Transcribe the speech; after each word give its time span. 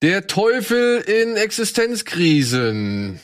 Der 0.00 0.28
Teufel 0.28 1.00
in 1.00 1.36
Existenzkrisen. 1.36 3.18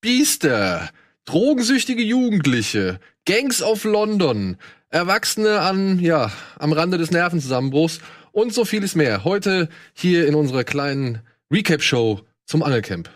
Biester. 0.00 0.90
Drogensüchtige 1.24 2.02
Jugendliche. 2.02 2.98
Gangs 3.26 3.62
of 3.62 3.84
London. 3.84 4.56
Erwachsene 4.88 5.60
an, 5.60 6.00
ja, 6.00 6.32
am 6.58 6.72
Rande 6.72 6.98
des 6.98 7.12
Nervenzusammenbruchs 7.12 8.00
und 8.32 8.52
so 8.52 8.64
vieles 8.64 8.96
mehr. 8.96 9.22
Heute 9.22 9.68
hier 9.92 10.26
in 10.26 10.34
unserer 10.34 10.64
kleinen 10.64 11.20
Recap-Show 11.52 12.22
zum 12.44 12.64
Angelcamp. 12.64 13.08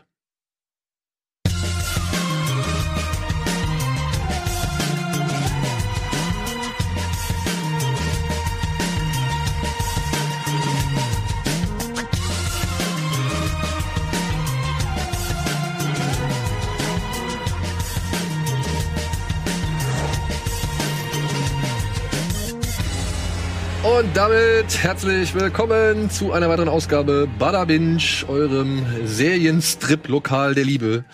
Und 23.98 24.16
damit 24.16 24.78
herzlich 24.80 25.34
willkommen 25.34 26.08
zu 26.08 26.30
einer 26.30 26.48
weiteren 26.48 26.68
Ausgabe 26.68 27.28
Bada 27.36 27.64
Binge, 27.64 28.00
eurem 28.28 28.86
Serienstrip-Lokal 29.04 30.54
der 30.54 30.62
Liebe. 30.62 31.04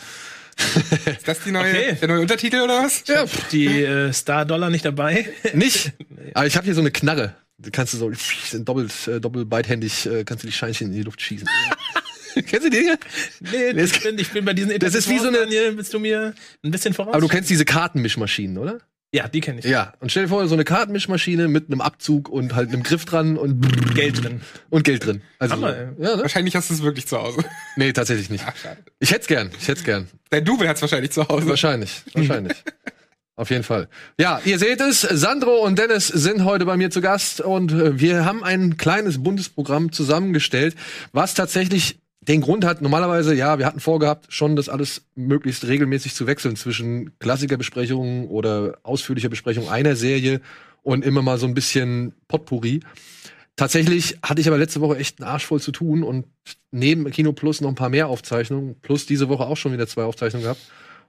Ist 1.07 1.27
das 1.27 1.41
die 1.41 1.51
neue, 1.51 1.71
okay. 1.71 1.97
der 1.99 2.09
neue 2.09 2.21
Untertitel 2.21 2.61
oder 2.61 2.83
was? 2.83 3.03
Ja. 3.07 3.25
Die 3.53 3.83
äh, 3.83 4.13
Star-Dollar 4.13 4.69
nicht 4.69 4.85
dabei? 4.85 5.27
Nicht? 5.55 5.93
Aber 6.35 6.47
ich 6.47 6.57
habe 6.59 6.67
hier 6.67 6.75
so 6.75 6.83
eine 6.83 6.91
Knarre. 6.91 7.35
Die 7.57 7.71
kannst 7.71 7.95
du 7.95 7.97
so 7.97 8.13
doppelt, 8.59 8.93
äh, 9.09 9.19
doppelt 9.19 9.49
beidhändig, 9.49 10.05
äh, 10.05 10.25
kannst 10.25 10.45
du 10.45 10.47
die 10.47 10.53
Scheinchen 10.53 10.89
in 10.89 10.93
die 10.93 11.03
Luft 11.05 11.23
schießen. 11.23 11.49
kennst 12.35 12.67
du 12.67 12.71
die 12.71 12.81
Dinge? 12.81 12.99
Nee, 13.41 13.83
ich 13.83 14.03
bin, 14.03 14.19
ich 14.19 14.31
bin 14.31 14.45
bei 14.45 14.53
diesen 14.53 14.79
Das 14.79 14.95
ist 14.95 15.09
wie 15.09 15.19
so 15.19 15.29
eine. 15.29 15.39
Willst 15.49 15.95
du 15.95 15.99
mir 15.99 16.35
ein 16.63 16.71
bisschen 16.71 16.93
voraus? 16.93 17.15
Aber 17.15 17.23
du 17.23 17.29
kennst 17.29 17.49
diese 17.49 17.65
Kartenmischmaschinen, 17.65 18.59
oder? 18.59 18.81
Ja, 19.15 19.29
die 19.29 19.41
kenne 19.41 19.61
ich. 19.61 19.65
Ja, 19.65 19.93
und 20.01 20.11
stell 20.11 20.25
dir 20.25 20.29
vor, 20.29 20.49
so 20.49 20.55
eine 20.55 20.65
Kartenmischmaschine 20.65 21.47
mit 21.47 21.69
einem 21.69 21.81
Abzug 21.81 22.29
und 22.29 22.57
halt 22.57 22.71
einem 22.71 22.83
Griff 22.83 23.05
dran 23.05 23.37
und 23.37 23.95
Geld 23.95 24.25
drin. 24.25 24.41
Und 24.71 24.83
Geld 24.83 25.07
drin. 25.07 25.23
Also, 25.39 25.55
Hammer, 25.55 25.77
ja, 25.77 26.17
ne? 26.17 26.23
Wahrscheinlich 26.23 26.57
hast 26.57 26.71
du 26.71 26.75
es 26.75 26.83
wirklich 26.83 27.07
zu 27.07 27.23
Hause. 27.23 27.45
Nee, 27.77 27.93
tatsächlich 27.93 28.29
nicht. 28.29 28.45
Ach, 28.45 28.57
schade. 28.57 28.79
Ich 28.99 29.13
hätte 29.13 29.29
gern, 29.29 29.53
ich 29.57 29.69
hätte 29.69 29.85
gern. 29.85 30.09
Dein 30.31 30.45
Double 30.45 30.69
hat's 30.69 30.83
wahrscheinlich 30.83 31.13
zu 31.13 31.29
Hause. 31.29 31.47
Wahrscheinlich, 31.47 32.03
wahrscheinlich. 32.13 32.57
Auf 33.37 33.51
jeden 33.51 33.63
Fall. 33.63 33.89
Ja, 34.19 34.41
ihr 34.45 34.59
seht 34.59 34.81
es, 34.81 35.03
Sandro 35.03 35.65
und 35.65 35.79
Dennis 35.79 36.09
sind 36.09 36.45
heute 36.45 36.65
bei 36.65 36.77
mir 36.77 36.91
zu 36.91 37.01
Gast 37.01 37.41
und 37.41 37.71
äh, 37.71 38.01
wir 38.01 38.25
haben 38.25 38.43
ein 38.43 38.79
kleines 38.79 39.23
Bundesprogramm 39.23 39.93
zusammengestellt, 39.93 40.75
was 41.13 41.35
tatsächlich 41.35 42.01
den 42.29 42.41
Grund 42.41 42.65
hat, 42.65 42.81
normalerweise, 42.81 43.35
ja, 43.35 43.59
wir 43.59 43.67
hatten 43.67 43.81
vorgehabt, 43.81 44.33
schon 44.33 44.57
das 44.57 44.69
alles 44.69 45.03
möglichst 45.15 45.67
regelmäßig 45.67 46.15
zu 46.15 46.27
wechseln 46.27 46.57
zwischen 46.57 47.19
Klassikerbesprechungen 47.19 48.29
oder 48.29 48.79
ausführlicher 48.83 49.29
Besprechung 49.29 49.69
einer 49.69 49.97
Serie 49.97 50.41
und 50.83 51.05
immer 51.05 51.23
mal 51.23 51.39
so 51.39 51.47
ein 51.47 51.55
bisschen 51.55 52.15
Potpourri. 52.29 52.81
Tatsächlich 53.57 54.19
hatte 54.23 54.41
ich 54.41 54.49
aber 54.49 54.59
letzte 54.59 54.81
Woche 54.81 54.99
echt 54.99 55.21
einen 55.21 55.31
Arsch 55.31 55.47
voll 55.47 55.61
zu 55.61 55.71
tun 55.71 56.03
und 56.03 56.27
neben 56.71 57.09
Kino 57.11 57.33
Plus 57.33 57.61
noch 57.61 57.69
ein 57.69 57.77
paar 57.77 57.89
mehr 57.89 58.09
Aufzeichnungen, 58.09 58.77
plus 58.81 59.07
diese 59.07 59.29
Woche 59.29 59.47
auch 59.47 59.57
schon 59.57 59.73
wieder 59.73 59.87
zwei 59.87 60.03
Aufzeichnungen 60.03 60.45
gehabt. 60.45 60.61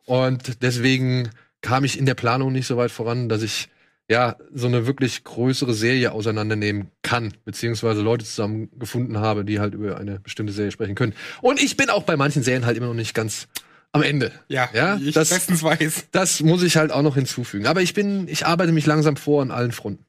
Und 0.06 0.62
deswegen 0.62 1.30
kam 1.62 1.84
ich 1.84 1.98
in 1.98 2.06
der 2.06 2.14
Planung 2.14 2.52
nicht 2.52 2.68
so 2.68 2.78
weit 2.78 2.92
voran, 2.92 3.30
dass 3.30 3.42
ich 3.42 3.70
ja, 4.10 4.36
so 4.54 4.68
eine 4.68 4.86
wirklich 4.86 5.24
größere 5.24 5.74
Serie 5.74 6.12
auseinandernehmen 6.12 6.92
kann, 7.02 7.34
beziehungsweise 7.44 8.02
Leute 8.02 8.24
zusammengefunden 8.24 9.18
habe, 9.18 9.46
die 9.46 9.60
halt 9.60 9.74
über 9.74 9.98
eine 9.98 10.20
bestimmte 10.20 10.54
Serie 10.54 10.72
sprechen 10.72 10.96
können. 10.96 11.14
Und 11.42 11.62
ich 11.62 11.76
bin 11.76 11.90
auch 11.90 12.04
bei 12.04 12.16
manchen 12.16 12.44
Serien 12.44 12.66
halt 12.66 12.78
immer 12.78 12.88
noch 12.88 12.94
nicht 12.94 13.16
ganz 13.16 13.48
am 13.92 14.04
Ende. 14.04 14.32
Ja, 14.48 14.70
ja 14.74 14.98
ich 14.98 15.14
das, 15.14 15.30
bestens 15.30 15.64
weiß. 15.64 16.08
Das 16.12 16.42
muss 16.42 16.62
ich 16.62 16.78
halt 16.78 16.92
auch 16.92 17.02
noch 17.02 17.16
hinzufügen. 17.16 17.66
Aber 17.66 17.82
ich 17.82 17.94
bin, 17.94 18.28
ich 18.28 18.46
arbeite 18.46 18.72
mich 18.72 18.86
langsam 18.86 19.18
vor 19.18 19.42
an 19.42 19.52
allen 19.52 19.72
Fronten. 19.72 20.06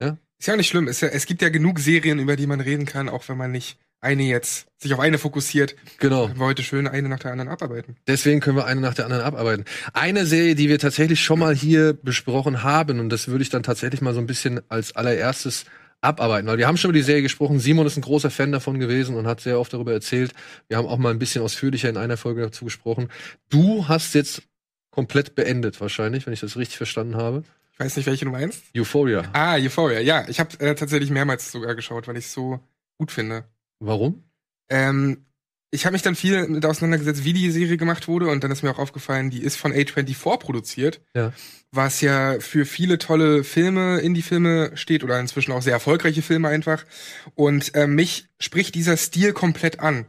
Ja? 0.00 0.16
Ist 0.38 0.46
ja 0.46 0.54
auch 0.54 0.58
nicht 0.58 0.68
schlimm. 0.68 0.86
Ja, 0.86 1.08
es 1.08 1.26
gibt 1.26 1.42
ja 1.42 1.48
genug 1.48 1.78
Serien, 1.78 2.18
über 2.18 2.36
die 2.36 2.46
man 2.46 2.60
reden 2.60 2.86
kann, 2.86 3.08
auch 3.08 3.28
wenn 3.28 3.36
man 3.36 3.52
nicht 3.52 3.78
eine 4.00 4.22
jetzt 4.22 4.66
sich 4.78 4.94
auf 4.94 5.00
eine 5.00 5.18
fokussiert. 5.18 5.74
Genau. 5.98 6.26
Können 6.26 6.38
wir 6.38 6.46
heute 6.46 6.62
schön 6.62 6.86
eine 6.86 7.08
nach 7.08 7.18
der 7.18 7.32
anderen 7.32 7.48
abarbeiten. 7.48 7.96
Deswegen 8.06 8.40
können 8.40 8.56
wir 8.56 8.66
eine 8.66 8.80
nach 8.80 8.94
der 8.94 9.06
anderen 9.06 9.24
abarbeiten. 9.24 9.64
Eine 9.92 10.24
Serie, 10.24 10.54
die 10.54 10.68
wir 10.68 10.78
tatsächlich 10.78 11.20
schon 11.20 11.40
mal 11.40 11.54
hier 11.54 11.94
besprochen 11.94 12.62
haben, 12.62 13.00
und 13.00 13.08
das 13.10 13.28
würde 13.28 13.42
ich 13.42 13.50
dann 13.50 13.62
tatsächlich 13.62 14.00
mal 14.00 14.14
so 14.14 14.20
ein 14.20 14.26
bisschen 14.26 14.60
als 14.68 14.94
allererstes 14.94 15.64
abarbeiten, 16.00 16.46
weil 16.46 16.58
wir 16.58 16.68
haben 16.68 16.76
schon 16.76 16.90
über 16.90 16.98
die 16.98 17.04
Serie 17.04 17.22
gesprochen. 17.22 17.58
Simon 17.58 17.86
ist 17.86 17.96
ein 17.96 18.02
großer 18.02 18.30
Fan 18.30 18.52
davon 18.52 18.78
gewesen 18.78 19.16
und 19.16 19.26
hat 19.26 19.40
sehr 19.40 19.58
oft 19.58 19.72
darüber 19.72 19.92
erzählt. 19.92 20.32
Wir 20.68 20.76
haben 20.76 20.86
auch 20.86 20.98
mal 20.98 21.10
ein 21.10 21.18
bisschen 21.18 21.42
ausführlicher 21.42 21.88
in 21.88 21.96
einer 21.96 22.16
Folge 22.16 22.42
dazu 22.42 22.64
gesprochen. 22.64 23.08
Du 23.48 23.88
hast 23.88 24.14
jetzt 24.14 24.42
komplett 24.90 25.34
beendet, 25.34 25.80
wahrscheinlich, 25.80 26.26
wenn 26.26 26.32
ich 26.32 26.40
das 26.40 26.56
richtig 26.56 26.76
verstanden 26.76 27.16
habe. 27.16 27.42
Ich 27.72 27.80
weiß 27.80 27.96
nicht, 27.96 28.06
welche 28.06 28.24
du 28.24 28.30
meinst. 28.30 28.62
Euphoria. 28.76 29.22
Ah, 29.32 29.56
Euphoria, 29.56 30.00
ja. 30.00 30.24
Ich 30.28 30.40
habe 30.40 30.58
äh, 30.60 30.74
tatsächlich 30.74 31.10
mehrmals 31.10 31.50
sogar 31.50 31.74
geschaut, 31.74 32.06
weil 32.08 32.16
ich 32.16 32.26
es 32.26 32.32
so 32.32 32.60
gut 32.96 33.12
finde. 33.12 33.44
Warum? 33.80 34.24
Ähm, 34.68 35.24
ich 35.70 35.84
habe 35.84 35.92
mich 35.92 36.02
dann 36.02 36.14
viel 36.14 36.48
mit 36.48 36.64
auseinandergesetzt, 36.64 37.24
wie 37.24 37.34
die 37.34 37.50
Serie 37.50 37.76
gemacht 37.76 38.08
wurde 38.08 38.28
und 38.28 38.42
dann 38.42 38.50
ist 38.50 38.62
mir 38.62 38.70
auch 38.70 38.78
aufgefallen, 38.78 39.28
die 39.28 39.42
ist 39.42 39.56
von 39.56 39.72
A24 39.72 40.38
produziert, 40.38 41.02
ja. 41.14 41.32
was 41.70 42.00
ja 42.00 42.40
für 42.40 42.64
viele 42.64 42.96
tolle 42.96 43.44
Filme, 43.44 43.98
Indie-Filme 43.98 44.72
steht 44.76 45.04
oder 45.04 45.20
inzwischen 45.20 45.52
auch 45.52 45.60
sehr 45.60 45.74
erfolgreiche 45.74 46.22
Filme 46.22 46.48
einfach. 46.48 46.86
Und 47.34 47.74
äh, 47.74 47.86
mich 47.86 48.28
spricht 48.40 48.74
dieser 48.74 48.96
Stil 48.96 49.34
komplett 49.34 49.80
an. 49.80 50.06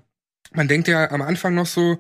Man 0.52 0.70
denkt 0.70 0.88
ja 0.88 1.12
am 1.12 1.22
Anfang 1.22 1.56
noch 1.56 1.68
so, 1.68 2.00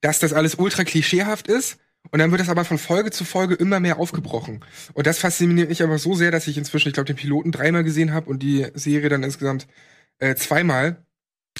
dass 0.00 0.18
das 0.18 0.32
alles 0.32 0.56
ultra 0.56 0.84
klischeehaft 0.84 1.48
ist. 1.48 1.78
Und 2.10 2.20
dann 2.20 2.30
wird 2.30 2.40
das 2.40 2.48
aber 2.48 2.64
von 2.64 2.78
Folge 2.78 3.10
zu 3.10 3.24
Folge 3.24 3.54
immer 3.54 3.80
mehr 3.80 3.98
aufgebrochen. 3.98 4.64
Und 4.94 5.06
das 5.08 5.18
fasziniert 5.18 5.68
mich 5.68 5.82
aber 5.82 5.98
so 5.98 6.14
sehr, 6.14 6.30
dass 6.30 6.46
ich 6.46 6.56
inzwischen, 6.56 6.88
ich 6.88 6.94
glaube, 6.94 7.08
den 7.08 7.16
Piloten 7.16 7.50
dreimal 7.50 7.82
gesehen 7.82 8.12
habe 8.12 8.30
und 8.30 8.42
die 8.42 8.66
Serie 8.74 9.08
dann 9.08 9.24
insgesamt 9.24 9.66
äh, 10.18 10.34
zweimal. 10.36 11.04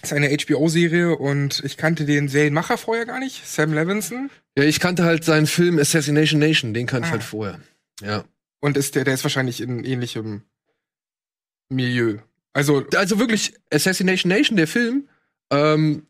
Ist 0.02 0.12
eine 0.12 0.28
HBO-Serie 0.28 1.16
und 1.16 1.62
ich 1.64 1.76
kannte 1.76 2.04
den 2.04 2.28
Serienmacher 2.28 2.78
vorher 2.78 3.06
gar 3.06 3.18
nicht, 3.18 3.46
Sam 3.46 3.72
Levinson. 3.72 4.30
Ja, 4.56 4.64
ich 4.64 4.80
kannte 4.80 5.04
halt 5.04 5.24
seinen 5.24 5.46
Film 5.46 5.78
Assassination 5.78 6.38
Nation, 6.38 6.74
den 6.74 6.86
kannte 6.86 7.04
ah. 7.04 7.08
ich 7.08 7.12
halt 7.12 7.22
vorher. 7.22 7.60
Ja. 8.02 8.24
Und 8.60 8.76
ist 8.76 8.94
der, 8.94 9.04
der 9.04 9.14
ist 9.14 9.24
wahrscheinlich 9.24 9.60
in 9.60 9.84
ähnlichem 9.84 10.42
Milieu. 11.68 12.18
Also, 12.52 12.86
also 12.94 13.18
wirklich 13.18 13.54
Assassination 13.70 14.30
Nation, 14.30 14.56
der 14.56 14.66
Film, 14.66 15.08
ähm, 15.50 16.06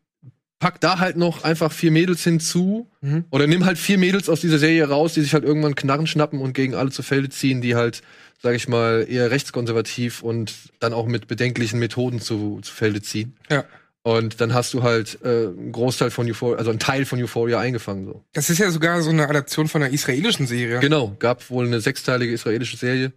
pack 0.58 0.80
da 0.80 0.98
halt 0.98 1.16
noch 1.16 1.44
einfach 1.44 1.70
vier 1.70 1.90
Mädels 1.90 2.24
hinzu 2.24 2.90
mhm. 3.00 3.24
oder 3.30 3.46
nimm 3.46 3.64
halt 3.64 3.78
vier 3.78 3.98
Mädels 3.98 4.28
aus 4.28 4.40
dieser 4.40 4.58
Serie 4.58 4.88
raus, 4.88 5.14
die 5.14 5.20
sich 5.20 5.34
halt 5.34 5.44
irgendwann 5.44 5.74
Knarren 5.74 6.06
schnappen 6.06 6.40
und 6.40 6.54
gegen 6.54 6.74
alle 6.74 6.90
zu 6.90 7.02
Felde 7.02 7.28
ziehen, 7.28 7.60
die 7.60 7.74
halt 7.74 8.02
sage 8.42 8.56
ich 8.56 8.68
mal, 8.68 9.06
eher 9.08 9.30
rechtskonservativ 9.30 10.22
und 10.22 10.54
dann 10.78 10.92
auch 10.92 11.06
mit 11.06 11.26
bedenklichen 11.26 11.78
Methoden 11.78 12.20
zu, 12.20 12.60
zu 12.62 12.72
Felde 12.72 13.02
ziehen. 13.02 13.36
Ja. 13.50 13.64
Und 14.02 14.40
dann 14.40 14.54
hast 14.54 14.72
du 14.72 14.84
halt 14.84 15.18
äh, 15.24 15.46
einen 15.46 15.72
Großteil 15.72 16.10
von 16.10 16.28
Euphoria, 16.28 16.58
also 16.58 16.70
einen 16.70 16.78
Teil 16.78 17.04
von 17.06 17.20
Euphoria 17.20 17.58
eingefangen. 17.58 18.04
So. 18.04 18.24
Das 18.34 18.50
ist 18.50 18.58
ja 18.58 18.70
sogar 18.70 19.02
so 19.02 19.10
eine 19.10 19.28
Adaption 19.28 19.66
von 19.66 19.82
einer 19.82 19.92
israelischen 19.92 20.46
Serie. 20.46 20.78
Genau, 20.78 21.16
gab 21.18 21.50
wohl 21.50 21.66
eine 21.66 21.80
sechsteilige 21.80 22.32
israelische 22.32 22.76
Serie. 22.76 23.12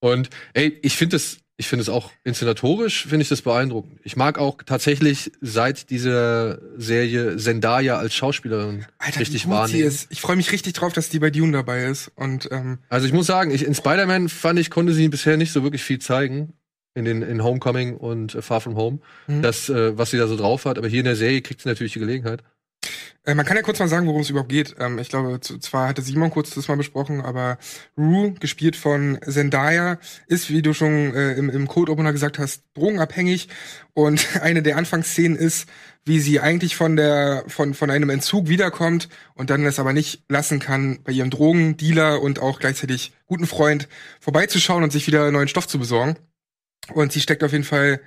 Und 0.00 0.28
ey, 0.52 0.78
ich 0.82 0.96
finde 0.96 1.16
es 1.16 1.38
ich 1.56 1.68
finde 1.68 1.82
es 1.82 1.88
auch 1.88 2.10
inszenatorisch, 2.24 3.06
finde 3.06 3.22
ich 3.22 3.28
das 3.28 3.42
beeindruckend. 3.42 4.00
Ich 4.02 4.16
mag 4.16 4.38
auch 4.38 4.62
tatsächlich 4.64 5.32
seit 5.40 5.90
dieser 5.90 6.58
Serie 6.76 7.36
Zendaya 7.36 7.98
als 7.98 8.14
Schauspielerin 8.14 8.86
Alter, 8.98 9.20
richtig 9.20 9.48
wahrnehmen. 9.48 9.96
Ich 10.10 10.20
freue 10.20 10.36
mich 10.36 10.50
richtig 10.50 10.72
drauf, 10.72 10.92
dass 10.92 11.10
die 11.10 11.18
bei 11.18 11.30
Dune 11.30 11.52
dabei 11.52 11.84
ist. 11.84 12.10
Und 12.16 12.48
ähm 12.50 12.78
also 12.88 13.06
ich 13.06 13.12
muss 13.12 13.26
sagen, 13.26 13.50
ich, 13.50 13.64
in 13.64 13.74
Spider-Man 13.74 14.28
fand 14.28 14.58
ich 14.58 14.70
konnte 14.70 14.92
sie 14.92 15.08
bisher 15.08 15.36
nicht 15.36 15.52
so 15.52 15.62
wirklich 15.62 15.84
viel 15.84 15.98
zeigen 15.98 16.54
in 16.94 17.04
den 17.04 17.22
in 17.22 17.42
Homecoming 17.42 17.96
und 17.96 18.32
Far 18.40 18.60
From 18.60 18.76
Home, 18.76 18.98
mhm. 19.26 19.42
das 19.42 19.68
äh, 19.68 19.96
was 19.96 20.10
sie 20.10 20.18
da 20.18 20.26
so 20.26 20.36
drauf 20.36 20.64
hat. 20.64 20.78
Aber 20.78 20.88
hier 20.88 21.00
in 21.00 21.06
der 21.06 21.16
Serie 21.16 21.42
kriegt 21.42 21.60
sie 21.60 21.68
natürlich 21.68 21.92
die 21.92 22.00
Gelegenheit. 22.00 22.42
Äh, 23.24 23.34
man 23.34 23.46
kann 23.46 23.56
ja 23.56 23.62
kurz 23.62 23.78
mal 23.78 23.88
sagen, 23.88 24.06
worum 24.06 24.22
es 24.22 24.30
überhaupt 24.30 24.48
geht. 24.48 24.74
Ähm, 24.80 24.98
ich 24.98 25.08
glaube, 25.08 25.40
zwar 25.40 25.88
hatte 25.88 26.02
Simon 26.02 26.30
kurz 26.30 26.50
das 26.50 26.68
mal 26.68 26.76
besprochen, 26.76 27.20
aber 27.20 27.58
Rue, 27.96 28.32
gespielt 28.40 28.74
von 28.74 29.18
Zendaya, 29.26 29.98
ist, 30.26 30.50
wie 30.50 30.62
du 30.62 30.74
schon 30.74 31.14
äh, 31.14 31.34
im, 31.34 31.48
im 31.48 31.68
Code-Opener 31.68 32.12
gesagt 32.12 32.38
hast, 32.38 32.64
drogenabhängig. 32.74 33.48
Und 33.94 34.26
eine 34.42 34.62
der 34.62 34.76
Anfangsszenen 34.76 35.36
ist, 35.36 35.68
wie 36.04 36.18
sie 36.18 36.40
eigentlich 36.40 36.74
von 36.74 36.96
der 36.96 37.44
von 37.46 37.74
von 37.74 37.90
einem 37.90 38.10
Entzug 38.10 38.48
wiederkommt 38.48 39.08
und 39.34 39.50
dann 39.50 39.64
es 39.64 39.78
aber 39.78 39.92
nicht 39.92 40.24
lassen 40.28 40.58
kann, 40.58 40.98
bei 41.04 41.12
ihrem 41.12 41.30
Drogendealer 41.30 42.20
und 42.20 42.40
auch 42.40 42.58
gleichzeitig 42.58 43.12
guten 43.26 43.46
Freund 43.46 43.88
vorbeizuschauen 44.20 44.82
und 44.82 44.90
sich 44.90 45.06
wieder 45.06 45.30
neuen 45.30 45.46
Stoff 45.46 45.68
zu 45.68 45.78
besorgen. 45.78 46.16
Und 46.92 47.12
sie 47.12 47.20
steckt 47.20 47.44
auf 47.44 47.52
jeden 47.52 47.62
Fall 47.62 48.00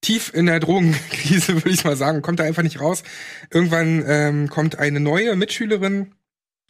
tief 0.00 0.32
in 0.34 0.46
der 0.46 0.60
Drogenkrise, 0.60 1.54
würde 1.54 1.70
ich 1.70 1.84
mal 1.84 1.96
sagen, 1.96 2.22
kommt 2.22 2.40
da 2.40 2.44
einfach 2.44 2.62
nicht 2.62 2.80
raus. 2.80 3.02
Irgendwann 3.50 4.04
ähm, 4.06 4.48
kommt 4.48 4.78
eine 4.78 5.00
neue 5.00 5.36
Mitschülerin 5.36 6.14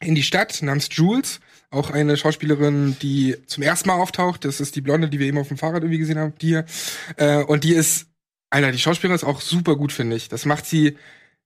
in 0.00 0.14
die 0.14 0.22
Stadt 0.22 0.62
namens 0.62 0.88
Jules, 0.90 1.40
auch 1.70 1.90
eine 1.90 2.16
Schauspielerin, 2.16 2.96
die 3.00 3.36
zum 3.46 3.62
ersten 3.62 3.88
Mal 3.88 3.96
auftaucht. 3.96 4.44
Das 4.44 4.60
ist 4.60 4.76
die 4.76 4.80
Blonde, 4.80 5.08
die 5.08 5.18
wir 5.18 5.26
eben 5.26 5.38
auf 5.38 5.48
dem 5.48 5.56
Fahrrad 5.56 5.82
irgendwie 5.82 5.98
gesehen 5.98 6.18
haben, 6.18 6.34
die 6.40 6.48
hier. 6.48 6.66
Äh, 7.16 7.42
und 7.42 7.64
die 7.64 7.74
ist 7.74 8.06
Alter, 8.50 8.72
die 8.72 8.78
Schauspielerin 8.78 9.16
ist 9.16 9.24
auch 9.24 9.40
super 9.40 9.76
gut, 9.76 9.92
finde 9.92 10.16
ich. 10.16 10.28
Das 10.28 10.44
macht 10.44 10.66
sie 10.66 10.96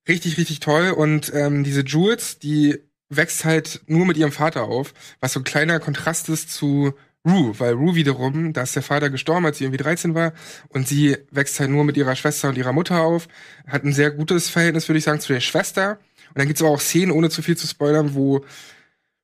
richtig, 0.06 0.38
richtig 0.38 0.60
toll. 0.60 0.90
Und 0.90 1.32
ähm, 1.34 1.64
diese 1.64 1.82
Jules, 1.82 2.38
die 2.38 2.78
wächst 3.08 3.44
halt 3.44 3.80
nur 3.86 4.06
mit 4.06 4.16
ihrem 4.16 4.32
Vater 4.32 4.64
auf, 4.64 4.94
was 5.20 5.32
so 5.32 5.40
ein 5.40 5.44
kleiner 5.44 5.80
Kontrast 5.80 6.28
ist 6.28 6.52
zu 6.52 6.94
Rue, 7.26 7.58
weil 7.58 7.74
Rue 7.74 7.94
wiederum, 7.94 8.52
da 8.52 8.62
ist 8.62 8.74
der 8.76 8.82
Vater 8.82 9.10
gestorben, 9.10 9.44
als 9.44 9.58
sie 9.58 9.64
irgendwie 9.64 9.82
13 9.82 10.14
war, 10.14 10.32
und 10.68 10.88
sie 10.88 11.16
wächst 11.30 11.60
halt 11.60 11.70
nur 11.70 11.84
mit 11.84 11.96
ihrer 11.96 12.16
Schwester 12.16 12.48
und 12.48 12.56
ihrer 12.56 12.72
Mutter 12.72 13.02
auf, 13.02 13.28
hat 13.66 13.84
ein 13.84 13.92
sehr 13.92 14.10
gutes 14.10 14.48
Verhältnis, 14.48 14.88
würde 14.88 14.98
ich 14.98 15.04
sagen, 15.04 15.20
zu 15.20 15.32
der 15.32 15.40
Schwester. 15.40 15.98
Und 16.28 16.38
dann 16.38 16.46
gibt's 16.46 16.62
aber 16.62 16.70
auch 16.70 16.80
Szenen, 16.80 17.10
ohne 17.10 17.28
zu 17.28 17.42
viel 17.42 17.56
zu 17.56 17.66
spoilern, 17.66 18.14
wo 18.14 18.44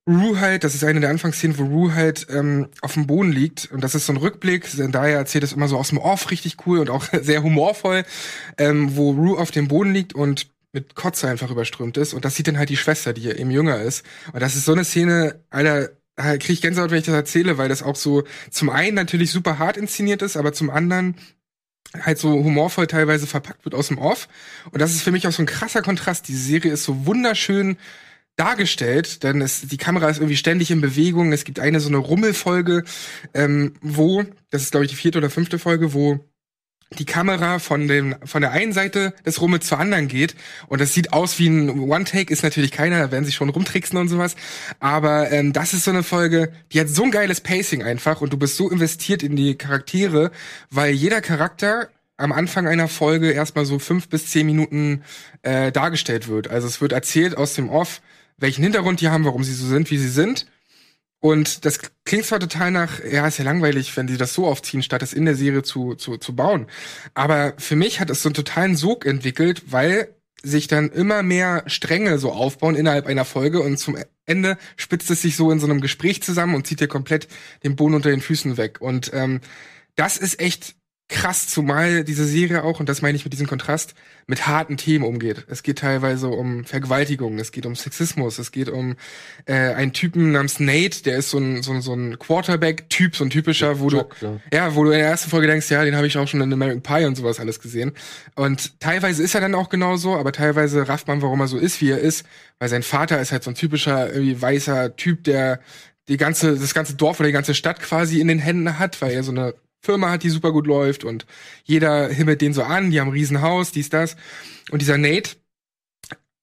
Rue 0.09 0.39
halt, 0.39 0.63
das 0.63 0.75
ist 0.75 0.85
eine 0.85 1.01
der 1.01 1.11
Anfangsszenen, 1.11 1.59
wo 1.59 1.65
Rue 1.65 1.95
halt 1.95 2.27
ähm, 2.31 2.69
auf 2.81 2.95
dem 2.95 3.07
Boden 3.09 3.33
liegt 3.33 3.73
und 3.73 3.83
das 3.83 3.97
ist 3.97 4.07
so 4.07 4.13
ein 4.13 4.19
Rückblick. 4.19 4.65
Zendaya 4.69 5.17
erzählt 5.17 5.43
das 5.43 5.53
immer 5.53 5.67
so 5.67 5.77
aus 5.77 5.89
dem 5.89 5.99
Off 5.99 6.31
richtig 6.31 6.59
cool 6.67 6.79
und 6.79 6.91
auch 6.91 7.05
sehr 7.23 7.43
humorvoll, 7.43 8.05
ähm, 8.57 8.97
wo 8.97 9.11
Rue 9.11 9.39
auf 9.39 9.51
dem 9.51 9.67
Boden 9.67 9.93
liegt 9.93 10.15
und 10.15 10.49
mit 10.73 10.95
Kotze 10.95 11.29
einfach 11.29 11.51
überströmt 11.51 11.97
ist 11.97 12.15
und 12.15 12.25
das 12.25 12.37
sieht 12.37 12.47
dann 12.47 12.59
halt 12.59 12.69
die 12.69 12.77
Schwester, 12.77 13.13
die 13.15 13.29
eben 13.31 13.51
jünger 13.51 13.81
ist. 13.81 14.05
Und 14.33 14.41
das 14.41 14.55
ist 14.55 14.67
so 14.67 14.73
eine 14.73 14.85
Szene, 14.85 15.41
Alter, 15.51 15.91
da 16.17 16.39
krieg 16.39 16.51
ich 16.51 16.63
Gänsehaut, 16.63 16.91
wenn 16.91 16.99
ich 16.99 17.05
das 17.05 17.15
erzähle, 17.15 17.59
weil 17.59 17.69
das 17.69 17.83
auch 17.83 17.97
so 17.97 18.25
zum 18.51 18.71
einen 18.71 18.95
natürlich 18.95 19.31
super 19.31 19.59
hart 19.59 19.77
inszeniert 19.77 20.23
ist, 20.23 20.37
aber 20.37 20.53
zum 20.53 20.71
anderen 20.71 21.17
halt 22.03 22.19
so 22.19 22.31
humorvoll 22.31 22.87
teilweise 22.87 23.27
verpackt 23.27 23.65
wird 23.65 23.75
aus 23.75 23.89
dem 23.89 23.99
Off. 23.99 24.29
Und 24.71 24.81
das 24.81 24.93
ist 24.93 25.03
für 25.03 25.13
mich 25.13 25.27
auch 25.27 25.33
so 25.33 25.43
ein 25.43 25.47
krasser 25.47 25.83
Kontrast. 25.83 26.27
Diese 26.29 26.43
Serie 26.43 26.73
ist 26.73 26.85
so 26.85 27.07
wunderschön 27.07 27.77
dargestellt, 28.37 29.23
denn 29.23 29.41
es, 29.41 29.63
die 29.63 29.77
Kamera 29.77 30.09
ist 30.09 30.19
irgendwie 30.19 30.37
ständig 30.37 30.71
in 30.71 30.81
Bewegung. 30.81 31.33
Es 31.33 31.45
gibt 31.45 31.59
eine 31.59 31.81
so 31.81 31.89
eine 31.89 31.97
Rummelfolge, 31.99 32.85
ähm, 33.35 33.75
wo, 33.81 34.25
das 34.51 34.63
ist 34.63 34.73
glaube 34.73 34.85
ich 34.85 34.91
die 34.91 34.97
vierte 34.97 35.19
oder 35.19 35.31
fünfte 35.31 35.59
Folge, 35.59 35.95
wo 35.95 36.21
die 36.99 37.05
Kamera 37.05 37.59
von 37.59 37.89
dem 37.89 38.15
von 38.25 38.43
der 38.43 38.53
einen 38.53 38.73
Seite 38.73 39.13
des 39.25 39.41
Rummels 39.41 39.67
zur 39.67 39.79
anderen 39.79 40.07
geht. 40.07 40.37
Und 40.69 40.81
das 40.81 40.95
sieht 40.95 41.13
aus 41.13 41.39
wie 41.39 41.49
ein 41.49 41.81
One 41.81 42.05
Take 42.05 42.33
ist 42.33 42.43
natürlich 42.43 42.71
keiner 42.71 42.99
da 43.01 43.11
werden 43.11 43.25
sich 43.25 43.35
schon 43.35 43.49
rumtricksen 43.49 43.99
und 43.99 44.09
sowas. 44.09 44.37
Aber 44.79 45.31
ähm, 45.33 45.53
das 45.53 45.75
ist 45.75 45.85
so 45.85 45.91
eine 45.91 46.05
Folge 46.05 46.53
die 46.73 46.81
hat 46.81 46.89
so 46.89 47.03
ein 47.03 47.11
geiles 47.11 47.41
Pacing 47.41 47.83
einfach 47.83 48.21
und 48.21 48.33
du 48.33 48.37
bist 48.37 48.57
so 48.57 48.71
investiert 48.71 49.23
in 49.23 49.35
die 49.35 49.57
Charaktere 49.57 50.31
weil 50.71 50.93
jeder 50.93 51.21
Charakter 51.21 51.89
am 52.19 52.33
Anfang 52.33 52.67
einer 52.67 52.89
Folge 52.89 53.33
erstmal 53.33 53.67
so 53.67 53.79
fünf 53.79 54.09
bis 54.09 54.31
zehn 54.31 54.47
Minuten 54.47 55.03
äh, 55.43 55.71
dargestellt 55.71 56.29
wird. 56.29 56.49
Also 56.49 56.67
es 56.67 56.81
wird 56.81 56.93
erzählt 56.93 57.37
aus 57.37 57.55
dem 57.55 57.69
Off 57.69 58.01
welchen 58.39 58.63
Hintergrund 58.63 59.01
die 59.01 59.09
haben 59.09 59.25
warum 59.25 59.43
sie 59.43 59.55
so 59.55 59.67
sind 59.67 59.91
wie 59.91 59.99
sie 59.99 60.09
sind 60.09 60.47
und 61.21 61.65
das 61.65 61.81
klingt 62.05 62.25
zwar 62.25 62.41
total 62.41 62.71
nach, 62.71 63.03
ja, 63.03 63.27
ist 63.27 63.39
ja 63.39 63.45
langweilig, 63.45 63.97
wenn 63.97 64.09
sie 64.09 64.17
das 64.17 64.35
so 64.35 64.47
aufziehen, 64.47 64.83
statt 64.83 65.03
es 65.03 65.13
in 65.13 65.25
der 65.25 65.35
Serie 65.35 65.63
zu, 65.63 65.95
zu, 65.95 66.19
zu 66.19 66.37
bauen. 66.37 66.67
Aber 67.15 67.55
für 67.59 67.77
mich 67.77 68.01
hat 68.01 68.11
es 68.11 68.23
so 68.23 68.29
einen 68.29 68.35
totalen 68.35 68.77
Sog 68.77 69.07
entwickelt, 69.07 69.73
weil 69.73 70.15
sich 70.43 70.69
dann 70.69 70.91
immer 70.91 71.23
mehr 71.23 71.65
Stränge 71.67 72.19
so 72.19 72.31
aufbauen 72.33 72.77
innerhalb 72.77 73.07
einer 73.07 73.25
Folge 73.25 73.61
und 73.61 73.79
zum 73.79 73.97
Ende 74.27 74.59
spitzt 74.77 75.11
es 75.11 75.23
sich 75.23 75.37
so 75.37 75.51
in 75.51 75.59
so 75.59 75.67
einem 75.67 75.81
Gespräch 75.81 76.23
zusammen 76.23 76.55
und 76.55 76.67
zieht 76.67 76.81
dir 76.81 76.89
komplett 76.89 77.29
den 77.65 77.75
Boden 77.77 77.95
unter 77.95 78.11
den 78.11 78.21
Füßen 78.21 78.57
weg. 78.57 78.81
Und 78.81 79.11
ähm, 79.15 79.41
das 79.97 80.19
ist 80.19 80.39
echt 80.41 80.77
krass, 81.09 81.47
zumal 81.47 82.03
diese 82.03 82.25
Serie 82.25 82.65
auch, 82.65 82.81
und 82.81 82.89
das 82.89 83.01
meine 83.01 83.15
ich 83.17 83.25
mit 83.25 83.33
diesem 83.33 83.47
Kontrast, 83.47 83.95
mit 84.27 84.49
harten 84.49 84.77
Themen 84.77 85.05
umgeht. 85.05 85.47
Es 85.49 85.63
geht 85.63 85.79
teilweise 85.79 86.29
um 86.29 86.65
Vergewaltigung, 86.65 87.39
es 87.39 87.53
geht 87.53 87.65
um 87.65 87.77
Sexismus, 87.77 88.41
es 88.41 88.51
geht 88.51 88.69
um 88.69 88.97
äh, 89.45 89.55
einen 89.55 89.93
Typen 89.93 90.33
namens 90.33 90.59
Nate, 90.59 91.05
der 91.05 91.19
ist 91.19 91.31
so 91.31 91.39
ein, 91.39 91.63
so 91.63 91.73
ein, 91.73 91.81
so 91.81 91.95
ein 91.95 92.19
Quarterback-Typ, 92.19 93.15
so 93.15 93.25
ein 93.25 93.31
typischer, 93.31 93.79
wo 93.79 93.89
Jock, 93.89 94.17
du, 94.19 94.27
ja. 94.27 94.41
ja, 94.53 94.75
wo 94.75 94.83
du 94.83 94.91
in 94.91 94.99
der 94.99 95.09
ersten 95.09 95.31
Folge 95.31 95.47
denkst, 95.47 95.71
ja, 95.71 95.85
den 95.85 95.95
habe 95.95 96.09
ich 96.09 96.19
auch 96.19 96.27
schon 96.27 96.41
in 96.41 96.53
American 96.53 96.83
Pie 96.83 97.07
und 97.07 97.15
sowas 97.15 97.39
alles 97.39 97.61
gesehen. 97.61 97.93
Und 98.35 98.81
teilweise 98.81 99.23
ist 99.23 99.37
er 99.37 99.41
dann 99.41 99.55
auch 99.55 99.69
genauso, 99.69 100.17
aber 100.17 100.33
teilweise 100.33 100.89
rafft 100.89 101.07
man, 101.07 101.23
warum 101.23 101.41
er 101.41 101.47
so 101.47 101.59
ist, 101.59 101.81
wie 101.81 101.91
er 101.91 102.01
ist, 102.01 102.27
weil 102.59 102.69
sein 102.69 102.83
Vater 102.83 103.21
ist 103.21 103.31
halt 103.31 103.45
so 103.45 103.53
ein 103.53 103.55
typischer, 103.55 104.13
irgendwie 104.13 104.43
weißer 104.43 104.97
Typ, 104.97 105.23
der 105.23 105.61
die 106.09 106.17
ganze, 106.17 106.57
das 106.57 106.75
ganze 106.75 106.95
Dorf 106.95 107.21
oder 107.21 107.29
die 107.29 107.33
ganze 107.33 107.55
Stadt 107.55 107.81
quasi 107.81 108.21
in 108.21 108.29
den 108.29 108.39
Händen 108.39 108.79
hat, 108.79 109.01
weil 109.03 109.13
er 109.13 109.23
so 109.23 109.33
eine 109.33 109.55
Firma 109.87 110.11
hat, 110.11 110.23
die 110.23 110.31
super 110.31 110.53
gut 110.53 110.67
läuft 110.67 111.05
und 111.05 111.27
jeder 111.65 112.09
himmelt 112.09 112.41
den 112.41 112.53
so 112.53 112.63
an, 112.63 112.91
die 112.91 113.01
haben 113.01 113.09
ein 113.09 113.15
Riesenhaus, 113.15 113.73
dies, 113.73 113.89
das. 113.89 114.17
Und 114.71 114.83
dieser 114.83 114.99
Nate, 114.99 115.37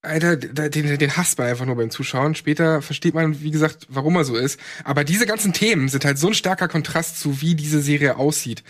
Alter, 0.06 0.36
den, 0.36 0.98
den 0.98 1.16
hasst 1.16 1.38
man 1.38 1.48
einfach 1.48 1.66
nur 1.66 1.78
beim 1.78 1.90
Zuschauen. 1.90 2.36
Später 2.36 2.82
versteht 2.82 3.14
man, 3.14 3.42
wie 3.42 3.52
gesagt, 3.52 3.88
warum 3.88 4.18
er 4.18 4.26
so 4.26 4.36
ist. 4.36 4.60
Aber 4.84 5.06
diese 5.06 5.26
ganzen 5.26 5.54
Themen 5.54 5.88
sind 5.88 6.04
halt 6.04 6.18
so 6.18 6.28
ein 6.28 6.34
starker 6.34 6.68
Kontrast 6.68 7.22
zu, 7.22 7.40
wie 7.42 7.56
diese 7.56 7.82
Serie 7.82 8.18
aussieht. 8.18 8.64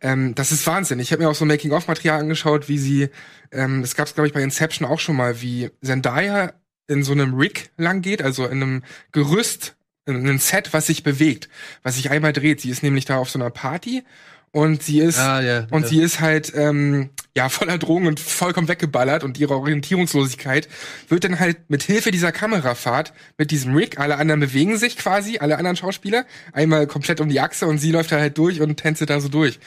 Ähm, 0.00 0.36
das 0.36 0.52
ist 0.52 0.64
Wahnsinn. 0.64 1.00
Ich 1.00 1.10
habe 1.10 1.24
mir 1.24 1.28
auch 1.28 1.34
so 1.34 1.44
Making-of-Material 1.44 2.20
angeschaut, 2.20 2.68
wie 2.68 2.78
sie, 2.78 3.08
ähm, 3.50 3.82
das 3.82 3.96
gab 3.96 4.06
es, 4.06 4.14
glaube 4.14 4.28
ich, 4.28 4.32
bei 4.32 4.42
Inception 4.42 4.86
auch 4.86 5.00
schon 5.00 5.16
mal, 5.16 5.42
wie 5.42 5.70
Zendaya 5.82 6.52
in 6.86 7.02
so 7.02 7.12
einem 7.12 7.34
Rig 7.34 7.70
lang 7.76 8.00
geht, 8.00 8.22
also 8.22 8.46
in 8.46 8.62
einem 8.62 8.82
Gerüst 9.10 9.75
ein 10.06 10.38
Set, 10.38 10.72
was 10.72 10.86
sich 10.86 11.02
bewegt, 11.02 11.48
was 11.82 11.96
sich 11.96 12.10
einmal 12.10 12.32
dreht. 12.32 12.60
Sie 12.60 12.70
ist 12.70 12.82
nämlich 12.82 13.04
da 13.04 13.18
auf 13.18 13.30
so 13.30 13.38
einer 13.38 13.50
Party 13.50 14.04
und 14.52 14.82
sie 14.82 15.00
ist 15.00 15.18
Ah, 15.18 15.42
ja, 15.42 15.66
und 15.70 15.82
ja. 15.82 15.88
sie 15.88 16.00
ist 16.00 16.20
halt 16.20 16.52
ähm, 16.54 17.10
ja 17.36 17.48
voller 17.48 17.76
Drogen 17.76 18.06
und 18.06 18.20
vollkommen 18.20 18.68
weggeballert 18.68 19.24
und 19.24 19.38
ihre 19.38 19.54
Orientierungslosigkeit 19.54 20.68
wird 21.08 21.24
dann 21.24 21.40
halt 21.40 21.68
mit 21.68 21.82
Hilfe 21.82 22.10
dieser 22.10 22.32
Kamerafahrt 22.32 23.12
mit 23.36 23.50
diesem 23.50 23.74
Rig, 23.74 23.98
alle 23.98 24.16
anderen 24.16 24.40
bewegen 24.40 24.78
sich 24.78 24.96
quasi, 24.96 25.38
alle 25.38 25.58
anderen 25.58 25.76
Schauspieler 25.76 26.24
einmal 26.52 26.86
komplett 26.86 27.20
um 27.20 27.28
die 27.28 27.40
Achse 27.40 27.66
und 27.66 27.78
sie 27.78 27.90
läuft 27.90 28.12
da 28.12 28.18
halt 28.18 28.38
durch 28.38 28.60
und 28.60 28.76
tänzt 28.76 29.08
da 29.08 29.20
so 29.20 29.28
durch. 29.28 29.58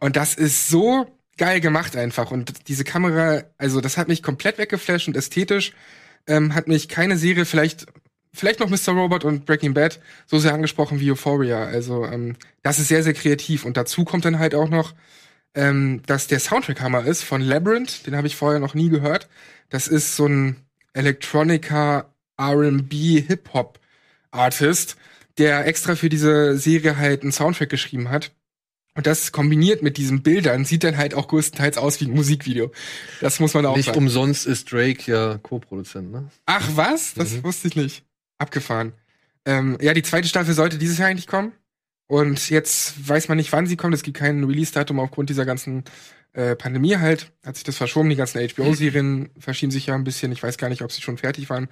Und 0.00 0.16
das 0.16 0.34
ist 0.34 0.68
so 0.68 1.06
geil 1.36 1.60
gemacht 1.60 1.94
einfach 1.96 2.30
und 2.30 2.68
diese 2.68 2.84
Kamera, 2.84 3.42
also 3.58 3.80
das 3.80 3.96
hat 3.98 4.08
mich 4.08 4.22
komplett 4.22 4.58
weggeflasht 4.58 5.08
und 5.08 5.16
ästhetisch 5.16 5.72
ähm, 6.26 6.54
hat 6.54 6.68
mich 6.68 6.88
keine 6.88 7.18
Serie 7.18 7.44
vielleicht 7.44 7.86
vielleicht 8.38 8.60
noch 8.60 8.68
Mr. 8.70 8.92
Robot 8.92 9.24
und 9.24 9.44
Breaking 9.46 9.74
Bad 9.74 10.00
so 10.26 10.38
sehr 10.38 10.54
angesprochen 10.54 11.00
wie 11.00 11.10
Euphoria. 11.10 11.64
Also 11.64 12.04
ähm, 12.06 12.36
das 12.62 12.78
ist 12.78 12.88
sehr, 12.88 13.02
sehr 13.02 13.14
kreativ. 13.14 13.64
Und 13.64 13.76
dazu 13.76 14.04
kommt 14.04 14.24
dann 14.24 14.38
halt 14.38 14.54
auch 14.54 14.68
noch, 14.68 14.94
ähm, 15.54 16.02
dass 16.06 16.26
der 16.26 16.40
Soundtrack 16.40 16.80
Hammer 16.80 17.04
ist 17.04 17.22
von 17.24 17.40
Labyrinth. 17.40 18.06
Den 18.06 18.16
habe 18.16 18.26
ich 18.26 18.36
vorher 18.36 18.60
noch 18.60 18.74
nie 18.74 18.88
gehört. 18.88 19.28
Das 19.70 19.88
ist 19.88 20.16
so 20.16 20.26
ein 20.26 20.56
Electronica 20.92 22.12
R&B 22.36 23.20
Hip-Hop 23.22 23.78
Artist, 24.30 24.96
der 25.38 25.66
extra 25.66 25.96
für 25.96 26.08
diese 26.08 26.56
Serie 26.58 26.96
halt 26.96 27.22
einen 27.22 27.32
Soundtrack 27.32 27.68
geschrieben 27.70 28.10
hat. 28.10 28.32
Und 28.94 29.06
das 29.06 29.30
kombiniert 29.32 29.82
mit 29.82 29.96
diesen 29.96 30.22
Bildern 30.22 30.64
sieht 30.64 30.82
dann 30.82 30.96
halt 30.96 31.14
auch 31.14 31.28
größtenteils 31.28 31.78
aus 31.78 32.00
wie 32.00 32.06
ein 32.06 32.10
Musikvideo. 32.14 32.72
Das 33.20 33.38
muss 33.38 33.54
man 33.54 33.64
auch 33.64 33.76
Nicht 33.76 33.86
sagen. 33.86 33.98
umsonst 33.98 34.44
ist 34.46 34.72
Drake 34.72 35.10
ja 35.10 35.38
Co-Produzent, 35.38 36.10
ne? 36.10 36.28
Ach 36.46 36.68
was? 36.74 37.14
Das 37.14 37.30
Mhm. 37.32 37.44
wusste 37.44 37.68
ich 37.68 37.76
nicht. 37.76 38.04
Abgefahren. 38.38 38.92
Ähm, 39.44 39.78
ja, 39.80 39.94
die 39.94 40.02
zweite 40.02 40.28
Staffel 40.28 40.54
sollte 40.54 40.78
dieses 40.78 40.98
Jahr 40.98 41.08
eigentlich 41.08 41.26
kommen. 41.26 41.52
Und 42.06 42.48
jetzt 42.48 43.08
weiß 43.08 43.28
man 43.28 43.36
nicht, 43.36 43.52
wann 43.52 43.66
sie 43.66 43.76
kommt. 43.76 43.94
Es 43.94 44.02
gibt 44.02 44.16
kein 44.16 44.42
Release-Datum 44.42 44.98
aufgrund 44.98 45.28
dieser 45.28 45.44
ganzen 45.44 45.84
äh, 46.32 46.56
Pandemie 46.56 46.96
halt. 46.96 47.32
Hat 47.44 47.56
sich 47.56 47.64
das 47.64 47.76
verschoben. 47.76 48.08
Die 48.08 48.16
ganzen 48.16 48.46
HBO-Serien 48.46 49.30
verschieben 49.38 49.72
sich 49.72 49.86
ja 49.86 49.94
ein 49.94 50.04
bisschen. 50.04 50.32
Ich 50.32 50.42
weiß 50.42 50.56
gar 50.56 50.68
nicht, 50.68 50.82
ob 50.82 50.90
sie 50.90 51.02
schon 51.02 51.18
fertig 51.18 51.50
waren 51.50 51.68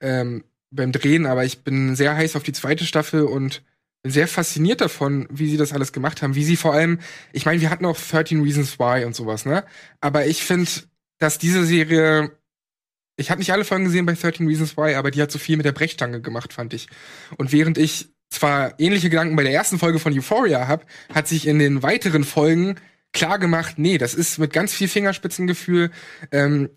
ähm, 0.00 0.44
beim 0.70 0.92
Drehen. 0.92 1.26
Aber 1.26 1.44
ich 1.44 1.62
bin 1.62 1.94
sehr 1.94 2.16
heiß 2.16 2.36
auf 2.36 2.42
die 2.42 2.52
zweite 2.52 2.84
Staffel 2.84 3.22
und 3.22 3.62
bin 4.02 4.12
sehr 4.12 4.28
fasziniert 4.28 4.80
davon, 4.80 5.26
wie 5.30 5.48
sie 5.50 5.58
das 5.58 5.72
alles 5.72 5.92
gemacht 5.92 6.22
haben. 6.22 6.34
Wie 6.34 6.44
sie 6.44 6.56
vor 6.56 6.72
allem, 6.72 6.98
ich 7.32 7.44
meine, 7.44 7.60
wir 7.60 7.70
hatten 7.70 7.84
auch 7.84 7.98
13 7.98 8.42
Reasons 8.42 8.78
Why 8.78 9.04
und 9.04 9.14
sowas, 9.14 9.44
ne? 9.44 9.64
Aber 10.00 10.26
ich 10.26 10.44
finde, 10.44 10.70
dass 11.18 11.38
diese 11.38 11.66
Serie 11.66 12.30
ich 13.16 13.30
habe 13.30 13.38
nicht 13.38 13.52
alle 13.52 13.64
Folgen 13.64 13.84
gesehen 13.84 14.06
bei 14.06 14.12
13 14.12 14.46
Reasons 14.46 14.76
Why, 14.76 14.94
aber 14.94 15.10
die 15.10 15.22
hat 15.22 15.30
so 15.30 15.38
viel 15.38 15.56
mit 15.56 15.66
der 15.66 15.72
Brechstange 15.72 16.20
gemacht, 16.20 16.52
fand 16.52 16.74
ich. 16.74 16.88
Und 17.36 17.52
während 17.52 17.78
ich 17.78 18.08
zwar 18.30 18.78
ähnliche 18.78 19.08
Gedanken 19.10 19.36
bei 19.36 19.42
der 19.42 19.52
ersten 19.52 19.78
Folge 19.78 19.98
von 19.98 20.12
Euphoria 20.12 20.68
habe, 20.68 20.84
hat 21.14 21.28
sich 21.28 21.46
in 21.46 21.58
den 21.58 21.82
weiteren 21.82 22.24
Folgen 22.24 22.76
klar 23.12 23.38
gemacht, 23.38 23.78
nee, 23.78 23.98
das 23.98 24.14
ist 24.14 24.38
mit 24.38 24.52
ganz 24.52 24.74
viel 24.74 24.88
Fingerspitzengefühl, 24.88 25.90
ähm, 26.32 26.68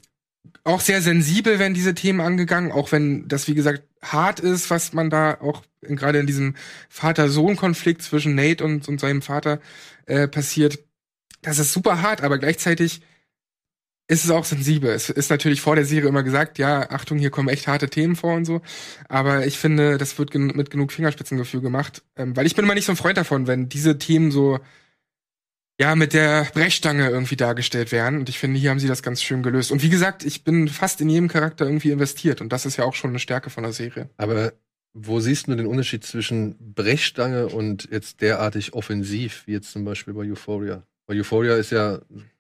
auch 0.64 0.80
sehr 0.82 1.02
sensibel 1.02 1.60
werden 1.60 1.74
diese 1.74 1.96
Themen 1.96 2.22
angegangen, 2.22 2.72
auch 2.72 2.92
wenn 2.92 3.28
das, 3.28 3.48
wie 3.48 3.56
gesagt, 3.56 3.84
hart 4.02 4.40
ist, 4.40 4.70
was 4.70 4.94
man 4.94 5.10
da 5.10 5.40
auch 5.42 5.64
gerade 5.82 6.20
in 6.20 6.28
diesem 6.28 6.56
Vater-Sohn-Konflikt 6.90 8.02
zwischen 8.02 8.36
Nate 8.36 8.64
und, 8.64 8.88
und 8.88 9.00
seinem 9.00 9.22
Vater 9.22 9.60
äh, 10.06 10.28
passiert. 10.28 10.80
Das 11.42 11.60
ist 11.60 11.74
super 11.74 12.02
hart, 12.02 12.22
aber 12.22 12.38
gleichzeitig 12.38 13.02
ist 14.10 14.26
es 14.26 14.32
auch 14.32 14.44
sensibel. 14.44 14.90
Es 14.90 15.12
ist 15.12 15.30
natürlich 15.30 15.62
vor 15.62 15.76
der 15.76 15.86
Serie 15.86 16.10
immer 16.10 16.24
gesagt, 16.24 16.58
ja, 16.58 16.90
Achtung, 16.90 17.20
hier 17.20 17.30
kommen 17.30 17.48
echt 17.48 17.68
harte 17.68 17.90
Themen 17.90 18.16
vor 18.16 18.34
und 18.34 18.44
so. 18.44 18.62
Aber 19.08 19.46
ich 19.46 19.60
finde, 19.60 20.00
das 20.00 20.18
wird 20.18 20.32
gen 20.32 20.48
mit 20.48 20.72
genug 20.72 20.92
Fingerspitzengefühl 20.92 21.62
gemacht. 21.62 22.02
Ähm, 22.16 22.36
weil 22.36 22.48
ich 22.48 22.56
bin 22.56 22.66
immer 22.66 22.74
nicht 22.74 22.86
so 22.86 22.92
ein 22.92 22.98
Freund 22.98 23.18
davon, 23.18 23.46
wenn 23.46 23.70
diese 23.70 24.00
Themen 24.00 24.32
so, 24.32 24.60
ja, 25.80 25.96
mit 25.96 26.14
der 26.14 26.48
Brechstange 26.54 27.08
irgendwie 27.08 27.36
dargestellt 27.36 27.92
werden. 27.92 28.18
Und 28.18 28.30
ich 28.30 28.40
finde, 28.40 28.60
hier 28.60 28.72
haben 28.72 28.80
sie 28.80 28.88
das 28.88 29.04
ganz 29.04 29.22
schön 29.22 29.44
gelöst. 29.44 29.72
Und 29.72 29.84
wie 29.84 29.90
gesagt, 29.90 30.26
ich 30.26 30.44
bin 30.44 30.70
fast 30.70 31.00
in 31.02 31.10
jedem 31.10 31.28
Charakter 31.28 31.66
irgendwie 31.66 31.92
investiert. 31.92 32.42
Und 32.42 32.52
das 32.52 32.66
ist 32.66 32.78
ja 32.78 32.86
auch 32.86 32.96
schon 32.96 33.12
eine 33.12 33.20
Stärke 33.20 33.52
von 33.52 33.62
der 33.62 33.74
Serie. 33.74 34.10
Aber 34.18 34.54
wo 34.94 35.20
siehst 35.20 35.48
du 35.48 35.56
den 35.56 35.68
Unterschied 35.68 36.04
zwischen 36.04 36.56
Brechstange 36.74 37.48
und 37.48 37.88
jetzt 37.92 38.22
derartig 38.22 38.74
offensiv, 38.74 39.44
wie 39.46 39.52
jetzt 39.52 39.72
zum 39.72 39.86
Beispiel 39.86 40.16
bei 40.16 40.22
Euphoria? 40.22 40.82
Bei 41.06 41.14
Euphoria 41.14 41.56
ist 41.58 41.72
ja 41.72 42.00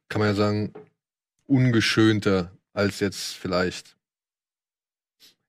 kann 0.09 0.19
man 0.19 0.29
ja 0.29 0.33
sagen, 0.33 0.73
ungeschönter 1.49 2.51
als 2.73 2.99
jetzt 2.99 3.35
vielleicht. 3.35 3.95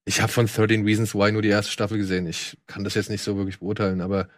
Ich 0.04 0.20
habe 0.20 0.32
von 0.32 0.46
13 0.46 0.84
Reasons 0.84 1.14
Why 1.14 1.30
nur 1.30 1.42
die 1.42 1.48
erste 1.48 1.70
Staffel 1.70 1.98
gesehen. 1.98 2.26
Ich 2.26 2.56
kann 2.66 2.84
das 2.84 2.94
jetzt 2.94 3.10
nicht 3.10 3.22
so 3.22 3.36
wirklich 3.36 3.60
beurteilen, 3.60 4.00
aber 4.00 4.28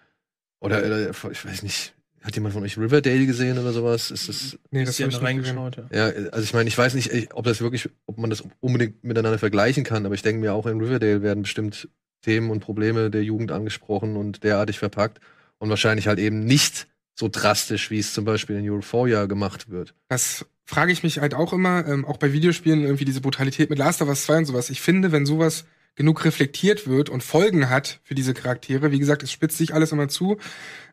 oder, 0.60 0.78
oder 0.84 1.10
ich 1.10 1.44
weiß 1.44 1.62
nicht, 1.62 1.94
hat 2.22 2.34
jemand 2.34 2.54
von 2.54 2.62
euch 2.62 2.78
Riverdale 2.78 3.26
gesehen 3.26 3.58
oder 3.58 3.72
sowas? 3.72 4.10
Ist 4.10 4.28
das 4.28 4.58
Nee, 4.70 4.80
Das 4.80 4.90
das 4.90 4.94
ist 4.94 4.98
ja 5.00 5.06
hab 5.06 5.12
ich 5.12 5.22
reingeschaut. 5.22 5.76
Ja. 5.90 6.10
ja, 6.10 6.28
also 6.30 6.44
ich 6.44 6.54
meine, 6.54 6.68
ich 6.68 6.78
weiß 6.78 6.94
nicht, 6.94 7.34
ob 7.34 7.44
das 7.44 7.60
wirklich, 7.60 7.88
ob 8.06 8.18
man 8.18 8.30
das 8.30 8.44
unbedingt 8.60 9.02
miteinander 9.02 9.38
vergleichen 9.38 9.82
kann, 9.82 10.06
aber 10.06 10.14
ich 10.14 10.22
denke 10.22 10.40
mir 10.40 10.52
auch 10.52 10.66
in 10.66 10.80
Riverdale 10.80 11.22
werden 11.22 11.42
bestimmt 11.42 11.88
Themen 12.22 12.50
und 12.50 12.60
Probleme 12.60 13.10
der 13.10 13.24
Jugend 13.24 13.50
angesprochen 13.50 14.16
und 14.16 14.44
derartig 14.44 14.78
verpackt 14.78 15.20
und 15.58 15.68
wahrscheinlich 15.68 16.06
halt 16.06 16.18
eben 16.18 16.44
nicht 16.44 16.86
so 17.14 17.28
drastisch, 17.28 17.90
wie 17.90 17.98
es 17.98 18.14
zum 18.14 18.24
Beispiel 18.24 18.56
in 18.56 18.70
Euphoria 18.70 19.26
gemacht 19.26 19.70
wird. 19.70 19.94
Das 20.08 20.46
frage 20.64 20.92
ich 20.92 21.02
mich 21.02 21.18
halt 21.18 21.34
auch 21.34 21.52
immer, 21.52 21.86
ähm, 21.86 22.04
auch 22.04 22.16
bei 22.16 22.32
Videospielen, 22.32 22.84
irgendwie 22.84 23.04
diese 23.04 23.20
Brutalität 23.20 23.70
mit 23.70 23.78
Last 23.78 24.02
of 24.02 24.08
Us 24.08 24.24
2 24.24 24.38
und 24.38 24.44
sowas. 24.46 24.70
Ich 24.70 24.80
finde, 24.80 25.12
wenn 25.12 25.26
sowas 25.26 25.64
genug 25.94 26.24
reflektiert 26.24 26.86
wird 26.86 27.10
und 27.10 27.22
Folgen 27.22 27.68
hat 27.68 28.00
für 28.02 28.14
diese 28.14 28.32
Charaktere, 28.32 28.92
wie 28.92 28.98
gesagt, 28.98 29.22
es 29.22 29.30
spitzt 29.30 29.58
sich 29.58 29.74
alles 29.74 29.92
immer 29.92 30.08
zu. 30.08 30.38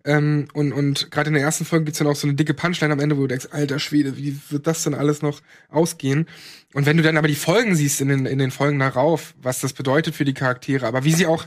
Ähm, 0.04 0.48
und 0.54 0.74
und 0.74 1.12
gerade 1.12 1.30
in 1.30 1.36
der 1.36 1.44
ersten 1.44 1.64
Folge 1.64 1.86
gibt's 1.86 2.00
dann 2.00 2.08
auch 2.08 2.16
so 2.16 2.28
eine 2.28 2.36
dicke 2.36 2.54
Punchline 2.54 2.92
am 2.92 3.00
Ende, 3.00 3.16
wo 3.18 3.22
du 3.22 3.28
denkst, 3.28 3.48
alter 3.52 3.80
Schwede, 3.80 4.18
wie 4.18 4.38
wird 4.50 4.68
das 4.68 4.84
denn 4.84 4.94
alles 4.94 5.22
noch 5.22 5.42
ausgehen? 5.70 6.28
Und 6.74 6.86
wenn 6.86 6.98
du 6.98 7.04
dann 7.04 7.18
aber 7.18 7.28
die 7.28 7.36
Folgen 7.36 7.76
siehst 7.76 8.02
in 8.02 8.10
den, 8.10 8.26
in 8.26 8.40
den 8.40 8.52
Folgen 8.52 8.80
darauf, 8.80 9.36
was 9.42 9.62
das 9.62 9.74
bedeutet 9.74 10.16
für 10.16 10.26
die 10.26 10.34
Charaktere, 10.34 10.86
aber 10.86 11.06
wie 11.06 11.14
sie 11.14 11.26
auch 11.26 11.46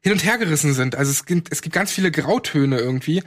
hin 0.00 0.12
und 0.12 0.24
her 0.24 0.38
gerissen 0.38 0.72
sind. 0.72 0.96
Also 0.96 1.10
es 1.10 1.26
gibt, 1.26 1.52
es 1.52 1.60
gibt 1.60 1.74
ganz 1.74 1.92
viele 1.92 2.10
Grautöne 2.10 2.78
irgendwie. 2.78 3.22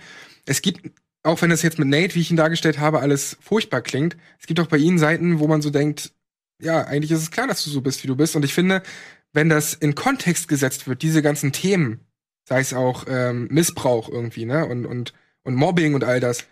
Es 0.45 0.61
gibt 0.61 0.91
auch 1.27 1.41
wenn 1.41 1.49
das 1.49 1.61
jetzt 1.61 1.77
mit 1.77 1.87
Nate, 1.87 2.15
wie 2.15 2.21
ich 2.21 2.31
ihn 2.31 2.37
dargestellt 2.37 2.79
habe, 2.79 3.01
alles 3.01 3.37
furchtbar 3.41 3.81
klingt, 3.81 4.15
es 4.39 4.47
gibt 4.47 4.59
auch 4.59 4.67
bei 4.67 4.77
ihnen 4.77 4.97
Seiten, 4.97 5.39
wo 5.39 5.47
man 5.47 5.61
so 5.61 5.69
denkt, 5.69 6.13
ja, 6.59 6.85
eigentlich 6.85 7.11
ist 7.11 7.21
es 7.21 7.31
klar, 7.31 7.47
dass 7.47 7.63
du 7.63 7.69
so 7.69 7.81
bist, 7.81 8.01
wie 8.03 8.07
du 8.07 8.15
bist. 8.15 8.35
Und 8.35 8.45
ich 8.45 8.53
finde, 8.53 8.81
wenn 9.33 9.49
das 9.49 9.73
in 9.73 9.93
Kontext 9.93 10.47
gesetzt 10.47 10.87
wird, 10.87 11.01
diese 11.01 11.21
ganzen 11.21 11.51
Themen, 11.51 11.99
sei 12.45 12.61
es 12.61 12.73
auch 12.73 13.05
ähm, 13.09 13.47
Missbrauch 13.51 14.09
irgendwie, 14.09 14.45
ne, 14.45 14.65
und, 14.65 14.85
und, 14.85 15.13
und 15.43 15.55
Mobbing 15.55 15.93
und 15.93 16.03
all 16.03 16.19
das, 16.19 16.45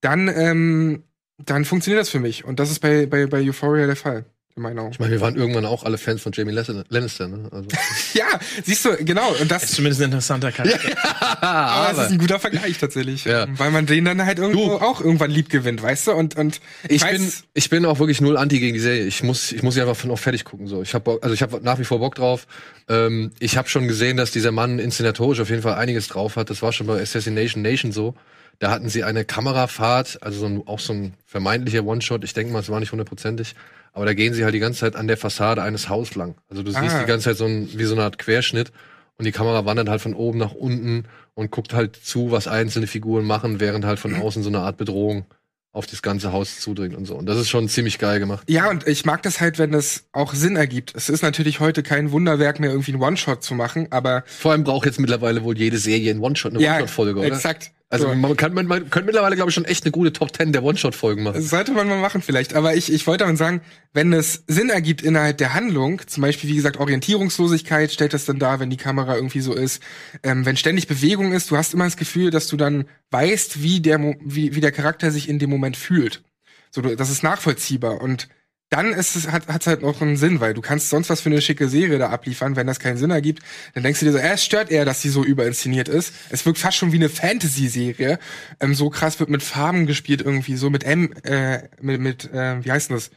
dann, 0.00 0.28
ähm, 0.28 1.04
dann 1.38 1.64
funktioniert 1.64 2.00
das 2.00 2.10
für 2.10 2.20
mich. 2.20 2.44
Und 2.44 2.58
das 2.58 2.70
ist 2.70 2.80
bei, 2.80 3.06
bei, 3.06 3.26
bei 3.26 3.40
Euphoria 3.40 3.86
der 3.86 3.96
Fall, 3.96 4.24
Augen. 4.64 4.88
Ich 4.90 4.98
meine, 4.98 5.12
wir 5.12 5.20
waren 5.20 5.36
irgendwann 5.36 5.66
auch 5.66 5.84
alle 5.84 5.98
Fans 5.98 6.22
von 6.22 6.32
Jamie 6.32 6.50
Lannister, 6.52 7.28
ne? 7.28 7.48
Also. 7.52 7.68
Ja, 8.14 8.24
siehst 8.64 8.86
du, 8.86 8.96
genau. 9.04 9.28
Und 9.32 9.42
Ist 9.42 9.50
das, 9.50 9.66
zumindest 9.72 10.00
ein 10.00 10.06
interessanter 10.06 10.50
Charakter. 10.50 10.96
aber 11.42 11.86
es 11.90 11.92
ist 11.92 11.98
aber 12.04 12.08
ein 12.12 12.18
guter 12.18 12.38
Vergleich 12.38 12.78
tatsächlich. 12.78 13.26
Ja. 13.26 13.46
Weil 13.58 13.70
man 13.70 13.84
den 13.84 14.06
dann 14.06 14.24
halt 14.24 14.38
irgendwo 14.38 14.66
Du. 14.68 14.74
auch 14.76 15.02
irgendwann 15.02 15.30
lieb 15.30 15.50
gewinnt, 15.50 15.82
weißt 15.82 16.06
du? 16.06 16.12
Und, 16.12 16.36
und 16.36 16.60
ich 16.88 17.02
weiß- 17.02 17.10
bin, 17.12 17.32
ich 17.52 17.68
bin 17.68 17.84
auch 17.84 17.98
wirklich 17.98 18.22
null 18.22 18.38
anti 18.38 18.58
gegen 18.58 18.72
die 18.72 18.80
Serie. 18.80 19.04
Ich 19.04 19.22
muss, 19.22 19.52
ich 19.52 19.62
muss 19.62 19.74
sie 19.74 19.82
einfach 19.82 20.02
noch 20.04 20.18
fertig 20.18 20.46
gucken. 20.46 20.66
So, 20.68 20.80
ich 20.80 20.94
habe, 20.94 21.18
also 21.20 21.34
ich 21.34 21.42
habe 21.42 21.60
nach 21.62 21.78
wie 21.78 21.84
vor 21.84 21.98
Bock 21.98 22.14
drauf. 22.14 22.46
Ähm, 22.88 23.32
ich 23.38 23.58
habe 23.58 23.68
schon 23.68 23.86
gesehen, 23.88 24.16
dass 24.16 24.30
dieser 24.30 24.52
Mann 24.52 24.78
inszenatorisch 24.78 25.40
auf 25.40 25.50
jeden 25.50 25.60
Fall 25.62 25.74
einiges 25.74 26.08
drauf 26.08 26.36
hat. 26.36 26.48
Das 26.48 26.62
war 26.62 26.72
schon 26.72 26.86
bei 26.86 26.98
Assassination 27.02 27.60
Nation 27.62 27.92
so. 27.92 28.14
Da 28.58 28.70
hatten 28.70 28.88
sie 28.88 29.04
eine 29.04 29.26
Kamerafahrt, 29.26 30.22
also 30.22 30.40
so 30.40 30.46
ein, 30.46 30.62
auch 30.64 30.80
so 30.80 30.94
ein 30.94 31.12
vermeintlicher 31.26 31.84
One-Shot. 31.84 32.24
Ich 32.24 32.32
denke 32.32 32.54
mal, 32.54 32.60
es 32.60 32.70
war 32.70 32.80
nicht 32.80 32.90
hundertprozentig. 32.92 33.54
Aber 33.92 34.04
da 34.06 34.12
gehen 34.14 34.32
sie 34.34 34.44
halt 34.46 34.54
die 34.54 34.60
ganze 34.60 34.80
Zeit 34.80 34.96
an 34.96 35.06
der 35.06 35.18
Fassade 35.18 35.62
eines 35.62 35.88
Hauses 35.90 36.14
lang. 36.14 36.36
Also 36.48 36.62
du 36.62 36.70
siehst 36.70 36.94
Ah. 36.94 37.00
die 37.00 37.06
ganze 37.06 37.24
Zeit 37.30 37.36
so 37.36 37.44
ein, 37.44 37.68
wie 37.74 37.84
so 37.84 37.94
eine 37.94 38.04
Art 38.04 38.18
Querschnitt. 38.18 38.72
Und 39.18 39.24
die 39.26 39.32
Kamera 39.32 39.64
wandert 39.66 39.88
halt 39.88 40.00
von 40.00 40.14
oben 40.14 40.38
nach 40.38 40.52
unten 40.52 41.04
und 41.34 41.50
guckt 41.50 41.72
halt 41.74 41.96
zu, 41.96 42.30
was 42.30 42.48
einzelne 42.48 42.86
Figuren 42.86 43.24
machen, 43.24 43.60
während 43.60 43.84
halt 43.84 43.98
von 43.98 44.14
außen 44.14 44.42
so 44.42 44.48
eine 44.48 44.60
Art 44.60 44.76
Bedrohung 44.78 45.24
auf 45.72 45.86
das 45.86 46.00
ganze 46.00 46.32
Haus 46.32 46.60
zudringt 46.60 46.94
und 46.94 47.04
so. 47.04 47.16
Und 47.16 47.26
das 47.26 47.36
ist 47.38 47.50
schon 47.50 47.68
ziemlich 47.68 47.98
geil 47.98 48.18
gemacht. 48.18 48.44
Ja, 48.48 48.70
und 48.70 48.86
ich 48.88 49.04
mag 49.04 49.22
das 49.22 49.40
halt, 49.42 49.58
wenn 49.58 49.72
das 49.72 50.04
auch 50.12 50.32
Sinn 50.32 50.56
ergibt. 50.56 50.94
Es 50.94 51.10
ist 51.10 51.22
natürlich 51.22 51.60
heute 51.60 51.82
kein 51.82 52.12
Wunderwerk 52.12 52.60
mehr, 52.60 52.70
irgendwie 52.70 52.92
einen 52.92 53.02
One-Shot 53.02 53.42
zu 53.42 53.54
machen, 53.54 53.88
aber 53.90 54.22
Vor 54.26 54.52
allem 54.52 54.64
braucht 54.64 54.86
jetzt 54.86 54.98
mittlerweile 55.00 55.44
wohl 55.44 55.56
jede 55.58 55.76
Serie 55.78 56.10
einen 56.10 56.20
One-Shot, 56.20 56.52
eine 56.54 56.62
ja, 56.62 56.72
One-Shot-Folge, 56.76 57.20
oder? 57.20 57.28
exakt. 57.28 57.72
Also 57.88 58.08
So. 58.08 58.14
man 58.14 58.36
kann 58.36 58.52
man, 58.52 58.66
man 58.66 58.90
könnte 58.90 59.06
mittlerweile, 59.06 59.36
glaube 59.36 59.50
ich, 59.50 59.54
schon 59.54 59.64
echt 59.64 59.84
eine 59.84 59.92
gute 59.92 60.12
Top 60.12 60.36
10 60.36 60.52
der 60.52 60.64
One-Shot-Folgen 60.64 61.22
machen. 61.22 61.36
Das 61.36 61.50
sollte 61.50 61.70
man 61.72 61.88
mal 61.88 62.00
machen 62.00 62.20
vielleicht. 62.20 62.54
Aber 62.54 62.74
ich, 62.74 62.92
ich 62.92 63.06
wollte 63.06 63.24
damit 63.24 63.38
sagen, 63.38 63.60
wenn 63.92 64.12
es 64.12 64.42
Sinn 64.48 64.70
ergibt 64.70 65.02
innerhalb 65.02 65.38
der 65.38 65.54
Handlung, 65.54 66.02
zum 66.06 66.22
Beispiel, 66.22 66.50
wie 66.50 66.56
gesagt, 66.56 66.78
Orientierungslosigkeit 66.78 67.92
stellt 67.92 68.12
das 68.12 68.24
dann 68.24 68.40
dar, 68.40 68.58
wenn 68.58 68.70
die 68.70 68.76
Kamera 68.76 69.14
irgendwie 69.14 69.40
so 69.40 69.54
ist. 69.54 69.80
Ähm, 70.24 70.44
wenn 70.44 70.56
ständig 70.56 70.88
Bewegung 70.88 71.32
ist, 71.32 71.50
du 71.50 71.56
hast 71.56 71.74
immer 71.74 71.84
das 71.84 71.96
Gefühl, 71.96 72.30
dass 72.30 72.48
du 72.48 72.56
dann 72.56 72.86
weißt, 73.10 73.62
wie 73.62 73.80
der, 73.80 74.00
wie, 74.20 74.56
wie 74.56 74.60
der 74.60 74.72
Charakter 74.72 75.12
sich 75.12 75.28
in 75.28 75.38
dem 75.38 75.50
Moment 75.50 75.76
fühlt. 75.76 76.24
So, 76.72 76.82
das 76.82 77.08
ist 77.08 77.22
nachvollziehbar. 77.22 78.00
Und 78.00 78.28
dann 78.68 78.92
ist 78.92 79.14
es, 79.14 79.30
hat 79.30 79.44
es 79.48 79.66
halt 79.66 79.82
noch 79.82 80.00
einen 80.02 80.16
Sinn, 80.16 80.40
weil 80.40 80.52
du 80.52 80.60
kannst 80.60 80.90
sonst 80.90 81.08
was 81.08 81.20
für 81.20 81.28
eine 81.28 81.40
schicke 81.40 81.68
Serie 81.68 81.98
da 81.98 82.10
abliefern, 82.10 82.56
wenn 82.56 82.66
das 82.66 82.80
keinen 82.80 82.96
Sinn 82.96 83.10
ergibt, 83.10 83.42
dann 83.74 83.84
denkst 83.84 84.00
du 84.00 84.06
dir 84.06 84.12
so, 84.12 84.18
äh, 84.18 84.32
es 84.32 84.44
stört 84.44 84.70
eher, 84.70 84.84
dass 84.84 85.02
sie 85.02 85.08
so 85.08 85.24
überinszeniert 85.24 85.88
ist. 85.88 86.12
Es 86.30 86.44
wirkt 86.44 86.58
fast 86.58 86.76
schon 86.76 86.92
wie 86.92 86.96
eine 86.96 87.08
Fantasy-Serie. 87.08 88.18
Ähm, 88.58 88.74
so 88.74 88.90
krass 88.90 89.20
wird 89.20 89.30
mit 89.30 89.42
Farben 89.42 89.86
gespielt 89.86 90.20
irgendwie, 90.20 90.56
so 90.56 90.68
mit 90.68 90.82
M, 90.82 91.12
äh, 91.22 91.68
mit, 91.80 92.00
mit 92.00 92.32
äh, 92.32 92.64
wie 92.64 92.72
heißt 92.72 92.90
denn 92.90 92.96
das? 92.96 93.10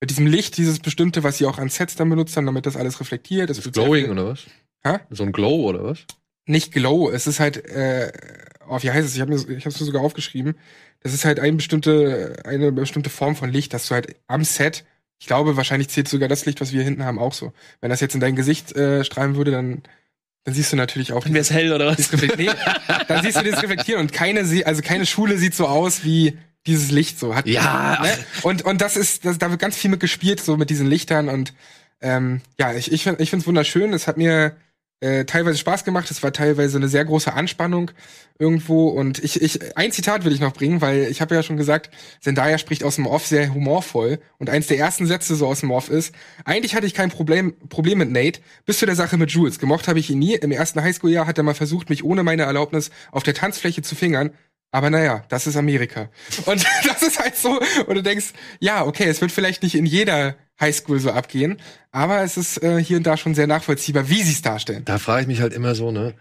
Mit 0.00 0.10
diesem 0.10 0.26
Licht, 0.26 0.58
dieses 0.58 0.78
bestimmte, 0.78 1.22
was 1.22 1.38
sie 1.38 1.46
auch 1.46 1.58
an 1.58 1.70
Sets 1.70 1.96
dann 1.96 2.10
benutzt 2.10 2.36
haben, 2.36 2.44
damit 2.44 2.66
das 2.66 2.76
alles 2.76 3.00
reflektiert. 3.00 3.48
Das 3.48 3.64
wird 3.64 3.74
Glowing, 3.74 4.10
oder 4.10 4.28
was? 4.28 4.44
Hä? 4.84 4.98
So 5.10 5.24
ein 5.24 5.32
Glow, 5.32 5.68
oder 5.68 5.84
was? 5.84 6.00
Nicht 6.46 6.72
Glow, 6.72 7.10
es 7.10 7.26
ist 7.26 7.40
halt, 7.40 7.64
äh, 7.66 8.12
oh, 8.68 8.78
wie 8.82 8.90
heißt 8.90 9.06
es? 9.06 9.14
Ich 9.14 9.20
habe 9.20 9.34
es 9.34 9.46
mir 9.46 9.60
sogar 9.70 10.02
aufgeschrieben. 10.02 10.56
Das 11.00 11.12
ist 11.14 11.24
halt 11.24 11.40
eine 11.40 11.56
bestimmte, 11.56 12.36
eine 12.44 12.72
bestimmte 12.72 13.10
Form 13.10 13.36
von 13.36 13.50
Licht, 13.50 13.72
dass 13.74 13.88
du 13.88 13.94
halt 13.94 14.16
am 14.26 14.44
Set, 14.44 14.84
ich 15.18 15.26
glaube, 15.26 15.56
wahrscheinlich 15.56 15.88
zählt 15.88 16.08
sogar 16.08 16.28
das 16.28 16.46
Licht, 16.46 16.60
was 16.60 16.72
wir 16.72 16.78
hier 16.78 16.84
hinten 16.84 17.04
haben, 17.04 17.18
auch 17.18 17.32
so. 17.32 17.52
Wenn 17.80 17.90
das 17.90 18.00
jetzt 18.00 18.14
in 18.14 18.20
dein 18.20 18.36
Gesicht 18.36 18.74
äh, 18.76 19.04
strahlen 19.04 19.36
würde, 19.36 19.50
dann, 19.50 19.82
dann 20.44 20.54
siehst 20.54 20.72
du 20.72 20.76
natürlich 20.76 21.12
auch 21.12 21.24
Dann 21.24 21.34
wär's 21.34 21.50
hell 21.50 21.72
oder 21.72 21.86
was? 21.86 22.12
nee, 22.12 22.50
dann 23.08 23.22
siehst 23.22 23.40
du 23.40 23.50
das 23.50 23.62
reflektieren 23.62 24.00
und 24.00 24.12
keine, 24.12 24.40
also 24.64 24.82
keine 24.82 25.06
Schule 25.06 25.38
sieht 25.38 25.54
so 25.54 25.66
aus 25.66 26.04
wie 26.04 26.36
dieses 26.66 26.90
Licht 26.90 27.18
so 27.18 27.34
hat. 27.34 27.46
Ja. 27.46 28.00
Ne? 28.02 28.10
Und 28.42 28.62
und 28.62 28.80
das 28.80 28.96
ist, 28.96 29.24
das, 29.24 29.38
da 29.38 29.50
wird 29.50 29.60
ganz 29.60 29.76
viel 29.76 29.90
mit 29.90 30.00
gespielt 30.00 30.40
so 30.40 30.56
mit 30.56 30.70
diesen 30.70 30.86
Lichtern 30.86 31.28
und 31.28 31.54
ähm, 32.00 32.40
ja, 32.58 32.74
ich 32.74 32.92
ich 32.92 33.04
finde 33.04 33.22
ich 33.22 33.30
find's 33.30 33.46
wunderschön. 33.46 33.92
Es 33.92 34.06
hat 34.06 34.16
mir 34.16 34.56
äh, 35.00 35.24
teilweise 35.24 35.58
Spaß 35.58 35.84
gemacht. 35.84 36.10
Es 36.10 36.22
war 36.22 36.32
teilweise 36.32 36.78
eine 36.78 36.88
sehr 36.88 37.04
große 37.04 37.32
Anspannung 37.32 37.90
irgendwo 38.38 38.88
und 38.88 39.22
ich 39.22 39.40
ich 39.40 39.76
ein 39.76 39.92
Zitat 39.92 40.24
will 40.24 40.32
ich 40.32 40.40
noch 40.40 40.52
bringen, 40.52 40.80
weil 40.80 41.04
ich 41.10 41.20
habe 41.20 41.34
ja 41.34 41.42
schon 41.42 41.56
gesagt, 41.56 41.90
Zendaya 42.20 42.58
spricht 42.58 42.84
aus 42.84 42.96
dem 42.96 43.06
Off 43.06 43.26
sehr 43.26 43.52
humorvoll 43.52 44.18
und 44.38 44.50
eins 44.50 44.66
der 44.66 44.78
ersten 44.78 45.06
Sätze 45.06 45.36
so 45.36 45.46
aus 45.46 45.60
dem 45.60 45.70
Off 45.70 45.90
ist: 45.90 46.14
Eigentlich 46.44 46.74
hatte 46.74 46.86
ich 46.86 46.94
kein 46.94 47.10
Problem 47.10 47.54
Problem 47.68 47.98
mit 47.98 48.10
Nate, 48.10 48.40
bis 48.64 48.78
zu 48.78 48.86
der 48.86 48.96
Sache 48.96 49.16
mit 49.16 49.30
Jules. 49.30 49.58
Gemocht 49.58 49.88
habe 49.88 49.98
ich 49.98 50.10
ihn 50.10 50.18
nie. 50.18 50.34
Im 50.34 50.52
ersten 50.52 50.82
Highschool-Jahr 50.82 51.26
hat 51.26 51.38
er 51.38 51.44
mal 51.44 51.54
versucht, 51.54 51.90
mich 51.90 52.04
ohne 52.04 52.22
meine 52.22 52.42
Erlaubnis 52.42 52.90
auf 53.10 53.22
der 53.22 53.34
Tanzfläche 53.34 53.82
zu 53.82 53.94
fingern. 53.94 54.30
Aber 54.70 54.90
naja, 54.90 55.24
das 55.28 55.46
ist 55.46 55.56
Amerika. 55.56 56.10
Und 56.44 56.64
das 56.86 57.02
ist 57.02 57.18
halt 57.18 57.36
so, 57.36 57.60
und 57.86 57.94
du 57.94 58.02
denkst, 58.02 58.32
ja, 58.60 58.84
okay, 58.84 59.04
es 59.04 59.20
wird 59.20 59.32
vielleicht 59.32 59.62
nicht 59.62 59.74
in 59.74 59.86
jeder 59.86 60.36
Highschool 60.60 60.98
so 61.00 61.10
abgehen, 61.12 61.58
aber 61.92 62.22
es 62.22 62.36
ist 62.36 62.62
äh, 62.62 62.82
hier 62.82 62.96
und 62.98 63.06
da 63.06 63.16
schon 63.16 63.34
sehr 63.34 63.46
nachvollziehbar, 63.46 64.08
wie 64.08 64.22
sie 64.22 64.32
es 64.32 64.42
darstellen. 64.42 64.84
Da 64.84 64.98
frage 64.98 65.22
ich 65.22 65.28
mich 65.28 65.40
halt 65.40 65.52
immer 65.52 65.74
so, 65.74 65.90
ne? 65.90 66.14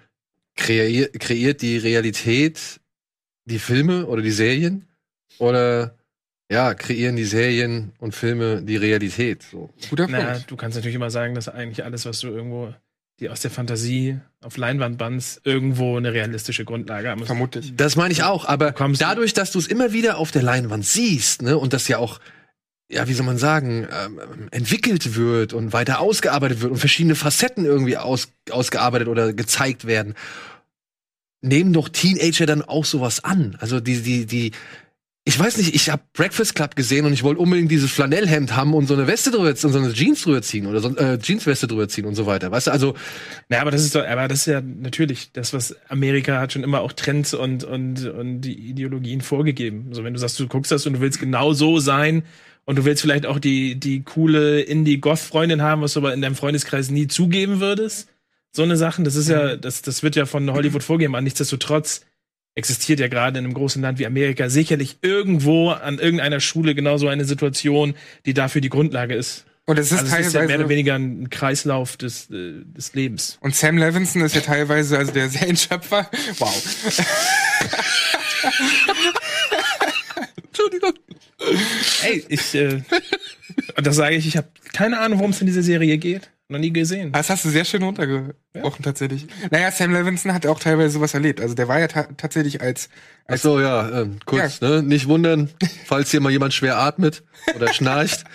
Kreier, 0.56 1.08
kreiert 1.20 1.62
die 1.62 1.78
Realität 1.78 2.80
die 3.46 3.60
Filme 3.60 4.06
oder 4.08 4.22
die 4.22 4.32
Serien? 4.32 4.88
Oder 5.38 5.98
ja, 6.50 6.74
kreieren 6.74 7.16
die 7.16 7.26
Serien 7.26 7.94
und 8.00 8.16
Filme 8.16 8.62
die 8.62 8.78
Realität? 8.78 9.44
So. 9.44 9.70
Guter 9.90 10.08
Na, 10.10 10.34
Punkt. 10.34 10.52
du 10.52 10.56
kannst 10.56 10.76
natürlich 10.76 10.96
immer 10.96 11.10
sagen, 11.12 11.36
dass 11.36 11.50
eigentlich 11.50 11.84
alles, 11.84 12.06
was 12.06 12.20
du 12.20 12.28
irgendwo 12.30 12.74
die 13.20 13.30
aus 13.30 13.40
der 13.40 13.52
Fantasie 13.52 14.20
auf 14.42 14.58
Leinwand 14.58 14.98
bannst, 14.98 15.42
irgendwo 15.46 15.98
eine 15.98 16.14
realistische 16.14 16.66
Grundlage 16.66 17.10
haben. 17.10 17.26
Vermutlich. 17.26 17.74
Das 17.76 17.96
meine 17.96 18.12
ich 18.12 18.24
auch, 18.24 18.46
aber 18.46 18.74
kommst- 18.74 19.02
dadurch, 19.02 19.34
dass 19.34 19.52
du 19.52 19.60
es 19.60 19.68
immer 19.68 19.94
wieder 19.94 20.18
auf 20.18 20.32
der 20.32 20.44
Leinwand 20.44 20.86
siehst, 20.86 21.42
ne, 21.42 21.58
und 21.58 21.74
das 21.74 21.88
ja 21.88 21.98
auch, 21.98 22.20
ja, 22.92 23.08
wie 23.08 23.14
soll 23.14 23.26
man 23.26 23.38
sagen, 23.38 23.88
ähm, 23.90 24.50
entwickelt 24.52 25.16
wird 25.16 25.54
und 25.54 25.74
weiter 25.74 26.00
ausgearbeitet 26.00 26.62
wird 26.62 26.72
und 26.74 26.78
verschiedene 26.78 27.16
Facetten 27.16 27.66
irgendwie 27.66 27.98
aus, 27.98 28.34
ausgearbeitet 28.52 29.08
oder 29.08 29.34
gezeigt 29.34 29.88
werden, 29.88 30.14
nehmen 31.42 31.74
doch 31.74 31.90
Teenager 31.90 32.46
dann 32.46 32.62
auch 32.64 32.86
sowas 32.86 33.24
an. 33.24 33.56
Also 33.60 33.80
die, 33.80 34.02
die, 34.02 34.26
die, 34.26 34.52
ich 35.28 35.40
weiß 35.40 35.58
nicht, 35.58 35.74
ich 35.74 35.90
habe 35.90 36.04
Breakfast 36.14 36.54
Club 36.54 36.76
gesehen 36.76 37.04
und 37.08 37.12
ich 37.12 37.24
wollte 37.24 37.42
unbedingt 37.42 37.72
dieses 37.72 37.92
Flanellhemd 37.92 38.56
haben 38.56 38.76
und 38.76 38.86
so 38.86 38.94
eine 38.94 39.08
Weste 39.08 39.32
drüber 39.32 39.56
ziehen, 39.56 39.68
und 39.68 39.74
so 39.74 39.80
eine 39.80 39.92
Jeans 39.92 40.22
drüber 40.22 40.44
ziehen 40.44 40.68
oder 40.68 40.82
so 40.82 40.96
äh, 40.96 41.18
Jeansweste 41.18 41.66
drüber 41.66 41.90
ziehen 41.90 42.06
und 42.06 42.14
so 42.14 42.28
weiter. 42.28 42.52
Weißt 42.52 42.68
du, 42.68 42.72
also 42.72 42.94
Na, 43.50 43.60
aber 43.60 43.72
das 43.72 43.82
ist 43.82 43.96
doch, 43.96 44.06
aber 44.06 44.28
das 44.28 44.42
ist 44.42 44.46
ja 44.46 44.62
natürlich 44.62 45.32
das, 45.32 45.52
was 45.52 45.76
Amerika 45.90 46.40
hat 46.40 46.54
schon 46.54 46.62
immer 46.62 46.82
auch 46.82 46.94
Trends 46.94 47.34
und, 47.34 47.64
und, 47.64 48.06
und 48.06 48.42
die 48.42 48.54
Ideologien 48.70 49.22
vorgegeben. 49.22 49.88
So, 49.94 50.04
wenn 50.04 50.14
du 50.14 50.20
sagst, 50.20 50.40
du 50.40 50.48
guckst 50.48 50.72
das 50.72 50.86
und 50.86 50.94
du 50.94 51.00
willst 51.02 51.20
genau 51.20 51.54
so 51.54 51.80
sein 51.80 52.22
und 52.66 52.78
du 52.78 52.86
willst 52.86 53.02
vielleicht 53.02 53.26
auch 53.26 53.40
die, 53.40 53.80
die 53.80 54.04
coole 54.04 54.62
Indie-Goth-Freundin 54.62 55.64
haben, 55.64 55.82
was 55.82 55.94
du 55.94 56.02
aber 56.02 56.14
in 56.14 56.22
deinem 56.22 56.36
Freundeskreis 56.36 56.92
nie 56.92 57.08
zugeben 57.08 57.60
würdest. 57.60 58.10
So 58.52 58.62
eine 58.62 58.78
Sachen, 58.78 59.04
das 59.04 59.16
ist 59.16 59.30
ja, 59.30 59.58
das, 59.58 59.82
das 59.82 60.04
wird 60.04 60.16
ja 60.16 60.28
von 60.28 60.52
Hollywood 60.52 60.84
vorgegeben, 60.84 61.16
aber 61.16 61.24
nichtsdestotrotz 61.24 62.06
existiert 62.56 63.00
ja 63.00 63.08
gerade 63.08 63.38
in 63.40 63.46
einem 63.46 63.54
großen 63.54 63.82
Land 63.82 64.00
wie 64.00 64.06
Amerika 64.06 64.50
sicherlich 64.50 64.98
irgendwo 65.02 65.70
an 65.72 66.00
irgendeiner 66.00 66.40
Schule 66.40 66.74
genau 66.74 66.98
so 66.98 67.08
eine 67.10 67.26
Situation, 67.26 67.96
die 68.26 68.34
dafür 68.34 68.62
die 68.62 68.70
Grundlage 68.70 69.14
ist. 69.14 69.46
Und 69.68 69.80
es 69.80 69.88
ist 69.92 69.94
Also 69.94 70.06
es 70.06 70.12
teilweise. 70.12 70.28
ist 70.28 70.34
ja 70.36 70.46
mehr 70.48 70.60
oder 70.60 70.70
weniger 70.70 70.94
ein 70.96 71.30
Kreislauf 71.32 71.98
des, 71.98 72.30
äh, 72.30 72.54
des 72.66 72.94
Lebens. 72.94 73.38
und 73.42 73.56
Sam 73.56 73.78
Levinson 73.78 74.22
ist 74.22 74.36
ja 74.36 74.42
teilweise 74.42 74.98
also 74.98 75.12
der 75.12 75.28
Serienschöpfer. 75.30 76.10
Wow. 76.38 76.64
Entschuldigung. 80.48 80.94
Ey, 82.04 82.26
ich, 82.30 82.56
äh, 82.56 82.82
das 83.82 83.96
sage 83.96 84.16
ich, 84.16 84.28
ich 84.28 84.38
habe 84.38 84.48
keine 84.74 85.00
Ahnung, 85.00 85.20
worum 85.20 85.32
es 85.32 85.42
in 85.42 85.48
dieser 85.48 85.64
Serie 85.64 85.98
geht. 85.98 86.30
Noch 86.48 86.60
nie 86.60 86.72
gesehen. 86.72 87.12
Das 87.12 87.30
hast 87.32 87.44
du 87.44 87.50
sehr 87.50 87.66
schön 87.66 87.82
runtergebrochen, 87.82 88.84
tatsächlich. 88.84 89.26
Naja, 89.50 89.72
Sam 89.72 89.92
Levinson 89.92 90.32
hat 90.34 90.46
auch 90.46 90.60
teilweise 90.60 90.92
sowas 90.94 91.14
erlebt. 91.16 91.42
Also 91.42 91.56
der 91.56 91.68
war 91.68 91.80
ja 91.80 91.88
ta 91.88 92.04
tatsächlich 92.18 92.62
als, 92.62 92.90
Ach 93.26 93.32
als 93.32 93.42
so, 93.42 93.60
ja, 93.60 94.02
ähm, 94.02 94.20
kurz, 94.26 94.62
ne? 94.62 94.84
Nicht 94.84 95.08
wundern, 95.08 95.50
falls 95.86 96.12
hier 96.12 96.22
mal 96.22 96.32
jemand 96.32 96.54
schwer 96.54 96.78
atmet 96.78 97.24
oder 97.56 97.74
schnarcht. 97.74 98.24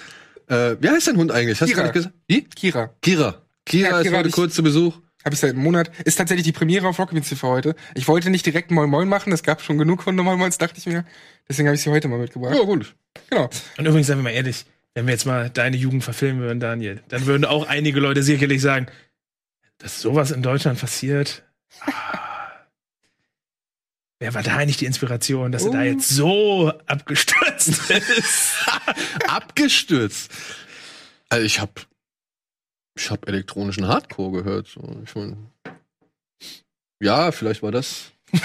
Äh, 0.50 0.76
wie 0.81 0.88
heißt 0.88 1.07
dein 1.07 1.17
Hund 1.17 1.31
eigentlich? 1.31 1.61
Hast 1.61 1.69
Kira. 1.69 1.79
du 1.83 1.85
nicht 1.85 1.93
gesagt? 1.95 2.14
Wie? 2.26 2.43
Kira. 2.43 2.93
Kira. 3.02 3.40
Kira 3.64 3.88
Ja, 3.90 3.99
ist 3.99 4.02
Kira 4.09 4.19
heute 4.19 4.29
ich- 4.31 4.35
kurz 4.35 4.52
zu 4.57 4.64
Besuch. 4.64 4.99
Habe 5.25 5.33
ich 5.33 5.38
seit 5.40 5.50
einem 5.50 5.62
Monat. 5.62 5.93
Ist 6.05 6.17
tatsächlich 6.17 6.43
die 6.45 6.50
Premiere 6.50 6.88
auf 6.88 6.99
Rockbeans 6.99 7.29
TV 7.29 7.47
heute. 7.50 7.76
Ich 7.95 8.09
wollte 8.09 8.31
nicht 8.31 8.45
direkt 8.45 8.73
Moin 8.73 8.90
Moin 8.90 9.07
machen. 9.07 9.33
Es 9.33 9.45
gab 9.45 9.62
schon 9.62 9.79
genug 9.79 10.02
von 10.02 10.17
Moin 10.17 10.37
Moins, 10.40 10.59
dachte 10.59 10.75
ich 10.79 10.87
mir. 10.87 11.05
Deswegen 11.49 11.69
habe 11.69 11.76
ich 11.76 11.83
sie 11.83 11.90
heute 11.90 12.09
mal 12.09 12.19
mitgebracht. 12.19 12.57
Ja, 12.57 12.64
gut. 12.64 12.97
Genau. 13.31 13.49
Und 13.79 13.87
übrigens, 13.87 14.09
seien 14.09 14.19
wir 14.19 14.25
mal 14.25 14.31
ehrlich, 14.31 14.64
wenn 15.00 15.07
wir 15.07 15.14
jetzt 15.14 15.25
mal 15.25 15.49
deine 15.49 15.78
Jugend 15.78 16.04
verfilmen 16.04 16.42
würden, 16.42 16.61
Daniel, 16.61 17.02
dann 17.09 17.25
würden 17.25 17.47
auch 17.47 17.66
einige 17.66 18.00
Leute 18.00 18.23
sicherlich 18.23 18.61
sagen, 18.61 18.87
dass 19.78 19.99
sowas 20.02 20.30
in 20.30 20.42
Deutschland 20.42 20.78
passiert. 20.78 21.42
Ah. 21.80 22.19
Wer 24.19 24.35
war 24.35 24.42
da 24.42 24.59
eigentlich 24.59 24.76
die 24.76 24.85
Inspiration, 24.85 25.52
dass 25.52 25.64
er 25.64 25.71
da 25.73 25.78
Oh. 25.78 25.83
jetzt 25.85 26.11
so 26.11 26.71
abgestürzt 26.85 27.88
ist? 28.19 28.57
Abgestürzt. 29.26 30.30
Also 31.30 31.47
ich 31.47 31.61
hab, 31.61 31.87
ich 32.95 33.11
hab 33.11 33.26
elektronischen 33.26 33.88
Hardcore 33.88 34.42
gehört. 34.42 34.69
So. 34.69 35.00
Ich 35.02 35.14
mein, 35.14 35.50
ja, 37.02 37.33
vielleicht 37.33 37.62
war 37.62 37.73
das. 37.73 38.12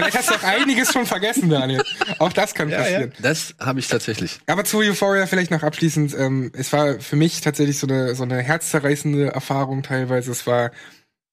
Vielleicht 0.00 0.18
hast 0.18 0.30
du 0.30 0.34
auch 0.34 0.42
einiges 0.42 0.92
schon 0.92 1.06
vergessen, 1.06 1.48
Daniel. 1.50 1.82
Auch 2.18 2.32
das 2.32 2.54
kann 2.54 2.68
Ja, 2.68 2.78
passieren. 2.78 3.12
Das 3.20 3.54
habe 3.60 3.80
ich 3.80 3.88
tatsächlich. 3.88 4.38
Aber 4.46 4.64
zu 4.64 4.78
Euphoria 4.78 5.26
vielleicht 5.26 5.50
noch 5.50 5.62
abschließend. 5.62 6.14
Ähm, 6.18 6.50
es 6.54 6.72
war 6.72 7.00
für 7.00 7.16
mich 7.16 7.40
tatsächlich 7.40 7.78
so 7.78 7.86
eine, 7.86 8.14
so 8.14 8.22
eine 8.22 8.38
herzzerreißende 8.38 9.28
Erfahrung 9.32 9.82
teilweise. 9.82 10.30
Es 10.30 10.46
war, 10.46 10.70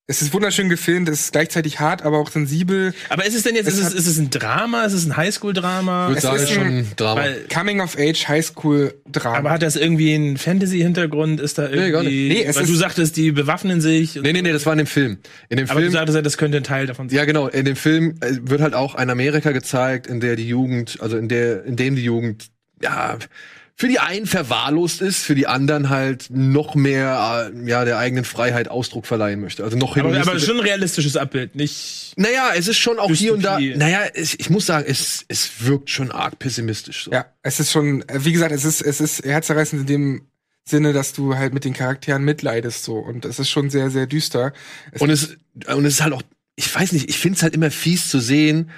es 0.09 0.21
ist 0.21 0.33
wunderschön 0.33 0.69
gefilmt, 0.69 1.09
es 1.09 1.19
ist 1.19 1.31
gleichzeitig 1.33 1.81
hart, 1.81 2.01
aber 2.03 2.17
auch 2.19 2.31
sensibel. 2.31 2.93
Aber 3.09 3.25
ist 3.25 3.35
es 3.35 3.43
denn 3.43 3.55
jetzt, 3.55 3.67
Es 3.67 3.77
ist 3.77 3.87
es, 3.87 3.93
ist 3.93 4.07
es 4.07 4.17
ein 4.17 4.29
Drama? 4.29 4.85
Ist 4.85 4.93
es 4.93 5.05
ein 5.05 5.17
Highschool-Drama? 5.17 6.03
Ich 6.05 6.09
würde 6.09 6.17
Es 6.17 6.23
sagen, 6.23 6.43
ist 6.43 6.49
schon 6.51 6.63
ein- 6.67 6.87
Drama. 6.95 7.21
Weil, 7.21 7.41
Coming 7.53 7.81
of 7.81 7.97
Age 7.99 8.27
Highschool 8.29 8.93
Drama. 9.11 9.37
aber 9.37 9.49
hat 9.51 9.61
das 9.61 9.75
irgendwie 9.75 10.13
einen 10.15 10.37
Fantasy-Hintergrund? 10.37 11.41
Ist 11.41 11.57
da 11.57 11.67
irgendwie, 11.69 11.91
gar 11.91 12.03
nicht. 12.03 12.13
Nee, 12.13 12.43
es 12.43 12.55
weil 12.55 12.63
ist- 12.63 12.69
du 12.71 12.75
sagtest, 12.75 13.17
die 13.17 13.31
bewaffnen 13.33 13.81
sich. 13.81 14.15
nee, 14.15 14.31
nee, 14.31 14.41
nee, 14.41 14.53
das 14.53 14.65
war 14.65 14.73
in 14.73 14.77
dem 14.79 14.87
Film. 14.87 15.17
In 15.49 15.57
dem 15.57 15.69
aber 15.69 15.81
du 15.81 15.85
Film. 15.87 15.93
sagtest 15.93 16.15
ja, 16.15 16.21
das 16.21 16.37
könnte 16.37 16.57
ein 16.57 16.63
Teil 16.63 16.85
davon 16.87 17.09
sein. 17.09 17.17
Ja, 17.17 17.25
genau. 17.25 17.47
In 17.47 17.65
dem 17.65 17.75
Film 17.75 18.15
äh, 18.21 18.37
wird 18.43 18.61
halt 18.61 18.75
auch 18.75 18.95
ein 18.95 19.09
Amerika 19.09 19.51
gezeigt, 19.51 20.07
in 20.07 20.21
der 20.21 20.35
die 20.37 20.47
Jugend, 20.47 20.99
also 21.01 21.17
in 21.17 21.27
der, 21.27 21.65
in 21.65 21.75
dem 21.75 21.95
die 21.97 22.03
Jugend, 22.03 22.47
ja, 22.81 23.17
für 23.79 23.87
die 23.87 23.99
einen 23.99 24.25
verwahrlost 24.25 25.01
ist, 25.01 25.23
für 25.23 25.35
die 25.35 25.45
anderen 25.45 25.89
halt 25.89 26.31
noch 26.31 26.73
mehr, 26.73 27.51
äh, 27.53 27.69
ja, 27.69 27.85
der 27.85 27.99
eigenen 27.99 28.25
Freiheit 28.25 28.69
Ausdruck 28.69 29.05
verleihen 29.05 29.39
möchte. 29.39 29.63
Also 29.63 29.77
noch 29.77 29.95
aber, 29.95 30.19
aber 30.19 30.39
schon 30.39 30.57
ein 30.57 30.63
realistisches 30.63 31.15
Abbild, 31.15 31.55
nicht. 31.55 32.13
Naja, 32.17 32.53
es 32.55 32.67
ist 32.67 32.79
schon 32.79 32.97
auch 32.97 33.11
hier 33.11 33.35
und 33.35 33.43
da. 33.43 33.59
Naja, 33.59 34.01
es, 34.15 34.33
ich 34.33 34.49
muss 34.49 34.65
sagen, 34.65 34.85
es, 34.89 35.25
es 35.27 35.63
wirkt 35.63 35.91
schon 35.91 36.11
arg 36.11 36.39
pessimistisch. 36.39 37.03
So. 37.03 37.11
Ja, 37.11 37.27
es 37.43 37.59
ist 37.59 37.71
schon, 37.71 38.03
wie 38.11 38.31
gesagt, 38.31 38.51
es 38.51 38.65
ist, 38.65 38.81
es 38.81 38.99
ist 38.99 39.23
herzzerreißend 39.23 39.81
in 39.81 39.87
dem 39.87 40.21
Sinne, 40.65 40.91
dass 40.91 41.13
du 41.13 41.35
halt 41.35 41.53
mit 41.53 41.63
den 41.63 41.73
Charakteren 41.73 42.23
mitleidest 42.23 42.83
so 42.83 42.97
und 42.97 43.25
es 43.25 43.37
ist 43.37 43.51
schon 43.51 43.69
sehr, 43.69 43.91
sehr 43.91 44.07
düster. 44.07 44.53
Es 44.91 45.01
Und 45.01 45.11
es, 45.11 45.37
und 45.67 45.85
es 45.85 45.93
ist 45.95 46.01
halt 46.01 46.13
auch, 46.13 46.23
ich 46.55 46.73
weiß 46.73 46.93
nicht, 46.93 47.09
ich 47.09 47.19
finde 47.19 47.37
es 47.37 47.43
halt 47.43 47.53
immer 47.53 47.69
fies 47.69 48.09
zu 48.09 48.19
sehen, 48.19 48.71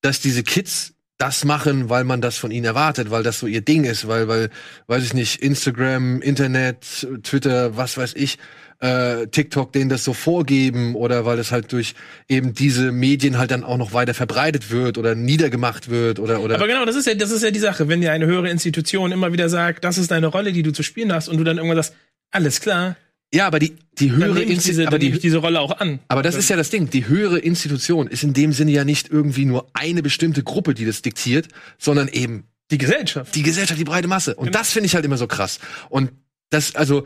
dass 0.00 0.20
diese 0.20 0.42
Kids 0.42 0.93
das 1.18 1.44
machen, 1.44 1.88
weil 1.88 2.04
man 2.04 2.20
das 2.20 2.36
von 2.38 2.50
ihnen 2.50 2.64
erwartet, 2.64 3.10
weil 3.10 3.22
das 3.22 3.38
so 3.38 3.46
ihr 3.46 3.60
Ding 3.60 3.84
ist, 3.84 4.08
weil, 4.08 4.26
weil, 4.28 4.50
weiß 4.88 5.04
ich 5.04 5.14
nicht, 5.14 5.40
Instagram, 5.42 6.20
Internet, 6.20 7.06
Twitter, 7.22 7.76
was 7.76 7.96
weiß 7.96 8.14
ich, 8.14 8.38
äh, 8.80 9.28
TikTok 9.28 9.72
denen 9.72 9.88
das 9.88 10.04
so 10.04 10.12
vorgeben 10.12 10.94
oder 10.96 11.24
weil 11.24 11.38
es 11.38 11.52
halt 11.52 11.72
durch 11.72 11.94
eben 12.28 12.52
diese 12.52 12.90
Medien 12.90 13.38
halt 13.38 13.52
dann 13.52 13.62
auch 13.62 13.78
noch 13.78 13.92
weiter 13.92 14.12
verbreitet 14.14 14.70
wird 14.70 14.98
oder 14.98 15.14
niedergemacht 15.14 15.88
wird 15.88 16.18
oder 16.18 16.40
oder 16.40 16.56
Aber 16.56 16.66
genau, 16.66 16.84
das 16.84 16.96
ist 16.96 17.06
ja, 17.06 17.14
das 17.14 17.30
ist 17.30 17.42
ja 17.42 17.50
die 17.50 17.60
Sache, 17.60 17.88
wenn 17.88 18.00
dir 18.00 18.12
eine 18.12 18.26
höhere 18.26 18.50
Institution 18.50 19.12
immer 19.12 19.32
wieder 19.32 19.48
sagt, 19.48 19.84
das 19.84 19.98
ist 19.98 20.10
deine 20.10 20.26
Rolle, 20.26 20.52
die 20.52 20.62
du 20.62 20.72
zu 20.72 20.82
spielen 20.82 21.12
hast, 21.12 21.28
und 21.28 21.38
du 21.38 21.44
dann 21.44 21.58
irgendwann 21.58 21.76
sagst, 21.76 21.94
alles 22.32 22.60
klar, 22.60 22.96
ja, 23.34 23.46
aber 23.46 23.58
die 23.58 23.74
die 23.98 24.10
höhere 24.12 24.34
nehme 24.40 24.52
ich, 24.52 24.58
Insti- 24.58 24.66
diese, 24.66 24.86
aber 24.86 24.98
die 24.98 25.12
diese 25.12 25.38
Rolle 25.38 25.60
auch 25.60 25.78
an. 25.78 26.00
Aber 26.08 26.22
das 26.22 26.34
ist 26.34 26.48
ja 26.50 26.56
das 26.56 26.70
Ding. 26.70 26.90
Die 26.90 27.06
höhere 27.06 27.38
Institution 27.38 28.06
ist 28.06 28.22
in 28.24 28.32
dem 28.32 28.52
Sinne 28.52 28.70
ja 28.72 28.84
nicht 28.84 29.08
irgendwie 29.10 29.44
nur 29.44 29.66
eine 29.72 30.02
bestimmte 30.02 30.42
Gruppe, 30.42 30.74
die 30.74 30.84
das 30.84 31.02
diktiert, 31.02 31.48
sondern 31.78 32.08
eben 32.08 32.44
die 32.70 32.78
Gesellschaft. 32.78 33.34
die 33.34 33.42
Gesellschaft, 33.42 33.78
die 33.78 33.84
breite 33.84 34.08
Masse. 34.08 34.34
Und 34.34 34.46
Genau. 34.46 34.58
das 34.58 34.70
finde 34.72 34.86
ich 34.86 34.94
halt 34.94 35.04
immer 35.04 35.18
so 35.18 35.26
krass. 35.26 35.60
Und 35.90 36.10
das, 36.54 36.74
also, 36.76 37.04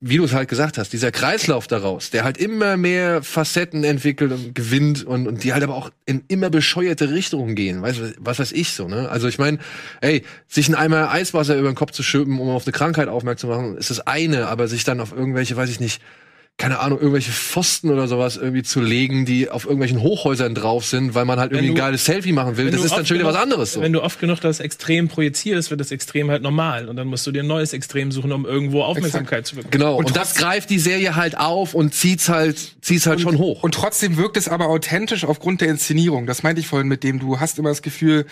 wie 0.00 0.18
du 0.18 0.24
es 0.24 0.32
halt 0.32 0.48
gesagt 0.48 0.78
hast, 0.78 0.92
dieser 0.92 1.10
Kreislauf 1.10 1.66
daraus, 1.66 2.10
der 2.10 2.24
halt 2.24 2.38
immer 2.38 2.76
mehr 2.76 3.22
Facetten 3.22 3.84
entwickelt 3.84 4.32
und 4.32 4.54
gewinnt 4.54 5.04
und, 5.04 5.26
und 5.26 5.42
die 5.42 5.52
halt 5.52 5.62
aber 5.62 5.74
auch 5.74 5.90
in 6.06 6.22
immer 6.28 6.50
bescheuerte 6.50 7.10
Richtungen 7.10 7.54
gehen. 7.54 7.82
Weißt 7.82 7.98
du, 7.98 8.14
was 8.18 8.38
weiß 8.38 8.52
ich 8.52 8.72
so, 8.72 8.88
ne? 8.88 9.08
Also 9.08 9.28
ich 9.28 9.38
meine, 9.38 9.58
ey, 10.00 10.22
sich 10.48 10.68
ein 10.68 10.74
Eimer 10.74 11.10
Eiswasser 11.10 11.56
über 11.56 11.68
den 11.68 11.74
Kopf 11.74 11.90
zu 11.92 12.02
schippen, 12.02 12.38
um 12.38 12.48
auf 12.50 12.66
eine 12.66 12.72
Krankheit 12.72 13.08
aufmerksam 13.08 13.50
zu 13.50 13.56
machen, 13.56 13.76
ist 13.76 13.90
das 13.90 14.06
eine, 14.06 14.46
aber 14.46 14.68
sich 14.68 14.84
dann 14.84 15.00
auf 15.00 15.12
irgendwelche, 15.12 15.56
weiß 15.56 15.70
ich 15.70 15.80
nicht, 15.80 16.00
keine 16.60 16.78
Ahnung, 16.80 16.98
irgendwelche 16.98 17.32
Pfosten 17.32 17.88
oder 17.90 18.06
sowas 18.06 18.36
irgendwie 18.36 18.62
zu 18.62 18.82
legen, 18.82 19.24
die 19.24 19.48
auf 19.48 19.64
irgendwelchen 19.64 20.02
Hochhäusern 20.02 20.54
drauf 20.54 20.84
sind, 20.84 21.14
weil 21.14 21.24
man 21.24 21.40
halt 21.40 21.52
irgendwie 21.52 21.68
Wenn 21.68 21.72
ein 21.72 21.74
du- 21.76 21.80
geiles 21.80 22.04
Selfie 22.04 22.32
machen 22.32 22.58
will. 22.58 22.70
Das 22.70 22.80
du 22.80 22.86
ist 22.86 22.94
dann 22.94 23.06
schon 23.06 23.16
wieder 23.18 23.26
was 23.26 23.34
anderes 23.36 23.72
so. 23.72 23.80
Wenn 23.80 23.94
du 23.94 24.02
oft 24.02 24.20
genug 24.20 24.40
das 24.42 24.60
Extrem 24.60 25.08
projizierst, 25.08 25.70
wird 25.70 25.80
das 25.80 25.90
Extrem 25.90 26.30
halt 26.30 26.42
normal. 26.42 26.90
Und 26.90 26.96
dann 26.96 27.08
musst 27.08 27.26
du 27.26 27.32
dir 27.32 27.42
ein 27.42 27.46
neues 27.46 27.72
Extrem 27.72 28.12
suchen, 28.12 28.30
um 28.30 28.44
irgendwo 28.44 28.82
Aufmerksamkeit 28.82 29.46
zu 29.46 29.56
bekommen. 29.56 29.70
Genau, 29.70 29.96
und, 29.96 30.04
Und 30.08 30.16
das 30.16 30.34
greift 30.34 30.68
die 30.68 30.78
Serie 30.78 31.16
halt 31.16 31.38
auf 31.38 31.72
und 31.72 31.94
zieht's 31.94 32.28
halt, 32.28 32.58
zieht's 32.82 33.06
halt 33.06 33.22
schon 33.22 33.38
hoch. 33.38 33.62
Und 33.62 33.74
trotzdem 33.74 34.18
wirkt 34.18 34.36
es 34.36 34.46
aber 34.46 34.68
authentisch 34.68 35.24
aufgrund 35.24 35.62
der 35.62 35.68
Inszenierung. 35.68 36.26
Das 36.26 36.42
meinte 36.42 36.60
ich 36.60 36.66
vorhin 36.66 36.88
mit 36.88 37.02
dem, 37.04 37.20
du 37.20 37.40
hast 37.40 37.58
immer 37.58 37.70
das 37.70 37.80
Gefühl, 37.80 38.26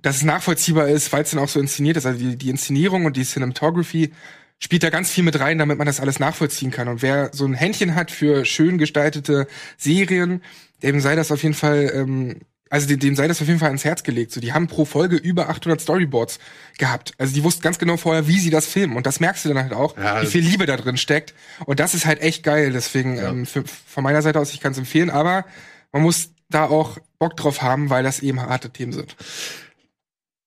dass 0.00 0.16
es 0.16 0.22
nachvollziehbar 0.22 0.88
ist, 0.88 1.12
weil 1.12 1.22
es 1.24 1.30
dann 1.32 1.40
auch 1.40 1.48
so 1.50 1.60
inszeniert 1.60 1.98
ist. 1.98 2.06
Also 2.06 2.18
die, 2.18 2.36
die 2.36 2.48
Inszenierung 2.48 3.04
und 3.04 3.18
die 3.18 3.24
Cinematography 3.24 4.10
spielt 4.58 4.82
da 4.82 4.90
ganz 4.90 5.10
viel 5.10 5.24
mit 5.24 5.38
rein, 5.40 5.58
damit 5.58 5.78
man 5.78 5.86
das 5.86 6.00
alles 6.00 6.18
nachvollziehen 6.18 6.70
kann. 6.70 6.88
Und 6.88 7.02
wer 7.02 7.30
so 7.32 7.44
ein 7.44 7.54
Händchen 7.54 7.94
hat 7.94 8.10
für 8.10 8.44
schön 8.44 8.78
gestaltete 8.78 9.46
Serien, 9.76 10.42
dem 10.82 11.00
sei 11.00 11.16
das 11.16 11.30
auf 11.32 11.42
jeden 11.42 11.54
Fall, 11.54 11.90
ähm, 11.94 12.40
also 12.70 12.88
dem, 12.88 12.98
dem 12.98 13.14
sei 13.14 13.28
das 13.28 13.40
auf 13.42 13.46
jeden 13.46 13.60
Fall 13.60 13.68
ans 13.68 13.84
Herz 13.84 14.02
gelegt. 14.02 14.32
So, 14.32 14.40
die 14.40 14.52
haben 14.52 14.66
pro 14.66 14.84
Folge 14.84 15.16
über 15.16 15.48
800 15.48 15.80
Storyboards 15.80 16.38
gehabt. 16.78 17.12
Also 17.18 17.34
die 17.34 17.44
wussten 17.44 17.62
ganz 17.62 17.78
genau 17.78 17.96
vorher, 17.96 18.26
wie 18.26 18.38
sie 18.38 18.50
das 18.50 18.66
filmen. 18.66 18.96
Und 18.96 19.06
das 19.06 19.20
merkst 19.20 19.44
du 19.44 19.50
dann 19.50 19.58
halt 19.58 19.72
auch, 19.74 19.96
Ja, 19.96 20.22
wie 20.22 20.26
viel 20.26 20.42
Liebe 20.42 20.66
da 20.66 20.76
drin 20.76 20.96
steckt. 20.96 21.34
Und 21.66 21.78
das 21.78 21.94
ist 21.94 22.06
halt 22.06 22.20
echt 22.20 22.42
geil. 22.42 22.72
Deswegen 22.72 23.18
ähm, 23.18 23.46
für, 23.46 23.64
von 23.86 24.02
meiner 24.02 24.22
Seite 24.22 24.40
aus, 24.40 24.52
ich 24.52 24.60
kann 24.60 24.72
es 24.72 24.78
empfehlen. 24.78 25.10
Aber 25.10 25.44
man 25.92 26.02
muss 26.02 26.30
da 26.48 26.64
auch 26.66 26.98
Bock 27.18 27.36
drauf 27.36 27.62
haben, 27.62 27.90
weil 27.90 28.02
das 28.02 28.20
eben 28.20 28.40
harte 28.40 28.70
Themen 28.70 28.92
sind. 28.92 29.16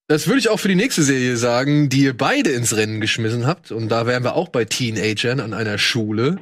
Das 0.09 0.27
würde 0.27 0.39
ich 0.39 0.47
auch 0.47 0.57
für 0.59 0.69
die 0.69 0.75
nächste 0.75 1.03
Serie 1.03 1.35
sagen, 1.35 1.89
die 1.89 2.03
ihr 2.03 2.15
beide 2.15 2.51
ins 2.51 2.75
Rennen 2.77 3.01
geschmissen 3.01 3.45
habt. 3.45 3.71
Und 3.71 3.89
da 3.89 4.07
wären 4.07 4.23
wir 4.23 4.35
auch 4.35 4.47
bei 4.47 4.63
Teenagern 4.63 5.41
an 5.41 5.53
einer 5.53 5.77
Schule. 5.77 6.37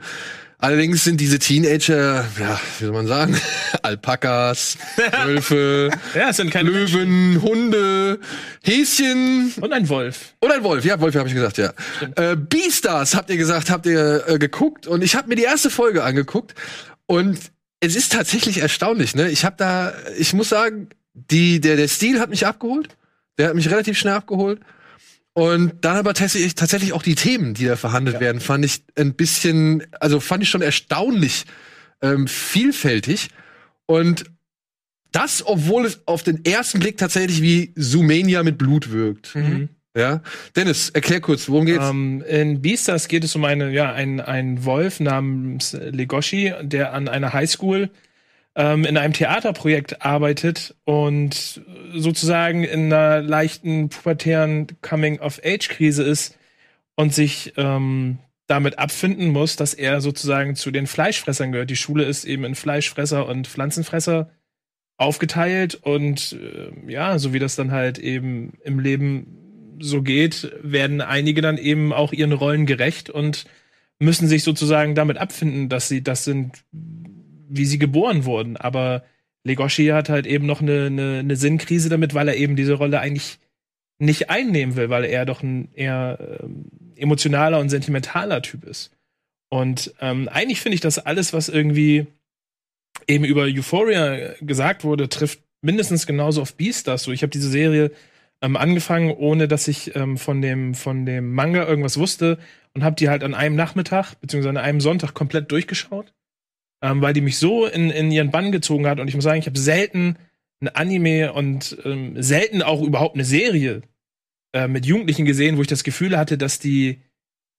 Allerdings 0.60 1.04
sind 1.04 1.19
diese 1.19 1.39
Teenager, 1.39 2.25
ja, 2.39 2.60
wie 2.80 2.86
soll 2.86 2.93
man 2.93 3.08
sagen, 3.08 3.36
Alpakas, 3.82 4.78
Wölfe, 5.25 5.89
Ja, 6.13 6.30
es 6.30 6.38
sind 6.38 6.51
keine 6.51 6.69
Löwen, 6.69 7.41
Hunde, 7.41 8.19
Häschen 8.63 9.51
Und 9.60 9.73
ein 9.73 9.89
Wolf. 9.89 10.36
und 10.39 10.51
ein 10.51 10.63
Wolf. 10.63 10.86
Ja, 10.86 10.99
Wolf 11.01 11.15
habe 11.15 11.28
ich 11.28 11.34
gesagt, 11.36 11.58
ja. 11.58 11.73
Äh, 12.15 12.36
Beastars 12.36 13.15
habt 13.15 13.30
ihr 13.32 13.38
gesagt, 13.38 13.69
habt 13.71 13.88
ihr 13.88 14.23
äh, 14.28 14.38
geguckt. 14.39 14.86
Und 14.86 15.04
ich 15.04 15.15
habe 15.15 15.28
mir 15.28 15.36
die 15.36 15.43
erste 15.43 15.71
Folge 15.71 16.04
angeguckt. 16.04 16.54
Und 17.08 17.39
es 17.80 17.95
ist 17.95 18.13
tatsächlich 18.13 18.60
erstaunlich, 18.60 19.15
ne? 19.15 19.30
Ich 19.30 19.43
habe 19.43 19.56
da, 19.58 19.93
ich 20.17 20.34
muss 20.34 20.49
sagen, 20.49 20.89
die, 21.13 21.60
der, 21.60 21.75
der 21.78 21.88
Stil 21.88 22.19
hat 22.19 22.30
mich 22.30 22.45
abgeholt. 22.45 22.95
Der 23.38 23.50
hat 23.50 23.56
mich 23.56 23.69
relativ 23.69 23.98
schnell 23.98 24.13
abgeholt. 24.13 24.62
Und 25.34 25.84
dann 25.84 25.98
aber 25.98 26.13
tatsächlich, 26.13 26.56
tatsächlich 26.56 26.93
auch 26.93 27.04
die 27.04 27.15
Themen, 27.15 27.54
die 27.54 27.65
da 27.65 27.76
verhandelt 27.76 28.21
werden, 28.21 28.39
fand 28.39 28.63
ich 28.63 28.84
ein 28.95 29.15
bisschen, 29.15 29.84
also 30.00 30.21
fand 30.21 30.43
ich 30.43 30.50
schon 30.50 30.62
erstaunlich 30.62 31.45
ähm, 32.02 32.28
vielfältig. 32.28 33.28
Und 33.86 34.24
das, 35.12 35.45
obwohl 35.45 35.86
es 35.86 36.00
auf 36.08 36.24
den 36.24 36.45
ersten 36.45 36.80
Blick 36.80 36.98
tatsächlich 36.98 37.41
wie 37.41 37.74
Sumania 37.76 38.43
mit 38.43 38.58
Blut 38.58 38.91
wirkt. 38.91 39.36
Mhm. 39.36 39.69
Ja. 39.95 40.21
Dennis, 40.56 40.89
erklär 40.89 41.21
kurz, 41.21 41.48
worum 41.48 41.65
geht's? 41.65 41.86
Ähm, 41.89 42.21
in 42.28 42.62
Beastars 42.62 43.08
geht 43.08 43.24
es 43.24 43.36
um 43.36 43.45
eine, 43.45 43.71
ja, 43.71 43.93
ein, 43.93 44.19
ein 44.19 44.65
Wolf 44.65 45.00
namens 45.00 45.74
Legoshi, 45.74 46.54
der 46.62 46.93
an 46.93 47.08
einer 47.08 47.32
Highschool 47.32 47.89
ähm, 48.56 48.86
in 48.86 48.98
einem 48.98 49.13
Theaterprojekt 49.13 50.02
arbeitet 50.02 50.76
und 50.86 51.62
sozusagen 51.94 52.63
in 52.63 52.91
einer 52.91 53.22
leichten 53.22 53.89
pubertären 53.89 54.68
Coming-of-Age-Krise 54.82 56.04
ist 56.04 56.38
und 56.96 57.13
sich 57.13 57.54
ähm, 57.58 58.20
damit 58.48 58.80
abfinden 58.80 59.30
muss, 59.30 59.56
dass 59.56 59.74
er 59.74 60.02
sozusagen 60.02 60.56
zu 60.56 60.72
den 60.72 60.88
Fleischfressern 60.88 61.52
gehört. 61.52 61.70
Die 61.70 61.76
Schule 61.76 62.04
ist 62.04 62.26
eben 62.26 62.46
in 62.46 62.56
Fleischfresser 62.56 63.28
und 63.28 63.48
Pflanzenfresser 63.48 64.30
aufgeteilt 64.98 65.76
und 65.76 66.34
äh, 66.34 66.91
ja, 66.91 67.20
so 67.20 67.34
wie 67.34 67.39
das 67.39 67.56
dann 67.56 67.72
halt 67.72 67.98
eben 67.98 68.54
im 68.63 68.80
Leben 68.80 69.78
so 69.82 70.02
geht, 70.02 70.54
werden 70.62 71.02
einige 71.02 71.41
dann 71.41 71.58
eben 71.58 71.91
auch 71.91 72.13
ihren 72.13 72.32
Rollen 72.32 72.65
gerecht 72.65 73.10
und 73.10 73.46
müssen 74.00 74.28
sich 74.28 74.44
sozusagen 74.44 74.96
damit 74.96 75.18
abfinden, 75.18 75.68
dass 75.68 75.89
sie 75.89 76.02
das 76.02 76.24
sind, 76.24 76.63
wie 77.47 77.65
sie 77.65 77.79
geboren 77.79 78.25
wurden. 78.25 78.58
Aber 78.58 79.03
Legoshi 79.43 79.88
hat 79.88 80.10
halt 80.10 80.25
eben 80.25 80.45
noch 80.45 80.62
eine, 80.62 80.88
eine, 80.88 81.19
eine 81.19 81.36
Sinnkrise 81.36 81.89
damit, 81.89 82.13
weil 82.13 82.27
er 82.27 82.38
eben 82.38 82.55
diese 82.55 82.73
Rolle 82.73 82.99
eigentlich 82.99 83.39
nicht 83.99 84.29
einnehmen 84.29 84.75
will, 84.75 84.89
weil 84.89 85.05
er 85.05 85.25
doch 85.25 85.41
ein 85.41 85.69
eher 85.73 86.39
ähm, 86.41 86.65
emotionaler 86.95 87.60
und 87.60 87.69
sentimentaler 87.69 88.41
Typ 88.41 88.65
ist. 88.65 88.91
Und 89.49 89.93
ähm, 90.01 90.27
eigentlich 90.27 90.62
finde 90.62 90.75
ich, 90.75 90.81
dass 90.81 90.99
alles, 90.99 91.31
was 91.31 91.49
irgendwie 91.49 92.08
eben 93.08 93.25
über 93.25 93.43
Euphoria 93.43 94.34
gesagt 94.41 94.84
wurde, 94.84 95.08
trifft 95.10 95.39
mindestens 95.62 96.05
genauso 96.08 96.41
auf 96.41 96.55
Beastars. 96.55 97.03
So, 97.03 97.12
ich 97.12 97.21
habe 97.21 97.31
diese 97.31 97.49
Serie 97.49 97.91
ähm, 98.41 98.58
angefangen, 98.58 99.12
ohne 99.12 99.47
dass 99.47 99.67
ich 99.67 99.95
ähm, 99.95 100.17
von 100.17 100.41
dem 100.41 100.73
von 100.75 101.05
dem 101.05 101.34
Manga 101.34 101.65
irgendwas 101.65 101.97
wusste 101.97 102.38
und 102.73 102.84
habe 102.84 102.95
die 102.95 103.10
halt 103.10 103.23
an 103.23 103.34
einem 103.34 103.55
Nachmittag 103.55 104.15
beziehungsweise 104.15 104.49
an 104.49 104.63
einem 104.63 104.81
Sonntag 104.81 105.13
komplett 105.13 105.51
durchgeschaut, 105.51 106.13
ähm, 106.86 107.02
weil 107.02 107.13
die 107.13 107.21
mich 107.21 107.39
so 107.39 107.65
in, 107.65 107.89
in 107.89 108.12
ihren 108.12 108.30
Bann 108.30 108.52
gezogen 108.52 108.86
hat. 108.86 109.00
Und 109.00 109.08
ich 109.08 109.15
muss 109.15 109.24
sagen, 109.24 109.39
ich 109.39 109.48
habe 109.48 109.58
selten 109.58 110.17
ein 110.62 110.67
Anime 110.67 111.34
und 111.34 111.78
ähm, 111.84 112.21
selten 112.21 112.62
auch 112.62 112.82
überhaupt 112.82 113.15
eine 113.15 113.26
Serie 113.26 113.82
äh, 114.54 114.67
mit 114.67 114.86
Jugendlichen 114.86 115.26
gesehen, 115.26 115.58
wo 115.58 115.62
ich 115.62 115.67
das 115.67 115.84
Gefühl 115.84 116.15
hatte, 116.15 116.38
dass 116.38 116.60
die, 116.60 117.02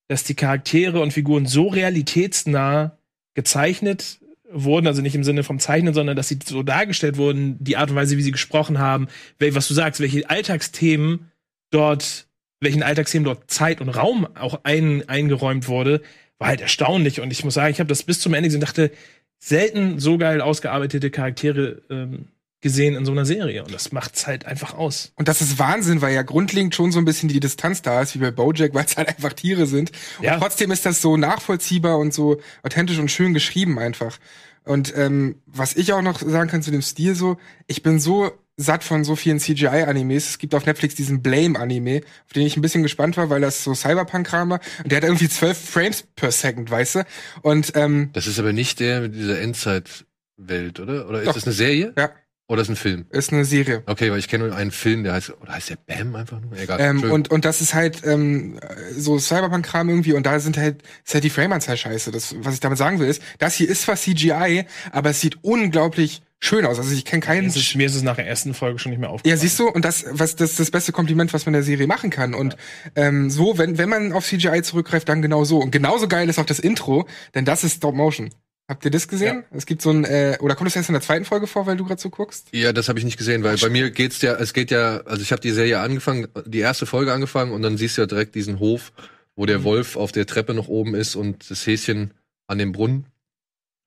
dass 0.07 0.23
die 0.23 0.37
Charaktere 0.37 1.01
und 1.01 1.13
Figuren 1.13 1.47
so 1.47 1.67
realitätsnah 1.67 2.99
gezeichnet 3.35 4.21
wurden, 4.49 4.87
also 4.87 5.03
nicht 5.03 5.17
im 5.17 5.25
Sinne 5.25 5.43
vom 5.43 5.59
Zeichnen, 5.59 5.93
sondern 5.93 6.17
dass 6.17 6.29
sie 6.29 6.39
so 6.45 6.63
dargestellt 6.63 7.17
wurden, 7.17 7.57
die 7.59 7.77
Art 7.77 7.91
und 7.91 7.97
Weise, 7.97 8.17
wie 8.17 8.23
sie 8.23 8.31
gesprochen 8.31 8.79
haben, 8.79 9.09
was 9.41 9.67
du 9.67 9.75
sagst, 9.75 10.01
welche 10.01 10.31
Alltagsthemen 10.31 11.33
dort, 11.71 12.29
welchen 12.61 12.85
Alltagsthemen 12.85 13.25
dort 13.25 13.51
Zeit 13.51 13.81
und 13.81 13.89
Raum 13.89 14.29
auch 14.37 14.61
ein, 14.63 15.09
eingeräumt 15.09 15.67
wurde, 15.67 16.01
war 16.39 16.49
halt 16.49 16.61
erstaunlich. 16.61 17.21
Und 17.21 17.31
ich 17.31 17.45
muss 17.45 17.55
sagen, 17.55 17.73
ich 17.73 17.81
habe 17.81 17.89
das 17.89 18.03
bis 18.03 18.21
zum 18.21 18.35
Ende 18.35 18.49
gesehen 18.49 18.61
und 18.63 18.69
dachte, 18.69 18.91
selten 19.39 19.99
so 19.99 20.19
geil 20.19 20.41
ausgearbeitete 20.41 21.11
Charaktere 21.11 21.83
ähm, 21.91 22.29
gesehen 22.61 22.97
in 22.97 23.05
so 23.05 23.13
einer 23.13 23.25
Serie. 23.25 23.63
Und 23.65 23.73
das 23.73 23.93
macht's 23.93 24.27
halt 24.27 24.47
einfach 24.47 24.75
aus. 24.75 25.13
Und 25.17 25.29
das 25.29 25.41
ist 25.41 25.59
Wahnsinn, 25.59 26.01
weil 26.01 26.15
ja 26.15 26.23
grundlegend 26.23 26.75
schon 26.75 26.91
so 26.91 26.99
ein 26.99 27.05
bisschen 27.05 27.29
die 27.29 27.39
Distanz 27.39 27.83
da 27.83 28.03
ist, 28.03 28.15
wie 28.15 28.19
bei 28.19 28.31
Bojack, 28.31 28.75
weil 28.75 28.85
es 28.85 28.97
halt 28.97 29.09
einfach 29.09 29.33
Tiere 29.35 29.67
sind. 29.67 29.93
Ja. 30.21 30.35
Und 30.35 30.41
trotzdem 30.41 30.71
ist 30.71 30.87
das 30.87 31.01
so 31.01 31.17
nachvollziehbar 31.17 31.99
und 31.99 32.13
so 32.13 32.41
authentisch 32.63 32.99
und 32.99 33.11
schön 33.11 33.35
geschrieben 33.35 33.79
einfach. 33.79 34.19
Und 34.65 34.93
ähm, 34.97 35.37
was 35.47 35.77
ich 35.77 35.93
auch 35.93 36.03
noch 36.03 36.19
sagen 36.19 36.51
kann 36.51 36.63
zu 36.63 36.73
dem 36.73 36.83
Stil 36.83 37.15
so, 37.15 37.37
ich 37.69 37.83
bin 37.83 38.01
so 38.01 38.33
satt 38.57 38.85
von 38.85 39.05
so 39.05 39.17
vielen 39.17 39.39
CGI-Animes. 39.39 40.31
Es 40.31 40.39
gibt 40.39 40.55
auf 40.55 40.67
Netflix 40.67 40.95
diesen 40.95 41.23
Blame-Anime, 41.23 42.01
auf 42.27 42.33
den 42.33 42.47
ich 42.47 42.57
ein 42.57 42.63
bisschen 42.63 42.83
gespannt 42.83 43.17
war, 43.17 43.29
weil 43.31 43.41
das 43.41 43.63
so 43.63 43.75
Cyberpunk-Kram 43.75 44.51
war. 44.51 44.61
Und 44.83 44.91
der 44.91 44.97
hat 44.99 45.05
irgendwie 45.05 45.29
zwölf 45.29 45.59
Frames 45.59 46.05
per 46.17 46.31
Second, 46.31 46.71
weißt 46.71 46.97
du? 46.97 47.07
Und 47.43 47.73
ähm, 47.75 48.11
Das 48.13 48.27
ist 48.27 48.39
aber 48.39 48.53
nicht 48.53 48.81
der 48.81 49.03
mit 49.03 49.15
dieser 49.15 49.41
Endzeit-Welt, 49.41 50.81
oder? 50.81 51.09
Oder 51.09 51.21
ist 51.21 51.29
doch, 51.29 51.35
das 51.35 51.45
eine 51.45 51.53
Serie? 51.53 51.93
Ja. 51.97 52.11
Oder 52.49 52.63
ist 52.63 52.69
ein 52.69 52.77
Film? 52.77 53.07
Ist 53.11 53.33
eine 53.33 53.45
Serie. 53.45 53.83
Okay, 53.87 54.13
weil 54.13 54.21
ich 54.21 54.29
kenne 54.29 54.55
einen 54.55 54.71
Film, 54.71 55.03
der 55.03 55.15
heißt, 55.15 55.35
oder 55.43 55.53
heißt 55.53 55.71
der 55.71 55.77
Bam 55.85 56.15
einfach 56.15 56.41
nur? 56.41 56.57
Egal. 56.57 56.81
Ähm, 56.81 57.03
und, 57.11 57.29
und 57.29 57.45
das 57.45 57.61
ist 57.61 57.75
halt 57.75 58.07
ähm, 58.07 58.61
so 58.97 59.19
Cyberpunk-Kram 59.19 59.89
irgendwie 59.89 60.13
und 60.13 60.25
da 60.27 60.39
sind 60.39 60.57
halt, 60.57 60.83
ist 61.05 61.13
halt 61.13 61.25
die 61.25 61.31
Frame-Anzahl 61.31 61.77
scheiße. 61.77 62.13
Das, 62.13 62.37
was 62.39 62.55
ich 62.55 62.61
damit 62.61 62.79
sagen 62.79 63.01
will, 63.01 63.09
ist, 63.09 63.21
das 63.39 63.55
hier 63.55 63.69
ist 63.69 63.83
zwar 63.83 63.97
CGI, 63.97 64.65
aber 64.93 65.11
es 65.11 65.21
sieht 65.21 65.43
unglaublich 65.43 66.23
schön 66.41 66.65
aus. 66.65 66.79
Also 66.79 66.93
ich 66.93 67.05
kenne 67.05 67.21
keinen. 67.21 67.47
Ist, 67.47 67.75
mir 67.75 67.87
ist 67.87 67.95
es 67.95 68.03
nach 68.03 68.17
der 68.17 68.27
ersten 68.27 68.55
Folge 68.55 68.79
schon 68.79 68.91
nicht 68.91 68.99
mehr 68.99 69.11
aufgefallen. 69.11 69.37
Ja, 69.37 69.41
siehst 69.41 69.59
du, 69.59 69.69
und 69.69 69.85
das, 69.85 70.05
was 70.11 70.37
das 70.37 70.51
ist 70.53 70.61
das 70.61 70.71
beste 70.71 70.93
Kompliment, 70.93 71.33
was 71.33 71.47
man 71.47 71.53
der 71.53 71.63
Serie 71.63 71.87
machen 71.87 72.11
kann. 72.11 72.35
Und 72.35 72.57
ja. 72.97 73.05
ähm, 73.05 73.31
so, 73.31 73.59
wenn, 73.59 73.79
wenn 73.79 73.89
man 73.89 74.13
auf 74.13 74.27
CGI 74.27 74.63
zurückgreift, 74.63 75.09
dann 75.09 75.23
genau 75.23 75.45
so. 75.45 75.59
Und 75.59 75.71
genauso 75.71 76.09
geil 76.09 76.29
ist 76.29 76.39
auch 76.39 76.47
das 76.47 76.59
Intro, 76.59 77.07
denn 77.35 77.45
das 77.45 77.65
ist 77.65 77.77
Stop 77.77 77.95
Motion. 77.95 78.31
Habt 78.69 78.85
ihr 78.85 78.91
das 78.91 79.07
gesehen? 79.07 79.45
Ja. 79.49 79.57
Es 79.57 79.65
gibt 79.65 79.81
so 79.81 79.91
ein, 79.91 80.05
äh, 80.05 80.39
oder 80.41 80.57
kommt 80.57 80.67
das 80.67 80.75
erst 80.75 80.89
in 80.89 80.95
der 80.95 81.03
zweiten 81.03 81.25
Folge 81.25 81.47
vor, 81.47 81.67
weil 81.67 81.77
du 81.77 81.85
gerade 81.85 82.01
so 82.01 82.11
guckst? 82.11 82.49
Ja, 82.51 82.73
das 82.73 82.89
habe 82.89 82.99
ich 82.99 83.05
nicht 83.05 83.17
gesehen, 83.17 83.45
weil 83.45 83.55
Ach, 83.57 83.61
bei 83.61 83.71
mir 83.71 83.93
geht's 83.93 84.21
ja, 84.23 84.35
es 84.35 84.53
geht 84.53 84.73
ja, 84.73 85.03
also 85.03 85.23
ich 85.23 85.31
habe 85.31 85.41
die 85.41 85.53
Serie 85.53 85.79
angefangen, 85.79 86.27
die 86.47 86.59
erste 86.59 86.85
Folge 86.85 87.13
angefangen 87.13 87.53
und 87.53 87.63
dann 87.63 87.77
siehst 87.77 87.97
du 87.97 88.03
ja 88.03 88.07
direkt 88.07 88.35
diesen 88.35 88.59
Hof, 88.59 88.93
wo 89.37 89.47
der 89.47 89.61
mhm. 89.61 89.65
Wolf 89.65 89.97
auf 89.97 90.11
der 90.11 90.27
Treppe 90.27 90.53
noch 90.53 90.67
oben 90.67 90.97
ist 90.97 91.15
und 91.15 91.49
das 91.49 91.65
Häschen 91.65 92.13
an 92.49 92.59
dem 92.59 92.73
Brunnen. 92.73 93.07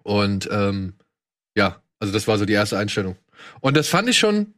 Und 0.03 0.47
ähm, 0.49 0.93
ja, 1.57 1.81
also 1.99 2.13
das 2.13 2.27
war 2.27 2.38
so 2.38 2.45
die 2.45 2.53
erste 2.53 2.77
Einstellung. 2.77 3.15
Und 3.62 3.77
das 3.77 3.88
fand 3.88 4.09
ich 4.09 4.17
schon 4.17 4.53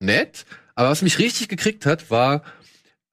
nett, 0.00 0.44
aber 0.74 0.90
was 0.90 1.02
mich 1.02 1.18
richtig 1.18 1.48
gekriegt 1.48 1.86
hat, 1.86 2.10
war, 2.10 2.42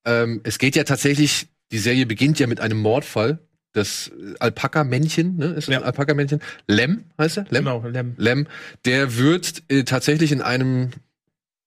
ähm, 0.06 0.42
es 0.44 0.58
geht 0.58 0.76
ja 0.76 0.84
tatsächlich, 0.84 1.48
die 1.72 1.78
Serie 1.78 2.06
beginnt 2.06 2.40
ja 2.40 2.48
mit 2.48 2.60
einem 2.60 2.80
Mordfall 2.80 3.40
das 3.74 4.12
Alpaka-Männchen, 4.40 5.38
ne? 5.38 5.46
Ist 5.46 5.68
das 5.68 5.74
ja. 5.74 5.80
ein 5.80 5.86
Alpaka-Männchen? 5.86 6.42
Lem 6.68 7.06
heißt 7.18 7.38
er? 7.38 7.46
Lem? 7.50 7.64
Genau, 7.64 7.88
Lem. 7.88 8.16
Lem. 8.18 8.48
Der 8.86 9.18
wird 9.18 9.64
äh, 9.70 9.84
tatsächlich 9.84 10.32
in 10.32 10.42
einem 10.42 10.92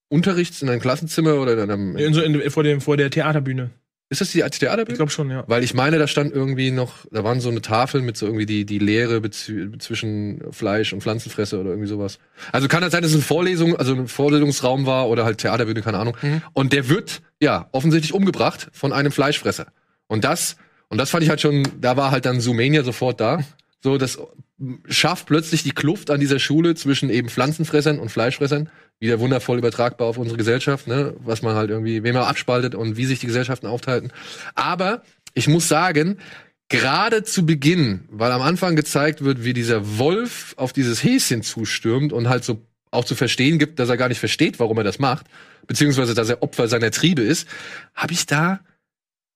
Unterrichts, 0.08 0.60
in 0.60 0.68
einem 0.68 0.80
Klassenzimmer 0.80 1.34
oder 1.34 1.54
in 1.54 1.60
einem. 1.60 1.96
In 1.96 2.12
so 2.12 2.20
in, 2.20 2.50
vor, 2.50 2.62
dem, 2.62 2.80
vor 2.80 2.96
der 2.96 3.10
Theaterbühne. 3.10 3.70
Ist 4.14 4.20
das 4.20 4.30
die 4.30 4.40
Theaterbühne? 4.40 4.92
Ich 4.92 4.98
glaube 4.98 5.10
schon, 5.10 5.30
ja. 5.30 5.44
Weil 5.46 5.64
ich 5.64 5.74
meine, 5.74 5.98
da 5.98 6.06
stand 6.06 6.32
irgendwie 6.32 6.70
noch, 6.70 6.92
da 7.10 7.24
waren 7.24 7.40
so 7.40 7.48
eine 7.48 7.60
Tafel 7.60 8.00
mit 8.00 8.16
so 8.16 8.26
irgendwie 8.26 8.46
die, 8.46 8.64
die 8.64 8.78
Lehre 8.78 9.28
zwischen 9.30 10.40
Fleisch 10.52 10.92
und 10.92 11.02
Pflanzenfresse 11.02 11.58
oder 11.58 11.70
irgendwie 11.70 11.88
sowas. 11.88 12.18
Also 12.52 12.68
kann 12.68 12.82
das 12.82 12.92
sein, 12.92 13.02
dass 13.02 13.10
es 13.10 13.16
eine 13.16 13.24
Vorlesung, 13.24 13.76
also 13.76 13.94
ein 13.94 14.08
Vorlesungsraum 14.08 14.86
war 14.86 15.08
oder 15.08 15.24
halt 15.24 15.38
Theaterbühne, 15.38 15.82
keine 15.82 15.98
Ahnung. 15.98 16.16
Mhm. 16.22 16.42
Und 16.52 16.72
der 16.72 16.88
wird, 16.88 17.22
ja, 17.40 17.68
offensichtlich 17.72 18.14
umgebracht 18.14 18.68
von 18.72 18.92
einem 18.92 19.12
Fleischfresser. 19.12 19.66
Und 20.06 20.24
das 20.24 20.56
und 20.88 20.98
das 20.98 21.10
fand 21.10 21.24
ich 21.24 21.28
halt 21.28 21.40
schon, 21.40 21.66
da 21.80 21.96
war 21.96 22.12
halt 22.12 22.24
dann 22.24 22.40
Sumania 22.40 22.84
sofort 22.84 23.20
da. 23.20 23.40
So, 23.82 23.98
das 23.98 24.16
schafft 24.86 25.26
plötzlich 25.26 25.62
die 25.62 25.72
Kluft 25.72 26.10
an 26.10 26.20
dieser 26.20 26.38
Schule 26.38 26.74
zwischen 26.74 27.10
eben 27.10 27.28
Pflanzenfressern 27.28 27.98
und 27.98 28.10
Fleischfressern 28.10 28.70
wieder 29.00 29.18
wundervoll 29.18 29.58
übertragbar 29.58 30.06
auf 30.06 30.18
unsere 30.18 30.38
Gesellschaft, 30.38 30.86
ne? 30.86 31.14
was 31.18 31.42
man 31.42 31.56
halt 31.56 31.70
irgendwie, 31.70 32.02
wen 32.02 32.14
man 32.14 32.24
abspaltet 32.24 32.74
und 32.74 32.96
wie 32.96 33.04
sich 33.04 33.18
die 33.18 33.26
Gesellschaften 33.26 33.66
aufteilen. 33.66 34.12
Aber 34.54 35.02
ich 35.34 35.48
muss 35.48 35.68
sagen, 35.68 36.18
gerade 36.68 37.24
zu 37.24 37.44
Beginn, 37.44 38.04
weil 38.10 38.32
am 38.32 38.42
Anfang 38.42 38.76
gezeigt 38.76 39.24
wird, 39.24 39.44
wie 39.44 39.52
dieser 39.52 39.98
Wolf 39.98 40.54
auf 40.56 40.72
dieses 40.72 41.02
Häschen 41.02 41.42
zustürmt 41.42 42.12
und 42.12 42.28
halt 42.28 42.44
so 42.44 42.62
auch 42.90 43.04
zu 43.04 43.16
verstehen 43.16 43.58
gibt, 43.58 43.80
dass 43.80 43.88
er 43.88 43.96
gar 43.96 44.08
nicht 44.08 44.20
versteht, 44.20 44.60
warum 44.60 44.78
er 44.78 44.84
das 44.84 45.00
macht, 45.00 45.26
beziehungsweise 45.66 46.14
dass 46.14 46.28
er 46.28 46.42
Opfer 46.42 46.68
seiner 46.68 46.92
Triebe 46.92 47.22
ist, 47.22 47.48
habe 47.94 48.12
ich 48.12 48.26
da 48.26 48.60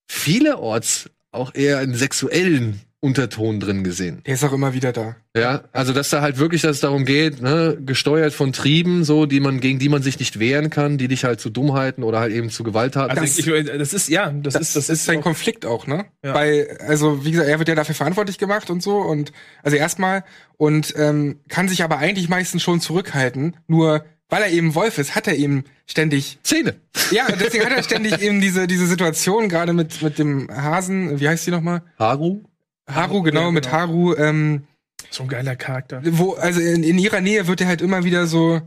vielerorts 0.06 1.10
auch 1.32 1.54
eher 1.54 1.78
einen 1.78 1.94
sexuellen 1.94 2.80
Unterton 3.00 3.60
drin 3.60 3.84
gesehen. 3.84 4.22
Der 4.26 4.34
ist 4.34 4.42
auch 4.42 4.52
immer 4.52 4.74
wieder 4.74 4.92
da. 4.92 5.14
Ja, 5.36 5.62
also 5.72 5.92
dass 5.92 6.10
da 6.10 6.20
halt 6.20 6.38
wirklich, 6.38 6.62
dass 6.62 6.76
es 6.76 6.80
darum 6.80 7.04
geht, 7.04 7.40
ne, 7.40 7.78
gesteuert 7.80 8.34
von 8.34 8.52
Trieben, 8.52 9.04
so, 9.04 9.24
die 9.24 9.38
man, 9.38 9.60
gegen 9.60 9.78
die 9.78 9.88
man 9.88 10.02
sich 10.02 10.18
nicht 10.18 10.40
wehren 10.40 10.68
kann, 10.68 10.98
die 10.98 11.06
dich 11.06 11.24
halt 11.24 11.38
zu 11.38 11.48
Dummheiten 11.48 12.02
oder 12.02 12.18
halt 12.18 12.32
eben 12.32 12.50
zu 12.50 12.64
Gewalttaten. 12.64 13.16
Also 13.16 13.40
ich, 13.40 13.66
das 13.66 13.94
ist, 13.94 14.08
ja, 14.08 14.30
das, 14.30 14.54
das 14.54 14.62
ist, 14.62 14.76
das 14.76 14.88
ist 14.88 15.04
sein 15.04 15.20
Konflikt 15.20 15.64
auch, 15.64 15.86
ne? 15.86 16.06
Ja. 16.24 16.34
Weil, 16.34 16.76
also, 16.80 17.24
wie 17.24 17.30
gesagt, 17.30 17.48
er 17.48 17.60
wird 17.60 17.68
ja 17.68 17.76
dafür 17.76 17.94
verantwortlich 17.94 18.38
gemacht 18.38 18.68
und 18.68 18.82
so 18.82 18.98
und, 18.98 19.32
also 19.62 19.76
erstmal, 19.76 20.24
und, 20.56 20.92
ähm, 20.96 21.38
kann 21.48 21.68
sich 21.68 21.84
aber 21.84 21.98
eigentlich 21.98 22.28
meistens 22.28 22.64
schon 22.64 22.80
zurückhalten, 22.80 23.56
nur, 23.68 24.04
weil 24.28 24.42
er 24.42 24.50
eben 24.50 24.74
Wolf 24.74 24.98
ist, 24.98 25.14
hat 25.14 25.28
er 25.28 25.36
eben 25.36 25.64
ständig 25.86 26.38
Zähne. 26.42 26.74
Ja, 27.12 27.26
und 27.28 27.40
deswegen 27.40 27.64
hat 27.64 27.72
er 27.72 27.82
ständig 27.82 28.20
eben 28.20 28.40
diese 28.40 28.66
diese 28.66 28.86
Situation 28.86 29.48
gerade 29.48 29.72
mit 29.72 30.02
mit 30.02 30.18
dem 30.18 30.48
Hasen, 30.50 31.18
wie 31.20 31.28
heißt 31.28 31.46
die 31.46 31.50
nochmal? 31.50 31.82
Haru. 31.98 32.42
Haru, 32.88 33.22
genau, 33.22 33.40
ja, 33.40 33.46
genau. 33.46 33.52
mit 33.52 33.72
Haru. 33.72 34.14
Ähm, 34.14 34.64
so 35.10 35.22
ein 35.22 35.28
geiler 35.28 35.56
Charakter. 35.56 36.02
Wo 36.04 36.34
also 36.34 36.60
in, 36.60 36.82
in 36.82 36.98
ihrer 36.98 37.20
Nähe 37.20 37.46
wird 37.46 37.60
er 37.60 37.66
halt 37.68 37.82
immer 37.82 38.04
wieder 38.04 38.26
so 38.26 38.60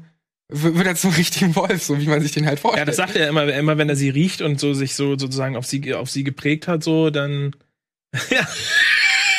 wird 0.51 0.85
er 0.85 0.95
zum 0.95 1.11
richtigen 1.15 1.55
Wolf, 1.55 1.83
so 1.83 1.99
wie 1.99 2.07
man 2.07 2.21
sich 2.21 2.31
den 2.31 2.45
halt 2.45 2.59
vorstellt. 2.59 2.81
Ja, 2.81 2.85
das 2.85 2.97
sagt 2.97 3.15
er 3.15 3.27
immer, 3.29 3.51
immer 3.53 3.77
wenn 3.77 3.89
er 3.89 3.95
sie 3.95 4.09
riecht 4.09 4.41
und 4.41 4.59
so 4.59 4.73
sich 4.73 4.95
so 4.95 5.17
sozusagen 5.17 5.55
auf 5.55 5.65
sie 5.65 5.93
auf 5.93 6.09
sie 6.09 6.23
geprägt 6.23 6.67
hat, 6.67 6.83
so 6.83 7.09
dann 7.09 7.55
ja, 8.29 8.47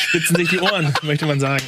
spitzen 0.01 0.37
sich 0.37 0.49
die 0.49 0.61
Ohren, 0.61 0.93
möchte 1.03 1.27
man 1.27 1.41
sagen. 1.41 1.65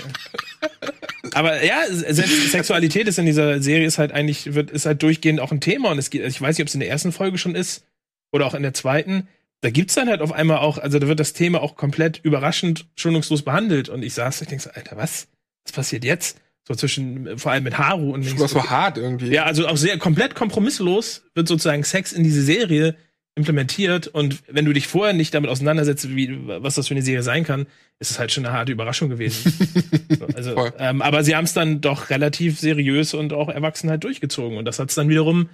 Aber 1.32 1.64
ja, 1.64 1.82
Sexualität 1.90 3.08
ist 3.08 3.18
in 3.18 3.26
dieser 3.26 3.60
Serie 3.60 3.86
ist 3.86 3.98
halt 3.98 4.12
eigentlich, 4.12 4.54
wird, 4.54 4.70
ist 4.70 4.86
halt 4.86 5.02
durchgehend 5.02 5.40
auch 5.40 5.52
ein 5.52 5.60
Thema. 5.60 5.90
Und 5.90 5.98
es 5.98 6.10
geht, 6.10 6.24
ich 6.24 6.40
weiß 6.40 6.56
nicht, 6.56 6.62
ob 6.62 6.68
es 6.68 6.74
in 6.74 6.80
der 6.80 6.90
ersten 6.90 7.12
Folge 7.12 7.38
schon 7.38 7.54
ist 7.54 7.84
oder 8.32 8.46
auch 8.46 8.54
in 8.54 8.62
der 8.62 8.74
zweiten. 8.74 9.26
Da 9.64 9.70
gibt's 9.70 9.94
dann 9.94 10.10
halt 10.10 10.20
auf 10.20 10.30
einmal 10.30 10.58
auch, 10.58 10.76
also 10.76 10.98
da 10.98 11.08
wird 11.08 11.18
das 11.20 11.32
Thema 11.32 11.62
auch 11.62 11.74
komplett 11.74 12.20
überraschend, 12.22 12.84
schonungslos 12.96 13.40
behandelt. 13.40 13.88
Und 13.88 14.02
ich 14.02 14.12
saß, 14.12 14.42
ich 14.42 14.48
denke 14.48 14.62
so, 14.62 14.68
Alter, 14.68 14.98
was? 14.98 15.28
Was 15.64 15.72
passiert 15.72 16.04
jetzt? 16.04 16.36
So 16.68 16.74
zwischen, 16.74 17.38
vor 17.38 17.50
allem 17.50 17.64
mit 17.64 17.78
Haru 17.78 18.12
und 18.12 18.26
Das 18.26 18.38
war 18.38 18.48
so 18.48 18.68
hart 18.68 18.98
irgendwie. 18.98 19.28
Ja, 19.28 19.44
also 19.44 19.66
auch 19.66 19.78
sehr 19.78 19.96
komplett 19.96 20.34
kompromisslos 20.34 21.22
wird 21.32 21.48
sozusagen 21.48 21.82
Sex 21.82 22.12
in 22.12 22.24
diese 22.24 22.42
Serie 22.42 22.94
implementiert 23.36 24.06
und 24.06 24.42
wenn 24.48 24.66
du 24.66 24.74
dich 24.74 24.86
vorher 24.86 25.14
nicht 25.14 25.32
damit 25.32 25.48
auseinandersetzt, 25.48 26.14
wie, 26.14 26.46
was 26.46 26.74
das 26.74 26.88
für 26.88 26.94
eine 26.94 27.02
Serie 27.02 27.22
sein 27.22 27.44
kann, 27.44 27.66
ist 27.98 28.10
es 28.10 28.18
halt 28.18 28.32
schon 28.32 28.44
eine 28.44 28.54
harte 28.54 28.70
Überraschung 28.70 29.08
gewesen. 29.08 29.50
so, 30.18 30.26
also, 30.26 30.52
Voll. 30.52 30.74
ähm, 30.78 31.00
aber 31.00 31.24
sie 31.24 31.34
haben 31.34 31.44
es 31.44 31.54
dann 31.54 31.80
doch 31.80 32.10
relativ 32.10 32.60
seriös 32.60 33.14
und 33.14 33.32
auch 33.32 33.48
erwachsen 33.48 33.88
halt 33.88 34.04
durchgezogen 34.04 34.58
und 34.58 34.66
das 34.66 34.78
hat 34.78 34.90
es 34.90 34.94
dann 34.94 35.08
wiederum 35.08 35.48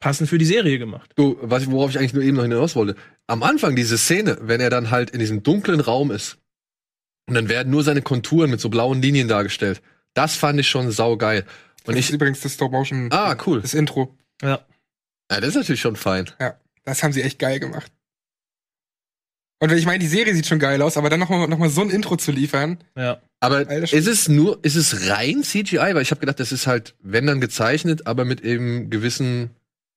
passend 0.00 0.28
für 0.28 0.36
die 0.36 0.44
Serie 0.44 0.78
gemacht. 0.78 1.10
Du, 1.16 1.38
was, 1.40 1.70
worauf 1.70 1.90
ich 1.90 1.98
eigentlich 1.98 2.12
nur 2.12 2.22
eben 2.22 2.36
noch 2.36 2.42
hinaus 2.42 2.76
wollte. 2.76 2.94
Am 3.26 3.42
Anfang 3.42 3.74
diese 3.74 3.96
Szene, 3.98 4.38
wenn 4.42 4.60
er 4.60 4.70
dann 4.70 4.90
halt 4.90 5.10
in 5.10 5.18
diesem 5.18 5.42
dunklen 5.42 5.80
Raum 5.80 6.10
ist 6.10 6.38
und 7.26 7.34
dann 7.34 7.48
werden 7.48 7.70
nur 7.70 7.82
seine 7.82 8.02
Konturen 8.02 8.50
mit 8.50 8.60
so 8.60 8.68
blauen 8.68 9.00
Linien 9.00 9.28
dargestellt. 9.28 9.80
Das 10.12 10.36
fand 10.36 10.60
ich 10.60 10.68
schon 10.68 10.90
saugeil. 10.90 11.44
Und 11.86 11.96
das 11.96 12.04
ist 12.04 12.08
ich, 12.10 12.14
übrigens 12.14 12.40
das 12.40 12.54
Stop-Motion, 12.54 13.08
ah, 13.12 13.36
cool. 13.46 13.60
das 13.60 13.74
Intro. 13.74 14.14
Ja. 14.42 14.64
Ja, 15.30 15.40
das 15.40 15.50
ist 15.50 15.54
natürlich 15.56 15.80
schon 15.80 15.96
fein. 15.96 16.30
Das 16.84 17.02
haben 17.02 17.12
sie 17.12 17.22
echt 17.22 17.38
geil 17.38 17.60
gemacht. 17.60 17.90
Und 19.60 19.72
ich 19.72 19.86
meine, 19.86 19.98
die 19.98 20.06
Serie 20.06 20.34
sieht 20.34 20.46
schon 20.46 20.58
geil 20.58 20.82
aus, 20.82 20.96
aber 20.98 21.08
dann 21.08 21.20
noch 21.20 21.30
mal, 21.30 21.46
noch 21.46 21.58
mal 21.58 21.70
so 21.70 21.80
ein 21.80 21.88
Intro 21.88 22.16
zu 22.16 22.32
liefern. 22.32 22.78
Ja. 22.96 23.22
Aber 23.40 23.56
Alter, 23.56 23.96
ist 23.96 24.06
es 24.06 24.28
nur, 24.28 24.62
ist 24.62 24.76
es 24.76 25.08
rein 25.08 25.42
CGI? 25.42 25.94
Weil 25.94 26.02
ich 26.02 26.10
habe 26.10 26.20
gedacht, 26.20 26.40
das 26.40 26.52
ist 26.52 26.66
halt, 26.66 26.94
wenn 27.00 27.26
dann 27.26 27.40
gezeichnet, 27.40 28.06
aber 28.06 28.24
mit 28.24 28.42
eben 28.42 28.90
gewissen, 28.90 29.50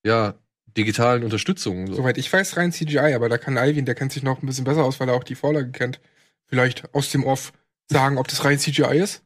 ja, 0.05 0.35
digitalen 0.77 1.23
Unterstützungen. 1.23 1.87
So. 1.87 1.95
Soweit 1.95 2.17
ich 2.17 2.31
weiß, 2.31 2.55
rein 2.57 2.71
CGI, 2.71 3.13
aber 3.15 3.27
da 3.29 3.37
kann 3.37 3.57
Alvin, 3.57 3.85
der 3.85 3.95
kennt 3.95 4.13
sich 4.13 4.23
noch 4.23 4.41
ein 4.41 4.45
bisschen 4.45 4.63
besser 4.65 4.83
aus, 4.85 4.99
weil 4.99 5.09
er 5.09 5.15
auch 5.15 5.23
die 5.23 5.35
Vorlage 5.35 5.71
kennt. 5.71 5.99
Vielleicht 6.45 6.93
aus 6.93 7.09
dem 7.11 7.25
Off 7.25 7.51
sagen, 7.91 8.17
ob 8.17 8.27
das 8.27 8.45
rein 8.45 8.59
CGI 8.59 8.97
ist. 8.99 9.23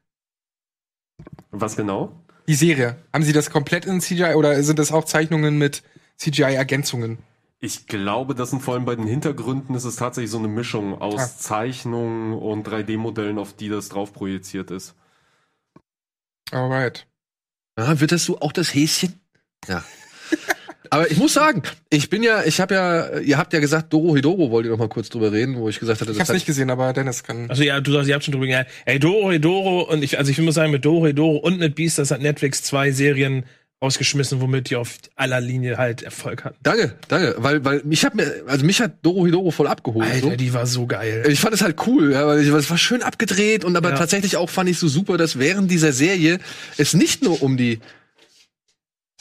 Was 1.51 1.75
genau? 1.75 2.15
Die 2.47 2.55
Serie. 2.55 2.95
Haben 3.13 3.23
sie 3.23 3.33
das 3.33 3.51
komplett 3.51 3.85
in 3.85 4.01
CGI 4.01 4.33
oder 4.35 4.61
sind 4.63 4.79
das 4.79 4.91
auch 4.91 5.05
Zeichnungen 5.05 5.57
mit 5.57 5.83
CGI-Ergänzungen? 6.17 7.19
Ich 7.59 7.85
glaube, 7.85 8.33
das 8.33 8.49
sind 8.49 8.63
vor 8.63 8.73
allem 8.73 8.85
bei 8.85 8.95
den 8.95 9.05
Hintergründen 9.05 9.75
ist 9.75 9.83
es 9.83 9.95
tatsächlich 9.97 10.31
so 10.31 10.39
eine 10.39 10.47
Mischung 10.47 10.99
aus 10.99 11.21
Ah. 11.21 11.27
Zeichnungen 11.37 12.33
und 12.33 12.67
3D-Modellen, 12.67 13.37
auf 13.37 13.53
die 13.53 13.69
das 13.69 13.89
drauf 13.89 14.13
projiziert 14.13 14.71
ist. 14.71 14.95
Alright. 16.51 17.07
Ah, 17.75 17.99
wird 17.99 18.11
das 18.11 18.25
so 18.25 18.41
auch 18.41 18.51
das 18.51 18.73
Häschen? 18.73 19.19
Ja. 19.67 19.83
Aber 20.93 21.09
ich 21.09 21.17
muss 21.17 21.33
sagen, 21.33 21.63
ich 21.89 22.09
bin 22.09 22.21
ja, 22.21 22.43
ich 22.43 22.59
habe 22.59 22.73
ja, 22.75 23.19
ihr 23.19 23.37
habt 23.37 23.53
ja 23.53 23.59
gesagt, 23.61 23.93
Doro 23.93 24.13
Hidoro 24.13 24.51
wollt 24.51 24.65
ihr 24.65 24.71
noch 24.71 24.77
mal 24.77 24.89
kurz 24.89 25.07
drüber 25.09 25.31
reden, 25.31 25.55
wo 25.55 25.69
ich 25.69 25.79
gesagt 25.79 26.01
hatte, 26.01 26.11
Ich 26.11 26.17
das 26.17 26.19
hab's 26.19 26.29
hat, 26.29 26.35
nicht 26.35 26.45
gesehen, 26.45 26.69
aber 26.69 26.91
Dennis 26.91 27.23
kann. 27.23 27.49
Also 27.49 27.63
ja, 27.63 27.79
du 27.79 27.93
sagst, 27.93 28.09
ihr 28.09 28.13
habt 28.13 28.25
schon 28.25 28.33
drüber 28.33 28.45
geredet. 28.45 28.67
Ey, 28.85 28.99
Doro 28.99 29.37
Doro 29.37 29.89
und 29.89 30.03
ich, 30.03 30.17
also 30.19 30.29
ich 30.29 30.37
muss 30.39 30.53
sagen, 30.55 30.71
mit 30.71 30.83
Doro 30.83 31.11
Doro 31.13 31.37
und 31.37 31.59
mit 31.59 31.75
Beast, 31.75 31.97
das 31.97 32.11
hat 32.11 32.21
Netflix 32.21 32.61
zwei 32.63 32.91
Serien 32.91 33.45
rausgeschmissen, 33.81 34.41
womit 34.41 34.69
die 34.69 34.75
auf 34.75 34.95
aller 35.15 35.39
Linie 35.39 35.77
halt 35.77 36.03
Erfolg 36.03 36.43
hatten. 36.43 36.57
Danke, 36.61 36.93
danke, 37.07 37.35
weil, 37.37 37.63
weil 37.65 37.81
mich 37.85 38.03
hat 38.05 38.13
mir, 38.13 38.43
also 38.45 38.65
mich 38.65 38.81
hat 38.81 38.95
Doro 39.01 39.25
Hidoro 39.25 39.49
voll 39.51 39.67
abgeholt. 39.67 40.05
Alter, 40.07 40.31
so. 40.31 40.35
die 40.35 40.53
war 40.53 40.67
so 40.67 40.87
geil. 40.87 41.23
Ich 41.29 41.39
fand 41.39 41.55
es 41.55 41.61
halt 41.61 41.77
cool, 41.87 42.11
ja, 42.11 42.27
weil 42.27 42.41
ich, 42.41 42.51
weil 42.51 42.59
es 42.59 42.69
war 42.69 42.77
schön 42.77 43.01
abgedreht 43.01 43.63
und 43.63 43.77
aber 43.77 43.91
Ja. 43.91 43.95
tatsächlich 43.95 44.35
auch 44.35 44.49
fand 44.49 44.69
ich 44.69 44.77
so 44.77 44.89
super, 44.89 45.15
dass 45.17 45.39
während 45.39 45.71
dieser 45.71 45.93
Serie 45.93 46.39
es 46.77 46.93
nicht 46.93 47.23
nur 47.23 47.41
um 47.41 47.55
die 47.55 47.79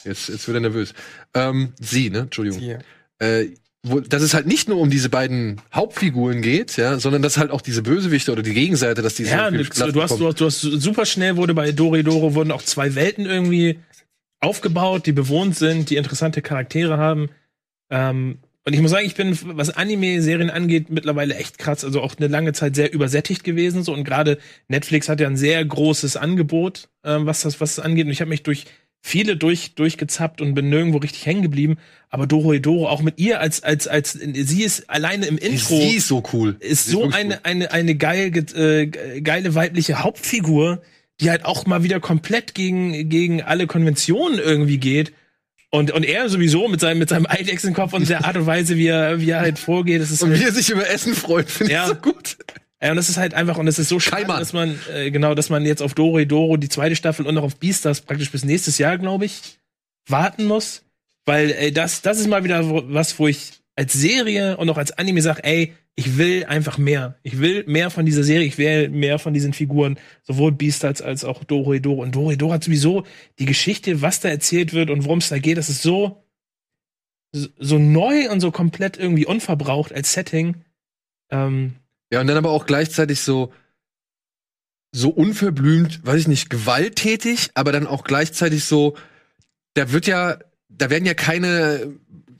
jetzt 0.05 0.29
jetzt 0.29 0.47
wird 0.47 0.57
er 0.57 0.61
nervös 0.61 0.93
ähm, 1.33 1.73
sie 1.79 2.09
ne 2.09 2.19
Entschuldigung 2.19 2.59
Hier. 2.59 2.79
äh, 3.19 3.47
wo, 3.83 3.99
dass 3.99 4.21
es 4.21 4.33
halt 4.33 4.45
nicht 4.45 4.69
nur 4.69 4.79
um 4.79 4.91
diese 4.91 5.09
beiden 5.09 5.59
Hauptfiguren 5.73 6.41
geht, 6.41 6.77
ja, 6.77 6.99
sondern 6.99 7.23
dass 7.23 7.37
halt 7.37 7.49
auch 7.49 7.61
diese 7.61 7.81
Bösewichte 7.81 8.31
oder 8.31 8.43
die 8.43 8.53
Gegenseite, 8.53 9.01
dass 9.01 9.15
die 9.15 9.23
Ja, 9.23 9.49
viel 9.49 9.63
du, 9.63 10.03
hast, 10.03 10.19
du, 10.19 10.27
hast, 10.27 10.39
du 10.39 10.45
hast 10.45 10.61
super 10.61 11.05
schnell 11.05 11.35
wurde 11.35 11.55
bei 11.55 11.71
Doridoro 11.71 12.35
wurden 12.35 12.51
auch 12.51 12.61
zwei 12.61 12.93
Welten 12.93 13.25
irgendwie 13.25 13.79
aufgebaut, 14.39 15.07
die 15.07 15.13
bewohnt 15.13 15.55
sind, 15.55 15.89
die 15.89 15.95
interessante 15.95 16.43
Charaktere 16.43 16.97
haben. 16.97 17.29
Ähm, 17.89 18.39
und 18.63 18.73
ich 18.73 18.81
muss 18.81 18.91
sagen, 18.91 19.07
ich 19.07 19.15
bin, 19.15 19.35
was 19.57 19.71
Anime-Serien 19.71 20.51
angeht, 20.51 20.91
mittlerweile 20.91 21.35
echt 21.35 21.57
krass, 21.57 21.83
also 21.83 22.01
auch 22.01 22.15
eine 22.17 22.27
lange 22.27 22.53
Zeit 22.53 22.75
sehr 22.75 22.93
übersättigt 22.93 23.43
gewesen. 23.43 23.83
So 23.83 23.93
und 23.93 24.03
gerade 24.03 24.37
Netflix 24.67 25.09
hat 25.09 25.19
ja 25.19 25.27
ein 25.27 25.37
sehr 25.37 25.65
großes 25.65 26.15
Angebot, 26.17 26.89
ähm, 27.03 27.25
was 27.25 27.41
das, 27.41 27.59
was 27.59 27.75
das 27.75 27.85
angeht. 27.85 28.05
Und 28.05 28.11
ich 28.11 28.21
habe 28.21 28.29
mich 28.29 28.43
durch 28.43 28.65
viele 29.01 29.35
durch, 29.35 29.73
durchgezappt 29.75 30.41
und 30.41 30.53
bin 30.53 30.69
nirgendwo 30.69 30.97
richtig 30.99 31.25
hängen 31.25 31.41
geblieben. 31.41 31.77
Aber 32.09 32.27
Doro 32.27 32.53
Doro, 32.59 32.87
auch 32.87 33.01
mit 33.01 33.19
ihr 33.19 33.39
als, 33.39 33.63
als, 33.63 33.87
als, 33.87 34.11
sie 34.13 34.63
ist 34.63 34.89
alleine 34.89 35.25
im 35.25 35.37
Intro 35.37 35.75
sie 35.75 35.95
ist 35.95 36.07
so 36.07 36.23
cool. 36.33 36.55
ist 36.59 36.85
Sie 36.85 36.91
so 36.91 36.99
wirklich 36.99 37.15
eine, 37.15 37.33
cool. 37.35 37.39
eine, 37.43 37.71
eine 37.71 37.95
geil, 37.95 38.31
ge- 38.31 38.55
äh, 38.81 38.85
ge- 38.87 39.21
geile 39.21 39.55
weibliche 39.55 40.03
Hauptfigur, 40.03 40.81
die 41.19 41.29
halt 41.29 41.45
auch 41.45 41.65
mal 41.65 41.83
wieder 41.83 41.99
komplett 41.99 42.53
gegen, 42.53 43.09
gegen 43.09 43.41
alle 43.41 43.65
Konventionen 43.67 44.39
irgendwie 44.39 44.77
geht. 44.77 45.13
Und, 45.73 45.91
und 45.91 46.03
er 46.03 46.27
sowieso 46.29 46.67
mit 46.67 46.81
seinem, 46.81 46.99
mit 46.99 47.07
seinem 47.09 47.25
Eidechsenkopf 47.27 47.93
und 47.93 48.09
der 48.09 48.25
Art 48.25 48.35
und 48.35 48.45
Weise, 48.45 48.75
wie 48.75 48.87
er, 48.87 49.21
wie 49.21 49.29
er 49.29 49.39
halt 49.39 49.57
vorgeht, 49.57 50.01
das 50.01 50.11
ist 50.11 50.21
und 50.21 50.31
halt, 50.31 50.41
wie 50.41 50.45
er 50.45 50.51
sich 50.51 50.69
über 50.69 50.87
Essen 50.89 51.15
freut, 51.15 51.49
finde 51.49 51.71
Ja. 51.73 51.83
ich 51.83 51.89
so 51.89 51.95
gut. 51.95 52.37
Ja, 52.81 52.89
und 52.89 52.95
das 52.95 53.09
ist 53.09 53.17
halt 53.17 53.33
einfach, 53.33 53.57
und 53.57 53.67
es 53.67 53.77
ist 53.77 53.89
so 53.89 53.99
schade, 53.99 54.23
Keimann. 54.23 54.39
dass 54.39 54.53
man, 54.53 54.79
äh, 54.93 55.11
genau, 55.11 55.35
dass 55.35 55.49
man 55.49 55.65
jetzt 55.65 55.81
auf 55.81 55.93
Doro 55.93 56.23
Doro 56.25 56.57
die 56.57 56.69
zweite 56.69 56.95
Staffel 56.95 57.27
und 57.27 57.35
noch 57.35 57.43
auf 57.43 57.57
Beastars 57.57 58.01
praktisch 58.01 58.31
bis 58.31 58.43
nächstes 58.43 58.79
Jahr, 58.79 58.97
glaube 58.97 59.25
ich, 59.25 59.59
warten 60.07 60.45
muss. 60.45 60.83
Weil, 61.25 61.51
ey, 61.51 61.71
das, 61.71 62.01
das 62.01 62.19
ist 62.19 62.27
mal 62.27 62.43
wieder 62.43 62.63
was, 62.91 63.19
wo 63.19 63.27
ich 63.27 63.61
als 63.75 63.93
Serie 63.93 64.57
und 64.57 64.69
auch 64.69 64.77
als 64.77 64.91
Anime 64.91 65.21
sage, 65.21 65.43
ey, 65.43 65.73
ich 65.95 66.17
will 66.17 66.45
einfach 66.45 66.79
mehr. 66.79 67.19
Ich 67.21 67.39
will 67.39 67.63
mehr 67.67 67.91
von 67.91 68.05
dieser 68.05 68.23
Serie, 68.23 68.47
ich 68.47 68.57
will 68.57 68.89
mehr 68.89 69.19
von 69.19 69.33
diesen 69.33 69.53
Figuren, 69.53 69.99
sowohl 70.23 70.51
Beastars 70.51 71.01
als 71.01 71.23
auch 71.23 71.43
Doro 71.43 71.77
Doro. 71.77 72.01
Und 72.01 72.15
Doro 72.15 72.35
Doro 72.35 72.53
hat 72.53 72.63
sowieso 72.63 73.05
die 73.37 73.45
Geschichte, 73.45 74.01
was 74.01 74.19
da 74.19 74.29
erzählt 74.29 74.73
wird 74.73 74.89
und 74.89 75.05
worum 75.05 75.19
es 75.19 75.29
da 75.29 75.37
geht, 75.37 75.57
das 75.57 75.69
ist 75.69 75.83
so, 75.83 76.23
so 77.31 77.77
neu 77.77 78.31
und 78.31 78.39
so 78.39 78.49
komplett 78.51 78.97
irgendwie 78.97 79.25
unverbraucht 79.25 79.93
als 79.93 80.13
Setting. 80.13 80.55
Ähm, 81.29 81.75
Ja, 82.11 82.21
und 82.21 82.27
dann 82.27 82.37
aber 82.37 82.51
auch 82.51 82.65
gleichzeitig 82.65 83.21
so 83.21 83.51
so 84.93 85.09
unverblümt, 85.09 86.05
weiß 86.05 86.21
ich 86.21 86.27
nicht, 86.27 86.49
gewalttätig, 86.49 87.49
aber 87.53 87.71
dann 87.71 87.87
auch 87.87 88.03
gleichzeitig 88.03 88.65
so, 88.65 88.95
da 89.73 89.91
wird 89.91 90.05
ja, 90.05 90.37
da 90.67 90.89
werden 90.89 91.05
ja 91.05 91.13
keine 91.13 91.93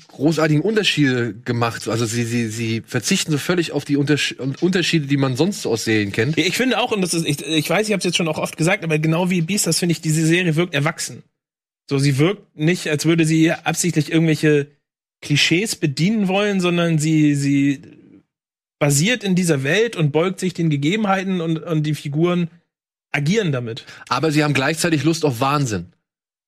großartigen 0.10 0.62
Unterschiede 0.62 1.34
gemacht. 1.34 1.88
Also 1.88 2.06
sie, 2.06 2.26
sie, 2.26 2.50
sie 2.50 2.84
verzichten 2.86 3.32
so 3.32 3.38
völlig 3.38 3.72
auf 3.72 3.86
die 3.86 3.96
Unterschiede, 3.96 5.08
die 5.08 5.16
man 5.16 5.38
sonst 5.38 5.62
so 5.62 5.72
aus 5.72 5.86
Serien 5.86 6.12
kennt. 6.12 6.38
Ich 6.38 6.58
finde 6.58 6.80
auch, 6.80 6.92
und 6.92 7.02
das 7.02 7.14
ist, 7.14 7.26
ich, 7.26 7.42
ich 7.42 7.70
weiß, 7.70 7.88
ich 7.88 7.94
habe 7.94 8.00
es 8.00 8.04
jetzt 8.04 8.18
schon 8.18 8.28
auch 8.28 8.38
oft 8.38 8.58
gesagt, 8.58 8.84
aber 8.84 9.00
genau 9.00 9.30
wie 9.30 9.42
Beast, 9.42 9.68
das 9.68 9.80
finde 9.80 9.94
ich, 9.94 10.02
diese 10.02 10.26
Serie 10.26 10.58
wirkt 10.58 10.74
erwachsen. 10.74 11.24
So, 11.90 11.98
sie 11.98 12.18
wirkt 12.18 12.58
nicht, 12.58 12.90
als 12.90 13.06
würde 13.06 13.26
sie 13.26 13.52
absichtlich 13.52 14.12
irgendwelche 14.12 14.68
Klischees 15.22 15.78
bedienen 15.78 16.28
wollen, 16.28 16.60
sondern 16.60 17.00
sie, 17.00 17.36
sie 17.36 17.82
basiert 18.82 19.24
in 19.24 19.36
dieser 19.36 19.62
Welt 19.63 19.96
und 19.96 20.12
beugt 20.12 20.39
sich 20.39 20.56
den 20.56 20.72
Gegebenheiten 20.72 21.39
und, 21.39 21.60
und 21.60 21.84
die 21.84 21.94
Figuren 21.94 22.50
agieren 23.12 23.52
damit. 23.52 23.86
Aber 24.10 24.32
sie 24.32 24.44
haben 24.44 24.56
gleichzeitig 24.56 25.04
Lust 25.04 25.24
auf 25.24 25.39
Wahnsinn. 25.39 25.94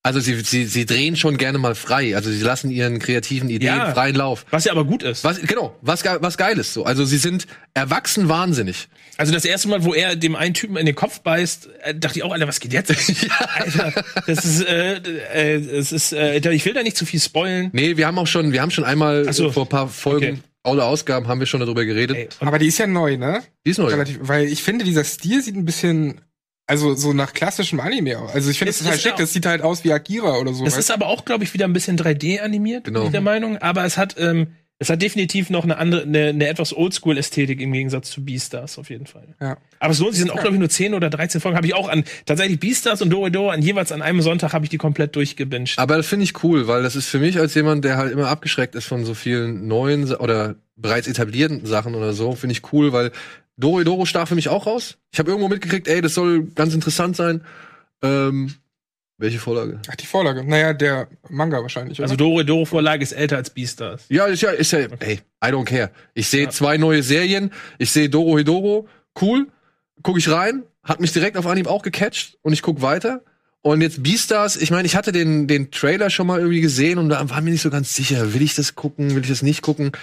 Also 0.01 0.19
sie, 0.19 0.39
sie, 0.41 0.65
sie 0.65 0.87
drehen 0.87 1.15
schon 1.15 1.37
gerne 1.37 1.59
mal 1.59 1.75
frei. 1.75 2.15
Also 2.15 2.31
sie 2.31 2.41
lassen 2.41 2.71
ihren 2.71 2.97
kreativen 2.97 3.51
Ideen 3.51 3.77
Ja. 3.77 3.93
freien 3.93 4.15
Lauf. 4.15 4.47
Was 4.49 4.65
ja 4.65 4.71
aber 4.71 4.83
gut 4.83 5.03
ist. 5.03 5.23
Was, 5.23 5.41
genau, 5.41 5.77
was, 5.81 6.03
was 6.03 6.35
geil 6.37 6.57
ist 6.57 6.73
so. 6.73 6.83
Also 6.85 7.05
sie 7.05 7.19
sind 7.19 7.45
erwachsen 7.75 8.27
wahnsinnig. 8.29 8.87
Also 9.17 9.31
das 9.31 9.45
erste 9.45 9.67
Mal, 9.67 9.83
wo 9.83 9.93
er 9.93 10.15
dem 10.15 10.35
einen 10.35 10.55
Typen 10.55 10.75
in 10.75 10.87
den 10.87 10.95
Kopf 10.95 11.19
beißt, 11.19 11.69
äh, 11.83 11.93
dachte 11.93 12.17
ich 12.17 12.23
auch, 12.23 12.31
Alter, 12.33 12.47
was 12.47 12.59
geht 12.59 12.73
jetzt? 12.73 12.89
Alter, 13.53 14.03
das 14.25 14.43
ist, 14.43 14.65
äh, 14.65 14.95
äh, 14.95 15.53
es 15.77 15.91
ist, 15.91 16.13
äh, 16.13 16.39
ich 16.51 16.65
will 16.65 16.73
da 16.73 16.81
nicht 16.81 16.97
zu 16.97 17.05
viel 17.05 17.19
spoilen. 17.19 17.69
Nee, 17.73 17.95
wir 17.95 18.07
haben 18.07 18.17
auch 18.17 18.27
schon, 18.27 18.53
wir 18.53 18.61
haben 18.63 18.71
schon 18.71 18.85
einmal 18.85 19.31
so. 19.31 19.51
vor 19.51 19.65
ein 19.65 19.69
paar 19.69 19.87
Folgen 19.87 20.25
Okay. 20.25 20.39
Oder 20.65 20.85
Ausgaben 20.85 21.27
haben 21.27 21.39
wir 21.39 21.47
schon 21.47 21.59
darüber 21.59 21.85
geredet. 21.85 22.15
Ey, 22.17 22.29
Aber 22.39 22.59
die 22.59 22.67
ist 22.67 22.77
ja 22.77 22.87
neu, 22.87 23.17
ne? 23.17 23.41
Die 23.65 23.71
ist 23.71 23.77
neu. 23.79 23.87
Relativ, 23.87 24.19
weil 24.21 24.45
ich 24.45 24.63
finde, 24.63 24.85
dieser 24.85 25.03
Stil 25.03 25.41
sieht 25.41 25.55
ein 25.55 25.65
bisschen, 25.65 26.21
also 26.67 26.95
so 26.95 27.11
nach 27.13 27.33
klassischem 27.33 27.79
Anime 27.79 28.17
aus. 28.19 28.33
Also 28.33 28.49
ich 28.49 28.57
finde 28.57 28.69
Es 28.71 28.77
das 28.77 28.85
total 28.85 28.95
ist 28.97 29.03
schick, 29.03 29.15
das 29.17 29.33
sieht 29.33 29.45
halt 29.45 29.61
aus 29.61 29.83
wie 29.83 29.91
Akira 29.91 30.37
oder 30.37 30.53
so. 30.53 30.63
Das 30.63 30.73
weißt 30.73 30.79
ist 30.89 30.91
aber 30.91 31.07
auch, 31.07 31.25
glaube 31.25 31.43
ich, 31.43 31.53
wieder 31.53 31.65
ein 31.65 31.73
bisschen 31.73 31.97
3D 31.97 32.39
animiert, 32.39 32.85
Genau. 32.85 32.99
bin 33.01 33.07
ich 33.07 33.11
der 33.11 33.21
Meinung. 33.21 33.57
Aber 33.57 33.83
es 33.85 33.97
hat, 33.97 34.15
ähm, 34.17 34.47
es 34.79 34.89
hat 34.89 35.01
definitiv 35.01 35.49
noch 35.49 35.63
eine 35.63 35.77
andere, 35.77 36.01
eine, 36.01 36.27
eine 36.27 36.47
etwas 36.47 36.75
Oldschool-Ästhetik 36.75 37.61
im 37.61 37.71
Gegensatz 37.71 38.09
zu 38.09 38.25
Beastars 38.25 38.77
auf 38.77 38.89
jeden 38.89 39.05
Fall. 39.05 39.35
Ja. 39.39 39.57
Aber 39.79 39.91
es 39.91 39.99
lohnt 39.99 40.13
sich, 40.13 40.21
sind 40.21 40.31
auch, 40.31 40.41
glaube 40.41 40.55
ich, 40.55 40.59
nur 40.59 40.69
10 40.69 40.93
oder 40.93 41.09
13 41.09 41.39
Folgen. 41.39 41.55
Habe 41.55 41.67
ich 41.67 41.73
auch 41.73 41.87
an, 41.87 42.03
tatsächlich 42.25 42.59
Beastars 42.59 43.01
und 43.01 43.09
Dorido 43.09 43.49
an 43.49 43.61
jeweils 43.61 43.91
an 43.91 44.01
einem 44.01 44.21
Sonntag 44.21 44.53
habe 44.53 44.65
ich 44.65 44.69
die 44.69 44.77
komplett 44.77 45.15
durchgebinged. 45.15 45.77
Aber 45.77 45.97
das 45.97 46.07
finde 46.07 46.25
ich 46.25 46.43
cool, 46.43 46.67
weil 46.67 46.83
das 46.83 46.95
ist 46.95 47.07
für 47.07 47.19
mich 47.19 47.37
als 47.39 47.53
jemand, 47.53 47.85
der 47.85 47.97
halt 47.97 48.11
immer 48.11 48.27
abgeschreckt 48.27 48.75
ist 48.75 48.85
von 48.85 49.05
so 49.05 49.13
vielen 49.13 49.67
neuen 49.67 50.13
oder 50.15 50.55
bereits 50.75 51.07
etablierten 51.07 51.65
Sachen 51.65 51.95
oder 51.95 52.13
so, 52.13 52.33
finde 52.33 52.53
ich 52.53 52.73
cool, 52.73 52.91
weil 52.91 53.11
Doro 53.55 53.83
Doro 53.83 54.05
stach 54.05 54.27
für 54.27 54.35
mich 54.35 54.49
auch 54.49 54.65
raus. 54.65 54.97
Ich 55.11 55.19
habe 55.19 55.29
irgendwo 55.29 55.47
mitgekriegt, 55.47 55.87
ey, 55.87 56.01
das 56.01 56.15
soll 56.15 56.47
ganz 56.55 56.73
interessant 56.73 57.15
sein. 57.15 57.41
Ähm, 58.01 58.53
welche 59.23 59.39
Vorlage? 59.39 59.79
Ach, 59.89 59.95
die 59.95 60.05
Vorlage. 60.05 60.43
Naja, 60.43 60.73
der 60.73 61.07
Manga 61.29 61.61
wahrscheinlich. 61.61 61.97
Oder? 61.99 62.03
Also 62.05 62.15
Dorido-Vorlage 62.15 63.01
ist 63.01 63.13
älter 63.13 63.37
als 63.37 63.49
Beastars. 63.49 64.03
Ja, 64.09 64.25
ist 64.25 64.41
ja, 64.41 64.51
ist 64.51 64.71
ja, 64.71 64.79
ey, 64.99 65.21
I 65.43 65.47
don't 65.47 65.65
care. 65.65 65.89
Ich 66.13 66.27
sehe 66.27 66.43
Ja. 66.43 66.49
zwei 66.51 66.77
neue 66.77 67.01
Serien, 67.01 67.51
ich 67.79 67.89
sehe 67.91 68.09
Doro 68.09 68.37
Hidoro, 68.37 68.87
cool, 69.21 69.47
guck 70.03 70.17
ich 70.17 70.29
rein, 70.29 70.63
hat 70.83 70.99
mich 70.99 71.11
direkt 71.13 71.37
auf 71.37 71.47
Anhieb 71.47 71.67
auch 71.67 71.81
gecatcht 71.81 72.37
und 72.43 72.53
ich 72.53 72.61
guck 72.61 72.81
weiter. 72.81 73.21
Und 73.61 73.79
jetzt 73.81 74.03
Beastars, 74.03 74.57
ich 74.57 74.71
meine, 74.71 74.85
ich 74.85 74.95
hatte 74.97 75.13
den, 75.13 75.47
den 75.47 75.71
Trailer 75.71 76.09
schon 76.09 76.27
mal 76.27 76.39
irgendwie 76.39 76.59
gesehen 76.61 76.97
und 76.99 77.07
da 77.09 77.29
war 77.29 77.39
mir 77.41 77.51
nicht 77.51 77.61
so 77.61 77.69
ganz 77.69 77.95
sicher, 77.95 78.33
will 78.33 78.41
ich 78.41 78.55
das 78.55 78.75
gucken, 78.75 79.15
will 79.15 79.23
ich 79.23 79.29
das 79.29 79.41
nicht 79.41 79.61
gucken. 79.61 79.93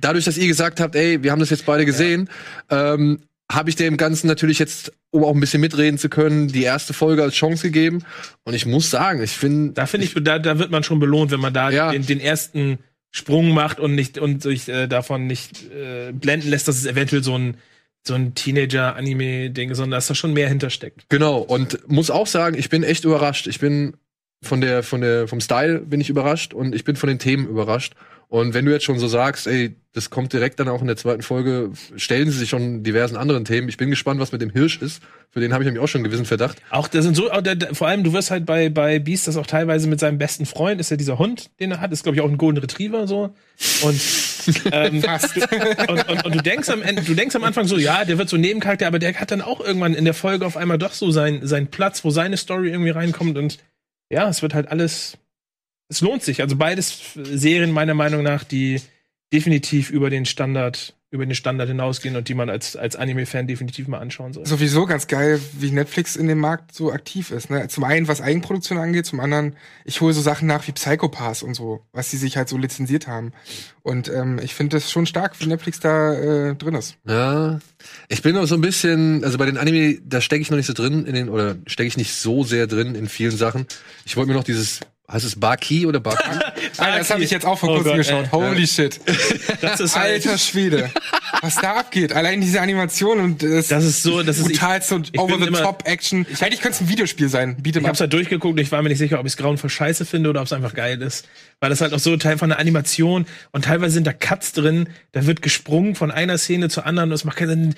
Dadurch, 0.00 0.24
dass 0.24 0.36
ihr 0.36 0.48
gesagt 0.48 0.80
habt, 0.80 0.96
ey, 0.96 1.22
wir 1.22 1.30
haben 1.30 1.38
das 1.38 1.50
jetzt 1.50 1.64
beide 1.64 1.84
gesehen, 1.84 2.28
ähm, 2.70 3.20
habe 3.50 3.70
ich 3.70 3.76
dem 3.76 3.96
Ganzen 3.96 4.26
natürlich 4.26 4.58
jetzt, 4.58 4.92
um 5.10 5.24
auch 5.24 5.32
ein 5.34 5.40
bisschen 5.40 5.60
mitreden 5.60 5.98
zu 5.98 6.08
können, 6.08 6.48
die 6.48 6.64
erste 6.64 6.92
Folge 6.92 7.22
als 7.22 7.34
Chance 7.34 7.62
gegeben. 7.62 8.04
Und 8.44 8.54
ich 8.54 8.66
muss 8.66 8.90
sagen, 8.90 9.22
ich 9.22 9.32
finde. 9.32 9.72
Da 9.72 9.86
finde 9.86 10.06
ich, 10.06 10.14
da, 10.22 10.38
da 10.38 10.58
wird 10.58 10.70
man 10.70 10.82
schon 10.82 10.98
belohnt, 11.00 11.30
wenn 11.30 11.40
man 11.40 11.54
da 11.54 11.70
Ja. 11.70 11.90
den, 11.92 12.04
den 12.04 12.20
ersten 12.20 12.78
Sprung 13.10 13.50
macht 13.50 13.80
und 13.80 13.94
nicht 13.94 14.18
und 14.18 14.42
sich 14.42 14.68
äh, 14.68 14.86
davon 14.86 15.26
nicht 15.26 15.70
äh, 15.72 16.12
blenden 16.12 16.50
lässt, 16.50 16.68
dass 16.68 16.76
es 16.76 16.86
eventuell 16.86 17.22
so 17.22 17.36
ein 17.36 17.56
so 18.06 18.14
ein 18.14 18.34
Teenager-Anime-Ding, 18.34 19.70
ist, 19.70 19.76
sondern 19.78 19.98
dass 19.98 20.06
da 20.06 20.14
schon 20.14 20.32
mehr 20.32 20.48
hintersteckt. 20.48 21.06
Genau, 21.08 21.38
und 21.38 21.88
muss 21.88 22.10
auch 22.10 22.26
sagen, 22.26 22.56
ich 22.56 22.68
bin 22.70 22.82
echt 22.82 23.04
überrascht. 23.04 23.46
Ich 23.46 23.58
bin 23.58 23.96
von 24.42 24.60
der, 24.60 24.82
von 24.82 25.00
der, 25.00 25.28
vom 25.28 25.40
Style 25.40 25.80
bin 25.80 26.00
ich 26.00 26.08
überrascht 26.08 26.54
und 26.54 26.74
ich 26.74 26.84
bin 26.84 26.96
von 26.96 27.08
den 27.08 27.18
Themen 27.18 27.48
überrascht. 27.48 27.94
Und 28.28 28.52
wenn 28.52 28.66
du 28.66 28.72
jetzt 28.72 28.84
schon 28.84 28.98
so 28.98 29.08
sagst, 29.08 29.46
ey, 29.46 29.74
das 29.94 30.10
kommt 30.10 30.34
direkt 30.34 30.60
dann 30.60 30.68
auch 30.68 30.82
in 30.82 30.86
der 30.86 30.96
zweiten 30.96 31.22
Folge, 31.22 31.70
stellen 31.96 32.30
sie 32.30 32.36
sich 32.36 32.50
schon 32.50 32.82
diversen 32.82 33.16
anderen 33.16 33.46
Themen. 33.46 33.70
Ich 33.70 33.78
bin 33.78 33.88
gespannt, 33.88 34.20
was 34.20 34.32
mit 34.32 34.42
dem 34.42 34.50
Hirsch 34.50 34.82
ist. 34.82 35.02
Für 35.30 35.40
den 35.40 35.54
habe 35.54 35.64
ich 35.64 35.66
nämlich 35.66 35.82
auch 35.82 35.88
schon 35.88 36.00
einen 36.00 36.04
gewissen 36.04 36.26
Verdacht. 36.26 36.58
Auch 36.70 36.88
da 36.88 37.00
sind 37.00 37.16
so, 37.16 37.30
auch 37.30 37.40
da, 37.40 37.54
da, 37.54 37.72
vor 37.72 37.88
allem 37.88 38.04
du 38.04 38.12
wirst 38.12 38.30
halt 38.30 38.44
bei 38.44 38.68
bei 38.68 38.98
Beast 38.98 39.28
das 39.28 39.38
auch 39.38 39.46
teilweise 39.46 39.88
mit 39.88 39.98
seinem 39.98 40.18
besten 40.18 40.44
Freund 40.44 40.78
ist 40.78 40.90
ja 40.90 40.98
dieser 40.98 41.18
Hund, 41.18 41.50
den 41.58 41.72
er 41.72 41.80
hat, 41.80 41.90
ist 41.90 42.02
glaube 42.02 42.16
ich 42.16 42.22
auch 42.22 42.28
ein 42.28 42.36
Golden 42.36 42.60
Retriever 42.60 43.06
so 43.06 43.34
und 43.82 44.00
ähm, 44.72 45.02
und, 45.88 46.08
und, 46.08 46.24
und 46.24 46.34
du 46.34 46.42
denkst 46.42 46.68
am 46.68 46.82
Ende, 46.82 47.02
du 47.02 47.14
denkst 47.14 47.34
am 47.34 47.44
Anfang 47.44 47.66
so, 47.66 47.76
ja, 47.76 48.04
der 48.04 48.18
wird 48.18 48.28
so 48.28 48.36
ein 48.36 48.40
Nebencharakter, 48.40 48.86
aber 48.86 48.98
der 48.98 49.14
hat 49.14 49.30
dann 49.30 49.42
auch 49.42 49.60
irgendwann 49.60 49.94
in 49.94 50.04
der 50.04 50.14
Folge 50.14 50.46
auf 50.46 50.56
einmal 50.56 50.78
doch 50.78 50.92
so 50.92 51.10
sein 51.10 51.46
seinen 51.46 51.68
Platz, 51.68 52.04
wo 52.04 52.10
seine 52.10 52.36
Story 52.36 52.70
irgendwie 52.70 52.90
reinkommt 52.90 53.36
und 53.36 53.58
ja, 54.10 54.28
es 54.28 54.42
wird 54.42 54.54
halt 54.54 54.68
alles, 54.68 55.18
es 55.88 56.00
lohnt 56.00 56.22
sich. 56.22 56.42
Also 56.42 56.56
beides 56.56 57.14
Serien 57.14 57.72
meiner 57.72 57.94
Meinung 57.94 58.22
nach, 58.22 58.44
die 58.44 58.80
definitiv 59.32 59.90
über 59.90 60.10
den 60.10 60.24
Standard 60.24 60.94
über 61.10 61.24
den 61.24 61.34
Standard 61.34 61.68
hinausgehen 61.68 62.16
und 62.16 62.28
die 62.28 62.34
man 62.34 62.50
als 62.50 62.76
als 62.76 62.94
Anime-Fan 62.94 63.46
definitiv 63.46 63.88
mal 63.88 63.98
anschauen 63.98 64.34
soll. 64.34 64.44
Sowieso 64.44 64.84
ganz 64.84 65.06
geil, 65.06 65.40
wie 65.58 65.70
Netflix 65.70 66.16
in 66.16 66.28
dem 66.28 66.38
Markt 66.38 66.74
so 66.74 66.92
aktiv 66.92 67.30
ist. 67.30 67.48
Ne? 67.48 67.66
Zum 67.68 67.84
einen, 67.84 68.08
was 68.08 68.20
Eigenproduktion 68.20 68.78
angeht, 68.78 69.06
zum 69.06 69.20
anderen, 69.20 69.56
ich 69.86 70.02
hole 70.02 70.12
so 70.12 70.20
Sachen 70.20 70.46
nach 70.46 70.68
wie 70.68 70.72
Psychopaths 70.72 71.42
und 71.42 71.54
so, 71.54 71.80
was 71.92 72.10
sie 72.10 72.18
sich 72.18 72.36
halt 72.36 72.50
so 72.50 72.58
lizenziert 72.58 73.06
haben. 73.06 73.32
Und 73.82 74.10
ähm, 74.10 74.38
ich 74.42 74.54
finde 74.54 74.76
das 74.76 74.90
schon 74.90 75.06
stark, 75.06 75.40
wie 75.40 75.46
Netflix 75.46 75.80
da 75.80 76.12
äh, 76.12 76.54
drin 76.54 76.74
ist. 76.74 76.96
Ja, 77.06 77.58
ich 78.08 78.20
bin 78.20 78.34
noch 78.34 78.44
so 78.44 78.56
ein 78.56 78.60
bisschen, 78.60 79.24
also 79.24 79.38
bei 79.38 79.46
den 79.46 79.56
Anime, 79.56 79.98
da 80.04 80.20
stecke 80.20 80.42
ich 80.42 80.50
noch 80.50 80.58
nicht 80.58 80.66
so 80.66 80.74
drin 80.74 81.06
in 81.06 81.14
den, 81.14 81.30
oder 81.30 81.56
stecke 81.66 81.88
ich 81.88 81.96
nicht 81.96 82.12
so 82.12 82.44
sehr 82.44 82.66
drin 82.66 82.94
in 82.94 83.08
vielen 83.08 83.34
Sachen. 83.34 83.66
Ich 84.04 84.18
wollte 84.18 84.28
mir 84.28 84.36
noch 84.36 84.44
dieses, 84.44 84.80
heißt 85.10 85.24
es 85.24 85.38
Baki 85.38 85.86
oder 85.86 86.00
Baki? 86.00 86.18
Ah, 86.80 86.96
das 86.96 87.10
habe 87.10 87.24
ich 87.24 87.30
jetzt 87.30 87.44
auch 87.44 87.58
vor 87.58 87.70
Oh 87.70 87.74
kurzem 87.74 87.88
Gott, 87.90 87.96
geschaut. 87.98 88.24
ey. 88.24 88.28
Holy 88.30 88.66
shit. 88.66 89.00
Das 89.60 89.80
ist 89.80 89.96
halt, 89.98 90.24
Alter 90.26 90.38
Schwede. 90.38 90.90
Was 91.40 91.56
da 91.56 91.74
abgeht. 91.74 92.12
Allein 92.12 92.40
diese 92.40 92.60
Animation 92.60 93.18
und 93.18 93.42
das, 93.42 93.68
das 93.68 93.84
ist 93.84 94.02
so, 94.04 94.22
das 94.22 94.38
ist 94.38 94.46
brutalste 94.48 94.94
und 94.94 95.18
over-the-top-Action. 95.18 96.24
Eigentlich 96.40 96.60
könnte 96.60 96.76
es 96.76 96.80
ein 96.82 96.88
Videospiel 96.88 97.28
sein. 97.28 97.56
Beat 97.60 97.76
'em 97.76 97.82
Ich 97.82 97.88
hab's 97.88 97.98
up. 98.00 98.02
halt 98.04 98.12
durchgeguckt 98.12 98.52
und 98.52 98.60
ich 98.60 98.70
war 98.70 98.80
mir 98.82 98.90
nicht 98.90 98.98
sicher, 98.98 99.18
ob 99.18 99.26
ich 99.26 99.32
es 99.32 99.36
grauenvoll 99.36 99.70
scheiße 99.70 100.04
finde 100.04 100.30
oder 100.30 100.40
ob 100.40 100.46
es 100.46 100.52
einfach 100.52 100.74
geil 100.74 101.00
ist. 101.02 101.26
Weil 101.60 101.70
das 101.70 101.80
halt 101.80 101.92
auch 101.92 101.98
so 101.98 102.16
Teil 102.16 102.38
von 102.38 102.50
der 102.50 102.60
Animation 102.60 103.26
und 103.50 103.64
teilweise 103.64 103.94
sind 103.94 104.06
da 104.06 104.12
Cuts 104.12 104.52
drin, 104.52 104.88
da 105.12 105.26
wird 105.26 105.42
gesprungen 105.42 105.96
von 105.96 106.10
einer 106.12 106.38
Szene 106.38 106.68
zur 106.68 106.86
anderen 106.86 107.10
und 107.10 107.14
es 107.14 107.24
macht 107.24 107.36
keinen 107.38 107.48
Sinn. 107.48 107.74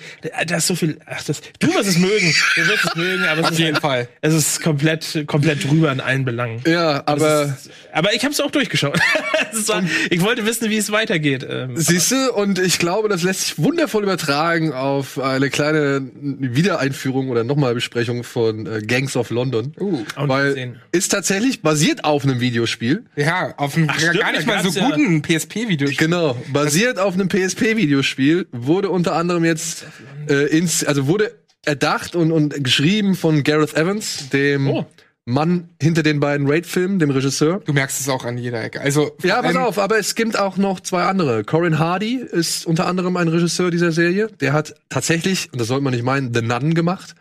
Da 0.47 0.57
ist 0.57 0.67
so 0.67 0.75
viel, 0.75 0.99
ach, 1.07 1.23
das, 1.23 1.41
du 1.59 1.73
wirst 1.73 1.89
es 1.89 1.97
mögen, 1.97 2.33
du 2.55 2.67
wirst 2.67 2.85
es 2.85 2.95
mögen, 2.95 3.23
aber 3.23 3.39
es 3.41 3.45
Auf 3.47 3.51
ist 3.53 3.59
jeden 3.59 3.73
halt, 3.73 3.81
Fall. 3.81 4.07
es 4.21 4.33
ist 4.35 4.61
komplett, 4.61 5.23
komplett 5.25 5.63
drüber 5.63 5.91
in 5.91 5.99
allen 5.99 6.25
Belangen. 6.25 6.61
ja, 6.67 7.01
aber 7.07 7.45
ist, 7.45 7.71
aber 7.91 8.13
ich 8.13 8.23
hab's 8.23 8.39
auch 8.39 8.51
durchgeschaut. 8.51 8.99
Es 9.53 9.67
war, 9.67 9.83
ich 10.09 10.21
wollte 10.21 10.45
wissen, 10.45 10.69
wie 10.69 10.77
es 10.77 10.93
weitergeht. 10.93 11.45
Ähm, 11.49 11.75
siehst 11.75 12.11
du, 12.11 12.31
und 12.33 12.57
ich 12.57 12.79
glaube, 12.79 13.09
das 13.09 13.23
lässt 13.23 13.41
sich 13.41 13.57
wundervoll 13.59 14.03
übertragen 14.03 14.71
auf 14.71 15.19
eine 15.19 15.49
kleine 15.49 16.01
Wiedereinführung 16.21 17.29
oder 17.29 17.43
nochmal 17.43 17.73
Besprechung 17.73 18.23
von 18.23 18.65
äh, 18.65 18.81
Gangs 18.81 19.17
of 19.17 19.29
London. 19.29 19.73
Uh, 19.79 20.03
Weil 20.15 20.79
ist 20.91 21.09
tatsächlich 21.09 21.61
basiert 21.61 22.03
auf 22.05 22.23
einem 22.23 22.39
Videospiel. 22.39 23.03
ja, 23.15 23.53
auf 23.57 23.70
einem 23.75 23.87
Ach, 23.89 23.99
stimmt, 23.99 24.19
gar 24.19 24.31
nicht 24.31 24.45
mal 24.47 24.63
so 24.63 24.77
ja- 24.79 24.89
guten 24.89 25.21
PSP-Videospiel. 25.21 25.97
Genau, 25.97 26.35
basiert 26.51 26.99
auf 26.99 27.13
einem 27.13 27.27
PSP-Videospiel, 27.29 28.47
wurde 28.51 28.89
unter 28.89 29.15
anderem 29.15 29.43
jetzt 29.45 29.85
äh, 30.29 30.47
ins, 30.57 30.83
also 30.83 31.07
wurde 31.07 31.33
erdacht 31.65 32.15
und, 32.15 32.31
und 32.31 32.63
geschrieben 32.63 33.15
von 33.15 33.43
Gareth 33.43 33.75
Evans, 33.75 34.29
dem 34.29 34.67
Oh. 34.67 34.85
Mann 35.25 35.69
hinter 35.79 36.01
den 36.01 36.19
beiden 36.19 36.49
Raid-Filmen, 36.49 36.97
dem 36.97 37.11
Regisseur. 37.11 37.61
Du 37.63 37.73
merkst 37.73 38.01
es 38.01 38.09
auch 38.09 38.25
an 38.25 38.39
jeder 38.39 38.63
Ecke. 38.63 38.81
Also, 38.81 39.15
Ja, 39.21 39.41
pass 39.43 39.55
auf, 39.55 39.77
aber 39.77 39.99
es 39.99 40.15
gibt 40.15 40.37
auch 40.37 40.57
noch 40.57 40.79
zwei 40.79 41.03
andere. 41.03 41.43
Corin 41.43 41.77
Hardy 41.77 42.15
ist 42.15 42.65
unter 42.65 42.87
anderem 42.87 43.15
ein 43.17 43.27
Regisseur 43.27 43.69
dieser 43.69 43.91
Serie. 43.91 44.29
Der 44.39 44.51
hat 44.53 44.73
tatsächlich, 44.89 45.49
und 45.53 45.61
das 45.61 45.67
sollte 45.67 45.83
man 45.83 45.93
nicht 45.93 46.03
meinen, 46.03 46.33
The 46.33 46.41
Nun 46.41 46.73
gemacht. 46.73 47.13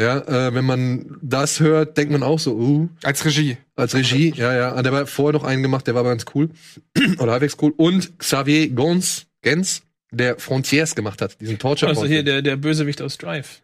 Ja, 0.00 0.18
äh, 0.48 0.54
wenn 0.54 0.64
man 0.64 1.16
das 1.22 1.60
hört, 1.60 1.96
denkt 1.96 2.10
man 2.12 2.24
auch 2.24 2.38
so, 2.40 2.54
uh, 2.56 2.88
Als 3.04 3.24
Regie. 3.24 3.56
Als 3.78 3.94
Regie, 3.94 4.32
ja, 4.36 4.54
ja. 4.54 4.82
Der 4.82 4.92
war 4.92 5.06
vorher 5.06 5.32
noch 5.38 5.44
einen 5.44 5.62
gemacht, 5.62 5.86
der 5.86 5.94
war 5.94 6.00
aber 6.00 6.10
ganz 6.10 6.24
cool. 6.34 6.50
Oder 7.18 7.32
halbwegs 7.32 7.56
cool. 7.62 7.72
Und 7.76 8.18
Xavier 8.18 8.68
Gons, 8.70 9.26
Gens, 9.42 9.82
der 10.10 10.38
Frontiers 10.38 10.94
gemacht 10.94 11.20
hat, 11.22 11.40
diesen 11.40 11.58
torture 11.58 11.90
Also 11.90 12.06
hier 12.06 12.22
der, 12.22 12.42
der 12.42 12.56
Bösewicht 12.56 13.00
aus 13.02 13.18
Drive. 13.18 13.62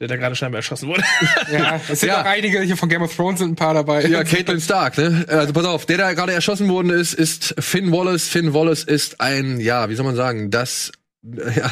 Der 0.00 0.08
da 0.08 0.16
gerade 0.16 0.34
scheinbar 0.34 0.58
erschossen 0.58 0.88
wurde. 0.88 1.02
Ja, 1.52 1.80
es 1.88 2.00
sind 2.00 2.08
Ja. 2.08 2.22
auch 2.22 2.24
einige 2.24 2.60
hier 2.62 2.76
von 2.76 2.88
Game 2.88 3.02
of 3.02 3.14
Thrones 3.14 3.38
sind 3.38 3.50
ein 3.52 3.56
paar 3.56 3.74
dabei. 3.74 4.04
Ja, 4.06 4.24
Caitlin 4.24 4.60
Stark, 4.60 4.98
ne? 4.98 5.24
Also 5.28 5.52
pass 5.52 5.64
auf, 5.64 5.86
der 5.86 5.98
da 5.98 6.12
gerade 6.12 6.32
erschossen 6.32 6.68
worden 6.68 6.90
ist, 6.90 7.14
ist 7.14 7.54
Finn 7.60 7.92
Wallace. 7.92 8.26
Finn 8.28 8.52
Wallace 8.54 8.82
ist 8.84 9.20
ein, 9.20 9.60
ja, 9.60 9.88
wie 9.90 9.94
soll 9.94 10.04
man 10.06 10.16
sagen, 10.16 10.50
das 10.50 10.90
ja, 11.56 11.70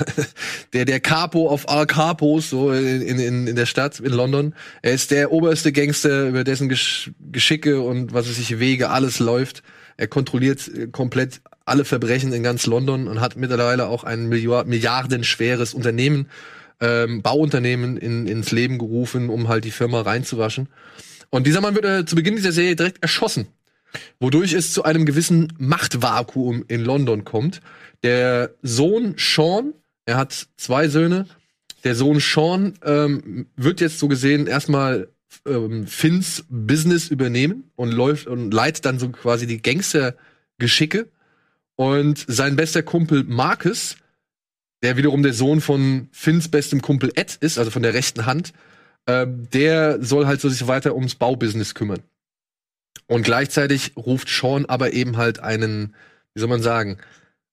der 0.73 0.85
der 0.85 1.01
Capo 1.01 1.49
auf 1.49 1.69
all 1.69 1.87
Capos 1.87 2.51
so 2.51 2.73
in, 2.73 3.03
in, 3.03 3.47
in 3.49 3.57
der 3.57 3.67
Stadt 3.67 3.99
in 3.99 4.13
London. 4.13 4.55
Er 4.83 4.93
ist 4.93 5.11
der 5.11 5.33
oberste 5.33 5.73
Gangster, 5.73 6.29
über 6.29 6.45
dessen 6.45 6.69
Gesch 6.69 7.11
Geschicke 7.33 7.81
und 7.81 8.13
was 8.13 8.29
weiß 8.29 8.39
ich 8.39 8.61
Wege 8.61 8.91
alles 8.91 9.19
läuft. 9.19 9.63
Er 9.97 10.07
kontrolliert 10.07 10.69
äh, 10.69 10.87
komplett 10.87 11.41
alle 11.65 11.85
Verbrechen 11.85 12.33
in 12.33 12.43
ganz 12.43 12.67
London 12.67 13.09
und 13.09 13.21
hat 13.21 13.37
mittlerweile 13.37 13.87
auch 13.87 14.05
ein 14.05 14.29
Milliard, 14.29 14.67
milliardenschweres 14.67 15.75
Unternehmen, 15.75 16.29
ähm, 16.81 17.23
Bauunternehmen 17.23 17.97
in, 17.97 18.27
ins 18.27 18.53
Leben 18.53 18.79
gerufen, 18.79 19.29
um 19.29 19.49
halt 19.49 19.65
die 19.65 19.71
Firma 19.71 20.01
reinzuwaschen. 20.01 20.69
Und 21.29 21.47
dieser 21.47 21.61
Mann 21.61 21.75
wird 21.75 21.85
äh, 21.85 22.05
zu 22.05 22.15
Beginn 22.17 22.37
dieser 22.37 22.53
Serie 22.53 22.77
direkt 22.77 23.03
erschossen, 23.03 23.47
wodurch 24.19 24.53
es 24.53 24.73
zu 24.73 24.85
einem 24.85 25.07
gewissen 25.07 25.53
Machtvakuum 25.59 26.65
in 26.69 26.81
London 26.83 27.25
kommt. 27.25 27.61
Der 28.03 28.55
Sohn 28.63 29.15
Sean, 29.19 29.75
er 30.07 30.17
hat 30.17 30.49
zwei 30.57 30.89
Söhne, 30.89 31.27
der 31.85 31.95
Sohn 31.95 32.21
Sean 32.21 32.75
ähm, 32.85 33.47
wird 33.57 33.81
jetzt 33.81 33.99
so 33.99 34.09
gesehen 34.09 34.47
erstmal 34.47 35.09
ähm, 35.47 35.87
Finns 35.87 36.45
Business 36.49 37.09
übernehmen 37.09 37.71
und 37.77 37.93
läuft 37.93 38.27
und 38.27 38.53
leitet 38.53 38.85
dann 38.85 38.99
so 38.99 39.09
quasi 39.11 39.47
die 39.47 39.63
Gangstergeschicke. 39.63 41.09
Und 41.77 42.25
sein 42.29 42.57
bester 42.57 42.83
Kumpel 42.83 43.25
Marcus, 43.25 43.97
der 44.83 44.97
wiederum 44.97 45.23
der 45.23 45.33
Sohn 45.33 45.61
von 45.61 46.09
Finns 46.13 46.49
bestem 46.49 46.83
Kumpel 46.83 47.13
Ed 47.15 47.37
ist, 47.41 47.59
also 47.59 47.71
von 47.71 47.83
der 47.83 47.95
rechten 47.95 48.27
Hand, 48.27 48.53
ähm, 49.07 49.49
der 49.51 50.03
soll 50.03 50.27
halt 50.27 50.41
so 50.41 50.49
sich 50.49 50.67
weiter 50.67 50.95
ums 50.95 51.15
Baubusiness 51.15 51.75
kümmern. 51.75 52.03
Und 53.07 53.23
gleichzeitig 53.23 53.97
ruft 53.97 54.29
Sean 54.29 54.67
aber 54.67 54.93
eben 54.93 55.17
halt 55.17 55.41
einen, 55.41 55.95
wie 56.35 56.41
soll 56.41 56.49
man 56.49 56.63
sagen, 56.63 56.99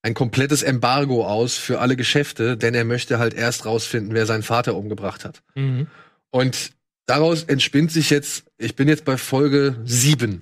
ein 0.01 0.13
komplettes 0.13 0.63
Embargo 0.63 1.25
aus 1.25 1.57
für 1.57 1.79
alle 1.79 1.95
Geschäfte, 1.95 2.57
denn 2.57 2.73
er 2.73 2.85
möchte 2.85 3.19
halt 3.19 3.33
erst 3.33 3.65
rausfinden, 3.65 4.13
wer 4.13 4.25
seinen 4.25 4.43
Vater 4.43 4.75
umgebracht 4.75 5.25
hat. 5.25 5.43
Mhm. 5.55 5.87
Und 6.29 6.71
daraus 7.05 7.43
entspinnt 7.43 7.91
sich 7.91 8.09
jetzt, 8.09 8.45
ich 8.57 8.75
bin 8.75 8.87
jetzt 8.87 9.05
bei 9.05 9.17
Folge 9.17 9.77
sieben, 9.83 10.41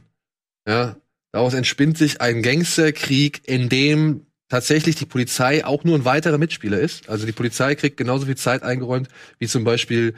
ja, 0.68 0.98
daraus 1.32 1.54
entspinnt 1.54 1.98
sich 1.98 2.22
ein 2.22 2.42
Gangsterkrieg, 2.42 3.48
in 3.48 3.70
dem 3.70 4.26
tatsächlich 4.50 4.96
die 4.96 5.06
Polizei 5.06 5.66
auch 5.66 5.84
nur 5.84 5.98
ein 5.98 6.06
weiterer 6.06 6.38
Mitspieler 6.38 6.80
ist. 6.80 7.10
Also 7.10 7.26
die 7.26 7.32
Polizei 7.32 7.76
kriegt 7.76 7.98
genauso 7.98 8.26
viel 8.26 8.38
Zeit 8.38 8.64
eingeräumt, 8.64 9.10
wie 9.40 9.48
zum 9.48 9.64
Beispiel, 9.64 10.14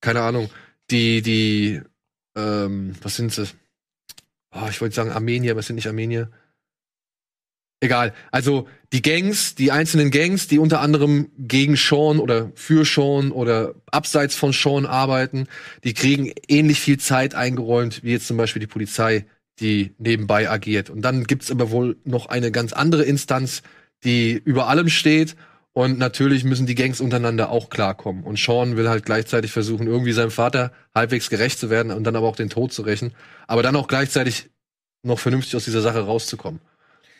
keine 0.00 0.22
Ahnung, 0.22 0.50
die, 0.90 1.22
die, 1.22 1.80
ähm, 2.36 2.94
was 3.02 3.16
sind 3.16 3.32
sie? 3.32 3.48
Oh, 4.52 4.66
ich 4.70 4.80
wollte 4.80 4.94
sagen 4.94 5.10
Armenier, 5.10 5.52
aber 5.52 5.60
es 5.60 5.66
sind 5.66 5.76
nicht 5.76 5.88
Armenier. 5.88 6.30
Egal. 7.80 8.14
Also 8.30 8.68
die 8.92 9.02
Gangs, 9.02 9.54
die 9.54 9.70
einzelnen 9.70 10.10
Gangs, 10.10 10.48
die 10.48 10.58
unter 10.58 10.80
anderem 10.80 11.30
gegen 11.36 11.76
Sean 11.76 12.18
oder 12.18 12.50
für 12.54 12.84
Sean 12.86 13.30
oder 13.32 13.74
abseits 13.90 14.34
von 14.34 14.52
Sean 14.52 14.86
arbeiten, 14.86 15.46
die 15.84 15.92
kriegen 15.92 16.32
ähnlich 16.48 16.80
viel 16.80 16.98
Zeit 16.98 17.34
eingeräumt 17.34 18.02
wie 18.02 18.12
jetzt 18.12 18.28
zum 18.28 18.38
Beispiel 18.38 18.60
die 18.60 18.66
Polizei, 18.66 19.26
die 19.60 19.94
nebenbei 19.98 20.48
agiert. 20.48 20.88
Und 20.88 21.02
dann 21.02 21.24
gibt's 21.24 21.50
aber 21.50 21.70
wohl 21.70 21.96
noch 22.04 22.26
eine 22.26 22.50
ganz 22.50 22.72
andere 22.72 23.02
Instanz, 23.04 23.62
die 24.04 24.32
über 24.32 24.68
allem 24.68 24.88
steht 24.88 25.36
Und 25.76 25.98
natürlich 25.98 26.42
müssen 26.44 26.64
die 26.64 26.74
Gangs 26.74 27.02
untereinander 27.02 27.50
auch 27.50 27.68
klarkommen. 27.68 28.24
Und 28.24 28.38
Sean 28.38 28.78
will 28.78 28.88
halt 28.88 29.04
gleichzeitig 29.04 29.52
versuchen, 29.52 29.86
irgendwie 29.86 30.12
seinem 30.12 30.30
Vater 30.30 30.72
halbwegs 30.94 31.28
gerecht 31.28 31.58
zu 31.58 31.68
werden 31.68 31.92
und 31.92 32.04
dann 32.04 32.16
aber 32.16 32.26
auch 32.26 32.36
den 32.36 32.48
Tod 32.48 32.72
zu 32.72 32.80
rächen. 32.80 33.12
Aber 33.46 33.62
dann 33.62 33.76
auch 33.76 33.86
gleichzeitig 33.86 34.48
noch 35.02 35.18
vernünftig 35.18 35.54
aus 35.54 35.66
dieser 35.66 35.82
Sache 35.82 36.00
rauszukommen. 36.00 36.60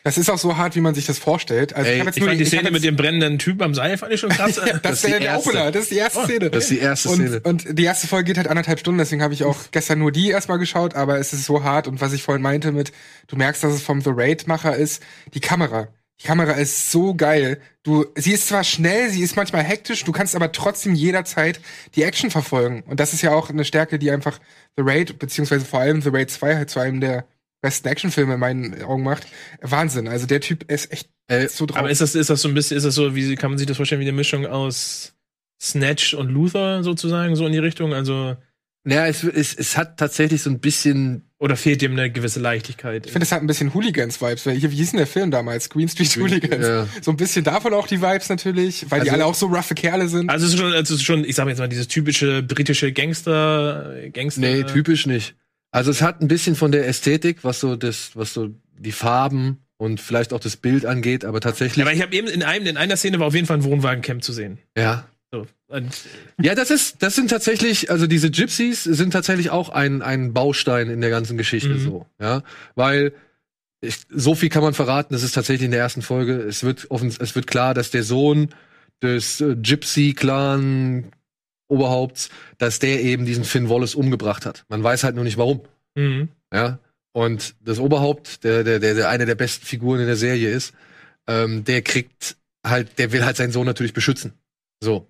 Das 0.03 0.17
ist 0.17 0.29
auch 0.29 0.37
so 0.37 0.55
hart, 0.55 0.75
wie 0.75 0.81
man 0.81 0.95
sich 0.95 1.05
das 1.05 1.17
vorstellt. 1.17 1.73
Also 1.73 1.89
Ey, 1.89 1.99
hab 1.99 2.15
Ich 2.15 2.23
fand 2.23 2.39
die 2.39 2.43
ich 2.43 2.53
hab 2.53 2.59
Szene 2.59 2.71
mit 2.71 2.83
dem 2.83 2.95
brennenden 2.95 3.39
Typ 3.39 3.61
am 3.61 3.73
Seil 3.73 3.97
fand 3.97 4.13
ich 4.13 4.19
schon 4.19 4.29
krass. 4.29 4.55
ja, 4.55 4.65
das, 4.65 4.81
Das 4.81 5.03
ist 5.03 5.07
die 5.07 5.19
der. 5.19 5.37
Opener, 5.37 5.71
das 5.71 5.83
ist 5.83 5.91
die 5.91 5.97
erste 5.97 6.23
Szene. 6.23 6.49
Das 6.49 6.63
ist 6.63 6.69
die 6.69 6.79
erste 6.79 7.09
Szene. 7.09 7.41
und, 7.43 7.65
und 7.65 7.77
die 7.77 7.83
erste 7.83 8.07
Folge 8.07 8.25
geht 8.25 8.37
halt 8.37 8.47
anderthalb 8.47 8.79
Stunden, 8.79 8.99
deswegen 8.99 9.21
habe 9.21 9.33
ich 9.33 9.43
auch 9.43 9.57
gestern 9.71 9.99
nur 9.99 10.11
die 10.11 10.29
erstmal 10.29 10.59
geschaut, 10.59 10.95
aber 10.95 11.19
es 11.19 11.33
ist 11.33 11.45
so 11.45 11.63
hart 11.63 11.87
und 11.87 11.99
was 11.99 12.13
ich 12.13 12.23
vorhin 12.23 12.41
meinte 12.41 12.71
mit, 12.71 12.91
du 13.27 13.35
merkst, 13.35 13.63
dass 13.63 13.73
es 13.73 13.81
vom 13.81 14.01
The 14.01 14.11
Raid-Macher 14.13 14.75
ist, 14.75 15.03
die 15.33 15.39
Kamera. 15.39 15.89
Die 16.21 16.25
Kamera 16.25 16.53
ist 16.53 16.91
so 16.91 17.13
geil. 17.13 17.59
Du, 17.83 18.05
sie 18.15 18.31
ist 18.31 18.47
zwar 18.47 18.63
schnell, 18.63 19.09
sie 19.09 19.21
ist 19.21 19.35
manchmal 19.35 19.63
hektisch, 19.63 20.03
du 20.03 20.11
kannst 20.11 20.35
aber 20.35 20.51
trotzdem 20.51 20.95
jederzeit 20.95 21.59
die 21.95 22.03
Action 22.03 22.31
verfolgen. 22.31 22.83
Und 22.87 22.99
das 22.99 23.13
ist 23.13 23.21
ja 23.21 23.31
auch 23.33 23.49
eine 23.49 23.65
Stärke, 23.65 23.99
die 23.99 24.09
einfach 24.09 24.39
The 24.77 24.83
Raid, 24.85 25.19
beziehungsweise 25.19 25.65
vor 25.65 25.79
allem 25.79 26.01
The 26.01 26.09
Raid 26.09 26.31
2 26.31 26.55
halt 26.55 26.69
zu 26.69 26.79
einem 26.79 27.01
der 27.01 27.25
besten 27.61 27.87
Actionfilme 27.87 28.35
in 28.35 28.39
meinen 28.39 28.83
Augen 28.83 29.03
macht. 29.03 29.27
Wahnsinn. 29.61 30.07
Also 30.07 30.25
der 30.27 30.41
Typ 30.41 30.69
ist 30.71 30.91
echt 30.91 31.09
Äh, 31.27 31.47
so 31.47 31.65
drauf. 31.65 31.77
Aber 31.77 31.89
ist 31.89 32.01
das, 32.01 32.15
ist 32.15 32.29
das 32.29 32.41
so 32.41 32.47
ein 32.47 32.53
bisschen, 32.53 32.77
ist 32.77 32.83
das 32.85 32.95
so, 32.95 33.15
wie 33.15 33.35
kann 33.35 33.51
man 33.51 33.57
sich 33.57 33.67
das 33.67 33.77
vorstellen, 33.77 33.99
wie 34.01 34.05
eine 34.05 34.13
Mischung 34.15 34.45
aus 34.45 35.13
Snatch 35.61 36.13
und 36.13 36.29
Luther 36.29 36.83
sozusagen, 36.83 37.35
so 37.35 37.45
in 37.45 37.51
die 37.51 37.57
Richtung? 37.59 37.93
Also, 37.93 38.37
naja, 38.83 39.07
es, 39.07 39.23
es, 39.23 39.53
es 39.55 39.75
hat 39.75 39.97
tatsächlich 39.97 40.41
so 40.41 40.49
ein 40.49 40.59
bisschen 40.59 41.23
oder 41.39 41.55
fehlt 41.55 41.81
dem 41.81 41.91
eine 41.91 42.09
gewisse 42.11 42.39
Leichtigkeit? 42.39 43.05
Ich 43.05 43.11
finde, 43.11 43.25
es 43.25 43.31
hat 43.31 43.41
ein 43.41 43.47
bisschen 43.47 43.73
Hooligans-Vibes. 43.73 44.45
wie 44.45 44.67
hieß 44.75 44.91
denn 44.91 44.97
der 44.97 45.05
Film 45.07 45.29
damals? 45.29 45.69
Green 45.69 45.87
Street 45.89 46.15
Hooligans. 46.17 46.65
ja. 46.65 46.87
So 47.01 47.11
ein 47.11 47.17
bisschen 47.17 47.43
davon 47.43 47.73
auch 47.73 47.85
die 47.87 48.01
Vibes 48.01 48.29
natürlich, 48.29 48.85
weil 48.89 49.01
die 49.01 49.09
Also- 49.09 49.13
alle 49.21 49.25
auch 49.25 49.35
so 49.35 49.47
roughe 49.47 49.75
Kerle 49.75 50.07
sind. 50.07 50.29
Also 50.29 50.45
es 50.47 50.53
ist 50.53 50.59
schon, 50.59 50.71
also 50.73 50.93
es 50.93 50.99
ist 51.01 51.05
schon, 51.05 51.25
ich 51.25 51.35
sag 51.35 51.47
jetzt 51.47 51.59
mal, 51.59 51.67
dieses 51.67 51.87
typische 51.89 52.41
britische 52.41 52.91
Gangster, 52.93 53.93
Gangster. 54.13 54.41
Nee, 54.41 54.63
typisch 54.63 55.05
nicht. 55.05 55.35
Also 55.77 55.91
es 55.91 56.01
hat 56.01 56.21
ein 56.21 56.27
bisschen 56.27 56.55
von 56.55 56.71
der 56.71 56.87
Ästhetik, 56.87 57.43
was 57.43 57.59
so 57.59 57.75
das, 57.75 58.11
was 58.15 58.33
so 58.33 58.49
die 58.77 58.91
Farben 58.91 59.59
und 59.77 60.01
vielleicht 60.01 60.33
auch 60.33 60.39
das 60.39 60.57
Bild 60.57 60.85
angeht, 60.85 61.23
aber 61.23 61.39
tatsächlich. 61.39 61.77
Ja, 61.77 61.83
aber 61.85 61.93
ich 61.93 62.01
habe 62.01 62.15
eben 62.15 62.27
in 62.27 62.41
einem, 62.43 62.65
in 62.65 62.77
einer 62.77 62.97
Szene 62.97 63.19
war 63.19 63.27
auf 63.27 63.35
jeden 63.35 63.45
Fall 63.47 63.57
ein 63.57 63.63
Wohnwagencamp 63.63 64.23
zu 64.23 64.33
sehen. 64.33 64.57
ja. 64.77 65.07
So. 65.29 65.45
Und, 65.67 65.93
Ja, 66.41 66.55
das 66.55 66.71
ist, 66.71 67.03
das 67.03 67.15
sind 67.15 67.29
tatsächlich, 67.29 67.91
also 67.91 68.07
diese 68.07 68.31
Gypsies 68.31 68.85
sind 68.85 69.11
tatsächlich 69.11 69.49
auch 69.49 69.67
ein, 69.67 70.01
ein 70.01 70.31
Baustein 70.33 70.89
in 70.89 71.01
der 71.01 71.09
ganzen 71.09 71.37
Geschichte 71.37 71.67
Mhm. 71.75 71.79
so, 71.83 72.05
ja, 72.19 72.43
weil 72.75 73.11
ich, 73.81 73.97
so 74.09 74.35
viel 74.35 74.47
kann 74.47 74.63
man 74.63 74.73
verraten, 74.73 75.13
das 75.13 75.23
ist 75.23 75.33
tatsächlich 75.35 75.65
in 75.65 75.71
der 75.71 75.81
ersten 75.81 76.01
Folge, 76.01 76.37
es 76.37 76.63
wird 76.63 76.89
offen, 76.91 77.13
es 77.19 77.35
wird 77.35 77.45
klar, 77.45 77.73
dass 77.73 77.91
der 77.91 78.03
Sohn 78.03 78.49
des 79.03 79.41
äh, 79.41 79.55
Gypsy-Clan 79.61 81.11
Oberhaupts, 81.67 82.29
dass 82.57 82.79
der 82.79 83.01
eben 83.01 83.25
diesen 83.25 83.43
Finn 83.43 83.69
Wallace 83.69 83.95
umgebracht 83.95 84.45
hat. 84.45 84.65
Man 84.69 84.83
weiß 84.83 85.03
halt 85.03 85.15
nur 85.15 85.23
nicht 85.23 85.37
warum. 85.37 85.61
mhm. 85.95 86.29
Ja. 86.53 86.79
Und 87.13 87.55
das 87.61 87.79
Oberhaupt, 87.79 88.43
der, 88.43 88.63
der, 88.63 88.79
der, 88.79 88.93
der 88.93 89.09
eine 89.09 89.25
der 89.25 89.33
besten 89.33 89.65
Figuren 89.65 89.99
in 89.99 90.05
der 90.05 90.15
Serie 90.15 90.51
ist, 90.51 90.73
ähm, 91.25 91.63
der 91.63 91.81
kriegt 91.81 92.37
halt, 92.63 92.99
der 92.99 93.11
will 93.11 93.25
halt 93.25 93.37
seinen 93.37 93.51
Sohn 93.51 93.65
natürlich 93.65 93.93
beschützen. 93.93 94.33
So. 94.81 95.07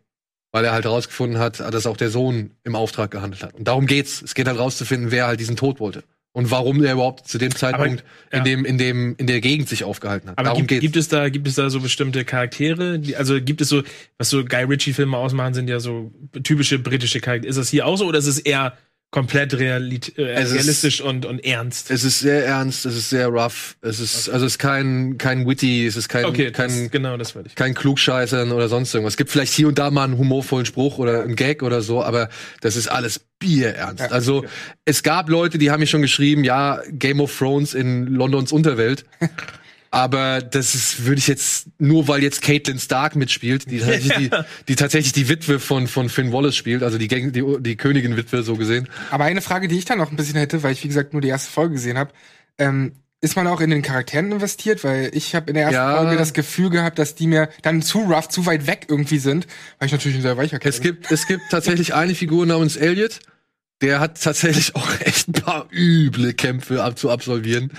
Weil 0.53 0.63
er 0.63 0.71
halt 0.71 0.85
herausgefunden 0.85 1.37
hat, 1.37 1.59
dass 1.59 1.85
auch 1.85 1.97
der 1.97 2.09
Sohn 2.09 2.51
im 2.63 2.75
Auftrag 2.75 3.11
gehandelt 3.11 3.43
hat. 3.43 3.55
Und 3.55 3.67
darum 3.67 3.87
geht's. 3.87 4.21
Es 4.21 4.33
geht 4.35 4.47
halt 4.47 4.57
rauszufinden, 4.57 5.11
wer 5.11 5.27
halt 5.27 5.41
diesen 5.41 5.57
Tod 5.57 5.81
wollte. 5.81 6.03
Und 6.33 6.51
warum 6.51 6.81
der 6.81 6.93
überhaupt 6.93 7.27
zu 7.27 7.39
dem 7.39 7.55
Zeitpunkt 7.55 8.03
ja. 8.31 8.37
in 8.37 8.43
dem, 8.43 8.65
in 8.65 8.77
dem, 8.77 9.15
in 9.17 9.25
der 9.25 9.41
Gegend 9.41 9.69
sich 9.69 9.83
aufgehalten 9.83 10.29
hat. 10.29 10.37
Aber 10.37 10.49
darum 10.49 10.67
gibt, 10.67 10.69
geht's. 10.69 10.81
gibt 10.81 10.95
es 10.95 11.07
da, 11.07 11.29
gibt 11.29 11.47
es 11.47 11.55
da 11.55 11.69
so 11.71 11.79
bestimmte 11.79 12.25
Charaktere? 12.25 12.99
Die, 12.99 13.15
also 13.15 13.41
gibt 13.41 13.59
es 13.61 13.69
so, 13.69 13.81
was 14.19 14.29
so 14.29 14.45
Guy 14.45 14.63
Ritchie-Filme 14.63 15.17
ausmachen, 15.17 15.55
sind 15.55 15.67
ja 15.67 15.79
so 15.79 16.11
typische 16.43 16.77
britische 16.77 17.21
Charaktere. 17.21 17.49
Ist 17.49 17.57
das 17.57 17.69
hier 17.69 17.87
auch 17.87 17.97
so 17.97 18.05
oder 18.05 18.19
ist 18.19 18.27
es 18.27 18.37
eher 18.37 18.77
komplett 19.09 19.53
realit 19.53 20.17
äh, 20.17 20.33
Es 20.33 20.49
ist- 20.49 20.55
realistisch 20.55 21.01
und, 21.01 21.25
und 21.25 21.39
ernst? 21.39 21.91
es 21.91 22.03
ist 22.03 22.19
sehr 22.19 22.45
ernst, 22.45 22.85
es 22.85 22.95
ist 22.95 23.09
sehr 23.09 23.27
rough, 23.27 23.77
es 23.81 23.99
ist, 23.99 24.29
also 24.29 24.45
es 24.45 24.53
ist 24.53 24.59
kein, 24.59 25.17
kein 25.17 25.47
witty, 25.47 25.85
es 25.87 25.95
ist 25.95 26.09
kein, 26.09 26.25
okay, 26.25 26.51
kein, 26.51 26.67
das, 26.67 26.91
genau, 26.91 27.15
das 27.17 27.33
wollte 27.35 27.47
ich. 27.49 27.55
kein 27.55 27.73
Klugscheißern 27.73 28.51
oder 28.51 28.67
sonst 28.67 28.93
irgendwas. 28.93 29.13
Es 29.13 29.17
gibt 29.17 29.29
vielleicht 29.31 29.53
hier 29.53 29.69
und 29.69 29.79
da 29.79 29.91
mal 29.91 30.03
einen 30.03 30.17
humorvollen 30.17 30.65
Spruch 30.65 30.97
oder 30.97 31.23
einen 31.23 31.35
Gag 31.35 31.63
oder 31.63 31.81
so, 31.81 32.03
aber 32.03 32.29
das 32.61 32.75
ist 32.75 32.87
alles 32.89 33.21
bierernst. 33.39 34.01
Ja, 34.03 34.07
also 34.11 34.43
es 34.83 35.03
gab 35.03 35.29
Leute, 35.29 35.57
die 35.57 35.71
haben 35.71 35.79
mir 35.79 35.87
schon 35.87 36.01
geschrieben, 36.01 36.43
ja, 36.43 36.81
Game 36.91 37.21
of 37.21 37.35
Thrones 37.37 37.73
in 37.73 38.07
Londons 38.07 38.51
Unterwelt. 38.51 39.05
Aber 39.97 40.41
das 40.41 40.75
ist, 40.75 41.05
würde 41.05 41.17
ich 41.17 41.27
jetzt, 41.27 41.69
nur 41.79 42.07
weil 42.07 42.21
jetzt 42.21 42.43
Caitlin 42.43 42.77
Stark 42.77 43.15
mitspielt, 43.15 43.71
die 43.71 43.79
tatsächlich, 43.79 44.13
die, 44.15 44.29
die 44.67 44.75
tatsächlich 44.75 45.13
die 45.13 45.27
Witwe 45.27 45.59
von, 45.59 45.87
von 45.87 46.09
Finn 46.09 46.31
Wallace 46.31 46.55
spielt, 46.55 46.83
also 46.83 46.99
die, 46.99 47.07
Gang, 47.07 47.33
die, 47.33 47.43
die 47.59 47.75
Königin-Witwe 47.75 48.43
so 48.43 48.55
gesehen. 48.57 48.87
Aber 49.09 49.23
eine 49.23 49.41
Frage, 49.41 49.67
die 49.67 49.77
ich 49.77 49.85
dann 49.85 49.97
noch 49.97 50.11
ein 50.11 50.15
bisschen 50.15 50.35
hätte, 50.35 50.61
weil 50.61 50.73
ich, 50.73 50.83
wie 50.83 50.87
gesagt, 50.87 51.13
nur 51.13 51.21
die 51.23 51.29
erste 51.29 51.49
Folge 51.49 51.73
gesehen 51.73 51.97
habe, 51.97 52.11
ähm, 52.59 52.91
ist 53.21 53.35
man 53.35 53.47
auch 53.47 53.59
in 53.59 53.71
den 53.71 53.81
Charakteren 53.81 54.31
investiert? 54.31 54.83
Weil 54.83 55.09
ich 55.13 55.33
habe 55.33 55.49
in 55.49 55.55
der 55.55 55.63
ersten 55.63 55.75
Ja. 55.75 55.97
Folge 55.97 56.17
das 56.17 56.33
Gefühl 56.33 56.69
gehabt, 56.69 56.99
dass 56.99 57.15
die 57.15 57.25
mir 57.25 57.49
dann 57.63 57.81
zu 57.81 58.01
rough, 58.01 58.29
zu 58.29 58.45
weit 58.45 58.67
weg 58.67 58.85
irgendwie 58.89 59.17
sind, 59.17 59.47
weil 59.79 59.87
ich 59.87 59.91
natürlich 59.91 60.17
ein 60.17 60.21
sehr 60.21 60.37
weicher 60.37 60.59
Kerl 60.59 60.69
Es 60.69 60.81
gibt, 60.81 61.11
es 61.11 61.25
gibt 61.25 61.41
tatsächlich 61.49 61.95
eine 61.95 62.13
Figur 62.13 62.45
namens 62.45 62.77
Elliot. 62.77 63.19
Der 63.81 63.99
hat 63.99 64.19
tatsächlich 64.21 64.75
auch 64.75 64.89
echt 65.01 65.27
ein 65.27 65.33
paar 65.33 65.67
üble 65.71 66.33
Kämpfe 66.33 66.83
ab 66.83 66.97
zu 66.97 67.11
absolvieren. 67.11 67.71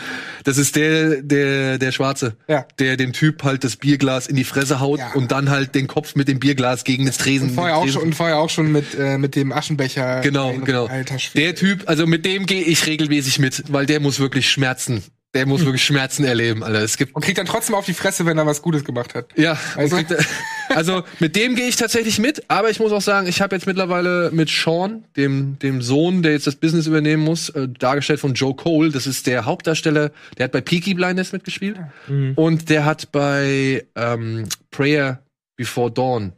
Das 0.44 0.56
ist 0.56 0.76
der, 0.76 1.22
der, 1.22 1.78
der 1.78 1.90
Schwarze, 1.92 2.36
Ja. 2.46 2.66
der 2.78 2.96
dem 2.96 3.12
Typ 3.12 3.42
halt 3.42 3.64
das 3.64 3.76
Bierglas 3.76 4.28
in 4.28 4.36
die 4.36 4.44
Fresse 4.44 4.78
haut 4.78 5.00
Ja. 5.00 5.12
und 5.14 5.32
dann 5.32 5.50
halt 5.50 5.74
den 5.74 5.88
Kopf 5.88 6.14
mit 6.14 6.28
dem 6.28 6.38
Bierglas 6.38 6.84
gegen 6.84 7.06
das 7.06 7.18
Tresen. 7.18 7.48
Und 7.50 7.54
vorher 7.56 7.76
auch 7.76 7.82
Tresen- 7.84 7.92
schon, 7.94 8.02
und 8.02 8.14
vorher 8.14 8.38
auch 8.38 8.50
schon 8.50 8.70
mit, 8.70 8.94
äh, 8.96 9.18
mit 9.18 9.34
dem 9.34 9.52
Aschenbecher. 9.52 10.20
Genau, 10.20 10.52
genau. 10.54 10.88
Der 11.34 11.54
Typ, 11.56 11.88
also 11.88 12.06
mit 12.06 12.24
dem 12.24 12.46
gehe 12.46 12.62
ich 12.62 12.86
regelmäßig 12.86 13.40
mit, 13.40 13.64
weil 13.72 13.86
der 13.86 13.98
muss 13.98 14.20
wirklich 14.20 14.48
Schmerzen. 14.48 15.02
Der 15.34 15.46
muss 15.46 15.60
wirklich 15.64 15.84
Schmerzen 15.84 16.24
erleben, 16.24 16.62
Alter. 16.64 16.80
Es 16.80 16.96
gibt 16.96 17.14
Und 17.14 17.22
kriegt 17.22 17.36
dann 17.38 17.44
trotzdem 17.46 17.74
auf 17.74 17.84
die 17.84 17.92
Fresse, 17.92 18.24
wenn 18.24 18.38
er 18.38 18.46
was 18.46 18.62
Gutes 18.62 18.84
gemacht 18.84 19.14
hat. 19.14 19.26
Ja, 19.36 19.58
Also- 19.76 19.96
also, 19.96 20.14
also 20.78 21.02
mit 21.20 21.34
dem 21.36 21.54
gehe 21.56 21.66
ich 21.68 21.76
tatsächlich 21.76 22.18
mit, 22.18 22.42
aber 22.48 22.70
ich 22.70 22.78
muss 22.78 22.92
auch 22.92 23.00
sagen, 23.02 23.26
ich 23.26 23.40
habe 23.40 23.54
jetzt 23.56 23.66
mittlerweile 23.66 24.30
mit 24.32 24.48
Sean, 24.48 25.04
dem, 25.16 25.58
dem 25.58 25.82
Sohn, 25.82 26.22
der 26.22 26.32
jetzt 26.32 26.46
das 26.46 26.56
Business 26.56 26.86
übernehmen 26.86 27.22
muss, 27.24 27.48
äh, 27.50 27.68
dargestellt 27.68 28.20
von 28.20 28.34
Joe 28.34 28.54
Cole, 28.54 28.90
das 28.90 29.06
ist 29.06 29.26
der 29.26 29.44
Hauptdarsteller, 29.44 30.12
der 30.36 30.44
hat 30.44 30.52
bei 30.52 30.60
Peaky 30.60 30.94
Blinders 30.94 31.32
mitgespielt 31.32 31.76
Mhm. 32.08 32.32
und 32.36 32.70
der 32.70 32.84
hat 32.84 33.10
bei 33.12 33.84
ähm, 33.96 34.44
Prayer 34.70 35.20
Before 35.56 35.90
Dawn 35.90 36.32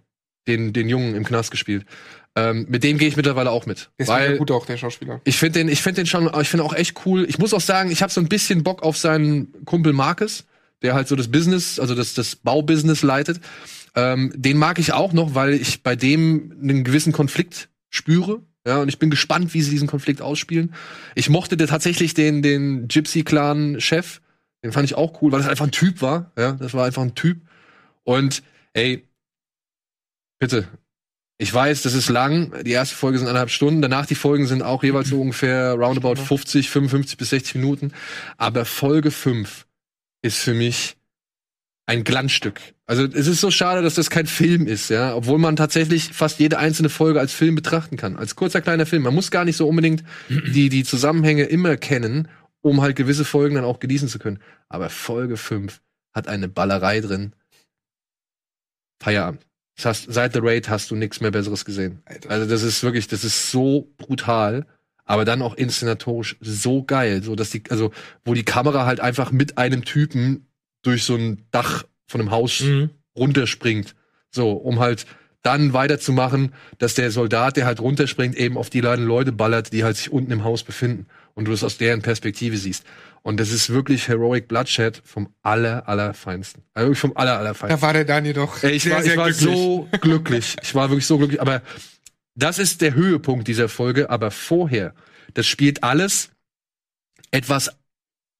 den, 0.48 0.72
den 0.72 0.88
Jungen 0.88 1.14
im 1.14 1.24
Knast 1.24 1.50
gespielt. 1.50 1.84
Ähm, 2.36 2.66
mit 2.68 2.84
dem 2.84 2.96
gehe 2.96 3.08
ich 3.08 3.16
mittlerweile 3.16 3.50
auch 3.50 3.66
mit. 3.66 3.90
Ist 3.98 4.08
weil 4.08 4.38
gut 4.38 4.50
auch, 4.52 4.64
der 4.64 4.76
Schauspieler. 4.76 5.20
ich 5.24 5.36
finde 5.36 5.58
den, 5.58 5.68
ich 5.68 5.82
finde 5.82 6.02
den 6.02 6.06
schon, 6.06 6.30
ich 6.40 6.48
finde 6.48 6.64
auch 6.64 6.72
echt 6.74 7.04
cool. 7.04 7.26
Ich 7.28 7.38
muss 7.38 7.52
auch 7.52 7.60
sagen, 7.60 7.90
ich 7.90 8.02
habe 8.02 8.12
so 8.12 8.20
ein 8.20 8.28
bisschen 8.28 8.62
Bock 8.62 8.82
auf 8.84 8.96
seinen 8.96 9.52
Kumpel 9.64 9.92
Marcus, 9.92 10.44
der 10.82 10.94
halt 10.94 11.08
so 11.08 11.16
das 11.16 11.28
Business, 11.28 11.78
also 11.80 11.94
das, 11.94 12.14
das 12.14 12.36
Baubusiness 12.36 13.02
leitet. 13.02 13.40
Ähm, 13.94 14.32
den 14.34 14.56
mag 14.56 14.78
ich 14.78 14.92
auch 14.92 15.12
noch, 15.12 15.34
weil 15.34 15.54
ich 15.54 15.82
bei 15.82 15.96
dem 15.96 16.56
einen 16.62 16.84
gewissen 16.84 17.12
Konflikt 17.12 17.68
spüre. 17.88 18.42
Ja, 18.66 18.82
und 18.82 18.88
ich 18.88 18.98
bin 18.98 19.10
gespannt, 19.10 19.54
wie 19.54 19.62
sie 19.62 19.70
diesen 19.70 19.88
Konflikt 19.88 20.20
ausspielen. 20.20 20.74
Ich 21.14 21.30
mochte 21.30 21.56
der 21.56 21.66
tatsächlich 21.66 22.12
den, 22.14 22.42
den 22.42 22.88
Gypsy-Clan-Chef. 22.88 24.20
Den 24.62 24.72
fand 24.72 24.84
ich 24.84 24.94
auch 24.94 25.22
cool, 25.22 25.32
weil 25.32 25.40
das 25.40 25.48
einfach 25.48 25.64
ein 25.64 25.72
Typ 25.72 26.02
war. 26.02 26.30
Ja, 26.36 26.52
das 26.52 26.74
war 26.74 26.84
einfach 26.84 27.02
ein 27.02 27.14
Typ. 27.14 27.40
Und, 28.04 28.42
ey, 28.74 29.08
bitte. 30.38 30.68
Ich 31.38 31.52
weiß, 31.54 31.80
das 31.82 31.94
ist 31.94 32.10
lang. 32.10 32.52
Die 32.64 32.72
erste 32.72 32.94
Folge 32.94 33.18
sind 33.18 33.26
eineinhalb 33.26 33.48
Stunden. 33.48 33.80
Danach 33.80 34.04
die 34.04 34.14
Folgen 34.14 34.46
sind 34.46 34.62
auch 34.62 34.84
jeweils 34.84 35.08
so 35.08 35.22
ungefähr 35.22 35.72
roundabout 35.72 36.16
50, 36.16 36.68
55 36.68 37.16
bis 37.16 37.30
60 37.30 37.54
Minuten. 37.54 37.92
Aber 38.36 38.66
Folge 38.66 39.10
5 39.10 39.66
ist 40.20 40.36
für 40.36 40.52
mich 40.52 40.98
ein 41.90 42.04
Glanzstück. 42.04 42.60
Also 42.86 43.04
es 43.04 43.26
ist 43.26 43.40
so 43.40 43.50
schade, 43.50 43.82
dass 43.82 43.94
das 43.96 44.10
kein 44.10 44.26
Film 44.26 44.68
ist, 44.68 44.90
ja, 44.90 45.12
obwohl 45.16 45.38
man 45.38 45.56
tatsächlich 45.56 46.12
fast 46.12 46.38
jede 46.38 46.58
einzelne 46.58 46.88
Folge 46.88 47.18
als 47.18 47.32
Film 47.32 47.56
betrachten 47.56 47.96
kann, 47.96 48.16
als 48.16 48.36
kurzer 48.36 48.60
kleiner 48.60 48.86
Film. 48.86 49.02
Man 49.02 49.14
muss 49.14 49.32
gar 49.32 49.44
nicht 49.44 49.56
so 49.56 49.68
unbedingt 49.68 50.04
die 50.28 50.68
die 50.68 50.84
Zusammenhänge 50.84 51.44
immer 51.44 51.76
kennen, 51.76 52.28
um 52.60 52.80
halt 52.80 52.94
gewisse 52.94 53.24
Folgen 53.24 53.56
dann 53.56 53.64
auch 53.64 53.80
genießen 53.80 54.06
zu 54.06 54.20
können. 54.20 54.38
Aber 54.68 54.88
Folge 54.88 55.36
5 55.36 55.80
hat 56.12 56.28
eine 56.28 56.48
Ballerei 56.48 57.00
drin. 57.00 57.32
Feierabend. 59.02 59.44
Das 59.74 59.86
heißt, 59.86 60.06
seit 60.12 60.34
The 60.34 60.40
Raid 60.42 60.68
hast 60.68 60.92
du 60.92 60.94
nichts 60.94 61.20
mehr 61.20 61.32
Besseres 61.32 61.64
gesehen. 61.64 62.02
Alter. 62.04 62.30
Also 62.30 62.48
das 62.48 62.62
ist 62.62 62.84
wirklich, 62.84 63.08
das 63.08 63.24
ist 63.24 63.50
so 63.50 63.92
brutal, 63.96 64.64
aber 65.04 65.24
dann 65.24 65.42
auch 65.42 65.54
inszenatorisch 65.54 66.36
so 66.40 66.84
geil, 66.84 67.24
so 67.24 67.34
dass 67.34 67.50
die, 67.50 67.64
also 67.68 67.90
wo 68.24 68.34
die 68.34 68.44
Kamera 68.44 68.86
halt 68.86 69.00
einfach 69.00 69.32
mit 69.32 69.58
einem 69.58 69.84
Typen 69.84 70.46
durch 70.82 71.04
so 71.04 71.14
ein 71.16 71.46
Dach 71.50 71.84
von 72.06 72.20
einem 72.20 72.30
Haus 72.30 72.60
Mhm. 72.60 72.90
runterspringt, 73.16 73.94
so 74.30 74.52
um 74.52 74.78
halt 74.80 75.06
dann 75.42 75.72
weiterzumachen, 75.72 76.52
dass 76.78 76.94
der 76.94 77.10
Soldat, 77.10 77.56
der 77.56 77.64
halt 77.64 77.80
runterspringt, 77.80 78.36
eben 78.36 78.58
auf 78.58 78.68
die 78.68 78.82
beiden 78.82 79.06
Leute 79.06 79.32
ballert, 79.32 79.72
die 79.72 79.84
halt 79.84 79.96
sich 79.96 80.12
unten 80.12 80.32
im 80.32 80.44
Haus 80.44 80.62
befinden. 80.62 81.06
und 81.34 81.44
du 81.46 81.52
es 81.52 81.62
aus 81.64 81.78
deren 81.78 82.02
Perspektive 82.02 82.56
siehst. 82.58 82.84
Und 83.22 83.38
das 83.40 83.50
ist 83.50 83.70
wirklich 83.70 84.08
Heroic 84.08 84.48
Bloodshed 84.48 85.00
vom 85.04 85.32
aller, 85.42 85.88
allerfeinsten. 85.88 86.62
Also 86.74 86.88
wirklich 86.88 86.98
vom 86.98 87.16
aller, 87.16 87.38
allerfeinsten. 87.38 87.80
Da 87.80 87.86
war 87.86 87.92
der 87.94 88.04
Daniel 88.04 88.34
doch 88.34 88.62
ich 88.64 88.82
sehr, 88.82 88.96
war, 88.96 89.02
sehr 89.02 89.12
ich 89.12 89.16
war 89.18 89.26
glücklich. 89.30 89.48
so 89.54 89.88
glücklich. 90.02 90.56
Ich 90.62 90.74
war 90.74 90.90
wirklich 90.90 91.06
so 91.06 91.16
glücklich. 91.18 91.40
Aber 91.40 91.62
das 92.34 92.58
ist 92.58 92.82
der 92.82 92.94
Höhepunkt 92.94 93.46
dieser 93.48 93.68
Folge. 93.70 94.10
Aber 94.10 94.30
vorher, 94.32 94.92
das 95.34 95.46
spielt 95.46 95.82
alles 95.82 96.30
etwas 97.30 97.70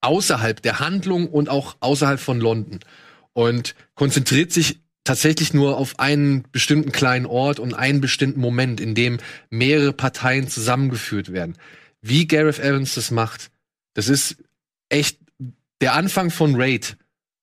außerhalb 0.01 0.62
der 0.62 0.80
Handlung 0.80 1.28
und 1.28 1.48
auch 1.48 1.76
außerhalb 1.80 2.20
von 2.20 2.40
London. 2.40 2.80
Und 3.32 3.74
konzentriert 3.94 4.53
sich 4.53 4.80
tatsächlich 5.05 5.55
nur 5.55 5.76
auf 5.76 5.98
einen 5.98 6.44
bestimmten 6.53 6.92
kleinen 6.92 7.26
Ort 7.26 7.59
und 7.59 7.74
einen 7.74 8.01
bestimmten 8.01 8.40
Moment, 8.40 8.80
in 8.80 8.94
dem 8.94 9.18
mehrere 9.48 9.92
Parteien 9.92 10.48
zusammengeführt 10.48 11.32
werden. 11.32 11.57
Wie 12.03 12.26
Gareth 12.26 12.59
Evans 12.59 12.94
das 12.94 13.11
macht, 13.11 13.51
das 13.94 14.09
ist 14.09 14.36
echt 14.88 15.18
der 15.80 15.94
Anfang 15.94 16.30
von 16.30 16.55
Raid. 16.57 16.96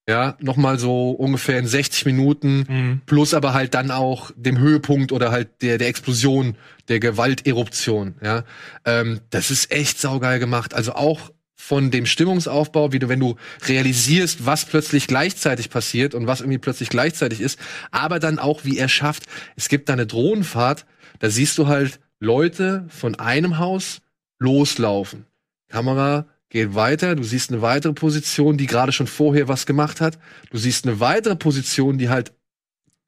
Ja, 0.10 0.38
nochmal 0.40 0.80
so 0.80 1.12
ungefähr 1.12 1.60
in 1.60 1.68
60 1.68 2.06
Minuten 2.06 2.64
Mhm. 2.70 3.02
plus 3.06 3.34
aber 3.34 3.54
halt 3.54 3.74
dann 3.74 3.92
auch 3.92 4.32
dem 4.38 4.58
Höhepunkt 4.58 5.12
oder 5.12 5.32
halt 5.32 5.62
der, 5.62 5.78
der 5.78 5.90
Explosion, 5.90 6.56
der 6.88 7.02
Gewalteruption, 7.02 8.16
ja. 8.24 8.46
Ähm, 8.86 9.20
das 9.32 9.52
ist 9.52 9.70
echt 9.70 10.00
saugeil 10.00 10.40
gemacht. 10.40 10.74
Also 10.74 10.94
auch 10.94 11.32
von 11.60 11.92
dem 11.92 12.06
Stimmungsaufbau, 12.06 12.94
wie 12.94 13.00
du, 13.00 13.10
wenn 13.10 13.20
du 13.20 13.36
realisierst, 13.68 14.46
was 14.46 14.66
plötzlich 14.66 15.08
gleichzeitig 15.08 15.70
passiert 15.70 16.14
und 16.14 16.28
was 16.28 16.40
irgendwie 16.40 16.60
plötzlich 16.60 16.90
gleichzeitig 16.90 17.42
ist, 17.42 17.60
aber 17.92 18.20
dann 18.20 18.40
auch, 18.40 18.64
wie 18.64 18.78
er 18.78 18.88
schafft, 18.88 19.24
es 19.56 19.68
gibt 19.68 19.90
da 19.90 19.94
eine 19.94 20.06
Drohnenfahrt, 20.06 20.86
da 21.20 21.30
siehst 21.30 21.58
du 21.58 21.68
halt 21.68 22.00
Leute 22.20 22.86
von 22.90 23.16
einem 23.16 23.58
Haus 23.58 24.02
loslaufen. 24.40 25.26
Kamera 25.68 26.28
geht 26.50 26.76
weiter, 26.76 27.16
du 27.16 27.24
siehst 27.24 27.52
eine 27.52 27.62
weitere 27.62 27.94
Position, 27.94 28.58
die 28.58 28.68
gerade 28.68 28.92
schon 28.92 29.08
vorher 29.08 29.48
was 29.48 29.66
gemacht 29.66 30.00
hat. 30.00 30.18
Du 30.52 30.58
siehst 30.58 30.88
eine 30.88 31.00
weitere 31.00 31.36
Position, 31.36 31.98
die 31.98 32.10
halt 32.10 32.34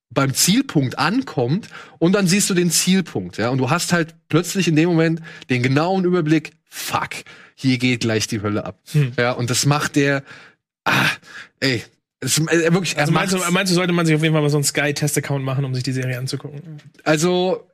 beim 0.10 0.34
Zielpunkt 0.34 0.98
ankommt 0.98 1.70
und 2.00 2.14
dann 2.14 2.28
siehst 2.28 2.50
du 2.50 2.56
den 2.56 2.72
Zielpunkt, 2.72 3.38
ja, 3.38 3.50
und 3.50 3.60
du 3.60 3.70
hast 3.70 3.94
halt 3.94 4.16
plötzlich 4.28 4.68
in 4.68 4.76
dem 4.76 4.90
Moment 4.90 5.22
den 5.52 5.62
genauen 5.62 6.04
Überblick, 6.04 6.54
fuck, 6.66 7.12
hier 7.62 7.78
geht 7.78 8.02
gleich 8.02 8.28
die 8.28 8.42
Hölle 8.42 8.66
ab. 8.66 8.80
Hm. 8.94 9.12
Ja, 9.18 9.34
und 9.34 9.50
das 9.50 9.66
macht 9.66 9.96
der 9.96 10.24
ah, 10.86 11.10
ey, 11.60 11.84
es, 12.20 12.38
äh, 12.38 12.74
wirklich 12.74 12.96
er 12.96 13.02
Also 13.02 13.14
meinst 13.14 13.34
du, 13.34 13.40
meinst 13.52 13.72
du, 13.72 13.76
sollte 13.76 13.94
man 13.94 14.06
sich 14.06 14.16
auf 14.16 14.22
jeden 14.22 14.34
Fall 14.34 14.42
mal 14.42 14.50
so 14.50 14.58
einen 14.58 14.64
Sky-Test-Account 14.64 15.44
machen, 15.44 15.66
um 15.66 15.74
sich 15.74 15.84
die 15.84 15.92
Serie 15.92 16.18
anzugucken? 16.18 16.62
Also, 17.04 17.66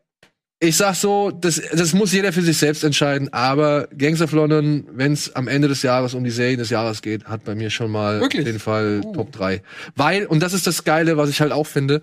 ich 0.59 0.77
sag 0.77 0.95
so, 0.95 1.31
das, 1.31 1.61
das 1.73 1.93
muss 1.93 2.13
jeder 2.13 2.31
für 2.31 2.41
sich 2.41 2.57
selbst 2.57 2.83
entscheiden, 2.83 3.31
aber 3.33 3.87
Gangs 3.97 4.21
of 4.21 4.31
London, 4.31 4.87
wenn 4.93 5.13
es 5.13 5.35
am 5.35 5.47
Ende 5.47 5.67
des 5.67 5.81
Jahres 5.81 6.13
um 6.13 6.23
die 6.23 6.31
Serien 6.31 6.59
des 6.59 6.69
Jahres 6.69 7.01
geht, 7.01 7.25
hat 7.25 7.43
bei 7.43 7.55
mir 7.55 7.69
schon 7.69 7.91
mal 7.91 8.21
Wirklich? 8.21 8.45
jeden 8.45 8.59
Fall 8.59 9.01
Oh. 9.03 9.13
Top 9.13 9.31
3. 9.31 9.61
Weil, 9.95 10.25
und 10.25 10.41
das 10.41 10.53
ist 10.53 10.67
das 10.67 10.83
Geile, 10.83 11.17
was 11.17 11.29
ich 11.29 11.41
halt 11.41 11.51
auch 11.51 11.67
finde, 11.67 12.01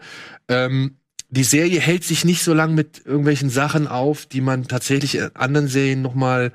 ähm, 0.49 0.97
die 1.30 1.45
Serie 1.45 1.80
hält 1.80 2.05
sich 2.05 2.26
nicht 2.26 2.43
so 2.43 2.53
lang 2.53 2.74
mit 2.74 3.07
irgendwelchen 3.07 3.49
Sachen 3.49 3.87
auf, 3.87 4.26
die 4.26 4.43
man 4.43 4.68
tatsächlich 4.68 5.14
in 5.14 5.35
anderen 5.35 5.66
Serien 5.66 6.03
noch 6.03 6.14
mal 6.14 6.53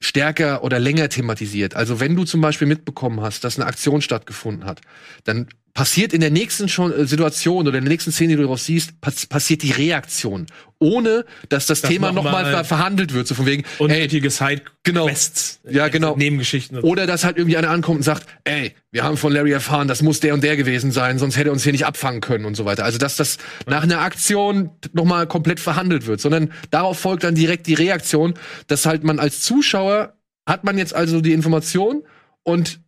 stärker 0.00 0.62
oder 0.62 0.78
länger 0.78 1.08
thematisiert. 1.08 1.74
Also 1.74 2.00
wenn 2.00 2.16
du 2.16 2.24
zum 2.24 2.40
Beispiel 2.40 2.68
mitbekommen 2.68 3.20
hast, 3.20 3.44
dass 3.44 3.58
eine 3.58 3.66
Aktion 3.66 4.02
stattgefunden 4.02 4.64
hat, 4.64 4.80
dann 5.24 5.48
passiert 5.76 6.14
in 6.14 6.22
der 6.22 6.30
nächsten 6.30 6.70
schon, 6.70 6.90
äh, 6.90 7.04
Situation 7.04 7.68
oder 7.68 7.76
in 7.76 7.84
der 7.84 7.90
nächsten 7.92 8.10
Szene, 8.10 8.30
die 8.30 8.36
du 8.36 8.42
daraus 8.44 8.64
siehst, 8.64 8.98
pass 9.02 9.26
passiert 9.26 9.62
die 9.62 9.72
Reaktion, 9.72 10.46
ohne 10.78 11.26
dass 11.50 11.66
das, 11.66 11.82
Das 11.82 11.90
Thema 11.90 12.08
noch 12.12 12.24
nochmal 12.24 12.44
mal- 12.44 12.50
ver 12.50 12.64
verhandelt 12.64 13.12
wird, 13.12 13.26
so 13.28 13.34
von 13.34 13.44
wegen, 13.44 13.62
Unnötige 13.78 14.30
Side-Quests. 14.30 15.60
Genau. 15.62 15.76
Ja, 15.76 15.88
genau. 15.88 16.16
Nebengeschichten. 16.16 16.78
oder 16.78 17.06
dass 17.06 17.24
halt 17.24 17.36
irgendwie 17.36 17.58
einer 17.58 17.68
ankommt 17.68 17.98
und 17.98 18.02
sagt, 18.04 18.26
ey, 18.44 18.74
wir 18.90 19.04
haben 19.04 19.18
von 19.18 19.34
Larry 19.34 19.52
erfahren, 19.52 19.86
das 19.86 20.00
muss 20.00 20.20
der 20.20 20.32
und 20.32 20.42
der 20.42 20.56
gewesen 20.56 20.92
sein, 20.92 21.18
sonst 21.18 21.36
hätte 21.36 21.50
er 21.50 21.52
uns 21.52 21.62
hier 21.62 21.72
nicht 21.72 21.84
abfangen 21.84 22.22
können 22.22 22.46
und 22.46 22.54
so 22.56 22.64
weiter. 22.64 22.84
Also 22.86 22.96
dass 22.96 23.16
das 23.16 23.36
nach 23.66 23.82
einer 23.82 24.00
Aktion 24.00 24.70
nochmal 24.94 25.26
komplett 25.26 25.60
verhandelt 25.60 26.06
wird, 26.06 26.22
sondern 26.22 26.52
darauf 26.70 26.98
folgt 26.98 27.22
dann 27.24 27.34
direkt 27.34 27.66
die 27.66 27.74
Reaktion, 27.74 28.32
dass 28.66 28.86
halt 28.86 29.04
man 29.04 29.18
als 29.18 29.42
Zuschauer 29.42 30.14
hat 30.48 30.64
man 30.64 30.78
jetzt 30.78 30.94
also 30.94 31.20
die 31.20 31.32
Information 31.34 32.02
und 32.44 32.80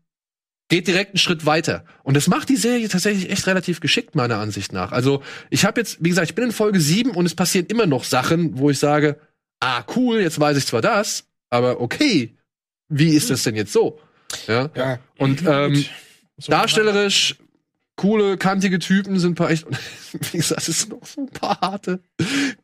geht 0.69 0.87
direkt 0.87 1.13
einen 1.13 1.19
Schritt 1.19 1.47
weiter. 1.47 1.85
Und 2.03 2.17
das 2.17 2.29
macht 2.29 2.49
die 2.49 2.57
Serie 2.57 2.89
tatsächlich 2.89 3.31
echt 3.31 3.47
relativ 3.47 3.81
geschickt, 3.81 4.15
meiner 4.15 4.39
Ansicht 4.39 4.73
nach. 4.73 4.93
Also 4.93 5.23
ich 5.51 5.65
habe 5.65 5.81
jetzt, 5.81 5.99
wie 6.01 6.11
gesagt, 6.11 6.29
ich 6.29 6.35
bin 6.35 6.45
in 6.45 6.53
Folge 6.53 6.81
7 6.81 7.11
und 7.13 7.27
es 7.27 7.35
passieren 7.35 7.67
immer 7.67 7.87
noch 7.87 8.05
Sachen, 8.05 8.59
wo 8.59 8.71
ich 8.71 8.79
sage, 8.79 9.19
ah, 9.61 9.83
cool, 9.97 10.21
jetzt 10.21 10.39
weiß 10.39 10.57
ich 10.57 10.67
zwar 10.67 10.83
das, 10.83 11.25
aber 11.51 11.81
okay, 11.81 12.37
wie 12.89 13.11
ist 13.11 13.31
das 13.31 13.43
denn 13.43 13.57
jetzt 13.57 13.73
so? 13.73 13.99
Ja. 14.47 14.71
Ja. 14.75 14.99
Und 15.17 15.43
ähm, 15.47 15.85
So, 16.39 16.53
darstellerisch 16.53 17.37
coole, 17.99 18.39
kantige 18.39 18.79
Typen 18.79 19.19
sind 19.19 19.33
ein 19.33 19.35
paar 19.35 19.51
echt, 19.51 19.67
wie 20.33 20.39
gesagt, 20.39 20.67
es 20.67 20.81
sind 20.81 20.93
noch 20.93 21.07
so 21.07 21.21
ein 21.21 21.29
paar 21.29 21.61
harte 21.61 22.01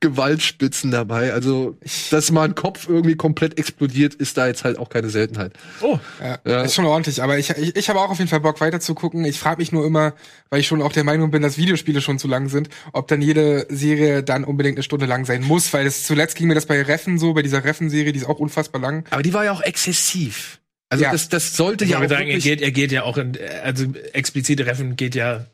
Gewaltspitzen 0.01 0.91
dabei. 0.91 1.33
Also, 1.35 1.77
dass 2.11 2.31
mal 2.31 2.45
ein 2.45 2.55
Kopf 2.55 2.89
irgendwie 2.89 3.17
komplett 3.17 3.59
explodiert, 3.59 4.15
ist 4.15 4.39
da 4.39 4.47
jetzt 4.47 4.65
halt 4.65 4.79
auch 4.79 4.89
keine 4.89 5.11
Seltenheit. 5.11 5.53
Oh, 5.83 5.99
Ja, 6.21 6.39
Ja. 6.47 6.63
ist 6.63 6.75
schon 6.75 6.87
ordentlich, 6.87 7.23
aber 7.23 7.39
ich, 7.39 7.51
ich, 7.51 7.77
ich 7.77 7.89
habe 7.91 8.01
auch 8.01 8.11
auf 8.11 8.19
jeden 8.19 8.31
Fall 8.31 8.41
Bock 8.41 8.61
weiter 8.61 8.81
zu 8.81 8.95
gucken. 8.95 9.25
Ich 9.25 9.39
frage 9.39 9.59
mich 9.59 9.73
nur 9.73 9.85
immer, 9.85 10.15
weil 10.49 10.61
ich 10.61 10.67
schon 10.67 10.81
auch 10.81 10.93
der 10.93 11.05
Meinung 11.05 11.31
bin, 11.31 11.43
dass 11.43 11.59
Videospiele 11.59 12.01
schon 12.01 12.19
zu 12.19 12.29
lang 12.29 12.49
sind, 12.49 12.69
ob 12.93 13.09
dann 13.09 13.21
jede 13.21 13.67
Serie 13.69 14.23
dann 14.23 14.45
unbedingt 14.45 14.77
eine 14.79 14.83
Stunde 14.83 15.07
lang 15.07 15.25
sein 15.27 15.43
muss, 15.43 15.73
weil 15.73 15.87
es 15.87 16.05
zuletzt 16.05 16.37
ging 16.37 16.49
mir 16.49 16.55
das 16.55 16.67
bei 16.67 16.81
Reffen 16.81 17.19
so, 17.19 17.35
bei 17.35 17.43
dieser 17.43 17.65
Reffen-Serie, 17.65 18.13
die 18.13 18.21
ist 18.21 18.27
auch 18.27 18.39
unfassbar 18.39 18.81
lang. 18.81 19.05
Aber 19.11 19.23
die 19.23 19.35
war 19.35 19.45
ja 19.45 19.53
auch 19.53 19.63
exzessiv. 19.63 20.61
Also, 20.95 21.05
Ja. 21.05 21.13
das, 21.13 21.29
das 21.29 21.57
sollte 21.57 21.85
ich 21.85 21.91
ja 21.91 21.97
auch 21.97 22.03
würde 22.03 22.15
sagen, 22.15 22.29
er 22.29 22.39
geht, 22.39 22.63
er 22.63 22.71
geht 22.71 22.93
ja 22.93 23.03
auch 23.03 23.19
in, 23.19 23.37
also 23.65 23.87
explizite 24.13 24.65
Reffen 24.67 24.95
geht 24.95 25.15
ja, 25.17 25.47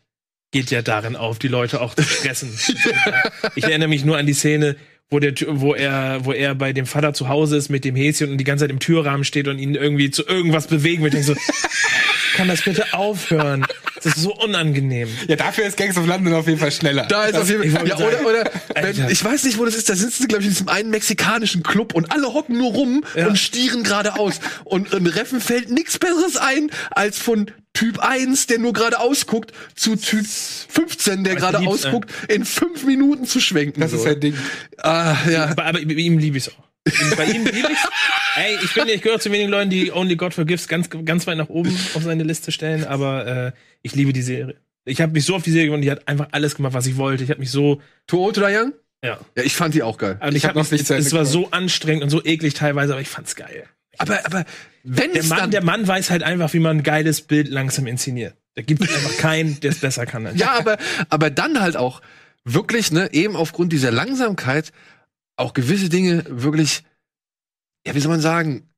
geht 0.52 0.70
ja 0.70 0.82
darin 0.82 1.16
auf, 1.16 1.38
die 1.38 1.48
Leute 1.48 1.80
auch 1.80 1.94
zu 1.94 2.02
stressen. 2.02 2.50
ich 3.54 3.64
erinnere 3.64 3.88
mich 3.88 4.04
nur 4.04 4.18
an 4.18 4.26
die 4.26 4.34
Szene, 4.34 4.76
wo 5.08 5.18
der, 5.18 5.32
wo 5.46 5.74
er, 5.74 6.24
wo 6.24 6.32
er 6.32 6.54
bei 6.54 6.72
dem 6.74 6.84
Vater 6.86 7.14
zu 7.14 7.28
Hause 7.28 7.56
ist 7.56 7.70
mit 7.70 7.84
dem 7.84 7.96
Häschen 7.96 8.30
und 8.30 8.38
die 8.38 8.44
ganze 8.44 8.64
Zeit 8.64 8.70
im 8.70 8.80
Türrahmen 8.80 9.24
steht 9.24 9.48
und 9.48 9.58
ihn 9.58 9.74
irgendwie 9.74 10.10
zu 10.10 10.26
irgendwas 10.26 10.66
bewegen 10.66 11.02
wird. 11.02 11.14
Ich 11.14 11.24
so, 11.26 11.34
kann 12.34 12.48
das 12.48 12.62
bitte 12.62 12.92
aufhören? 12.92 13.64
Das 13.96 14.16
ist 14.16 14.22
so 14.22 14.34
unangenehm. 14.34 15.08
Ja, 15.28 15.36
dafür 15.36 15.64
ist 15.66 15.76
Gangs 15.76 15.96
of 15.98 16.06
London 16.06 16.32
auf 16.34 16.46
jeden 16.46 16.58
Fall 16.58 16.72
schneller. 16.72 17.04
Da 17.06 17.24
ist 17.26 17.34
Das- 17.34 17.42
auf 17.42 17.50
jeden 17.50 17.62
ich 17.64 17.72
Fall. 17.72 17.86
Ja, 17.86 17.96
oder, 17.96 18.26
oder 18.26 18.50
wenn, 18.74 19.10
ich 19.10 19.22
weiß 19.22 19.44
nicht, 19.44 19.58
wo 19.58 19.64
das 19.66 19.74
ist, 19.74 19.88
da 19.90 19.94
sitzen 19.94 20.22
sie, 20.22 20.28
glaube 20.28 20.42
ich, 20.42 20.46
in 20.48 20.52
diesem 20.54 20.68
einen 20.68 20.90
mexikanischen 20.90 21.62
Club 21.62 21.94
und 21.94 22.10
alle 22.10 22.32
hocken 22.32 22.56
nur 22.56 22.72
rum 22.72 23.04
Ja. 23.14 23.26
und 23.26 23.38
stieren 23.38 23.82
geradeaus. 23.82 24.40
Und 24.64 24.92
in 24.94 25.06
Reffen 25.06 25.40
fällt 25.40 25.70
nichts 25.70 25.98
Besseres 25.98 26.36
ein, 26.38 26.70
als 26.90 27.18
von 27.18 27.50
Typ 27.74 27.98
1, 28.00 28.46
der 28.46 28.58
nur 28.58 28.72
geradeaus 28.72 29.26
guckt, 29.26 29.52
zu 29.76 29.96
Typ 29.96 30.26
15, 30.26 31.22
der 31.24 31.32
Aber 31.34 31.58
die 31.58 31.64
geradeaus 31.64 31.82
liebt's, 31.82 31.90
guckt, 31.90 32.10
in 32.28 32.44
fünf 32.44 32.84
Minuten 32.84 33.26
zu 33.26 33.40
schwenken. 33.40 33.80
Das 33.80 33.90
so. 33.92 33.98
ist 33.98 34.04
sein 34.04 34.18
Ding. 34.20 34.34
Ah, 34.78 35.14
ja. 35.30 35.44
Aber, 35.50 35.64
aber 35.66 35.78
bei 35.80 35.92
ihm 35.92 36.18
liebe 36.18 36.38
ich 36.38 36.46
es 36.46 36.52
auch. 36.52 36.69
Bei 37.16 37.24
ihm 37.26 37.44
liebe 37.44 37.68
ich 37.72 37.78
Ey, 38.36 38.58
ich 38.62 38.74
bin, 38.74 38.88
ich 38.88 39.02
gehöre 39.02 39.18
zu 39.20 39.30
wenigen 39.32 39.50
Leuten, 39.50 39.70
die 39.70 39.92
Only 39.92 40.16
God 40.16 40.34
Forgives 40.34 40.68
ganz, 40.68 40.88
ganz 40.90 41.26
weit 41.26 41.36
nach 41.36 41.48
oben 41.48 41.76
auf 41.94 42.02
seine 42.02 42.22
Liste 42.22 42.52
stellen, 42.52 42.84
aber 42.84 43.26
äh, 43.26 43.52
ich 43.82 43.94
liebe 43.94 44.12
die 44.12 44.22
Serie. 44.22 44.56
Ich 44.84 45.00
habe 45.00 45.12
mich 45.12 45.24
so 45.24 45.34
auf 45.34 45.42
die 45.42 45.50
Serie 45.50 45.66
gewonnen, 45.66 45.82
die 45.82 45.90
hat 45.90 46.08
einfach 46.08 46.28
alles 46.32 46.54
gemacht, 46.54 46.72
was 46.72 46.86
ich 46.86 46.96
wollte. 46.96 47.22
Ich 47.24 47.30
habe 47.30 47.40
mich 47.40 47.50
so, 47.50 47.80
Too 48.06 48.24
Old 48.24 48.36
to 48.36 48.46
Die 48.46 48.56
Young? 48.56 48.72
ja. 49.04 49.18
Ja, 49.36 49.42
ich 49.42 49.54
fand 49.54 49.74
die 49.74 49.82
auch 49.82 49.98
geil. 49.98 50.16
Also 50.20 50.30
Ich 50.36 50.42
ich 50.42 50.44
hab 50.44 50.50
hab 50.50 50.64
noch 50.64 50.70
nicht 50.70 50.82
es, 50.82 50.90
es 50.90 51.12
war 51.12 51.26
so 51.26 51.50
anstrengend 51.50 52.02
und 52.04 52.10
so 52.10 52.24
eklig 52.24 52.54
teilweise, 52.54 52.92
aber 52.92 53.02
ich 53.02 53.08
fand's 53.08 53.36
geil. 53.36 53.64
Aber, 53.98 54.24
aber 54.24 54.44
wenn 54.84 55.12
Der 55.12 55.22
es 55.22 55.28
Mann, 55.28 55.50
der 55.50 55.62
Mann 55.62 55.86
weiß 55.86 56.10
halt 56.10 56.22
einfach, 56.22 56.52
wie 56.54 56.60
man 56.60 56.78
ein 56.78 56.82
geiles 56.82 57.20
Bild 57.22 57.48
langsam 57.48 57.86
inszeniert. 57.86 58.34
Da 58.54 58.62
gibt 58.62 58.82
es 58.82 58.94
einfach 58.94 59.16
keinen, 59.18 59.60
der 59.60 59.72
es 59.72 59.80
besser 59.80 60.06
kann. 60.06 60.26
als 60.26 60.38
Ja, 60.38 60.52
aber, 60.58 60.78
aber 61.10 61.28
dann 61.30 61.60
halt 61.60 61.76
auch 61.76 62.00
wirklich, 62.44 62.90
ne, 62.90 63.10
eben 63.12 63.36
aufgrund 63.36 63.72
dieser 63.72 63.90
Langsamkeit 63.90 64.72
auch 65.40 65.54
gewisse 65.54 65.88
Dinge 65.88 66.24
wirklich, 66.28 66.84
ja, 67.86 67.94
wie 67.94 68.00
soll 68.00 68.10
man 68.10 68.20
sagen, 68.20 68.70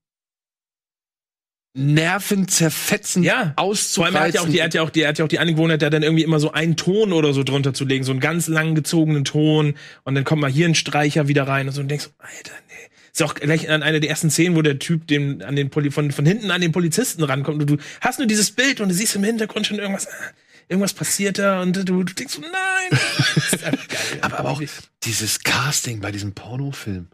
nervenzerfetzend 1.74 3.24
Ja. 3.24 3.54
Vor 3.56 3.64
auszureizen. 3.64 4.16
allem, 4.16 4.24
er 4.24 4.28
hat 4.28 4.34
ja 4.34 4.42
auch 4.42 4.48
die, 4.48 4.58
er 4.58 4.64
hat 4.66 4.74
ja 4.74 4.82
auch 4.82 4.90
die, 4.90 5.00
er 5.02 5.08
hat 5.08 5.18
ja 5.18 5.24
auch 5.24 5.28
die 5.28 5.38
Angewohnheit, 5.38 5.82
da 5.82 5.90
dann 5.90 6.02
irgendwie 6.02 6.22
immer 6.22 6.38
so 6.38 6.52
einen 6.52 6.76
Ton 6.76 7.12
oder 7.12 7.32
so 7.32 7.44
drunter 7.44 7.72
zu 7.72 7.84
legen, 7.84 8.04
so 8.04 8.12
einen 8.12 8.20
ganz 8.20 8.46
lang 8.48 8.74
gezogenen 8.74 9.24
Ton, 9.24 9.74
und 10.04 10.14
dann 10.14 10.24
kommt 10.24 10.42
mal 10.42 10.50
hier 10.50 10.68
ein 10.68 10.74
Streicher 10.74 11.28
wieder 11.28 11.48
rein 11.48 11.68
und 11.68 11.74
so 11.74 11.80
und 11.80 11.88
denkst, 11.88 12.10
Alter, 12.18 12.52
nee. 12.68 12.74
Ist 13.14 13.22
auch 13.22 13.34
gleich 13.34 13.68
an 13.68 13.82
einer 13.82 14.00
der 14.00 14.08
ersten 14.08 14.30
Szenen, 14.30 14.56
wo 14.56 14.62
der 14.62 14.78
Typ 14.78 15.06
den, 15.06 15.42
an 15.42 15.54
den 15.54 15.68
Poli, 15.68 15.90
von, 15.90 16.10
von 16.12 16.24
hinten 16.24 16.50
an 16.50 16.62
den 16.62 16.72
Polizisten 16.72 17.22
rankommt 17.22 17.60
und 17.60 17.68
du 17.68 17.76
hast 18.00 18.18
nur 18.18 18.26
dieses 18.26 18.50
Bild 18.52 18.80
und 18.80 18.88
du 18.88 18.94
siehst 18.94 19.16
im 19.16 19.24
Hintergrund 19.24 19.66
schon 19.66 19.78
irgendwas, 19.78 20.08
ah, 20.08 20.30
irgendwas 20.68 20.94
passiert 20.94 21.38
da 21.38 21.62
und 21.62 21.76
du, 21.76 21.82
du 21.82 22.04
denkst 22.04 22.34
so, 22.34 22.40
nein. 22.40 23.00
Geil. 23.60 23.78
aber, 24.20 24.38
aber 24.38 24.50
auch 24.50 24.62
dieses 25.04 25.40
Casting 25.40 26.00
bei 26.00 26.12
diesem 26.12 26.32
Pornofilm. 26.32 27.08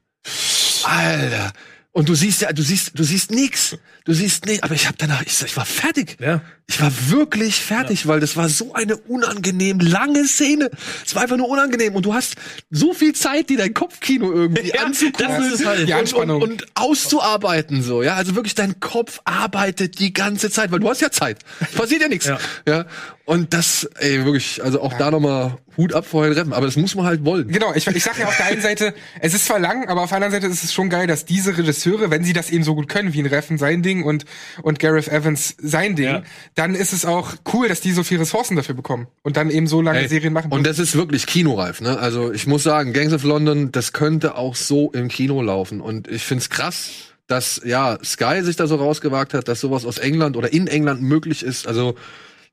Alter. 0.85 1.53
Und 1.93 2.09
du 2.09 2.15
siehst 2.15 2.43
ja, 2.43 2.53
du 2.53 2.63
siehst, 2.63 2.93
du 2.95 3.03
siehst 3.03 3.33
nix. 3.33 3.77
Du 4.05 4.13
siehst 4.15 4.47
nicht, 4.47 4.63
aber 4.63 4.75
ich 4.75 4.87
habe 4.87 4.97
danach, 4.99 5.23
ich, 5.27 5.43
ich 5.43 5.57
war 5.57 5.67
fertig. 5.67 6.17
Ja. 6.21 6.43
Ich 6.69 6.81
war 6.81 6.93
wirklich 7.09 7.57
fertig, 7.57 8.07
weil 8.07 8.21
das 8.21 8.37
war 8.37 8.49
so 8.49 8.73
eine 8.73 8.97
unangenehm 8.97 9.81
lange 9.81 10.27
Szene. 10.27 10.71
Es 11.05 11.15
war 11.15 11.23
einfach 11.23 11.37
nur 11.37 11.49
unangenehm 11.49 11.97
und 11.97 12.07
du 12.07 12.15
hast 12.15 12.37
so 12.71 12.95
viel 12.95 13.15
Zeit, 13.15 13.51
dir 13.51 13.59
dein 13.59 13.75
Kopfkino 13.75 14.31
irgendwie 14.33 14.69
Ja, 14.75 14.85
anzugucken 14.85 15.27
das 15.27 15.61
ist 15.61 15.67
halt. 15.67 15.81
Die 15.81 15.83
und, 15.85 15.91
und, 15.93 15.99
Anspannung. 15.99 16.43
und 16.43 16.67
auszuarbeiten 16.75 17.83
so, 17.83 18.03
ja, 18.03 18.15
also 18.15 18.35
wirklich 18.37 18.55
dein 18.55 18.79
Kopf 18.81 19.21
arbeitet 19.25 19.99
die 19.99 20.13
ganze 20.13 20.51
Zeit, 20.51 20.71
weil 20.71 20.79
du 20.79 20.89
hast 20.89 21.01
ja 21.01 21.11
Zeit. 21.11 21.39
Passiert 21.75 22.03
ja 22.03 22.09
nichts. 22.09 22.27
Ja. 22.27 22.39
Ja. 22.67 22.87
Und 23.29 23.53
das 23.53 23.85
ey 23.99 24.25
wirklich, 24.25 24.65
also 24.65 24.81
auch 24.81 24.95
da 24.95 25.11
nochmal 25.11 25.59
Hut 25.77 25.93
ab 25.93 26.07
vor 26.07 26.25
den 26.25 26.33
Reppen, 26.33 26.55
aber 26.55 26.65
das 26.65 26.77
muss 26.77 26.95
man 26.95 27.05
halt 27.05 27.27
wollen. 27.27 27.49
Genau, 27.49 27.75
ich, 27.75 27.87
ich 27.87 28.03
sag 28.03 28.19
ja 28.19 28.27
auf 28.27 28.35
der 28.39 28.47
einen 28.47 28.63
Seite, 28.63 28.95
es 29.21 29.35
ist 29.35 29.45
zwar 29.45 29.59
lang, 29.59 29.87
aber 29.87 30.01
auf 30.01 30.09
der 30.09 30.17
anderen 30.17 30.33
Seite 30.33 30.47
ist 30.47 30.65
es 30.65 30.73
schon 30.73 30.89
geil, 30.89 31.07
dass 31.07 31.27
diese 31.27 31.59
Regisseure, 31.59 32.11
wenn 32.11 32.25
sie 32.25 32.33
das 32.33 32.49
eben 32.49 32.65
so 32.65 32.75
gut 32.75 32.89
können, 32.89 33.13
wie 33.13 33.21
ein 33.21 33.27
Reffen 33.27 33.59
sein 33.59 33.83
Ding 33.83 34.03
und, 34.03 34.25
und 34.63 34.79
Gareth 34.79 35.09
Evans 35.09 35.57
sein 35.61 35.95
Ding, 35.95 36.07
Ja. 36.07 36.23
dann 36.55 36.75
ist 36.75 36.95
es 36.95 37.05
auch 37.05 37.35
cool, 37.53 37.69
dass 37.69 37.83
die 37.83 37.93
so 37.93 38.03
viel 38.03 38.17
Ressourcen 38.19 38.57
dafür 38.57 38.75
bekommen 38.75 39.09
und 39.23 39.37
dann 39.37 39.51
eben 39.51 39.67
so 39.67 39.83
lange 39.83 39.99
Ey, 40.01 40.09
Serien 40.09 40.33
machen. 40.33 40.51
Und 40.51 40.67
das 40.67 40.79
ist 40.79 40.97
wirklich 40.97 41.27
kinoreif, 41.27 41.83
ne? 41.83 41.99
Also 41.99 42.33
ich 42.33 42.47
muss 42.47 42.63
sagen, 42.63 42.95
Gangs 42.95 43.13
of 43.13 43.25
London, 43.25 43.73
das 43.73 43.93
könnte 43.93 44.37
auch 44.37 44.55
so 44.57 44.91
im 44.93 45.09
Kino 45.09 45.43
laufen. 45.43 45.83
Und 45.83 46.09
ich 46.09 46.23
find's 46.25 46.49
krass, 46.49 46.89
dass 47.27 47.61
ja 47.63 47.99
Sky 48.03 48.43
sich 48.43 48.57
da 48.57 48.67
so 48.67 48.77
rausgewagt 48.77 49.35
hat, 49.35 49.49
dass 49.49 49.61
sowas 49.61 49.85
aus 49.85 49.99
England 49.99 50.35
oder 50.39 50.51
in 50.51 50.67
England 50.67 51.03
möglich 51.03 51.43
ist. 51.43 51.69
Also 51.69 51.95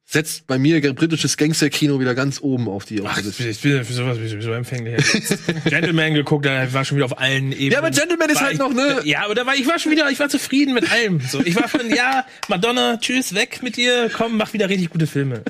setzt 0.08 0.46
bei 0.48 0.58
mir 0.60 0.80
britisches 0.94 1.36
Gangster-Kino 1.36 2.00
wieder 2.00 2.14
ganz 2.14 2.40
oben 2.42 2.70
auf 2.70 2.86
die. 2.86 3.02
Ach, 3.04 3.18
auf 3.18 3.26
ich 3.26 3.36
die- 3.38 3.44
bin, 3.44 3.52
ich 3.52 3.62
bin 3.62 3.86
für 3.86 3.94
sowas 3.94 4.18
bin 4.18 4.28
ich 4.38 4.44
so 4.44 4.52
empfänglich. 4.54 5.04
Gentleman 5.66 6.14
geguckt, 6.14 6.46
da 6.46 6.72
war 6.74 6.86
schon 6.86 6.98
wieder 6.98 7.06
auf 7.06 7.18
allen 7.20 7.52
Ebenen. 7.52 7.72
Ja, 7.72 7.80
aber 7.80 7.90
Gentleman 7.92 8.30
ist 8.30 8.36
War 8.36 8.44
halt 8.44 8.54
ich, 8.54 8.60
noch, 8.60 8.72
ne? 8.74 9.02
Ja, 9.04 9.26
aber 9.26 9.34
da 9.36 9.46
war 9.46 9.56
ich 9.56 9.68
war 9.68 9.80
schon 9.80 9.92
wieder, 9.92 10.10
ich 10.12 10.20
war 10.20 10.30
zufrieden 10.30 10.74
mit 10.76 10.92
allem. 10.92 11.20
So, 11.22 11.42
ich 11.44 11.56
war 11.56 11.68
von 11.68 11.90
ja, 11.94 12.26
Madonna, 12.48 12.98
tschüss, 12.98 13.34
weg 13.34 13.60
mit 13.64 13.78
dir, 13.78 14.12
komm, 14.14 14.38
mach 14.38 14.54
wieder 14.54 14.70
richtig 14.70 14.92
gute 14.92 15.08
Filme. 15.08 15.44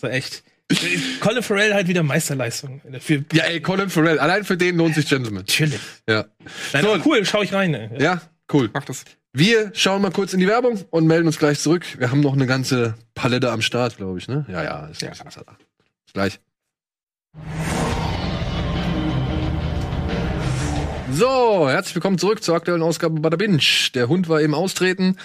So 0.00 0.08
echt. 0.08 0.42
Colin 1.20 1.42
Farrell 1.42 1.74
halt 1.74 1.86
wieder 1.88 2.02
Meisterleistung. 2.02 2.80
Für, 2.98 3.22
ja, 3.32 3.44
ey, 3.44 3.60
Colin 3.60 3.90
Farrell, 3.90 4.18
allein 4.18 4.44
für 4.44 4.56
den 4.56 4.76
lohnt 4.78 4.94
sich 4.96 5.06
Gentleman. 5.08 5.44
natürlich. 5.46 5.78
Ja. 6.08 6.24
Nein, 6.72 6.82
So. 6.84 6.98
cool, 7.04 7.24
schau 7.24 7.42
ich 7.42 7.52
rein. 7.52 7.74
Ey. 7.74 8.02
Ja, 8.02 8.20
cool. 8.52 8.70
Macht 8.72 8.88
das. 8.88 9.04
Wir 9.36 9.72
schauen 9.74 10.00
mal 10.00 10.12
kurz 10.12 10.32
in 10.32 10.38
die 10.38 10.46
Werbung 10.46 10.84
und 10.90 11.08
melden 11.08 11.26
uns 11.26 11.40
gleich 11.40 11.58
zurück. 11.58 11.84
Wir 11.98 12.12
haben 12.12 12.20
noch 12.20 12.34
eine 12.34 12.46
ganze 12.46 12.94
Palette 13.16 13.50
am 13.50 13.62
Start, 13.62 13.96
glaube 13.96 14.16
ich, 14.16 14.28
ne? 14.28 14.46
Ja, 14.48 14.62
ja, 14.62 14.86
ist, 14.86 15.02
Ja. 15.02 15.10
Ist, 15.10 15.26
ist, 15.26 15.36
ist 15.36 16.12
gleich. 16.12 16.38
So, 21.10 21.68
herzlich 21.68 21.96
willkommen 21.96 22.18
zurück 22.18 22.44
zur 22.44 22.54
aktuellen 22.54 22.82
Ausgabe 22.82 23.18
Bada 23.18 23.36
Binge. 23.36 23.58
Der 23.94 24.06
Hund 24.06 24.28
war 24.28 24.40
eben 24.40 24.54
austreten. 24.54 25.16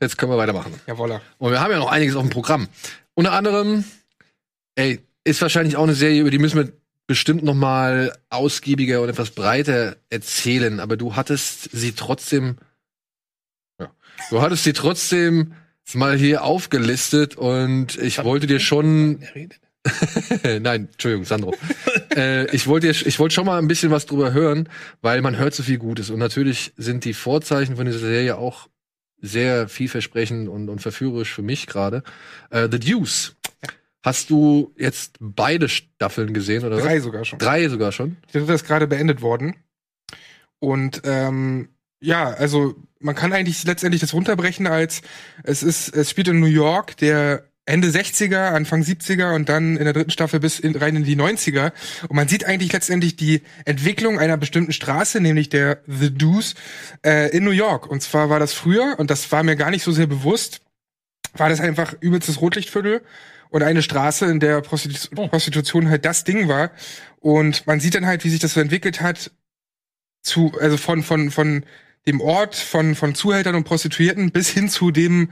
Jetzt 0.00 0.16
können 0.16 0.32
wir 0.32 0.38
weitermachen. 0.38 0.72
Jawoller. 0.86 1.20
Und 1.36 1.50
wir 1.50 1.60
haben 1.60 1.70
ja 1.70 1.78
noch 1.80 1.92
einiges 1.92 2.16
auf 2.16 2.22
dem 2.22 2.30
Programm. 2.30 2.66
Unter 3.12 3.32
anderem, 3.32 3.84
ey, 4.74 5.00
ist 5.24 5.42
wahrscheinlich 5.42 5.76
auch 5.76 5.82
eine 5.82 5.94
Serie, 5.94 6.22
über 6.22 6.30
die 6.30 6.38
müssen 6.38 6.56
wir 6.56 6.72
bestimmt 7.06 7.44
noch 7.44 7.52
mal 7.52 8.16
ausgiebiger 8.30 9.02
und 9.02 9.10
etwas 9.10 9.32
breiter 9.32 9.96
erzählen. 10.08 10.80
Aber 10.80 10.96
du 10.96 11.14
hattest 11.14 11.68
sie 11.72 11.92
trotzdem, 11.92 12.56
du 14.28 14.42
hattest 14.42 14.64
sie 14.64 14.72
trotzdem 14.72 15.54
mal 15.94 16.16
hier 16.16 16.44
aufgelistet 16.44 17.36
und 17.36 17.96
ich 17.98 18.22
wollte 18.22 18.46
dir 18.46 18.60
schon. 18.60 19.24
Nein, 20.44 20.88
Entschuldigung, 20.92 21.24
Sandro. 21.24 21.54
äh, 22.14 22.54
ich 22.54 22.66
wollte 22.66 22.88
ich 22.90 23.18
wollte 23.18 23.34
schon 23.34 23.46
mal 23.46 23.58
ein 23.58 23.66
bisschen 23.68 23.90
was 23.90 24.04
drüber 24.06 24.32
hören, 24.32 24.68
weil 25.00 25.22
man 25.22 25.38
hört 25.38 25.54
so 25.54 25.62
viel 25.62 25.78
Gutes. 25.78 26.10
Und 26.10 26.18
natürlich 26.18 26.72
sind 26.76 27.04
die 27.04 27.14
Vorzeichen 27.14 27.76
von 27.76 27.86
dieser 27.86 27.98
Serie 28.00 28.36
auch 28.36 28.68
sehr 29.22 29.68
vielversprechend 29.68 30.48
und, 30.48 30.68
und 30.68 30.80
verführerisch 30.80 31.32
für 31.32 31.42
mich 31.42 31.66
gerade. 31.66 32.02
Äh, 32.50 32.68
The 32.70 32.78
Deuce. 32.78 33.36
Hast 34.02 34.30
du 34.30 34.74
jetzt 34.78 35.16
beide 35.20 35.68
Staffeln 35.68 36.32
gesehen 36.32 36.64
oder 36.64 36.78
Drei 36.78 36.96
was? 36.96 37.04
sogar 37.04 37.24
schon. 37.24 37.38
Drei 37.38 37.68
sogar 37.68 37.92
schon. 37.92 38.16
Die 38.32 38.38
dritte 38.38 38.52
ist 38.54 38.66
gerade 38.66 38.86
beendet 38.86 39.20
worden. 39.20 39.56
Und 40.58 41.02
ähm, 41.04 41.68
ja, 42.00 42.30
also 42.30 42.74
man 42.98 43.14
kann 43.14 43.32
eigentlich 43.32 43.64
letztendlich 43.64 44.00
das 44.00 44.14
runterbrechen 44.14 44.66
als 44.66 45.02
es 45.42 45.62
ist, 45.62 45.94
es 45.94 46.10
spielt 46.10 46.28
in 46.28 46.40
New 46.40 46.46
York, 46.46 46.96
der 46.98 47.44
Ende 47.66 47.88
60er, 47.88 48.52
Anfang 48.52 48.82
70er 48.82 49.34
und 49.34 49.48
dann 49.48 49.76
in 49.76 49.84
der 49.84 49.92
dritten 49.92 50.10
Staffel 50.10 50.40
bis 50.40 50.58
in, 50.58 50.74
rein 50.74 50.96
in 50.96 51.04
die 51.04 51.16
90er. 51.16 51.72
Und 52.08 52.16
man 52.16 52.26
sieht 52.26 52.44
eigentlich 52.44 52.72
letztendlich 52.72 53.14
die 53.16 53.42
Entwicklung 53.64 54.18
einer 54.18 54.36
bestimmten 54.36 54.72
Straße, 54.72 55.20
nämlich 55.20 55.50
der 55.50 55.82
The 55.86 56.12
Deuce, 56.12 56.54
äh, 57.06 57.30
in 57.36 57.44
New 57.44 57.52
York. 57.52 57.86
Und 57.86 58.02
zwar 58.02 58.28
war 58.28 58.40
das 58.40 58.54
früher, 58.54 58.98
und 58.98 59.10
das 59.10 59.30
war 59.30 59.44
mir 59.44 59.54
gar 59.54 59.70
nicht 59.70 59.84
so 59.84 59.92
sehr 59.92 60.08
bewusst, 60.08 60.62
war 61.34 61.48
das 61.48 61.60
einfach 61.60 61.94
übelstes 62.00 62.40
Rotlichtviertel 62.40 63.02
und 63.50 63.62
eine 63.62 63.82
Straße, 63.82 64.26
in 64.26 64.40
der 64.40 64.62
Prostitu 64.62 65.08
Oh. 65.16 65.28
Prostitution 65.28 65.88
halt 65.88 66.04
das 66.04 66.24
Ding 66.24 66.48
war. 66.48 66.72
Und 67.20 67.66
man 67.68 67.78
sieht 67.78 67.94
dann 67.94 68.06
halt, 68.06 68.24
wie 68.24 68.30
sich 68.30 68.40
das 68.40 68.54
so 68.54 68.60
entwickelt 68.60 69.00
hat, 69.00 69.30
zu, 70.22 70.52
also 70.60 70.76
von, 70.76 71.02
von, 71.02 71.30
von 71.30 71.64
dem 72.06 72.20
Ort 72.20 72.54
von, 72.54 72.94
von 72.94 73.14
Zuhältern 73.14 73.54
und 73.54 73.64
Prostituierten 73.64 74.30
bis 74.30 74.48
hin 74.48 74.68
zu 74.68 74.90
dem 74.90 75.30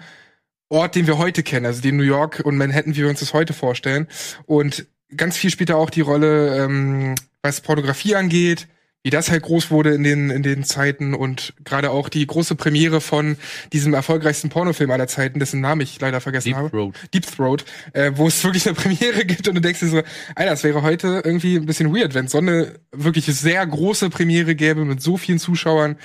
Ort, 0.69 0.95
den 0.95 1.07
wir 1.07 1.19
heute 1.19 1.43
kennen, 1.43 1.67
also 1.67 1.81
den 1.81 1.97
New 1.97 2.03
York 2.03 2.43
und 2.45 2.57
Manhattan, 2.57 2.95
wie 2.95 3.01
wir 3.01 3.09
uns 3.09 3.21
das 3.21 3.33
heute 3.33 3.55
vorstellen. 3.55 4.07
Und 4.45 4.87
ganz 5.17 5.37
viel 5.37 5.51
spielt 5.51 5.71
da 5.71 5.77
auch 5.77 5.91
die 5.91 6.03
Rolle, 6.03 6.63
ähm, 6.63 7.15
was 7.43 7.63
Pornografie 7.63 8.15
angeht, 8.15 8.69
wie 9.05 9.11
das 9.11 9.31
halt 9.31 9.43
groß 9.43 9.71
wurde 9.71 9.95
in 9.95 10.03
den, 10.03 10.31
in 10.31 10.43
den 10.43 10.65
Zeiten 10.65 11.15
und 11.15 11.55
gerade 11.65 11.91
auch 11.91 12.09
die 12.09 12.27
große 12.27 12.57
Premiere 12.57 13.01
von 13.01 13.37
diesem 13.73 13.95
erfolgreichsten 13.95 14.49
Pornofilm 14.49 14.91
aller 14.91 15.07
Zeiten, 15.07 15.39
dessen 15.39 15.61
Namen 15.61 15.83
ich 15.83 16.01
leider 16.01 16.21
vergessen 16.21 16.57
habe. 16.57 16.71
Throat. 16.71 16.95
Deep 17.15 17.27
Throat, 17.27 17.65
äh, 17.93 18.13
wo 18.17 18.27
es 18.27 18.43
wirklich 18.43 18.67
eine 18.67 18.75
Premiere 18.77 19.25
gibt 19.25 19.47
und 19.49 19.55
du 19.55 19.61
denkst 19.61 19.81
dir 19.81 19.89
so, 19.89 20.03
Alter, 20.35 20.51
das 20.51 20.65
wäre 20.65 20.83
heute 20.83 21.23
irgendwie 21.25 21.57
ein 21.57 21.67
bisschen 21.67 21.95
weird, 21.95 22.15
wenn 22.15 22.27
es 22.27 22.33
so 22.33 22.39
eine 22.39 22.75
wirklich 22.91 23.27
sehr 23.27 23.65
große 23.67 24.11
Premiere 24.11 24.55
gäbe 24.55 24.85
mit 24.85 25.01
so 25.01 25.17
vielen 25.17 25.39
Zuschauern. 25.39 25.97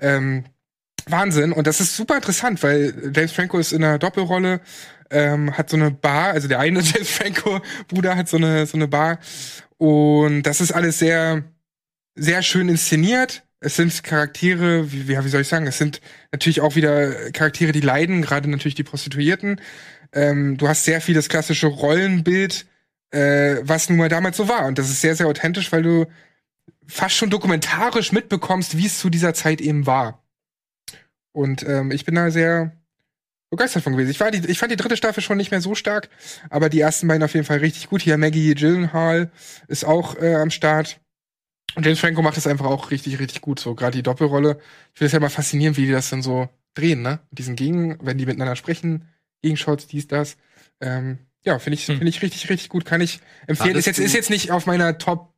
Ähm, 0.00 0.44
Wahnsinn. 1.08 1.52
Und 1.52 1.66
das 1.66 1.80
ist 1.80 1.96
super 1.96 2.16
interessant, 2.16 2.62
weil 2.62 3.12
James 3.14 3.32
Franco 3.32 3.58
ist 3.58 3.72
in 3.72 3.84
einer 3.84 3.98
Doppelrolle, 3.98 4.60
ähm, 5.10 5.56
hat 5.56 5.70
so 5.70 5.76
eine 5.76 5.90
Bar, 5.90 6.30
also 6.30 6.48
der 6.48 6.58
eine 6.58 6.80
James 6.82 7.10
Franco-Bruder 7.10 8.16
hat 8.16 8.28
so 8.28 8.36
eine, 8.36 8.66
so 8.66 8.76
eine 8.76 8.88
Bar. 8.88 9.18
Und 9.78 10.42
das 10.44 10.60
ist 10.60 10.72
alles 10.72 10.98
sehr, 10.98 11.44
sehr 12.16 12.42
schön 12.42 12.68
inszeniert. 12.68 13.44
Es 13.60 13.76
sind 13.76 14.02
Charaktere, 14.02 14.92
wie, 14.92 15.08
wie 15.08 15.28
soll 15.28 15.42
ich 15.42 15.48
sagen, 15.48 15.66
es 15.66 15.78
sind 15.78 16.00
natürlich 16.32 16.60
auch 16.60 16.74
wieder 16.74 17.30
Charaktere, 17.32 17.72
die 17.72 17.80
leiden, 17.80 18.22
gerade 18.22 18.50
natürlich 18.50 18.74
die 18.74 18.82
Prostituierten. 18.82 19.60
Ähm, 20.12 20.56
du 20.56 20.68
hast 20.68 20.84
sehr 20.84 21.00
viel 21.00 21.14
das 21.14 21.28
klassische 21.28 21.66
Rollenbild, 21.68 22.66
äh, 23.10 23.56
was 23.62 23.88
nun 23.88 23.98
mal 23.98 24.08
damals 24.08 24.36
so 24.36 24.48
war. 24.48 24.66
Und 24.66 24.78
das 24.78 24.90
ist 24.90 25.00
sehr, 25.00 25.14
sehr 25.14 25.26
authentisch, 25.26 25.72
weil 25.72 25.82
du 25.82 26.06
fast 26.86 27.16
schon 27.16 27.30
dokumentarisch 27.30 28.12
mitbekommst, 28.12 28.76
wie 28.76 28.86
es 28.86 28.98
zu 28.98 29.10
dieser 29.10 29.34
Zeit 29.34 29.60
eben 29.60 29.86
war. 29.86 30.22
Und 31.32 31.62
ähm, 31.68 31.90
ich 31.90 32.04
bin 32.04 32.14
da 32.14 32.30
sehr 32.30 32.72
begeistert 33.50 33.82
von 33.82 33.92
gewesen. 33.92 34.10
Ich, 34.10 34.20
war 34.20 34.30
die, 34.30 34.48
ich 34.48 34.58
fand 34.58 34.72
die 34.72 34.76
dritte 34.76 34.96
Staffel 34.96 35.22
schon 35.22 35.36
nicht 35.36 35.50
mehr 35.50 35.60
so 35.60 35.74
stark, 35.74 36.08
aber 36.50 36.68
die 36.68 36.80
ersten 36.80 37.08
beiden 37.08 37.22
auf 37.22 37.34
jeden 37.34 37.46
Fall 37.46 37.58
richtig 37.58 37.88
gut. 37.88 38.02
Hier 38.02 38.16
Maggie 38.18 38.54
Gyllenhaal 38.54 39.30
ist 39.68 39.84
auch 39.84 40.16
äh, 40.16 40.34
am 40.34 40.50
Start. 40.50 41.00
Und 41.76 41.84
James 41.86 42.00
Franco 42.00 42.22
macht 42.22 42.36
das 42.36 42.46
einfach 42.46 42.66
auch 42.66 42.90
richtig, 42.90 43.18
richtig 43.20 43.40
gut. 43.42 43.60
So 43.60 43.74
gerade 43.74 43.96
die 43.96 44.02
Doppelrolle. 44.02 44.58
Ich 44.94 44.98
finde 44.98 45.06
es 45.06 45.12
ja 45.12 45.20
mal 45.20 45.28
faszinierend, 45.28 45.76
wie 45.76 45.86
die 45.86 45.92
das 45.92 46.10
dann 46.10 46.22
so 46.22 46.48
drehen, 46.74 47.02
ne? 47.02 47.20
Mit 47.30 47.38
diesen 47.38 47.54
Gegen, 47.54 47.98
wenn 48.04 48.18
die 48.18 48.26
miteinander 48.26 48.56
sprechen, 48.56 49.06
Gegenshots, 49.42 49.86
dies, 49.86 50.08
das. 50.08 50.36
Ähm, 50.80 51.18
ja, 51.44 51.58
finde 51.58 51.74
ich, 51.74 51.86
Hm. 51.86 51.98
finde 51.98 52.08
ich 52.08 52.22
richtig, 52.22 52.48
richtig 52.50 52.68
gut. 52.70 52.84
Kann 52.84 53.00
ich 53.00 53.20
empfehlen. 53.46 53.76
Ist 53.76 53.86
jetzt, 53.86 53.98
ist 53.98 54.14
jetzt 54.14 54.30
nicht 54.30 54.50
auf 54.50 54.66
meiner 54.66 54.98
Top 54.98 55.32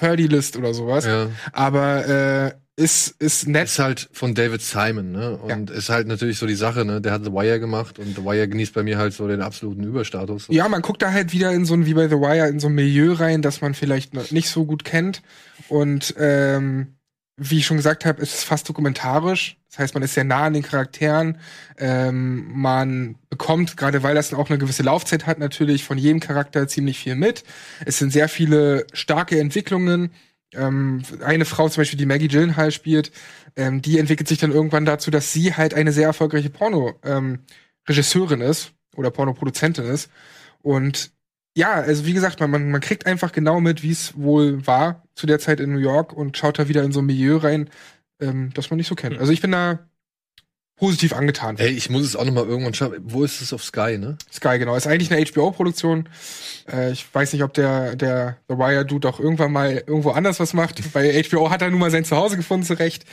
30 0.00 0.30
List 0.30 0.56
oder 0.56 0.74
sowas, 0.74 1.04
Ja. 1.06 1.28
aber 1.52 2.06
äh, 2.06 2.54
ist, 2.76 3.14
ist 3.20 3.46
nett. 3.46 3.66
Ist 3.66 3.78
halt 3.78 4.08
von 4.12 4.34
David 4.34 4.60
Simon, 4.60 5.12
ne? 5.12 5.36
Und 5.36 5.70
ist 5.70 5.88
halt 5.88 6.08
natürlich 6.08 6.38
so 6.38 6.46
die 6.46 6.54
Sache, 6.54 6.84
ne? 6.84 7.00
Der 7.00 7.12
hat 7.12 7.24
The 7.24 7.32
Wire 7.32 7.60
gemacht 7.60 7.98
und 7.98 8.16
The 8.16 8.24
Wire 8.24 8.48
genießt 8.48 8.74
bei 8.74 8.82
mir 8.82 8.98
halt 8.98 9.14
so 9.14 9.28
den 9.28 9.42
absoluten 9.42 9.84
Überstatus. 9.84 10.46
Ja, 10.48 10.68
man 10.68 10.82
guckt 10.82 11.02
da 11.02 11.12
halt 11.12 11.32
wieder 11.32 11.52
in 11.52 11.64
so 11.64 11.74
ein, 11.74 11.86
wie 11.86 11.94
bei 11.94 12.08
The 12.08 12.16
Wire, 12.16 12.48
in 12.48 12.58
so 12.58 12.68
ein 12.68 12.74
Milieu 12.74 13.12
rein, 13.12 13.42
das 13.42 13.60
man 13.60 13.74
vielleicht 13.74 14.32
nicht 14.32 14.48
so 14.48 14.64
gut 14.64 14.84
kennt. 14.84 15.22
Und 15.68 16.14
ähm, 16.18 16.96
wie 17.36 17.58
ich 17.58 17.66
schon 17.66 17.76
gesagt 17.76 18.04
habe, 18.04 18.22
ist 18.22 18.34
es 18.34 18.44
fast 18.44 18.68
dokumentarisch. 18.68 19.56
Das 19.70 19.78
heißt, 19.80 19.94
man 19.94 20.04
ist 20.04 20.14
sehr 20.14 20.24
nah 20.24 20.44
an 20.44 20.52
den 20.52 20.62
Charakteren. 20.62 21.38
Ähm, 21.78 22.46
man 22.54 23.16
bekommt, 23.28 23.76
gerade 23.76 24.04
weil 24.04 24.14
das 24.14 24.32
auch 24.32 24.48
eine 24.48 24.58
gewisse 24.58 24.84
Laufzeit 24.84 25.26
hat, 25.26 25.38
natürlich 25.38 25.84
von 25.84 25.98
jedem 25.98 26.20
Charakter 26.20 26.68
ziemlich 26.68 26.98
viel 26.98 27.16
mit. 27.16 27.42
Es 27.84 27.98
sind 27.98 28.12
sehr 28.12 28.28
viele 28.28 28.86
starke 28.92 29.38
Entwicklungen. 29.40 30.12
Ähm, 30.56 31.02
eine 31.22 31.44
Frau 31.44 31.68
zum 31.68 31.80
Beispiel, 31.80 31.98
die 31.98 32.06
Maggie 32.06 32.28
Gyllenhaal 32.28 32.70
spielt, 32.70 33.12
ähm, 33.56 33.82
die 33.82 33.98
entwickelt 33.98 34.28
sich 34.28 34.38
dann 34.38 34.52
irgendwann 34.52 34.84
dazu, 34.84 35.10
dass 35.10 35.32
sie 35.32 35.54
halt 35.54 35.74
eine 35.74 35.92
sehr 35.92 36.06
erfolgreiche 36.06 36.50
Porno-Regisseurin 36.50 38.40
ist 38.40 38.72
oder 38.96 39.10
Pornoproduzentin 39.10 39.84
ist. 39.84 40.10
Und 40.62 41.12
ja, 41.56 41.72
also 41.72 42.06
wie 42.06 42.12
gesagt, 42.12 42.40
man, 42.40 42.50
man, 42.50 42.70
man 42.70 42.80
kriegt 42.80 43.06
einfach 43.06 43.32
genau 43.32 43.60
mit, 43.60 43.82
wie 43.82 43.92
es 43.92 44.16
wohl 44.16 44.66
war 44.66 45.04
zu 45.14 45.26
der 45.26 45.38
Zeit 45.38 45.60
in 45.60 45.72
New 45.72 45.78
York 45.78 46.12
und 46.12 46.36
schaut 46.36 46.58
da 46.58 46.68
wieder 46.68 46.82
in 46.82 46.92
so 46.92 47.00
ein 47.00 47.06
Milieu 47.06 47.36
rein, 47.36 47.70
ähm, 48.20 48.50
das 48.54 48.70
man 48.70 48.78
nicht 48.78 48.88
so 48.88 48.94
kennt. 48.94 49.18
Also 49.18 49.32
ich 49.32 49.40
bin 49.40 49.52
da 49.52 49.78
positiv 50.76 51.12
angetan. 51.12 51.56
Ey, 51.58 51.70
ich 51.70 51.88
muss 51.90 52.02
es 52.02 52.16
auch 52.16 52.24
noch 52.24 52.32
mal 52.32 52.44
irgendwann 52.44 52.74
schauen. 52.74 52.94
Wo 53.02 53.24
ist 53.24 53.40
es 53.40 53.52
auf 53.52 53.62
Sky, 53.62 53.96
ne? 53.98 54.18
Sky, 54.32 54.58
genau. 54.58 54.74
Ist 54.74 54.86
eigentlich 54.86 55.12
eine 55.12 55.24
HBO-Produktion. 55.24 56.08
Äh, 56.70 56.92
ich 56.92 57.06
weiß 57.12 57.32
nicht, 57.32 57.42
ob 57.42 57.54
der, 57.54 57.96
der 57.96 58.38
The 58.48 58.56
Wire-Dude 58.56 59.08
auch 59.08 59.20
irgendwann 59.20 59.52
mal 59.52 59.84
irgendwo 59.86 60.10
anders 60.10 60.40
was 60.40 60.52
macht. 60.52 60.80
Bei 60.92 61.22
HBO 61.22 61.50
hat 61.50 61.62
er 61.62 61.70
nun 61.70 61.80
mal 61.80 61.90
sein 61.90 62.04
Zuhause 62.04 62.36
gefunden, 62.36 62.66
zurecht. 62.66 63.04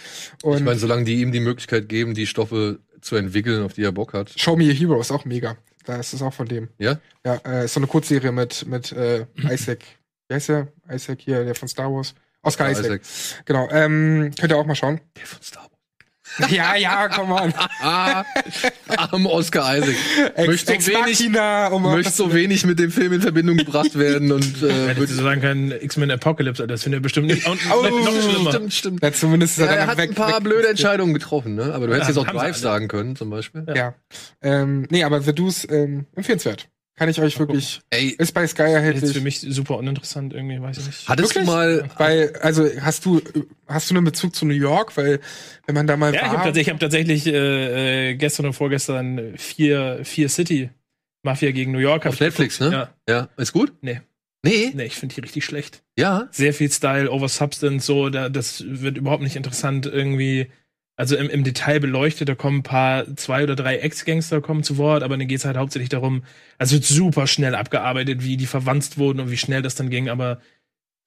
Und 0.44 0.58
Ich 0.58 0.64
meine, 0.64 0.80
solange 0.80 1.04
die 1.04 1.22
ihm 1.22 1.32
die 1.32 1.40
Möglichkeit 1.40 1.88
geben, 1.88 2.14
die 2.14 2.28
Stoffe 2.28 2.80
zu 3.02 3.16
entwickeln, 3.16 3.64
auf 3.64 3.74
die 3.74 3.84
er 3.84 3.92
Bock 3.92 4.14
hat. 4.14 4.32
Show 4.38 4.56
Me 4.56 4.70
a 4.70 4.74
Hero 4.74 5.00
ist 5.00 5.12
auch 5.12 5.26
mega. 5.26 5.58
Da 5.86 5.96
ist 5.98 6.14
es 6.14 6.22
auch 6.22 6.34
von 6.34 6.48
dem. 6.48 6.70
Ja? 6.78 7.00
Ja, 7.26 7.36
äh, 7.46 7.66
ist 7.66 7.74
so 7.74 7.80
eine 7.80 7.88
Kurzserie 7.88 8.32
mit, 8.32 8.66
mit 8.68 8.92
äh, 8.92 9.26
Isaac. 9.50 9.80
Wie 10.28 10.36
heißt 10.36 10.50
der? 10.50 10.68
Isaac 10.92 11.20
hier, 11.22 11.44
der 11.44 11.56
von 11.56 11.68
Star 11.68 11.92
Wars. 11.92 12.14
Oscar 12.44 12.70
Isaac. 12.72 12.86
Isaac. 12.86 13.02
Genau. 13.46 13.68
Ähm, 13.72 14.32
könnt 14.40 14.52
ihr 14.52 14.58
auch 14.58 14.66
mal 14.66 14.76
schauen. 14.76 15.02
Der 15.18 15.26
von 15.26 15.42
Star 15.42 15.64
Wars. 15.64 15.71
ja, 16.50 16.76
ja, 16.76 17.08
come 17.10 17.34
on. 17.34 17.54
Ah, 17.82 18.24
arm 18.98 19.26
Oscar 19.26 19.78
Isaac. 19.78 19.96
Ex, 20.36 20.48
Möchte 20.48 20.80
so 20.82 20.88
wenig, 20.92 21.20
Machina, 21.20 21.68
um 21.68 21.84
möchte 21.84 22.06
was 22.06 22.18
so 22.18 22.34
wenig 22.34 22.66
mit 22.66 22.80
dem 22.80 22.92
Film 22.92 23.14
in 23.14 23.22
Verbindung 23.22 23.58
gebracht 23.58 23.98
werden 23.98 24.32
und 24.32 24.44
äh, 24.64 24.96
wird- 24.98 25.10
so 25.10 25.22
sagen 25.24 25.42
können, 25.42 25.72
X-Men 25.72 26.10
Apocalypse, 26.12 26.66
das 26.68 26.84
finde 26.84 26.98
ich 26.98 27.02
bestimmt 27.04 27.28
nicht. 27.28 27.48
Und 27.48 27.60
Oh, 27.72 27.82
noch, 27.84 28.12
schlimmer. 28.22 28.52
stimmt, 28.52 28.74
stimmt. 28.74 29.04
Ja, 29.04 29.12
zumindest 29.12 29.58
ist 29.58 29.66
Ja, 29.66 29.72
er 29.72 29.78
er 29.80 29.88
hat 29.88 29.98
weg, 29.98 30.12
ein 30.12 30.16
paar 30.16 30.36
weg- 30.38 30.44
blöde 30.44 30.70
Entscheidungen 30.70 31.14
getroffen, 31.14 31.56
ne? 31.56 31.74
Aber 31.74 31.88
du 31.88 31.94
hättest 31.94 32.10
Ja, 32.16 32.22
jetzt 32.22 32.30
auch 32.30 32.34
Drive 32.34 32.56
sagen 32.58 32.88
können, 32.88 33.16
zum 33.16 33.30
Beispiel. 33.30 33.66
Ja. 33.76 33.94
Ähm, 34.42 34.88
nee, 34.90 35.04
aber 35.04 35.22
The 35.22 35.34
Deuce, 35.34 35.68
ähm, 35.70 36.06
empfehlenswert. 36.16 36.68
Kann 37.02 37.10
ich 37.10 37.20
euch 37.20 37.40
wirklich, 37.40 37.82
Ey, 37.90 38.10
ist 38.10 38.32
bei 38.32 38.46
Sky 38.46 38.62
Jetzt 38.62 38.74
erhältlich. 38.74 39.12
für 39.14 39.22
mich 39.22 39.40
super 39.40 39.80
uninteressant 39.80 40.34
irgendwie, 40.34 40.62
weiß 40.62 40.78
ich 40.78 40.86
nicht. 40.86 41.10
hattest 41.10 41.30
Wirklich? 41.34 41.46
du 41.48 41.52
mal 41.52 41.90
Weil, 41.98 42.34
also 42.44 42.70
hast 42.80 43.06
du, 43.06 43.20
hast 43.66 43.90
du 43.90 43.96
einen 43.96 44.06
Bezug 44.06 44.36
zu 44.36 44.46
New 44.46 44.54
York? 44.54 44.96
Weil, 44.98 45.20
wenn 45.66 45.74
man 45.74 45.88
da 45.88 45.98
mal 45.98 46.14
Ja, 46.14 46.20
ich 46.20 46.28
war, 46.28 46.32
habe 46.34 46.44
tatsächlich, 46.44 46.68
ich 46.68 46.74
hab 46.74 46.80
tatsächlich 46.80 47.26
äh, 47.26 48.10
äh, 48.12 48.14
gestern 48.14 48.46
und 48.46 48.54
vorgestern 48.54 49.34
vier, 49.36 50.02
vier 50.04 50.30
City 50.30 50.70
Mafia 51.24 51.50
gegen 51.50 51.72
New 51.72 51.80
York. 51.80 52.06
auf 52.06 52.14
ich 52.14 52.20
Netflix, 52.20 52.60
geguckt. 52.60 52.78
ne? 52.78 52.90
Ja. 53.10 53.16
Ja, 53.16 53.30
ist 53.36 53.52
gut? 53.52 53.74
Nee. 53.82 54.02
Nee? 54.46 54.72
Nee, 54.76 54.84
ich 54.86 54.96
finde 54.96 55.16
die 55.16 55.22
richtig 55.22 55.44
schlecht. 55.44 55.82
Ja. 55.98 56.28
Sehr 56.30 56.54
viel 56.54 56.72
Style, 56.72 57.10
over 57.10 57.30
Substance, 57.30 57.84
so, 57.84 58.10
da, 58.10 58.30
das 58.30 58.64
wird 58.68 58.98
überhaupt 59.00 59.24
nicht 59.24 59.36
interessant 59.36 59.88
irgendwie. 59.88 60.52
Also 61.02 61.16
im, 61.16 61.32
im 61.32 61.44
Detail 61.44 61.80
beleuchtet, 61.80 62.30
da 62.30 62.36
kommen 62.36 62.60
ein 62.60 62.64
paar, 62.64 63.16
zwei 63.16 63.42
oder 63.42 63.56
drei 63.56 63.78
Ex-Gangster 63.78 64.40
kommen 64.40 64.62
zu 64.62 64.78
Wort, 64.78 65.02
aber 65.02 65.18
dann 65.18 65.28
geht's 65.28 65.46
halt 65.46 65.58
hauptsächlich 65.58 65.90
darum, 65.90 66.24
also 66.60 66.76
wird 66.76 66.86
super 66.86 67.26
schnell 67.26 67.56
abgearbeitet, 67.56 68.24
wie 68.24 68.38
die 68.38 68.46
verwandt 68.46 69.00
wurden 69.00 69.20
und 69.20 69.32
wie 69.32 69.38
schnell 69.38 69.64
das 69.64 69.74
dann 69.74 69.90
ging, 69.90 70.10
aber 70.10 70.42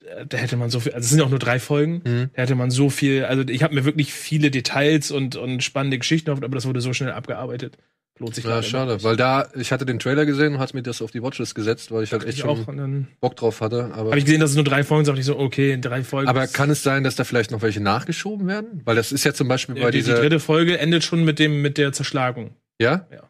äh, 0.05 0.27
da 0.27 0.37
hätte 0.37 0.57
man 0.57 0.69
so 0.69 0.81
viel, 0.81 0.95
also 0.95 1.05
es 1.05 1.11
sind 1.11 1.21
auch 1.21 1.31
nur 1.31 1.39
drei 1.39 1.61
Folgen, 1.61 2.03
Mhm. 2.05 2.31
da 2.35 2.43
hätte 2.43 2.57
man 2.57 2.73
so 2.73 2.91
viel, 2.91 3.25
also 3.25 3.45
ich 3.47 3.63
habe 3.63 3.73
mir 3.73 3.85
wirklich 3.85 4.13
viele 4.13 4.51
Details 4.51 5.13
und, 5.13 5.37
und 5.37 5.63
spannende 5.63 5.97
Geschichten 5.99 6.29
auf, 6.33 6.43
aber 6.43 6.57
das 6.57 6.67
wurde 6.67 6.81
so 6.81 6.93
schnell 6.93 7.13
abgearbeitet. 7.13 7.79
Lohnt 8.19 8.35
sich 8.35 8.45
Ja, 8.45 8.51
leider 8.51 8.63
schade, 8.63 9.03
weil 9.03 9.17
da, 9.17 9.49
ich 9.57 9.73
hatte 9.73 9.85
den 9.85 9.99
Trailer 9.99 10.25
gesehen 10.25 10.55
und 10.55 10.59
hatte 10.61 10.77
mir 10.77 10.83
das 10.85 11.03
auf 11.03 11.11
die 11.11 11.21
Watchlist 11.21 11.55
gesetzt, 11.57 11.91
weil 11.91 12.05
ich 12.05 12.13
halt 12.13 12.25
echt 12.25 12.39
ich 12.39 12.45
auch. 12.45 12.65
schon 12.65 13.09
Bock 13.21 13.35
drauf 13.35 13.61
hatte. 13.61 13.91
Aber, 13.93 14.11
habe 14.11 14.19
ich 14.19 14.25
gesehen, 14.25 14.41
dass 14.41 14.51
es 14.51 14.57
nur 14.57 14.65
drei 14.65 14.85
Folgen 14.85 15.05
sind, 15.05 15.13
dachte 15.15 15.21
ich 15.21 15.27
so, 15.27 15.37
okay, 15.39 15.79
drei 15.81 16.05
Folgen. 16.05 16.29
aber 16.29 16.47
kann 16.47 16.71
es 16.71 16.85
sein, 16.85 17.03
dass 17.03 17.17
da 17.17 17.25
vielleicht 17.25 17.51
noch 17.51 17.63
welche 17.63 17.81
nachgeschoben 17.81 18.47
werden? 18.47 18.83
Weil 18.85 18.95
das 18.95 19.11
ist 19.11 19.25
ja 19.25 19.35
zum 19.35 19.49
Beispiel 19.49 19.75
bei 19.75 19.91
die, 19.91 19.99
die 19.99 20.05
dieser. 20.05 20.21
dritte 20.21 20.39
Folge 20.39 20.79
endet 20.79 21.03
schon 21.03 21.25
mit 21.25 21.41
dem, 21.41 21.61
mit 21.61 21.77
der 21.77 21.93
Zerschlagung. 21.93 22.55
ja? 22.81 23.07
Ja. 23.13 23.23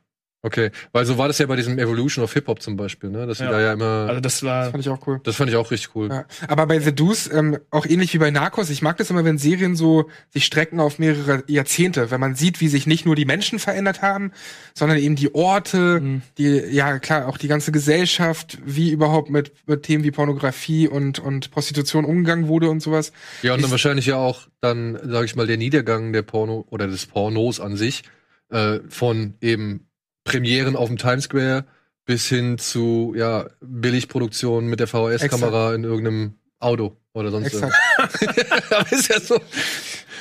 Okay, 0.47 0.71
weil 0.93 1.07
so 1.07 1.17
war 1.17 1.27
das 1.27 1.39
ja 1.39 1.47
bei 1.47 1.57
diesem 1.57 1.79
Evolution 1.79 2.23
of 2.23 2.31
Hip 2.35 2.49
Hop 2.49 2.61
zum 2.61 2.77
Beispiel, 2.77 3.09
ne? 3.09 3.27
Dass 3.27 3.39
sie 3.39 3.45
Ja. 3.45 3.51
da 3.51 3.61
ja 3.63 3.73
immer. 3.73 4.07
Also 4.09 4.21
das 4.21 4.43
war. 4.43 4.71
fand 4.71 4.85
ich 4.85 4.91
auch 4.91 5.07
cool. 5.07 5.19
das 5.25 5.37
fand 5.37 5.49
ich 5.49 5.57
auch 5.57 5.71
richtig 5.71 5.97
cool. 5.97 6.09
Ja. 6.11 6.27
Aber 6.49 6.67
bei 6.67 6.79
The 6.81 6.95
Deuce, 6.95 7.31
ähm, 7.33 7.57
auch 7.71 7.87
ähnlich 7.87 8.13
wie 8.13 8.19
bei 8.19 8.31
Narcos, 8.31 8.69
ich 8.69 8.83
mag 8.83 8.99
das 8.99 9.09
immer, 9.09 9.25
wenn 9.25 9.39
Serien 9.39 9.75
so 9.75 10.11
sich 10.29 10.45
strecken 10.45 10.81
auf 10.81 10.99
mehrere 10.99 11.45
Jahrzehnte, 11.47 12.11
wenn 12.11 12.21
man 12.21 12.35
sieht, 12.35 12.61
wie 12.61 12.69
sich 12.69 12.87
nicht 12.87 13.07
nur 13.07 13.17
die 13.17 13.25
Menschen 13.25 13.59
verändert 13.59 14.03
haben, 14.03 14.33
sondern 14.75 14.99
eben 14.99 15.17
die 15.17 15.35
Orte, 15.35 16.01
Mhm. 16.03 16.21
die, 16.37 16.45
ja 16.71 16.99
klar, 16.99 17.27
auch 17.27 17.39
die 17.39 17.49
ganze 17.49 17.73
Gesellschaft, 17.73 18.59
wie 18.67 18.91
überhaupt 18.91 19.31
mit, 19.31 19.53
mit 19.67 19.83
Themen 19.85 20.05
wie 20.05 20.11
Pornografie 20.11 20.89
und, 20.89 21.21
und 21.21 21.53
Prostitution 21.53 22.05
umgegangen 22.05 22.49
wurde 22.49 22.69
und 22.69 22.81
sowas. 22.81 23.13
Ja, 23.41 23.55
und 23.55 23.61
dann 23.63 23.69
Ich- 23.69 23.71
wahrscheinlich 23.71 24.05
ja 24.05 24.17
auch 24.17 24.43
dann, 24.61 24.99
sage 25.11 25.25
ich 25.25 25.37
mal, 25.37 25.47
der 25.47 25.57
Niedergang 25.57 26.13
der 26.13 26.21
Porno 26.23 26.67
oder 26.69 26.87
des 26.87 27.07
Pornos 27.07 27.61
an 27.61 27.77
sich 27.77 28.03
äh, 28.51 28.81
von 28.91 29.35
eben 29.41 29.87
Premieren 30.25 30.77
auf 30.77 30.89
dem 30.89 30.99
Times 30.99 31.25
Square 31.25 31.65
bis 32.07 32.29
hin 32.29 32.59
zu 32.59 33.15
ja 33.17 33.49
Billigproduktionen 33.61 34.69
mit 34.69 34.81
der 34.81 34.87
VHS-Kamera 34.87 35.75
in 35.75 35.85
irgendeinem 35.85 36.35
Auto 36.59 36.97
oder 37.13 37.31
sonst 37.31 37.47
Exakt. 37.47 37.75
Aber 38.71 38.93
ist 38.93 39.09
ja 39.09 39.21
so. 39.21 39.41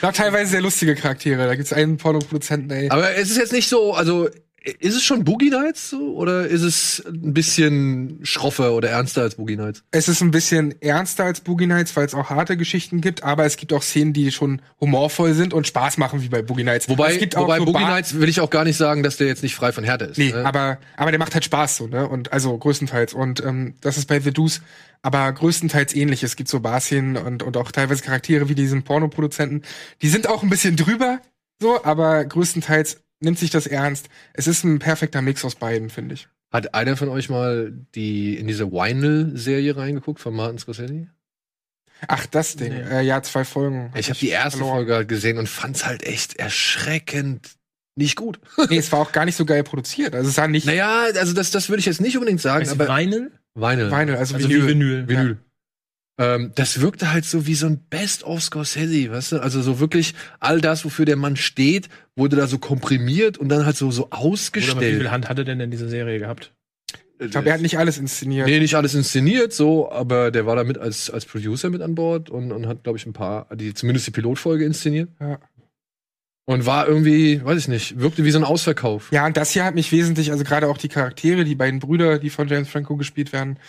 Da 0.01 0.11
teilweise 0.11 0.51
sehr 0.51 0.61
lustige 0.61 0.95
Charaktere. 0.95 1.45
Da 1.45 1.55
gibt's 1.55 1.73
einen 1.73 1.97
Pornoproduzenten, 1.97 2.71
ey. 2.71 2.89
Aber 2.89 3.15
es 3.15 3.31
ist 3.31 3.37
jetzt 3.37 3.53
nicht 3.53 3.69
so, 3.69 3.93
also 3.93 4.29
ist 4.64 4.95
es 4.95 5.03
schon 5.03 5.26
Boogie 5.26 5.49
Nights 5.49 5.89
so 5.89 6.16
oder 6.16 6.47
ist 6.47 6.61
es 6.61 7.03
ein 7.05 7.34
bisschen 7.34 8.20
schroffer 8.24 8.74
oder 8.74 8.89
ernster 8.89 9.22
als 9.22 9.36
Boogie 9.36 9.57
Nights? 9.57 9.84
Es 9.91 10.07
ist 10.07 10.22
ein 10.22 10.32
bisschen 10.32 10.74
ernster 10.82 11.26
als 11.26 11.41
Boogie 11.41 11.68
Nights, 11.68 11.95
weil 11.97 12.05
es 12.05 12.14
auch 12.14 12.30
harte 12.30 12.55
Geschichten 12.55 13.01
gibt, 13.01 13.24
aber 13.24 13.45
es 13.45 13.57
gibt 13.57 13.74
auch 13.74 13.82
Szenen, 13.82 14.14
die 14.14 14.32
schon 14.32 14.61
humorvoll 14.80 15.34
sind 15.34 15.53
und 15.53 15.68
Spaß 15.68 15.97
machen, 15.97 16.22
wie 16.22 16.30
bei 16.30 16.41
Boogie 16.41 16.64
Nights. 16.64 16.88
Wobei, 16.88 17.20
wobei 17.36 17.57
so 17.57 17.66
Boogie 17.66 17.84
Nights 17.84 18.20
will 18.20 18.30
ich 18.30 18.39
auch 18.39 18.49
gar 18.49 18.64
nicht 18.64 18.78
sagen, 18.78 19.03
dass 19.03 19.18
der 19.18 19.28
jetzt 19.28 19.43
nicht 19.43 19.55
frei 19.55 19.74
von 19.74 19.84
Härte 19.84 20.05
ist. 20.05 20.18
Nee, 20.18 20.32
ne? 20.32 20.45
aber, 20.45 20.78
aber 20.95 21.11
der 21.11 21.20
macht 21.20 21.34
halt 21.34 21.43
Spaß 21.43 21.76
so, 21.76 21.88
ne? 21.88 22.07
Und 22.07 22.32
also 22.32 22.57
größtenteils. 22.57 23.14
Und 23.14 23.43
ähm, 23.43 23.76
das 23.82 23.97
ist 23.97 24.07
bei 24.07 24.20
The 24.20 24.32
Deuce 24.32 24.61
aber 25.05 25.30
größtenteils 25.34 25.93
ähnlich. 25.95 26.24
Es 26.24 26.38
gibt 26.38 26.49
so 26.49 26.61
Barszenen 26.61 27.18
und, 27.18 27.43
und 27.43 27.57
auch 27.57 27.74
teilweise 27.74 28.01
Charaktere 28.01 28.47
wie 28.47 28.55
diesen 28.55 28.84
Pornoproduzenten. 28.84 29.64
Die 30.01 30.07
sind 30.07 30.28
auch 30.28 30.43
ein 30.43 30.49
bisschen 30.49 30.78
drüber, 30.78 31.20
so, 31.59 31.84
aber 31.84 32.24
größtenteils 32.26 33.02
nimmt 33.24 33.39
sich 33.39 33.49
das 33.49 33.67
ernst. 33.67 34.09
Es 34.34 34.47
ist 34.47 34.63
ein 34.63 34.80
perfekter 34.80 35.21
Mix 35.21 35.43
aus 35.45 35.55
beiden, 35.55 35.89
finde 35.89 36.15
ich. 36.15 36.28
Hat 36.51 36.76
einer 36.76 36.95
von 36.97 37.09
euch 37.09 37.30
mal 37.30 37.74
die 37.95 38.38
in 38.38 38.47
diese 38.47 38.71
Vinyl-Serie 38.71 39.76
reingeguckt 39.76 40.19
von 40.19 40.36
Martin 40.36 40.59
Scorsese? 40.59 41.07
Ach, 42.07 42.26
das 42.28 42.55
Ding. 42.55 42.74
Nee. 42.74 42.82
Äh, 42.82 43.01
ja, 43.01 43.21
zwei 43.24 43.45
Folgen. 43.45 43.91
Ich 43.95 44.09
habe 44.09 44.19
die 44.19 44.30
erste 44.30 44.57
verloren. 44.59 44.76
Folge 44.78 44.95
halt 44.95 45.07
gesehen 45.07 45.38
und 45.38 45.47
fand's 45.49 45.86
halt 45.86 46.03
echt 46.03 46.36
erschreckend 46.36 47.51
nicht 47.95 48.15
gut. 48.15 48.39
Nee, 48.69 48.78
es 48.78 48.91
war 48.91 48.99
auch 48.99 49.11
gar 49.11 49.26
nicht 49.26 49.36
so 49.36 49.45
geil 49.45 49.63
produziert. 49.63 50.15
Also 50.15 50.30
es 50.30 50.36
sah 50.36 50.47
nicht 50.47 50.65
Naja, 50.65 51.05
also 51.15 51.34
das, 51.34 51.51
das 51.51 51.69
würde 51.69 51.80
ich 51.80 51.86
jetzt 51.86 52.01
nicht 52.01 52.17
unbedingt 52.17 52.41
sagen, 52.41 52.65
Heißt 52.65 52.80
aber 52.80 52.88
Vinyl? 52.88 53.32
Vinyl. 53.55 53.91
Vinyl, 53.91 54.15
also, 54.15 54.36
Also 54.36 54.49
Vinyl. 54.49 54.63
wie 54.63 54.67
Vinyl. 54.67 55.07
Vinyl. 55.07 55.38
Ähm, 56.20 56.51
das 56.55 56.80
wirkte 56.80 57.11
halt 57.11 57.26
so 57.26 57.47
wie 57.47 57.55
so 57.55 57.66
ein 57.66 57.80
Best-of 57.89 58.43
Scorsese, 58.43 59.11
weißt 59.11 59.32
du? 59.34 59.39
Also 59.39 59.61
so 59.61 59.80
wirklich 59.80 60.14
all 60.39 60.61
das, 60.61 60.86
wofür 60.86 61.05
der 61.05 61.16
Mann 61.16 61.36
steht, 61.36 61.89
wurde 62.16 62.36
da 62.36 62.45
so 62.47 62.59
komprimiert 62.59 63.38
und 63.38 63.49
dann 63.49 63.66
halt 63.66 63.76
so, 63.76 63.89
so 63.89 64.05
Oder 64.05 64.14
aber 64.14 64.22
wie 64.22 64.28
ausgestellt. 64.28 64.97
viel 64.97 65.11
Hand 65.11 65.28
hat 65.28 65.39
er 65.39 65.43
denn 65.45 65.59
in 65.59 65.72
dieser 65.72 65.89
Serie 65.89 66.20
gehabt? 66.20 66.53
Ich 67.20 67.32
glaube, 67.32 67.47
er 67.47 67.53
hat 67.53 67.61
nicht 67.61 67.78
alles 67.78 67.97
inszeniert. 67.97 68.47
Nee, 68.47 68.59
nicht 68.59 68.76
alles 68.76 68.95
inszeniert, 68.95 69.53
so, 69.53 69.91
aber 69.91 70.30
der 70.30 70.45
war 70.45 70.55
da 70.55 70.64
mit 70.64 70.78
als, 70.78 71.09
als 71.09 71.26
Producer 71.26 71.70
mit 71.70 71.82
an 71.82 71.95
Bord 71.95 72.30
und, 72.30 72.51
und 72.51 72.68
hat, 72.68 72.84
glaube 72.84 72.97
ich, 72.97 73.05
ein 73.05 73.14
paar, 73.14 73.47
die, 73.55 73.74
zumindest 73.74 74.07
die 74.07 74.11
Pilotfolge 74.11 74.66
inszeniert. 74.66 75.09
Ja. 75.20 75.39
Und 76.45 76.66
war 76.66 76.88
irgendwie, 76.88 77.43
weiß 77.43 77.57
ich 77.57 77.68
nicht, 77.70 77.99
wirkte 77.99 78.26
wie 78.26 78.32
so 78.32 78.38
ein 78.38 78.43
Ausverkauf. 78.43 79.11
Ja, 79.11 79.26
und 79.26 79.38
das 79.38 79.51
hier 79.51 79.64
hat 79.64 79.76
mich 79.76 79.91
wesentlich, 79.93 80.32
also 80.32 80.43
gerade 80.43 80.68
auch 80.68 80.78
die 80.78 80.89
Charaktere, 80.89 81.45
die 81.45 81.55
beiden 81.55 81.80
Brüder, 81.80 82.20
die 82.20 82.30
von 82.30 82.49
James 82.49 82.68
Franco 82.68 82.97
gespielt 82.97 83.32
werden, 83.32 83.53
äh, 83.53 83.59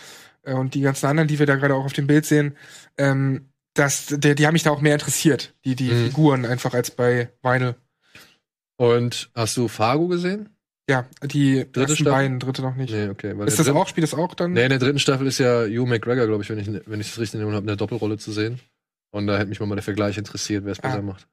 und 0.45 0.75
die 0.75 0.81
ganzen 0.83 1.07
anderen, 1.07 1.29
die 1.29 1.39
wir 1.39 1.47
da 1.47 1.57
gerade 1.57 1.75
auch 1.75 1.85
auf 1.85 1.93
dem 1.93 2.07
Bild 2.07 2.27
sehen, 2.27 2.57
ähm, 2.99 3.49
das, 3.75 4.07
der, 4.07 4.35
die 4.35 4.47
haben 4.47 4.53
mich 4.53 4.63
da 4.63 4.71
auch 4.71 4.81
mehr 4.81 4.93
interessiert, 4.95 5.55
die, 5.65 5.75
die 5.75 5.91
Mhm. 5.91 6.05
Figuren 6.07 6.45
einfach 6.47 6.75
als 6.75 6.91
bei 6.93 7.31
Vinyl. 7.43 7.75
Und 8.77 9.31
hast 9.35 9.57
du 9.57 9.69
Fargo 9.69 10.09
gesehen? 10.09 10.49
Ja, 10.89 11.07
die 11.23 11.67
Dritte 11.73 11.95
Staffel? 11.97 12.13
beiden, 12.13 12.39
dritte 12.41 12.61
noch 12.63 12.75
nicht. 12.77 12.93
Nee, 12.93 13.09
okay. 13.09 13.31
Ist 13.47 13.59
das 13.59 13.67
dritte- 13.67 13.79
auch, 13.79 13.89
spielt 13.89 14.03
das 14.05 14.15
auch 14.15 14.35
dann? 14.35 14.53
Nee, 14.53 14.65
in 14.65 14.69
der 14.71 14.79
dritten 14.79 14.99
Staffel 14.99 15.27
ist 15.27 15.39
ja 15.39 15.63
Hugh 15.65 15.87
McGregor, 15.87 16.27
glaube 16.27 16.43
ich, 16.43 16.51
wenn 16.51 16.59
ich 16.59 16.69
wenn 16.87 17.01
ich 17.01 17.09
es 17.09 17.19
richtig 17.19 17.41
in 17.41 17.47
habe, 17.47 17.57
eine 17.67 17.77
Doppelrolle 17.77 18.19
zu 18.19 18.33
sehen. 18.33 18.61
Und 19.11 19.27
da 19.27 19.39
hätte 19.39 19.49
mich 19.49 19.61
mal 19.61 19.77
der 19.77 19.83
Vergleich 19.83 20.19
interessiert, 20.19 20.65
wer 20.65 20.73
es 20.73 20.81
Ah. 20.81 20.89
besser 20.89 21.03
macht. 21.03 21.27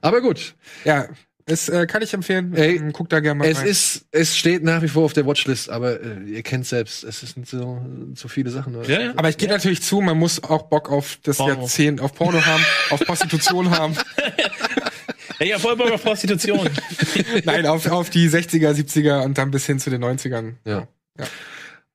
Aber 0.00 0.20
gut, 0.22 0.54
Ja, 0.84 1.06
das 1.46 1.68
äh, 1.68 1.86
kann 1.86 2.02
ich 2.02 2.14
empfehlen. 2.14 2.54
Ey, 2.54 2.76
Ähm, 2.76 2.92
Guck 2.92 3.08
da 3.10 3.20
gerne 3.20 3.38
mal 3.38 3.48
es 3.48 3.58
rein. 3.60 3.66
ist, 3.66 4.06
es 4.12 4.36
steht 4.36 4.62
nach 4.64 4.80
wie 4.82 4.88
vor 4.88 5.04
auf 5.04 5.12
der 5.12 5.26
Watchlist, 5.26 5.68
aber 5.70 6.00
äh, 6.00 6.22
ihr 6.26 6.42
kennt 6.42 6.66
selbst, 6.66 7.04
es 7.04 7.20
sind 7.20 7.46
so, 7.48 7.84
so 8.14 8.28
viele 8.28 8.50
Sachen. 8.50 8.74
oder? 8.76 8.88
Ja, 8.88 9.00
ja. 9.00 9.12
aber 9.16 9.28
ich 9.28 9.36
gebe 9.36 9.52
natürlich 9.52 9.82
zu, 9.82 10.00
man 10.00 10.18
muss 10.18 10.42
auch 10.42 10.62
Bock 10.64 10.90
auf 10.90 11.18
das 11.22 11.36
Porno. 11.38 11.60
Jahrzehnt, 11.62 12.00
auf 12.00 12.14
Porno 12.14 12.40
haben, 12.44 12.64
auf 12.90 13.00
Prostitution 13.00 13.70
haben. 13.78 13.94
Ja, 15.40 15.46
ja, 15.46 15.58
voll 15.58 15.76
Bock 15.76 15.90
auf 15.90 16.02
Prostitution. 16.02 16.68
Nein, 17.44 17.66
auf, 17.66 17.86
auf 17.90 18.08
die 18.10 18.28
60er, 18.30 18.70
70er 18.72 19.22
und 19.24 19.36
dann 19.36 19.50
bis 19.50 19.66
hin 19.66 19.78
zu 19.78 19.90
den 19.90 20.02
90ern. 20.04 20.54
Ja. 20.64 20.86
Ja. 21.18 21.26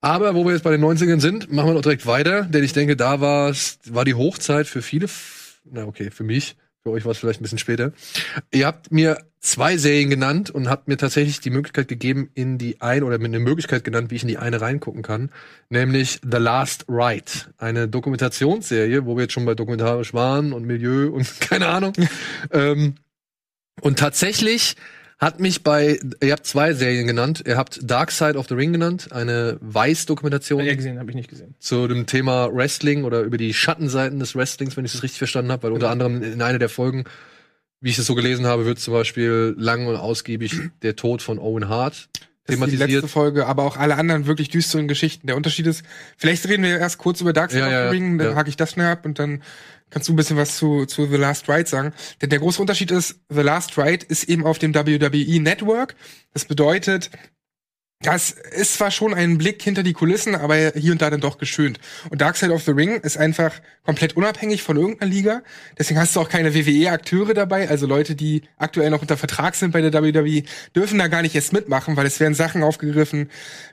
Aber 0.01 0.35
wo 0.35 0.45
wir 0.45 0.53
jetzt 0.53 0.63
bei 0.63 0.71
den 0.71 0.83
90ern 0.83 1.19
sind, 1.19 1.51
machen 1.51 1.69
wir 1.69 1.73
doch 1.73 1.81
direkt 1.81 2.05
weiter, 2.05 2.43
denn 2.43 2.63
ich 2.63 2.73
denke, 2.73 2.95
da 2.95 3.19
war's, 3.19 3.79
war 3.85 4.05
die 4.05 4.13
Hochzeit 4.13 4.67
für 4.67 4.81
viele, 4.81 5.07
na 5.69 5.85
okay, 5.85 6.09
für 6.11 6.23
mich, 6.23 6.55
Für 6.89 6.93
euch 6.93 7.05
war 7.05 7.11
es 7.11 7.19
vielleicht 7.19 7.39
ein 7.39 7.43
bisschen 7.43 7.59
später. 7.59 7.91
Ihr 8.51 8.65
habt 8.65 8.91
mir 8.91 9.19
zwei 9.39 9.77
Serien 9.77 10.09
genannt 10.09 10.49
und 10.49 10.69
habt 10.69 10.87
mir 10.87 10.97
tatsächlich 10.97 11.39
die 11.39 11.51
Möglichkeit 11.51 11.87
gegeben, 11.87 12.31
in 12.33 12.57
die 12.57 12.81
eine 12.81 13.05
oder 13.05 13.19
mir 13.19 13.25
eine 13.25 13.39
Möglichkeit 13.39 13.83
genannt, 13.83 14.09
wie 14.09 14.15
ich 14.15 14.23
in 14.23 14.27
die 14.27 14.39
eine 14.39 14.59
reingucken 14.59 15.03
kann, 15.03 15.29
nämlich 15.69 16.19
The 16.23 16.39
Last 16.39 16.85
Ride, 16.89 17.31
eine 17.59 17.87
Dokumentationsserie, 17.87 19.05
wo 19.05 19.15
wir 19.15 19.23
jetzt 19.23 19.33
schon 19.33 19.45
bei 19.45 19.53
dokumentarisch 19.53 20.15
waren 20.15 20.51
und 20.51 20.65
Milieu 20.65 21.11
und 21.11 21.39
keine 21.41 21.67
Ahnung. 21.67 21.93
ähm, 22.51 22.95
und 23.81 23.99
tatsächlich 23.99 24.75
hat 25.19 25.39
mich 25.41 25.63
bei, 25.63 25.99
ihr 26.23 26.31
habt 26.31 26.45
zwei 26.47 26.73
Serien 26.73 27.05
genannt, 27.05 27.43
ihr 27.45 27.57
habt 27.57 27.79
Dark 27.83 28.09
Side 28.11 28.37
of 28.37 28.47
the 28.47 28.53
Ring 28.55 28.71
genannt, 28.71 29.11
eine 29.11 29.57
Weiß-Dokumentation 29.61 30.63
Ja, 30.63 30.73
gesehen, 30.75 30.97
habe 30.97 31.09
ich 31.11 31.15
nicht 31.15 31.29
gesehen. 31.29 31.55
zu 31.59 31.87
dem 31.87 32.05
Thema 32.05 32.53
Wrestling 32.53 33.03
oder 33.03 33.21
über 33.21 33.37
die 33.37 33.53
Schattenseiten 33.53 34.19
des 34.19 34.35
Wrestlings, 34.35 34.77
wenn 34.77 34.85
ich 34.85 34.93
das 34.93 35.03
richtig 35.03 35.17
verstanden 35.17 35.51
habe, 35.51 35.63
weil 35.63 35.71
unter 35.73 35.89
anderem 35.89 36.23
in 36.23 36.41
einer 36.41 36.59
der 36.59 36.69
Folgen, 36.69 37.03
wie 37.81 37.89
ich 37.89 37.97
es 37.97 38.05
so 38.05 38.15
gelesen 38.15 38.45
habe, 38.45 38.65
wird 38.65 38.79
zum 38.79 38.93
Beispiel 38.93 39.53
lang 39.57 39.87
und 39.87 39.95
ausgiebig 39.97 40.53
der 40.83 40.95
Tod 40.95 41.21
von 41.21 41.37
Owen 41.37 41.67
Hart 41.67 42.07
Das 42.13 42.21
ist 42.21 42.47
die 42.47 42.53
letzte 42.55 42.69
thematisiert. 42.77 43.09
Folge, 43.09 43.45
aber 43.45 43.63
auch 43.63 43.75
alle 43.75 43.95
anderen 43.95 44.25
wirklich 44.25 44.47
düsteren 44.49 44.87
Geschichten. 44.87 45.27
Der 45.27 45.35
Unterschied 45.35 45.67
ist, 45.67 45.83
vielleicht 46.17 46.47
reden 46.47 46.63
wir 46.63 46.79
erst 46.79 46.97
kurz 46.97 47.19
über 47.19 47.33
Dark 47.33 47.51
Side 47.51 47.69
Ja, 47.69 47.87
of 47.87 47.91
the 47.91 47.97
Ring, 47.97 48.17
dann 48.17 48.29
ja. 48.31 48.35
hake 48.35 48.47
ich 48.49 48.55
das 48.57 48.71
schnell 48.71 48.87
ab 48.87 49.05
und 49.05 49.19
dann 49.19 49.41
kannst 49.89 50.07
du 50.07 50.13
ein 50.13 50.15
bisschen 50.15 50.37
was 50.37 50.57
zu, 50.57 50.85
zu 50.85 51.05
The 51.05 51.17
Last 51.17 51.49
Ride 51.49 51.67
sagen. 51.67 51.93
Denn 52.21 52.29
der 52.29 52.39
große 52.39 52.61
Unterschied 52.61 52.91
ist, 52.91 53.19
The 53.29 53.41
Last 53.41 53.77
Ride 53.77 54.05
ist 54.07 54.25
eben 54.25 54.45
auf 54.45 54.59
dem 54.59 54.73
WWE 54.73 55.39
Network. 55.39 55.95
Das 56.33 56.45
bedeutet, 56.45 57.09
das 58.01 58.31
ist 58.31 58.75
zwar 58.75 58.91
schon 58.91 59.13
ein 59.13 59.37
Blick 59.37 59.61
hinter 59.61 59.83
die 59.83 59.91
Kulissen, 59.91 60.33
aber 60.33 60.71
hier 60.73 60.93
und 60.93 61.01
da 61.01 61.09
dann 61.09 61.19
doch 61.19 61.37
geschönt. 61.37 61.79
Und 62.09 62.21
Dark 62.21 62.37
Side 62.37 62.53
of 62.53 62.63
the 62.63 62.71
Ring 62.71 63.01
ist 63.01 63.17
einfach 63.17 63.59
komplett 63.83 64.15
unabhängig 64.15 64.63
von 64.63 64.77
irgendeiner 64.77 65.11
Liga. 65.11 65.41
Deswegen 65.77 65.99
hast 65.99 66.15
du 66.15 66.21
auch 66.21 66.29
keine 66.29 66.55
WWE-Akteure 66.55 67.33
dabei, 67.33 67.67
also 67.67 67.87
Leute, 67.87 68.15
die 68.15 68.43
aktuell 68.55 68.89
noch 68.89 69.01
unter 69.01 69.17
Vertrag 69.17 69.55
sind 69.55 69.71
bei 69.71 69.81
der 69.81 69.91
WWE, 69.91 70.43
dürfen 70.73 70.97
da 70.97 71.09
gar 71.09 71.21
nicht 71.21 71.35
erst 71.35 71.51
mitmachen, 71.51 71.97
weil 71.97 72.05
es 72.05 72.21
werden 72.21 72.35
Sachen 72.35 72.63
aufgegriffen, 72.63 73.29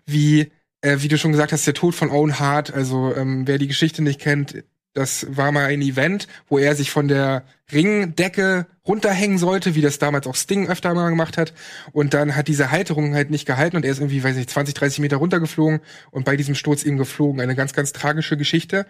wie, 0.06 0.50
äh, 0.80 0.96
wie 0.98 1.08
du 1.08 1.18
schon 1.18 1.30
gesagt 1.30 1.52
hast, 1.52 1.64
der 1.64 1.74
Tod 1.74 1.94
von 1.94 2.10
Owen 2.10 2.40
Hart. 2.40 2.74
Also 2.74 3.14
ähm, 3.14 3.46
wer 3.46 3.58
die 3.58 3.68
Geschichte 3.68 4.02
nicht 4.02 4.20
kennt, 4.20 4.64
das 4.96 5.26
war 5.28 5.52
mal 5.52 5.66
ein 5.66 5.82
Event, 5.82 6.26
wo 6.48 6.58
er 6.58 6.74
sich 6.74 6.90
von 6.90 7.06
der 7.06 7.44
Ringdecke 7.70 8.66
runterhängen 8.86 9.38
sollte, 9.38 9.74
wie 9.74 9.82
das 9.82 9.98
damals 9.98 10.26
auch 10.26 10.36
Sting 10.36 10.68
öfter 10.68 10.94
mal 10.94 11.10
gemacht 11.10 11.36
hat. 11.36 11.52
Und 11.92 12.14
dann 12.14 12.34
hat 12.34 12.48
diese 12.48 12.70
Halterung 12.70 13.14
halt 13.14 13.30
nicht 13.30 13.46
gehalten 13.46 13.76
und 13.76 13.84
er 13.84 13.90
ist 13.90 13.98
irgendwie, 13.98 14.24
weiß 14.24 14.36
nicht, 14.36 14.48
20, 14.50 14.74
30 14.74 15.00
Meter 15.00 15.18
runtergeflogen 15.18 15.80
und 16.10 16.24
bei 16.24 16.36
diesem 16.36 16.54
Sturz 16.54 16.82
eben 16.82 16.96
geflogen. 16.96 17.40
Eine 17.40 17.54
ganz, 17.54 17.74
ganz 17.74 17.92
tragische 17.92 18.36
Geschichte. 18.36 18.86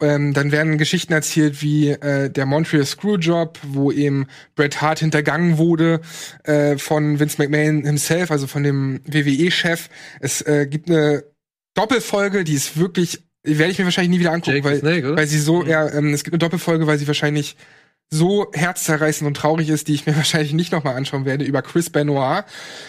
Ähm, 0.00 0.32
dann 0.32 0.50
werden 0.50 0.78
Geschichten 0.78 1.12
erzählt 1.12 1.62
wie 1.62 1.90
äh, 1.90 2.30
der 2.30 2.46
Montreal 2.46 2.84
Screwjob, 2.84 3.58
wo 3.62 3.92
eben 3.92 4.26
Bret 4.54 4.80
Hart 4.80 5.00
hintergangen 5.00 5.58
wurde 5.58 6.00
äh, 6.44 6.78
von 6.78 7.20
Vince 7.20 7.36
McMahon 7.38 7.84
himself, 7.84 8.30
also 8.30 8.46
von 8.46 8.62
dem 8.62 9.00
WWE-Chef. 9.06 9.88
Es 10.20 10.40
äh, 10.42 10.66
gibt 10.66 10.88
eine 10.88 11.24
Doppelfolge, 11.74 12.44
die 12.44 12.54
ist 12.54 12.78
wirklich, 12.78 13.22
werde 13.44 13.70
ich 13.72 13.78
mir 13.78 13.84
wahrscheinlich 13.84 14.10
nie 14.10 14.20
wieder 14.20 14.32
angucken, 14.32 14.56
Jake 14.56 14.64
weil, 14.68 14.78
Snake, 14.78 15.16
weil 15.16 15.26
sie 15.26 15.38
so, 15.38 15.64
ja, 15.64 15.88
ähm, 15.92 16.12
es 16.14 16.24
gibt 16.24 16.34
eine 16.34 16.38
Doppelfolge, 16.38 16.86
weil 16.86 16.98
sie 16.98 17.06
wahrscheinlich 17.06 17.56
so 18.10 18.50
herzzerreißend 18.52 19.26
und 19.26 19.34
traurig 19.34 19.68
ist, 19.68 19.88
die 19.88 19.94
ich 19.94 20.06
mir 20.06 20.16
wahrscheinlich 20.16 20.52
nicht 20.52 20.72
nochmal 20.72 20.96
anschauen 20.96 21.24
werde, 21.24 21.44
über 21.44 21.62
Chris 21.62 21.90
Benoit. 21.90 22.44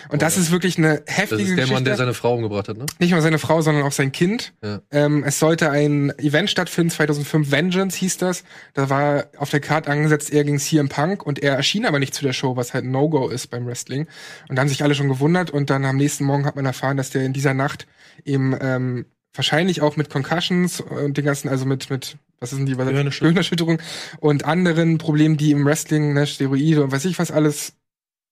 Und 0.10 0.22
das 0.22 0.38
ist 0.38 0.52
wirklich 0.52 0.78
eine 0.78 1.02
Das 1.02 1.18
heftige 1.18 1.42
ist 1.42 1.50
der 1.50 1.56
Geschichte. 1.56 1.74
Mann, 1.74 1.86
der 1.86 1.98
seine 1.98 2.14
Frau 2.14 2.36
umgebracht 2.36 2.68
hat, 2.68 2.78
ne? 2.78 2.86
nicht 3.00 3.12
nur 3.12 3.22
seine 3.22 3.40
Frau, 3.40 3.62
sondern 3.62 3.84
auch 3.84 3.92
sein 3.92 4.12
Kind. 4.12 4.54
Ja. 4.64 4.82
Ähm, 4.92 5.24
es 5.26 5.40
sollte 5.40 5.72
ein 5.72 6.18
Event 6.20 6.50
stattfinden, 6.50 6.92
2005, 6.92 7.52
Vengeance 7.52 7.98
hieß 7.98 8.18
das. 8.18 8.44
Da 8.74 8.90
war 8.90 9.26
auf 9.38 9.50
der 9.50 9.62
Karte 9.62 9.90
angesetzt, 9.90 10.32
er 10.32 10.44
gegen 10.44 10.60
CM 10.60 10.90
Punk 10.90 11.26
und 11.26 11.40
er 11.40 11.56
erschien 11.56 11.86
aber 11.86 12.00
nicht 12.00 12.14
zu 12.14 12.24
der 12.24 12.34
Show, 12.34 12.56
was 12.56 12.74
halt 12.74 12.86
No-Go 12.86 13.30
ist 13.30 13.48
beim 13.48 13.66
Wrestling. 13.66 14.08
Und 14.48 14.56
da 14.56 14.62
haben 14.62 14.70
sich 14.70 14.84
alle 14.84 14.96
schon 14.96 15.10
gewundert 15.10 15.50
und 15.50 15.70
dann 15.70 15.86
am 15.86 15.98
nächsten 15.98 16.24
Morgen 16.24 16.46
hat 16.46 16.56
man 16.56 16.66
erfahren, 16.66 16.98
dass 16.98 17.10
der 17.10 17.24
in 17.24 17.34
dieser 17.34 17.54
Nacht 17.54 17.88
eben 18.24 18.56
ähm, 18.62 19.06
wahrscheinlich 19.36 19.82
auch 19.82 19.98
mit 19.98 20.10
Concussions 20.10 20.82
und 20.82 21.18
den 21.18 21.26
ganzen, 21.26 21.50
also 21.50 21.66
mit, 21.66 21.90
mit 21.90 22.18
was 22.40 22.52
ist 22.52 22.60
denn 22.60 22.66
die 22.66 22.76
Gehirnerschütterung. 22.76 23.34
Gehirnerschütterung 23.34 23.82
und 24.20 24.46
anderen 24.46 24.98
Problemen, 24.98 25.38
die 25.38 25.52
im 25.52 25.66
Wrestling, 25.66 26.14
ne, 26.14 26.28
Steroide 26.28 26.84
und 26.84 26.92
weiß 26.92 27.06
ich 27.06 27.20
was 27.20 27.32
alles, 27.32 27.74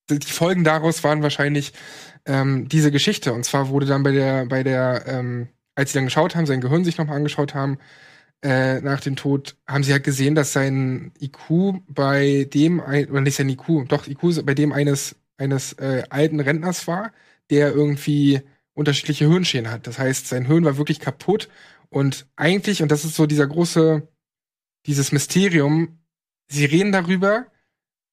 die 0.10 0.20
Folgen 0.32 0.64
daraus 0.64 1.04
waren 1.04 1.24
wahrscheinlich 1.24 1.74
ähm, 2.26 2.68
diese 2.68 2.92
Geschichte. 2.92 3.34
Und 3.34 3.46
zwar 3.46 3.70
wurde 3.70 3.86
dann 3.86 4.04
bei 4.04 4.12
der, 4.12 4.46
bei 4.46 4.64
der, 4.64 5.06
ähm, 5.08 5.48
als 5.76 5.92
sie 5.92 5.98
dann 5.98 6.06
geschaut 6.06 6.36
haben, 6.36 6.46
sein 6.46 6.62
Gehirn 6.62 6.84
sich 6.84 6.98
nochmal 6.98 7.18
angeschaut 7.18 7.54
haben, 7.54 7.78
äh, 8.44 8.82
nach 8.82 9.00
dem 9.00 9.16
Tod, 9.16 9.56
haben 9.66 9.84
sie 9.84 9.94
halt 9.94 10.04
gesehen, 10.04 10.36
dass 10.36 10.52
sein 10.54 11.14
IQ 11.22 11.82
bei 11.88 12.48
dem, 12.54 12.82
ein, 12.82 13.10
oder 13.10 13.22
nicht 13.22 13.36
sein 13.36 13.50
IQ, 13.50 13.88
doch 13.88 14.08
IQ 14.08 14.46
bei 14.46 14.54
dem 14.54 14.74
eines, 14.74 15.16
eines 15.38 15.74
äh, 15.74 16.04
alten 16.10 16.40
Rentners 16.42 16.88
war, 16.88 17.12
der 17.50 17.74
irgendwie 17.74 18.42
unterschiedliche 18.74 19.28
Hirnschäden 19.28 19.70
hat. 19.70 19.88
Das 19.88 20.00
heißt, 20.00 20.28
sein 20.28 20.46
Hirn 20.46 20.66
war 20.66 20.78
wirklich 20.78 21.00
kaputt 21.00 21.50
und 21.90 22.26
eigentlich, 22.36 22.82
und 22.82 22.92
das 22.92 23.06
ist 23.06 23.16
so 23.16 23.26
dieser 23.26 23.48
große, 23.48 24.08
dieses 24.86 25.12
Mysterium, 25.12 26.00
sie 26.48 26.66
reden 26.66 26.92
darüber, 26.92 27.48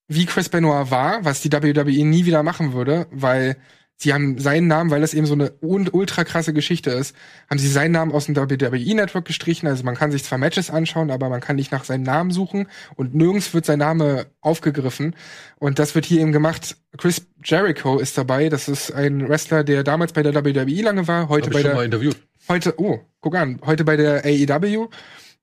wie 0.08 0.26
Chris 0.26 0.48
Benoit 0.48 0.90
war, 0.90 1.24
was 1.24 1.40
die 1.40 1.52
WWE 1.52 2.04
nie 2.04 2.24
wieder 2.24 2.42
machen 2.42 2.72
würde, 2.72 3.06
weil 3.10 3.56
sie 4.02 4.14
haben 4.14 4.38
seinen 4.38 4.66
Namen, 4.66 4.90
weil 4.90 5.02
das 5.02 5.14
eben 5.14 5.26
so 5.26 5.34
eine 5.34 5.52
ultra 5.60 6.24
krasse 6.24 6.52
Geschichte 6.52 6.90
ist, 6.90 7.14
haben 7.48 7.58
sie 7.58 7.68
seinen 7.68 7.92
Namen 7.92 8.12
aus 8.12 8.26
dem 8.26 8.36
WWE 8.36 8.94
Network 8.94 9.26
gestrichen. 9.26 9.66
Also 9.66 9.84
man 9.84 9.94
kann 9.94 10.10
sich 10.10 10.24
zwar 10.24 10.38
Matches 10.38 10.70
anschauen, 10.70 11.10
aber 11.10 11.28
man 11.28 11.40
kann 11.40 11.56
nicht 11.56 11.70
nach 11.70 11.84
seinem 11.84 12.02
Namen 12.02 12.30
suchen 12.30 12.66
und 12.96 13.14
nirgends 13.14 13.52
wird 13.52 13.66
sein 13.66 13.78
Name 13.78 14.26
aufgegriffen. 14.40 15.14
Und 15.58 15.78
das 15.78 15.94
wird 15.94 16.06
hier 16.06 16.22
eben 16.22 16.32
gemacht. 16.32 16.76
Chris 16.96 17.26
Jericho 17.44 17.98
ist 17.98 18.16
dabei. 18.16 18.48
Das 18.48 18.68
ist 18.68 18.90
ein 18.90 19.28
Wrestler, 19.28 19.64
der 19.64 19.84
damals 19.84 20.12
bei 20.12 20.22
der 20.22 20.34
WWE 20.34 20.82
lange 20.82 21.06
war, 21.06 21.28
heute 21.28 21.46
Hab 21.46 21.52
bei 21.52 21.58
ich 21.58 21.64
schon 21.64 21.70
der 21.70 21.74
mal 21.74 21.84
interviewt. 21.84 22.16
heute, 22.48 22.74
oh, 22.78 23.00
guck 23.20 23.34
an, 23.34 23.60
heute 23.64 23.84
bei 23.84 23.96
der 23.96 24.24
AEW, 24.24 24.88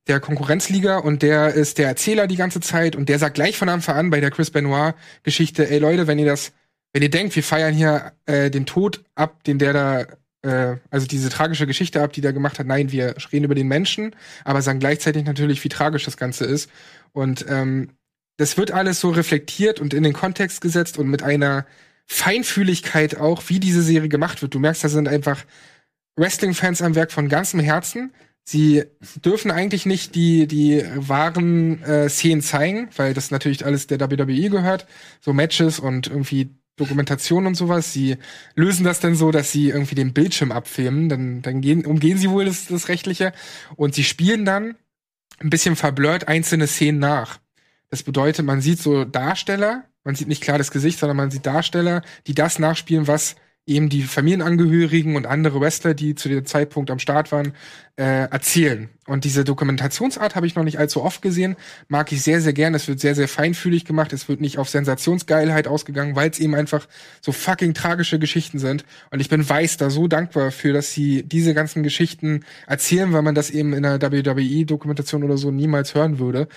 der 0.07 0.19
Konkurrenzliga 0.19 0.97
und 0.97 1.21
der 1.21 1.53
ist 1.53 1.77
der 1.77 1.87
Erzähler 1.87 2.27
die 2.27 2.37
ganze 2.37 2.59
Zeit 2.59 2.95
und 2.95 3.09
der 3.09 3.19
sagt 3.19 3.35
gleich 3.35 3.57
von 3.57 3.69
Anfang 3.69 3.97
an 3.97 4.09
bei 4.09 4.19
der 4.19 4.31
Chris 4.31 4.51
Benoit 4.51 4.95
Geschichte, 5.23 5.69
ey 5.69 5.79
Leute, 5.79 6.07
wenn 6.07 6.17
ihr 6.17 6.25
das, 6.25 6.53
wenn 6.97 7.03
ihr 7.03 7.11
denkt, 7.11 7.35
wir 7.35 7.43
feiern 7.43 7.75
hier 7.75 8.13
äh, 8.25 8.49
den 8.49 8.65
Tod 8.65 9.03
ab, 9.13 9.43
den 9.43 9.59
der 9.59 9.71
da, 9.71 10.01
äh, 10.41 10.77
also 10.89 11.05
diese 11.05 11.29
tragische 11.29 11.67
Geschichte 11.67 12.01
ab, 12.01 12.11
die 12.11 12.21
der 12.21 12.33
gemacht 12.33 12.57
hat, 12.57 12.65
nein, 12.65 12.91
wir 12.91 13.13
reden 13.31 13.45
über 13.45 13.53
den 13.53 13.67
Menschen, 13.67 14.15
aber 14.43 14.63
sagen 14.63 14.79
gleichzeitig 14.79 15.23
natürlich, 15.23 15.63
wie 15.63 15.69
tragisch 15.69 16.05
das 16.05 16.17
Ganze 16.17 16.45
ist 16.45 16.71
und 17.13 17.45
ähm, 17.49 17.91
das 18.37 18.57
wird 18.57 18.71
alles 18.71 18.99
so 18.99 19.11
reflektiert 19.11 19.79
und 19.79 19.93
in 19.93 20.01
den 20.01 20.13
Kontext 20.13 20.59
gesetzt 20.59 20.97
und 20.97 21.07
mit 21.07 21.21
einer 21.21 21.67
Feinfühligkeit 22.07 23.17
auch, 23.17 23.43
wie 23.45 23.59
diese 23.59 23.83
Serie 23.83 24.09
gemacht 24.09 24.41
wird. 24.41 24.55
Du 24.55 24.59
merkst, 24.59 24.83
da 24.83 24.89
sind 24.89 25.07
einfach 25.07 25.45
Wrestling-Fans 26.15 26.81
am 26.81 26.95
Werk 26.95 27.11
von 27.11 27.29
ganzem 27.29 27.59
Herzen. 27.59 28.11
Sie 28.43 28.85
dürfen 29.23 29.51
eigentlich 29.51 29.85
nicht 29.85 30.15
die, 30.15 30.47
die 30.47 30.83
wahren 30.95 31.83
äh, 31.83 32.09
Szenen 32.09 32.41
zeigen, 32.41 32.89
weil 32.95 33.13
das 33.13 33.29
natürlich 33.29 33.67
alles 33.67 33.85
der 33.85 33.99
WWE 33.99 34.49
gehört. 34.49 34.87
So 35.19 35.31
Matches 35.31 35.77
und 35.77 36.07
irgendwie 36.07 36.57
Dokumentation 36.77 37.45
und 37.45 37.55
sowas. 37.55 37.91
Sie 37.91 38.17
lösen 38.55 38.85
das 38.85 38.99
dann 38.99 39.15
so, 39.15 39.31
dass 39.31 39.51
sie 39.51 39.69
irgendwie 39.69 39.95
den 39.95 40.13
Bildschirm 40.13 40.51
abfilmen. 40.51 41.09
Dann, 41.09 41.41
dann 41.41 41.61
gehen, 41.61 41.85
umgehen 41.85 42.17
sie 42.17 42.29
wohl 42.29 42.45
das, 42.45 42.67
das 42.67 42.87
Rechtliche. 42.87 43.33
Und 43.75 43.95
sie 43.95 44.03
spielen 44.03 44.45
dann 44.45 44.75
ein 45.39 45.49
bisschen 45.49 45.75
verblurrt 45.75 46.27
einzelne 46.27 46.67
Szenen 46.67 46.99
nach. 46.99 47.39
Das 47.89 48.03
bedeutet, 48.03 48.45
man 48.45 48.61
sieht 48.61 48.79
so 48.79 49.05
Darsteller, 49.05 49.85
man 50.03 50.15
sieht 50.15 50.27
nicht 50.27 50.41
klar 50.41 50.57
das 50.57 50.71
Gesicht, 50.71 50.99
sondern 50.99 51.17
man 51.17 51.31
sieht 51.31 51.45
Darsteller, 51.45 52.01
die 52.27 52.35
das 52.35 52.59
nachspielen, 52.59 53.07
was 53.07 53.35
eben 53.67 53.89
die 53.89 54.03
Familienangehörigen 54.03 55.15
und 55.17 55.27
andere 55.27 55.59
Wrestler, 55.59 55.93
die 55.93 56.15
zu 56.15 56.29
dem 56.29 56.45
Zeitpunkt 56.45 56.89
am 56.89 56.99
Start 56.99 57.31
waren, 57.33 57.53
äh, 57.97 58.29
erzählen. 58.29 58.89
Und 59.07 59.25
diese 59.25 59.43
Dokumentationsart 59.43 60.35
habe 60.35 60.47
ich 60.47 60.55
noch 60.55 60.63
nicht 60.63 60.79
allzu 60.79 61.03
oft 61.03 61.21
gesehen. 61.21 61.57
Mag 61.87 62.11
ich 62.11 62.21
sehr, 62.21 62.39
sehr 62.39 62.53
gern. 62.53 62.75
Es 62.75 62.87
wird 62.87 62.99
sehr, 62.99 63.15
sehr 63.15 63.27
feinfühlig 63.27 63.85
gemacht. 63.85 64.13
Es 64.13 64.29
wird 64.29 64.39
nicht 64.39 64.57
auf 64.57 64.69
Sensationsgeilheit 64.69 65.67
ausgegangen, 65.67 66.15
weil 66.15 66.29
es 66.29 66.39
eben 66.39 66.55
einfach 66.55 66.87
so 67.21 67.31
fucking 67.31 67.73
tragische 67.73 68.19
Geschichten 68.19 68.59
sind. 68.59 68.85
Und 69.11 69.19
ich 69.19 69.29
bin 69.29 69.47
weiß 69.47 69.77
da 69.77 69.89
so 69.89 70.07
dankbar 70.07 70.51
für, 70.51 70.71
dass 70.71 70.93
sie 70.93 71.23
diese 71.23 71.53
ganzen 71.53 71.83
Geschichten 71.83 72.45
erzählen, 72.67 73.11
weil 73.11 73.21
man 73.21 73.35
das 73.35 73.49
eben 73.49 73.73
in 73.73 73.85
einer 73.85 74.01
WWE-Dokumentation 74.01 75.23
oder 75.23 75.37
so 75.37 75.51
niemals 75.51 75.93
hören 75.93 76.19
würde. 76.19 76.47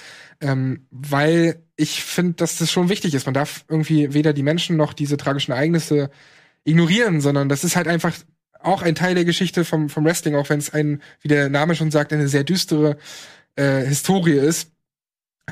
Ähm, 0.40 0.86
weil 0.90 1.62
ich 1.76 2.04
finde, 2.04 2.34
dass 2.34 2.58
das 2.58 2.70
schon 2.70 2.88
wichtig 2.88 3.14
ist. 3.14 3.26
Man 3.26 3.34
darf 3.34 3.64
irgendwie 3.68 4.14
weder 4.14 4.32
die 4.32 4.42
Menschen 4.42 4.76
noch 4.76 4.92
diese 4.92 5.16
tragischen 5.16 5.52
Ereignisse 5.52 6.10
ignorieren, 6.64 7.20
sondern 7.20 7.48
das 7.48 7.64
ist 7.64 7.76
halt 7.76 7.88
einfach 7.88 8.14
auch 8.62 8.82
ein 8.82 8.94
Teil 8.94 9.14
der 9.14 9.24
Geschichte 9.24 9.64
vom, 9.64 9.88
vom 9.88 10.04
Wrestling, 10.04 10.34
auch 10.34 10.48
wenn 10.50 10.58
es 10.58 10.72
ein, 10.72 11.00
wie 11.20 11.28
der 11.28 11.48
Name 11.48 11.74
schon 11.74 11.90
sagt, 11.90 12.12
eine 12.12 12.28
sehr 12.28 12.44
düstere 12.44 12.98
äh, 13.56 13.80
Historie 13.80 14.34
ist. 14.34 14.72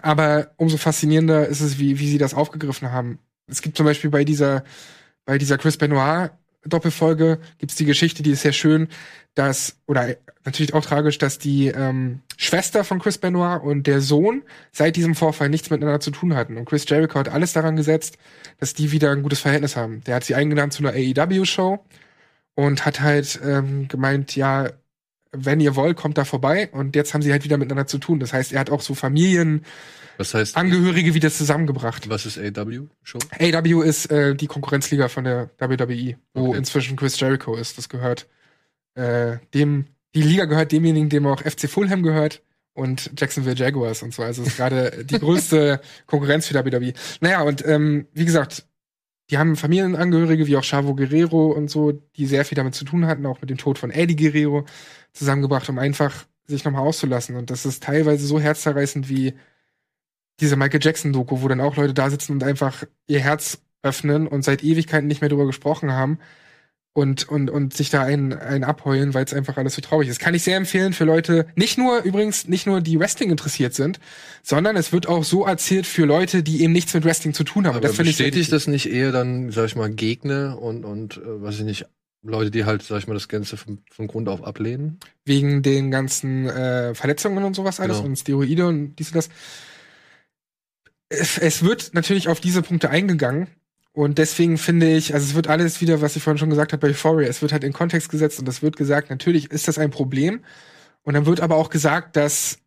Aber 0.02 0.52
umso 0.56 0.76
faszinierender 0.76 1.48
ist 1.48 1.60
es, 1.60 1.78
wie, 1.78 1.98
wie 1.98 2.08
sie 2.08 2.18
das 2.18 2.34
aufgegriffen 2.34 2.92
haben. 2.92 3.18
Es 3.46 3.62
gibt 3.62 3.76
zum 3.76 3.86
Beispiel 3.86 4.10
bei 4.10 4.24
dieser, 4.24 4.62
bei 5.24 5.38
dieser 5.38 5.58
Chris 5.58 5.76
Benoit 5.76 6.30
Doppelfolge 6.64 7.38
gibt's 7.58 7.76
die 7.76 7.84
Geschichte, 7.84 8.22
die 8.22 8.32
ist 8.32 8.42
sehr 8.42 8.52
schön, 8.52 8.88
dass, 9.34 9.76
oder 9.86 10.16
natürlich 10.44 10.74
auch 10.74 10.84
tragisch, 10.84 11.18
dass 11.18 11.38
die 11.38 11.68
ähm, 11.68 12.20
Schwester 12.36 12.84
von 12.84 12.98
Chris 12.98 13.18
Benoit 13.18 13.62
und 13.62 13.86
der 13.86 14.00
Sohn 14.00 14.42
seit 14.72 14.96
diesem 14.96 15.14
Vorfall 15.14 15.48
nichts 15.48 15.70
miteinander 15.70 16.00
zu 16.00 16.10
tun 16.10 16.34
hatten. 16.34 16.56
Und 16.56 16.64
Chris 16.64 16.88
Jericho 16.88 17.18
hat 17.18 17.28
alles 17.28 17.52
daran 17.52 17.76
gesetzt, 17.76 18.18
dass 18.58 18.74
die 18.74 18.90
wieder 18.90 19.12
ein 19.12 19.22
gutes 19.22 19.40
Verhältnis 19.40 19.76
haben. 19.76 20.02
Der 20.04 20.16
hat 20.16 20.24
sie 20.24 20.34
eingeladen 20.34 20.70
zu 20.70 20.84
einer 20.84 20.94
AEW-Show 20.94 21.84
und 22.54 22.84
hat 22.84 23.00
halt 23.00 23.38
ähm, 23.44 23.86
gemeint, 23.88 24.34
ja, 24.34 24.70
wenn 25.30 25.60
ihr 25.60 25.76
wollt, 25.76 25.96
kommt 25.96 26.18
da 26.18 26.24
vorbei. 26.24 26.68
Und 26.72 26.96
jetzt 26.96 27.14
haben 27.14 27.22
sie 27.22 27.30
halt 27.30 27.44
wieder 27.44 27.58
miteinander 27.58 27.86
zu 27.86 27.98
tun. 27.98 28.18
Das 28.18 28.32
heißt, 28.32 28.52
er 28.52 28.60
hat 28.60 28.70
auch 28.70 28.80
so 28.80 28.94
Familien, 28.94 29.64
Was 30.18 30.34
heißt, 30.34 30.56
Angehörige 30.56 31.14
wieder 31.14 31.30
zusammengebracht. 31.30 32.08
was 32.10 32.26
ist 32.26 32.38
AW 32.38 32.86
schon? 33.02 33.20
AW 33.38 33.82
ist 33.82 34.10
äh, 34.10 34.34
die 34.34 34.46
Konkurrenzliga 34.48 35.08
von 35.08 35.24
der 35.24 35.50
WWE, 35.58 36.16
wo 36.34 36.48
Okay. 36.50 36.58
inzwischen 36.58 36.96
Chris 36.96 37.18
Jericho 37.18 37.56
ist. 37.56 37.78
Das 37.78 37.88
gehört 37.88 38.26
äh, 38.94 39.38
dem, 39.54 39.86
die 40.14 40.22
Liga 40.22 40.44
gehört 40.46 40.72
demjenigen, 40.72 41.08
dem 41.08 41.26
auch 41.26 41.40
FC 41.40 41.70
Fulham 41.70 42.02
gehört 42.02 42.42
und 42.74 43.10
Jacksonville 43.16 43.56
Jaguars 43.56 44.02
und 44.02 44.12
so. 44.12 44.22
Also 44.22 44.42
es 44.42 44.48
ist 44.48 44.56
gerade 44.56 45.04
die 45.04 45.18
größte 45.20 45.80
Konkurrenz 46.06 46.46
für 46.48 46.54
WWE. 46.54 46.92
Naja, 47.20 47.42
und 47.42 47.64
ähm, 47.66 48.06
wie 48.12 48.24
gesagt, 48.24 48.64
die 49.30 49.38
haben 49.38 49.56
Familienangehörige 49.56 50.46
wie 50.46 50.56
auch 50.56 50.64
Chavo 50.64 50.94
Guerrero 50.94 51.52
und 51.52 51.68
so, 51.70 51.92
die 51.92 52.26
sehr 52.26 52.44
viel 52.44 52.56
damit 52.56 52.74
zu 52.74 52.84
tun 52.84 53.06
hatten, 53.06 53.26
auch 53.26 53.40
mit 53.40 53.50
dem 53.50 53.58
Tod 53.58 53.78
von 53.78 53.90
Eddie 53.90 54.16
Guerrero 54.16 54.64
zusammengebracht, 55.12 55.68
um 55.68 55.78
einfach 55.78 56.24
sich 56.46 56.64
nochmal 56.64 56.82
auszulassen. 56.82 57.36
Und 57.36 57.50
das 57.50 57.66
ist 57.66 57.82
teilweise 57.82 58.26
so 58.26 58.40
herzzerreißend 58.40 59.08
wie 59.08 59.34
diese 60.40 60.56
Michael 60.56 60.80
Jackson-Doku, 60.82 61.42
wo 61.42 61.48
dann 61.48 61.60
auch 61.60 61.76
Leute 61.76 61.94
da 61.94 62.10
sitzen 62.10 62.32
und 62.32 62.44
einfach 62.44 62.84
ihr 63.06 63.20
Herz 63.20 63.58
öffnen 63.82 64.26
und 64.26 64.42
seit 64.44 64.62
Ewigkeiten 64.64 65.06
nicht 65.08 65.20
mehr 65.20 65.30
drüber 65.30 65.46
gesprochen 65.46 65.92
haben 65.92 66.18
und, 66.92 67.28
und, 67.28 67.48
und 67.48 67.74
sich 67.74 67.90
da 67.90 68.02
einen, 68.02 68.32
einen 68.32 68.64
abheulen, 68.64 69.14
weil 69.14 69.24
es 69.24 69.32
einfach 69.32 69.56
alles 69.56 69.74
so 69.74 69.82
traurig 69.82 70.08
ist. 70.08 70.18
Kann 70.18 70.34
ich 70.34 70.42
sehr 70.42 70.56
empfehlen 70.56 70.92
für 70.92 71.04
Leute, 71.04 71.46
nicht 71.54 71.78
nur 71.78 72.02
übrigens, 72.02 72.48
nicht 72.48 72.66
nur 72.66 72.80
die 72.80 72.98
Wrestling 72.98 73.30
interessiert 73.30 73.74
sind, 73.74 74.00
sondern 74.42 74.76
es 74.76 74.92
wird 74.92 75.06
auch 75.06 75.22
so 75.22 75.44
erzählt 75.46 75.86
für 75.86 76.06
Leute, 76.06 76.42
die 76.42 76.62
eben 76.62 76.72
nichts 76.72 76.92
mit 76.94 77.04
Wrestling 77.04 77.34
zu 77.34 77.44
tun 77.44 77.66
haben. 77.66 77.76
Aber 77.76 77.86
das 77.86 77.96
bestätigt 77.96 78.50
das 78.50 78.66
nicht 78.66 78.90
eher 78.90 79.12
dann, 79.12 79.52
sag 79.52 79.66
ich 79.66 79.76
mal, 79.76 79.90
Gegner 79.90 80.60
und, 80.60 80.84
und 80.84 81.18
äh, 81.18 81.42
weiß 81.42 81.58
ich 81.60 81.64
nicht, 81.64 81.86
Leute, 82.22 82.50
die 82.50 82.64
halt, 82.64 82.82
sag 82.82 82.98
ich 82.98 83.06
mal, 83.06 83.14
das 83.14 83.28
Ganze 83.28 83.56
von, 83.56 83.78
von 83.90 84.08
Grund 84.08 84.28
auf 84.28 84.42
ablehnen? 84.42 84.98
wegen 85.24 85.62
den 85.62 85.90
ganzen 85.90 86.48
äh, 86.48 86.94
Verletzungen 86.94 87.44
und 87.44 87.54
sowas 87.54 87.80
alles 87.80 87.98
Genau. 87.98 88.08
und 88.08 88.16
Steroide 88.16 88.66
und 88.66 88.96
dies 88.96 89.08
und 89.08 89.16
das. 89.16 89.28
Es, 91.08 91.38
es 91.38 91.62
wird 91.62 91.94
natürlich 91.94 92.28
auf 92.28 92.40
diese 92.40 92.62
Punkte 92.62 92.90
eingegangen 92.90 93.48
und 93.92 94.18
deswegen 94.18 94.58
finde 94.58 94.94
ich, 94.94 95.14
also 95.14 95.26
es 95.26 95.34
wird 95.34 95.48
alles 95.48 95.80
wieder, 95.80 96.00
was 96.00 96.16
ich 96.16 96.22
vorhin 96.22 96.38
schon 96.38 96.50
gesagt 96.50 96.72
habe 96.72 96.80
bei 96.80 96.88
Euphoria, 96.88 97.28
es 97.28 97.42
wird 97.42 97.52
halt 97.52 97.64
in 97.64 97.72
Kontext 97.72 98.10
gesetzt 98.10 98.38
und 98.38 98.48
es 98.48 98.62
wird 98.62 98.76
gesagt, 98.76 99.10
natürlich 99.10 99.50
ist 99.50 99.68
das 99.68 99.78
ein 99.78 99.90
Problem 99.90 100.44
und 101.02 101.14
dann 101.14 101.26
wird 101.26 101.40
aber 101.40 101.56
auch 101.56 101.70
gesagt, 101.70 102.16
dass 102.16 102.58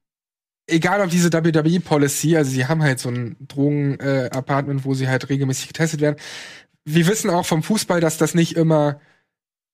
egal 0.68 1.02
ob 1.02 1.10
diese 1.10 1.32
WWE-Policy, 1.32 2.38
also 2.38 2.52
sie 2.52 2.66
haben 2.66 2.82
halt 2.82 3.00
so 3.00 3.10
ein 3.10 3.36
Drogen-Apartment, 3.48 4.86
wo 4.86 4.94
sie 4.94 5.08
halt 5.08 5.30
regelmäßig 5.30 5.68
getestet 5.68 6.02
werden. 6.02 6.18
Wir 6.86 7.08
wissen 7.08 7.30
auch 7.30 7.46
vom 7.46 7.64
Fußball, 7.64 8.02
dass 8.02 8.18
das 8.18 8.34
nicht 8.34 8.56
immer 8.56 9.00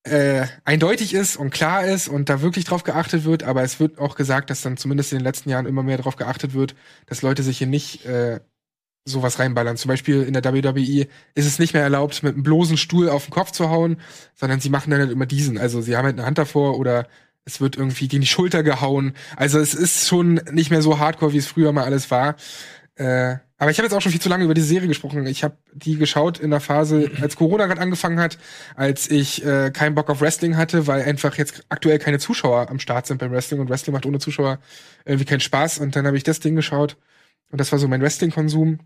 äh, 0.03 0.45
eindeutig 0.65 1.13
ist 1.13 1.37
und 1.37 1.51
klar 1.51 1.85
ist 1.85 2.07
und 2.07 2.29
da 2.29 2.41
wirklich 2.41 2.65
drauf 2.65 2.83
geachtet 2.83 3.25
wird, 3.25 3.43
aber 3.43 3.63
es 3.63 3.79
wird 3.79 3.99
auch 3.99 4.15
gesagt, 4.15 4.49
dass 4.49 4.61
dann 4.61 4.77
zumindest 4.77 5.11
in 5.11 5.19
den 5.19 5.25
letzten 5.25 5.49
Jahren 5.49 5.65
immer 5.65 5.83
mehr 5.83 5.97
drauf 5.97 6.15
geachtet 6.15 6.53
wird, 6.53 6.75
dass 7.05 7.21
Leute 7.21 7.43
sich 7.43 7.57
hier 7.57 7.67
nicht 7.67 8.05
äh, 8.05 8.39
sowas 9.07 9.39
reinballern. 9.39 9.77
Zum 9.77 9.89
Beispiel 9.89 10.23
in 10.23 10.33
der 10.33 10.43
WWE 10.43 11.07
ist 11.35 11.45
es 11.45 11.59
nicht 11.59 11.73
mehr 11.73 11.83
erlaubt, 11.83 12.23
mit 12.23 12.33
einem 12.33 12.43
bloßen 12.43 12.77
Stuhl 12.77 13.09
auf 13.09 13.25
den 13.25 13.31
Kopf 13.31 13.51
zu 13.51 13.69
hauen, 13.69 13.97
sondern 14.35 14.59
sie 14.59 14.69
machen 14.69 14.91
dann 14.91 14.99
halt 14.99 15.11
immer 15.11 15.25
diesen. 15.25 15.57
Also 15.57 15.81
sie 15.81 15.97
haben 15.97 16.05
halt 16.05 16.17
eine 16.17 16.25
Hand 16.25 16.37
davor 16.37 16.77
oder 16.77 17.07
es 17.45 17.61
wird 17.61 17.77
irgendwie 17.77 18.07
gegen 18.07 18.21
die 18.21 18.27
Schulter 18.27 18.61
gehauen. 18.61 19.13
Also 19.35 19.59
es 19.59 19.73
ist 19.73 20.07
schon 20.07 20.41
nicht 20.51 20.69
mehr 20.69 20.81
so 20.81 20.99
hardcore, 20.99 21.33
wie 21.33 21.37
es 21.37 21.47
früher 21.47 21.71
mal 21.71 21.85
alles 21.85 22.11
war. 22.11 22.35
Äh, 22.95 23.37
aber 23.59 23.71
ich 23.71 23.77
habe 23.79 23.87
jetzt 23.87 23.93
auch 23.93 24.01
schon 24.01 24.11
viel 24.11 24.21
zu 24.21 24.29
lange 24.29 24.43
über 24.43 24.53
diese 24.53 24.67
Serie 24.67 24.87
gesprochen. 24.87 25.25
Ich 25.25 25.43
habe 25.43 25.57
die 25.73 25.95
geschaut 25.95 26.39
in 26.39 26.51
der 26.51 26.59
Phase, 26.59 27.09
als 27.21 27.35
Corona 27.35 27.65
gerade 27.65 27.81
angefangen 27.81 28.19
hat, 28.19 28.37
als 28.75 29.09
ich 29.09 29.43
äh, 29.43 29.71
keinen 29.71 29.95
Bock 29.95 30.09
auf 30.09 30.21
Wrestling 30.21 30.57
hatte, 30.57 30.85
weil 30.85 31.03
einfach 31.03 31.35
jetzt 31.37 31.63
aktuell 31.69 31.97
keine 31.97 32.19
Zuschauer 32.19 32.69
am 32.69 32.79
Start 32.79 33.07
sind 33.07 33.17
beim 33.17 33.31
Wrestling 33.31 33.59
und 33.59 33.69
Wrestling 33.69 33.93
macht 33.93 34.05
ohne 34.05 34.19
Zuschauer 34.19 34.59
irgendwie 35.05 35.25
keinen 35.25 35.39
Spaß. 35.39 35.79
Und 35.79 35.95
dann 35.95 36.05
habe 36.05 36.17
ich 36.17 36.23
das 36.23 36.39
Ding 36.39 36.55
geschaut 36.55 36.97
und 37.49 37.59
das 37.59 37.71
war 37.71 37.79
so 37.79 37.87
mein 37.87 38.01
Wrestling-Konsum. 38.01 38.79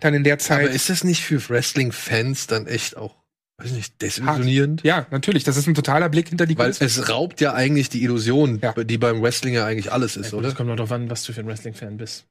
Dann 0.00 0.14
in 0.14 0.24
der 0.24 0.38
Zeit. 0.38 0.66
Aber 0.66 0.70
ist 0.74 0.90
das 0.90 1.04
nicht 1.04 1.22
für 1.22 1.48
Wrestling-Fans 1.48 2.46
dann 2.48 2.66
echt 2.66 2.96
auch, 2.96 3.14
weiß 3.58 3.70
ich 3.70 3.76
nicht, 3.76 4.02
desillusionierend? 4.02 4.82
ja, 4.82 5.06
natürlich. 5.10 5.44
Das 5.44 5.56
ist 5.56 5.66
ein 5.66 5.74
totaler 5.74 6.08
Blick 6.08 6.28
hinter 6.28 6.46
die 6.46 6.56
Weil 6.58 6.72
Kulissen. 6.72 6.84
es 7.02 7.08
raubt 7.08 7.40
ja 7.40 7.54
eigentlich 7.54 7.88
die 7.88 8.02
Illusion, 8.02 8.58
Ja. 8.62 8.72
die 8.72 8.98
beim 8.98 9.22
Wrestling 9.22 9.54
ja 9.54 9.64
eigentlich 9.66 9.92
alles 9.92 10.16
ist, 10.16 10.26
Ja, 10.26 10.30
gut, 10.32 10.38
oder? 10.40 10.48
Es 10.48 10.54
kommt 10.54 10.68
noch 10.68 10.76
darauf 10.76 10.92
an, 10.92 11.08
was 11.10 11.24
du 11.24 11.32
für 11.32 11.40
ein 11.40 11.46
Wrestling-Fan 11.46 11.96
bist. 11.96 12.26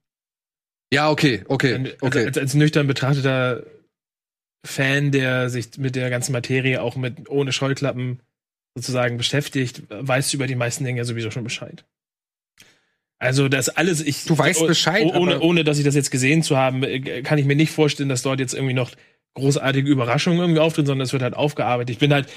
Ja, 0.94 1.10
okay, 1.10 1.44
okay, 1.48 1.74
Also 1.76 1.92
okay. 2.02 2.26
als, 2.28 2.38
als 2.38 2.54
nüchtern 2.54 2.86
betrachteter 2.88 3.64
Fan, 4.66 5.12
der 5.12 5.50
sich 5.50 5.78
mit 5.78 5.96
der 5.96 6.10
ganzen 6.10 6.32
Materie 6.32 6.82
auch 6.82 6.96
mit 6.96 7.30
ohne 7.30 7.52
Scheuklappen 7.52 8.20
sozusagen 8.78 9.18
beschäftigt, 9.18 9.84
weißt 9.90 10.32
du 10.34 10.38
über 10.38 10.48
die 10.48 10.56
meisten 10.56 10.84
Dinge 10.84 11.00
ja 11.00 11.06
sowieso 11.06 11.32
schon 11.32 11.44
Bescheid. 11.44 11.86
Also 13.26 13.50
das 13.50 13.70
alles, 13.70 14.02
ich 14.02 14.26
Du 14.26 14.38
weißt 14.38 14.62
oh- 14.62 14.68
Bescheid, 14.68 15.04
oh- 15.06 15.18
ohne, 15.20 15.40
ohne 15.40 15.64
dass 15.64 15.78
ich 15.78 15.84
das 15.86 15.96
jetzt 15.96 16.12
gesehen 16.12 16.44
zu 16.44 16.58
haben, 16.58 16.84
äh, 16.84 17.22
kann 17.22 17.38
ich 17.38 17.46
mir 17.46 17.56
nicht 17.56 17.72
vorstellen, 17.72 18.10
dass 18.10 18.22
dort 18.22 18.40
jetzt 18.40 18.54
irgendwie 18.54 18.74
noch 18.74 18.92
großartige 19.36 19.90
Überraschungen 19.90 20.40
irgendwie 20.40 20.62
auftreten, 20.62 20.88
sondern 20.88 21.04
es 21.06 21.12
wird 21.12 21.22
halt 21.24 21.34
aufgearbeitet. 21.36 21.90
Ich 21.90 22.00
bin 22.00 22.14
halt, 22.14 22.28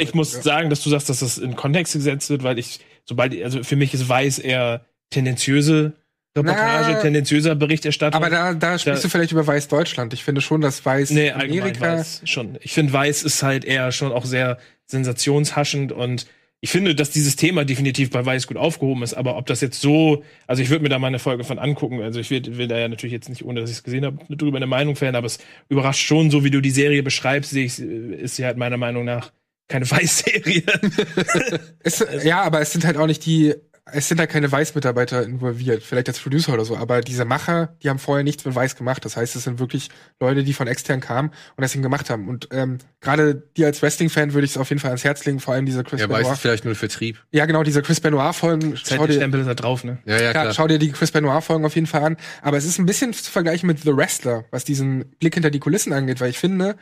ich 0.00 0.14
muss 0.14 0.34
ja. 0.34 0.42
sagen, 0.42 0.70
dass 0.70 0.82
du 0.82 0.90
sagst, 0.90 1.08
dass 1.08 1.20
das 1.20 1.38
in 1.38 1.54
Kontext 1.54 1.92
gesetzt 1.92 2.30
wird, 2.30 2.42
weil 2.42 2.58
ich, 2.58 2.80
sobald, 3.04 3.40
also 3.44 3.62
für 3.62 3.76
mich 3.76 3.94
ist 3.94 4.08
Weiß 4.08 4.40
eher 4.40 4.84
tendenziöse 5.10 5.92
Reportage, 6.36 6.92
Na, 6.94 7.00
tendenziöser 7.00 7.54
Berichterstattung. 7.54 8.20
aber 8.20 8.30
da, 8.30 8.54
da 8.54 8.78
sprichst 8.78 9.02
Da- 9.04 9.06
du 9.06 9.10
vielleicht 9.10 9.32
über 9.32 9.46
Weiß 9.46 9.68
Deutschland. 9.68 10.12
Ich 10.12 10.24
finde 10.24 10.40
schon, 10.40 10.60
dass 10.60 10.84
Weiß 10.84 11.10
Nee, 11.10 11.30
Amerika. 11.30 11.80
weiß 11.96 12.22
schon. 12.24 12.58
Ich 12.60 12.72
finde, 12.72 12.92
Weiß 12.92 13.22
ist 13.22 13.42
halt 13.42 13.64
eher 13.64 13.90
schon 13.92 14.12
auch 14.12 14.24
sehr 14.24 14.58
sensationshaschend 14.86 15.92
und 15.92 16.26
ich 16.60 16.70
finde, 16.70 16.94
dass 16.94 17.10
dieses 17.10 17.36
Thema 17.36 17.64
definitiv 17.64 18.10
bei 18.10 18.24
Weiß 18.24 18.46
gut 18.46 18.56
aufgehoben 18.56 19.02
ist, 19.02 19.14
aber 19.14 19.36
ob 19.36 19.46
das 19.46 19.60
jetzt 19.60 19.80
so, 19.80 20.24
also 20.46 20.60
ich 20.62 20.70
würde 20.70 20.82
mir 20.82 20.88
da 20.88 20.98
mal 20.98 21.06
eine 21.06 21.20
Folge 21.20 21.44
von 21.44 21.58
angucken, 21.58 22.02
also 22.02 22.18
ich 22.18 22.30
will, 22.30 22.42
will 22.56 22.66
da 22.66 22.78
ja 22.78 22.88
natürlich 22.88 23.12
jetzt 23.12 23.28
nicht, 23.28 23.44
ohne 23.44 23.60
dass 23.60 23.70
ich 23.70 23.76
es 23.76 23.84
gesehen 23.84 24.04
habe, 24.04 24.18
drüber 24.36 24.56
eine 24.56 24.66
Meinung 24.66 24.96
fällen, 24.96 25.14
aber 25.14 25.26
es 25.26 25.38
überrascht 25.68 26.04
schon, 26.04 26.30
so 26.30 26.42
wie 26.42 26.50
du 26.50 26.60
die 26.60 26.70
Serie 26.70 27.02
beschreibst, 27.02 27.50
sehe 27.50 27.66
ich, 27.66 27.78
ist 27.78 28.36
sie 28.36 28.44
halt 28.44 28.56
meiner 28.56 28.76
Meinung 28.76 29.04
nach 29.04 29.32
keine 29.68 29.88
Weiß-Serie. 29.90 30.64
Ja, 32.24 32.42
aber 32.42 32.60
es 32.60 32.72
sind 32.72 32.84
halt 32.84 32.96
auch 32.96 33.06
nicht 33.06 33.24
die, 33.24 33.54
es 33.92 34.08
sind 34.08 34.20
halt 34.20 34.30
keine 34.30 34.50
Weiß-Mitarbeiter 34.50 35.22
involviert, 35.22 35.82
vielleicht 35.82 36.08
als 36.08 36.20
Producer 36.20 36.54
oder 36.54 36.64
so, 36.64 36.76
aber 36.76 37.00
diese 37.00 37.24
Macher, 37.24 37.74
die 37.82 37.88
haben 37.88 37.98
vorher 37.98 38.24
nichts 38.24 38.44
mit 38.44 38.54
Weiß 38.54 38.76
gemacht. 38.76 39.04
Das 39.04 39.16
heißt, 39.16 39.36
es 39.36 39.44
sind 39.44 39.58
wirklich 39.58 39.88
Leute, 40.20 40.44
die 40.44 40.52
von 40.52 40.66
extern 40.66 41.00
kamen 41.00 41.30
und 41.56 41.62
das 41.62 41.72
gemacht 41.72 42.10
haben. 42.10 42.28
Und 42.28 42.48
ähm, 42.50 42.78
gerade 43.00 43.34
dir 43.56 43.66
als 43.66 43.82
Wrestling-Fan 43.82 44.32
würde 44.32 44.44
ich 44.44 44.52
es 44.52 44.56
auf 44.56 44.68
jeden 44.68 44.80
Fall 44.80 44.90
ans 44.90 45.04
Herz 45.04 45.24
legen, 45.24 45.40
vor 45.40 45.54
allem 45.54 45.66
diese 45.66 45.84
Chris 45.84 46.00
Ja, 46.00 46.08
weiß 46.08 46.18
Benoit. 46.18 46.34
ist 46.34 46.40
vielleicht 46.40 46.64
nur 46.64 46.74
Vertrieb. 46.74 47.22
Ja, 47.30 47.46
genau, 47.46 47.62
diese 47.62 47.82
Chris 47.82 48.00
Benoit-Folgen. 48.00 48.76
Schau 48.76 48.96
dir, 48.96 48.98
Zeitstempel 49.06 49.40
ist 49.40 49.46
da 49.46 49.54
drauf, 49.54 49.84
ne? 49.84 49.98
Ja, 50.04 50.16
ja, 50.16 50.22
ja, 50.22 50.30
klar. 50.32 50.54
schau 50.54 50.66
dir 50.66 50.78
die 50.78 50.90
Chris 50.92 51.12
Benoit-Folgen 51.12 51.64
auf 51.64 51.74
jeden 51.74 51.86
Fall 51.86 52.02
an. 52.02 52.16
Aber 52.42 52.56
es 52.56 52.64
ist 52.64 52.78
ein 52.78 52.86
bisschen 52.86 53.12
zu 53.12 53.30
vergleichen 53.30 53.66
mit 53.66 53.80
The 53.82 53.96
Wrestler, 53.96 54.44
was 54.50 54.64
diesen 54.64 55.10
Blick 55.18 55.34
hinter 55.34 55.50
die 55.50 55.60
Kulissen 55.60 55.92
angeht, 55.92 56.20
weil 56.20 56.30
ich 56.30 56.38
finde, 56.38 56.76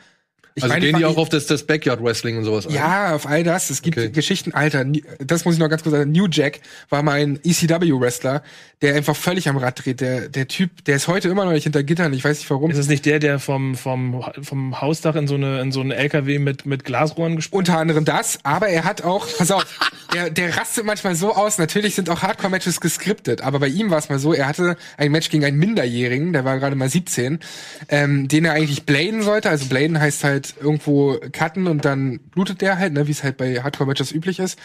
ich 0.56 0.62
also 0.62 0.72
meine, 0.72 0.86
gehen 0.86 0.96
die 0.96 1.04
auch 1.04 1.18
auf 1.18 1.28
das, 1.28 1.44
das 1.44 1.64
Backyard-Wrestling 1.64 2.38
und 2.38 2.44
sowas 2.44 2.66
ein? 2.66 2.72
Ja, 2.72 3.14
auf 3.14 3.26
all 3.26 3.44
das. 3.44 3.68
Es 3.68 3.82
gibt 3.82 3.98
Okay. 3.98 4.10
Geschichten, 4.10 4.54
Alter, 4.54 4.86
das 5.18 5.44
muss 5.44 5.54
ich 5.54 5.60
noch 5.60 5.68
ganz 5.68 5.82
kurz 5.82 5.94
sagen. 5.94 6.12
New 6.12 6.28
Jack 6.30 6.60
war 6.88 7.02
mal 7.02 7.20
ein 7.20 7.38
ECW-Wrestler, 7.44 8.42
der 8.80 8.94
einfach 8.94 9.14
völlig 9.14 9.50
am 9.50 9.58
Rad 9.58 9.84
dreht. 9.84 10.00
Der, 10.00 10.30
der 10.30 10.48
Typ, 10.48 10.82
der 10.86 10.96
ist 10.96 11.08
heute 11.08 11.28
immer 11.28 11.44
noch 11.44 11.52
nicht 11.52 11.64
hinter 11.64 11.82
Gittern. 11.82 12.14
Ich 12.14 12.24
weiß 12.24 12.38
nicht 12.38 12.48
warum. 12.50 12.70
Ist 12.70 12.78
es 12.78 12.88
nicht 12.88 13.04
der, 13.04 13.18
der 13.18 13.38
vom, 13.38 13.74
vom, 13.74 14.24
vom 14.40 14.80
Hausdach 14.80 15.14
in 15.14 15.28
so 15.28 15.34
eine, 15.34 15.60
in 15.60 15.72
so 15.72 15.80
einen 15.80 15.90
LKW 15.90 16.38
mit, 16.38 16.64
mit 16.64 16.84
Glasrohren 16.84 17.36
gesprungen 17.36 17.58
Unter 17.60 17.78
anderem 17.78 18.06
das, 18.06 18.38
aber 18.42 18.68
er 18.68 18.84
hat 18.84 19.02
auch, 19.02 19.26
pass 19.36 19.50
auf, 19.50 19.66
der, 20.14 20.30
der 20.30 20.56
rastet 20.56 20.86
manchmal 20.86 21.14
so 21.16 21.34
aus. 21.34 21.58
Natürlich 21.58 21.94
sind 21.94 22.08
auch 22.08 22.22
Hardcore-Matches 22.22 22.80
geskriptet, 22.80 23.42
aber 23.42 23.58
bei 23.58 23.68
ihm 23.68 23.90
war 23.90 23.98
es 23.98 24.08
mal 24.08 24.18
so, 24.18 24.32
er 24.32 24.46
hatte 24.46 24.76
ein 24.96 25.12
Match 25.12 25.28
gegen 25.28 25.44
einen 25.44 25.58
Minderjährigen, 25.58 26.32
der 26.32 26.44
war 26.46 26.58
gerade 26.58 26.76
mal 26.76 26.88
17, 26.88 27.40
ähm, 27.88 28.28
den 28.28 28.46
er 28.46 28.52
eigentlich 28.52 28.84
bladen 28.84 29.22
sollte. 29.22 29.50
Also 29.50 29.66
bladen 29.66 30.00
heißt 30.00 30.24
halt 30.24 30.45
irgendwo 30.52 31.18
cutten 31.32 31.66
und 31.66 31.84
dann 31.84 32.18
blutet 32.30 32.60
der 32.60 32.78
halt, 32.78 32.92
ne, 32.92 33.06
wie 33.06 33.12
es 33.12 33.22
halt 33.22 33.36
bei 33.36 33.62
Hardcore-Matches 33.62 34.12
üblich 34.12 34.38
ist. 34.38 34.58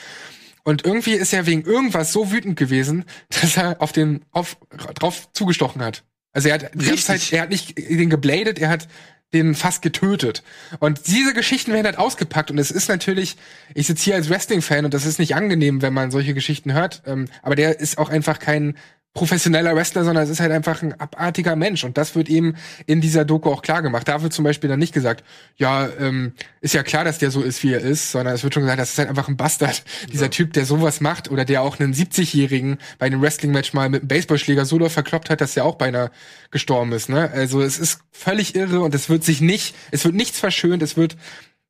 Und 0.64 0.86
irgendwie 0.86 1.14
ist 1.14 1.34
er 1.34 1.48
wegen 1.48 1.64
irgendwas 1.64 2.12
so 2.12 2.32
wütend 2.32 2.58
gewesen, 2.58 3.06
dass 3.30 3.58
er 3.58 3.82
auf 3.82 3.92
den 3.92 4.26
auf, 4.32 4.58
drauf 4.96 5.30
zugestochen 5.34 5.82
hat. 5.82 6.04
Also 6.34 6.50
er 6.50 6.56
hat? 6.56 7.00
Zeit, 7.00 7.34
er 7.34 7.42
hat 7.42 7.50
nicht 7.50 7.78
den 7.78 8.10
gebladet, 8.10 8.60
er 8.60 8.70
hat 8.70 8.88
den 9.34 9.56
fast 9.56 9.82
getötet. 9.82 10.44
Und 10.80 11.08
diese 11.08 11.34
Geschichten 11.34 11.72
werden 11.72 11.86
halt 11.86 11.98
ausgepackt 11.98 12.52
und 12.52 12.58
es 12.58 12.72
ist 12.72 12.90
natürlich, 12.90 13.38
ich 13.74 13.88
sitze 13.88 14.04
hier 14.04 14.16
als 14.16 14.30
Wrestling-Fan 14.30 14.86
und 14.86 14.94
das 14.94 15.06
ist 15.06 15.20
nicht 15.20 15.36
angenehm, 15.36 15.82
wenn 15.82 15.94
man 15.94 16.12
solche 16.12 16.34
Geschichten 16.34 16.74
hört. 16.74 17.04
Ähm, 17.06 17.28
aber 17.42 17.56
der 17.56 17.80
ist 17.80 17.98
auch 17.98 18.10
einfach 18.10 18.40
kein 18.40 18.76
professioneller 19.14 19.76
Wrestler, 19.76 20.06
sondern 20.06 20.24
es 20.24 20.30
ist 20.30 20.40
halt 20.40 20.54
einfach 20.54 20.82
ein 20.82 20.98
abartiger 21.00 21.58
Mensch. 21.58 21.84
Und 21.84 21.98
das 21.98 22.16
wird 22.16 22.30
eben 22.30 22.56
in 22.86 23.02
dieser 23.02 23.26
Doku 23.26 23.50
auch 23.50 23.62
klar 23.62 23.82
gemacht. 23.82 24.08
Da 24.08 24.24
wird 24.24 24.32
zum 24.32 24.46
Beispiel 24.46 24.70
dann 24.70 24.80
nicht 24.80 24.94
gesagt, 24.94 25.26
ja, 25.58 25.90
ähm, 26.00 26.32
ist 26.62 26.74
ja 26.74 26.84
klar, 26.84 27.04
dass 27.04 27.18
der 27.18 27.30
so 27.30 27.42
ist, 27.42 27.62
wie 27.64 27.74
er 27.74 27.82
ist, 27.82 28.12
sondern 28.12 28.34
es 28.34 28.44
wird 28.44 28.54
schon 28.54 28.64
gesagt, 28.64 28.80
das 28.80 28.92
ist 28.92 28.98
halt 29.00 29.10
einfach 29.10 29.28
ein 29.28 29.36
Bastard. 29.36 29.84
Dieser 30.14 30.30
Typ, 30.30 30.54
der 30.54 30.66
sowas 30.66 31.02
macht 31.02 31.30
oder 31.30 31.44
der 31.44 31.62
auch 31.62 31.80
einen 31.80 31.94
70-Jährigen 31.94 32.78
bei 33.00 33.08
einem 33.08 33.22
Wrestling-Match 33.22 33.74
mal 33.74 33.90
mit 33.90 34.02
einem 34.02 34.08
Baseballschläger 34.08 34.66
so 34.66 34.82
verkloppt 34.88 35.30
hat, 35.30 35.42
dass 35.42 35.54
der 35.56 35.66
auch 35.66 35.76
beinahe 35.76 36.10
gestorben 36.50 36.94
ist. 36.94 37.10
Ne? 37.10 37.30
Also 37.32 37.62
es 37.62 37.80
ist 37.80 38.00
völlig 38.12 38.56
irre 38.56 38.80
und 38.80 38.96
es 38.96 39.10
wird 39.10 39.24
sich 39.24 39.42
nicht, 39.42 39.76
es 39.92 40.06
wird 40.06 40.16
nichts 40.16 40.40
verschönt, 40.40 40.82
es 40.82 40.96
wird 40.96 41.18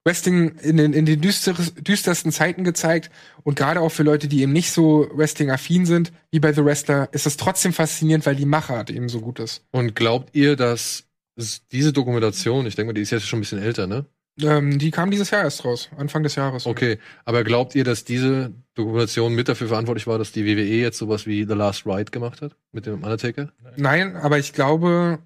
Wrestling 0.03 0.57
in 0.59 0.77
den, 0.77 0.93
in 0.93 1.05
den 1.05 1.21
düsteres, 1.21 1.73
düstersten 1.75 2.31
Zeiten 2.31 2.63
gezeigt. 2.63 3.11
Und 3.43 3.55
gerade 3.55 3.81
auch 3.81 3.89
für 3.89 4.03
Leute, 4.03 4.27
die 4.27 4.41
eben 4.41 4.51
nicht 4.51 4.71
so 4.71 5.07
Wrestling-affin 5.13 5.85
sind, 5.85 6.11
wie 6.31 6.39
bei 6.39 6.53
The 6.53 6.65
Wrestler, 6.65 7.09
ist 7.11 7.27
es 7.27 7.37
trotzdem 7.37 7.73
faszinierend, 7.73 8.25
weil 8.25 8.35
die 8.35 8.45
Machart 8.45 8.89
eben 8.89 9.09
so 9.09 9.21
gut 9.21 9.39
ist. 9.39 9.63
Und 9.71 9.95
glaubt 9.95 10.35
ihr, 10.35 10.55
dass 10.55 11.03
es 11.35 11.67
diese 11.71 11.93
Dokumentation, 11.93 12.65
ich 12.65 12.75
denke 12.75 12.89
mal, 12.89 12.93
die 12.93 13.01
ist 13.01 13.11
jetzt 13.11 13.27
schon 13.27 13.39
ein 13.39 13.41
bisschen 13.41 13.61
älter, 13.61 13.87
ne? 13.87 14.05
Ähm, 14.39 14.79
die 14.79 14.91
kam 14.91 15.11
dieses 15.11 15.29
Jahr 15.29 15.43
erst 15.43 15.65
raus, 15.65 15.89
Anfang 15.97 16.23
des 16.23 16.35
Jahres. 16.35 16.65
Okay, 16.65 16.99
aber 17.25 17.43
glaubt 17.43 17.75
ihr, 17.75 17.83
dass 17.83 18.05
diese 18.05 18.53
Dokumentation 18.75 19.35
mit 19.35 19.49
dafür 19.49 19.67
verantwortlich 19.67 20.07
war, 20.07 20.17
dass 20.17 20.31
die 20.31 20.45
WWE 20.45 20.63
jetzt 20.63 20.97
sowas 20.97 21.27
wie 21.27 21.43
The 21.43 21.53
Last 21.53 21.85
Ride 21.85 22.11
gemacht 22.11 22.41
hat 22.41 22.55
mit 22.71 22.85
dem 22.85 23.03
Undertaker? 23.03 23.51
Nein, 23.75 24.15
aber 24.15 24.39
ich 24.39 24.53
glaube, 24.53 25.19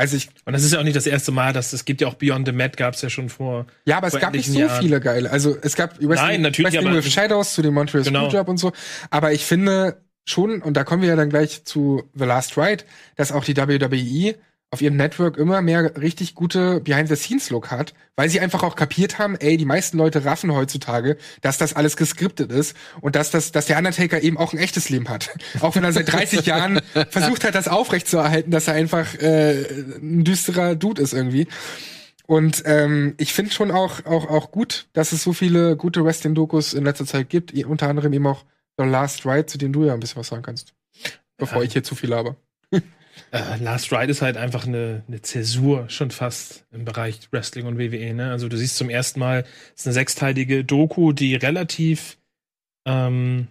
also 0.00 0.16
ich, 0.16 0.30
Und 0.46 0.54
das 0.54 0.64
ist 0.64 0.72
ja 0.72 0.78
auch 0.80 0.82
nicht 0.84 0.96
das 0.96 1.06
erste 1.06 1.30
Mal, 1.30 1.52
dass 1.52 1.72
es 1.74 1.84
gibt 1.84 2.00
ja 2.00 2.08
auch 2.08 2.14
Beyond 2.14 2.46
the 2.46 2.52
Mat 2.52 2.76
gab 2.78 2.94
es 2.94 3.02
ja 3.02 3.10
schon 3.10 3.28
vor. 3.28 3.66
ja, 3.84 3.98
aber 3.98 4.06
es 4.06 4.18
gab 4.18 4.32
nicht 4.32 4.50
so 4.50 4.58
Jahren. 4.58 4.80
viele 4.80 4.98
geile. 5.00 5.30
Also 5.30 5.56
es 5.60 5.76
gab 5.76 5.92
Wrestling, 6.00 6.14
Nein, 6.14 6.40
natürlich, 6.42 6.72
Wrestling 6.74 6.94
with 6.94 7.12
Shadows 7.12 7.52
zu 7.54 7.60
dem 7.62 7.74
Montreal 7.74 8.02
Genau. 8.04 8.28
Screwjob 8.30 8.48
und 8.48 8.56
so. 8.56 8.72
Aber 9.10 9.32
ich 9.32 9.44
finde 9.44 10.02
schon, 10.24 10.62
und 10.62 10.74
da 10.76 10.84
kommen 10.84 11.02
wir 11.02 11.10
ja 11.10 11.16
dann 11.16 11.28
gleich 11.28 11.64
zu 11.64 12.02
The 12.14 12.24
Last 12.24 12.56
Ride, 12.56 12.84
dass 13.16 13.30
auch 13.30 13.44
die 13.44 13.56
WWE 13.56 14.36
auf 14.72 14.80
ihrem 14.80 14.96
Network 14.96 15.36
immer 15.36 15.62
mehr 15.62 15.96
richtig 16.00 16.34
gute 16.36 16.80
Behind-the-Scenes-Look 16.80 17.72
hat, 17.72 17.92
weil 18.14 18.28
sie 18.28 18.38
einfach 18.38 18.62
auch 18.62 18.76
kapiert 18.76 19.18
haben, 19.18 19.34
ey, 19.36 19.56
die 19.56 19.64
meisten 19.64 19.98
Leute 19.98 20.24
raffen 20.24 20.54
heutzutage, 20.54 21.16
dass 21.40 21.58
das 21.58 21.74
alles 21.74 21.96
geskriptet 21.96 22.52
ist 22.52 22.76
und 23.00 23.16
dass 23.16 23.32
das, 23.32 23.50
dass 23.50 23.66
der 23.66 23.78
Undertaker 23.78 24.22
eben 24.22 24.38
auch 24.38 24.52
ein 24.52 24.58
echtes 24.58 24.88
Leben 24.88 25.08
hat. 25.08 25.30
auch 25.60 25.74
wenn 25.74 25.82
er 25.82 25.92
seit 25.92 26.12
30 26.12 26.46
Jahren 26.46 26.80
versucht 27.10 27.42
hat, 27.42 27.56
das 27.56 27.66
aufrechtzuerhalten, 27.66 28.52
dass 28.52 28.68
er 28.68 28.74
einfach 28.74 29.14
äh, 29.16 29.64
ein 30.00 30.22
düsterer 30.22 30.76
Dude 30.76 31.02
ist 31.02 31.14
irgendwie. 31.14 31.48
Und 32.28 32.62
ähm, 32.64 33.14
ich 33.18 33.32
finde 33.32 33.50
schon 33.50 33.72
auch, 33.72 34.06
auch, 34.06 34.30
auch 34.30 34.52
gut, 34.52 34.86
dass 34.92 35.10
es 35.10 35.24
so 35.24 35.32
viele 35.32 35.76
gute 35.76 36.04
Wrestling-Dokus 36.04 36.74
in 36.74 36.84
letzter 36.84 37.06
Zeit 37.06 37.28
gibt, 37.28 37.52
unter 37.64 37.88
anderem 37.88 38.12
eben 38.12 38.26
auch 38.28 38.44
The 38.78 38.84
Last 38.84 39.26
Ride, 39.26 39.46
zu 39.46 39.58
dem 39.58 39.72
du 39.72 39.84
ja 39.84 39.94
ein 39.94 40.00
bisschen 40.00 40.20
was 40.20 40.28
sagen 40.28 40.42
kannst. 40.42 40.74
Bevor 41.38 41.64
ich 41.64 41.72
hier 41.72 41.82
zu 41.82 41.96
viel 41.96 42.14
habe. 42.14 42.36
Äh, 43.30 43.62
Last 43.62 43.92
Ride 43.92 44.10
ist 44.10 44.22
halt 44.22 44.36
einfach 44.36 44.66
eine, 44.66 45.02
eine 45.06 45.22
Zäsur 45.22 45.88
schon 45.88 46.10
fast 46.10 46.64
im 46.72 46.84
Bereich 46.84 47.20
Wrestling 47.30 47.66
und 47.66 47.78
WWE. 47.78 48.14
Ne? 48.14 48.30
Also 48.30 48.48
du 48.48 48.56
siehst 48.56 48.76
zum 48.76 48.90
ersten 48.90 49.20
Mal, 49.20 49.44
es 49.74 49.82
ist 49.82 49.86
eine 49.86 49.94
sechsteilige 49.94 50.64
Doku, 50.64 51.12
die 51.12 51.34
relativ 51.34 52.18
ähm, 52.86 53.48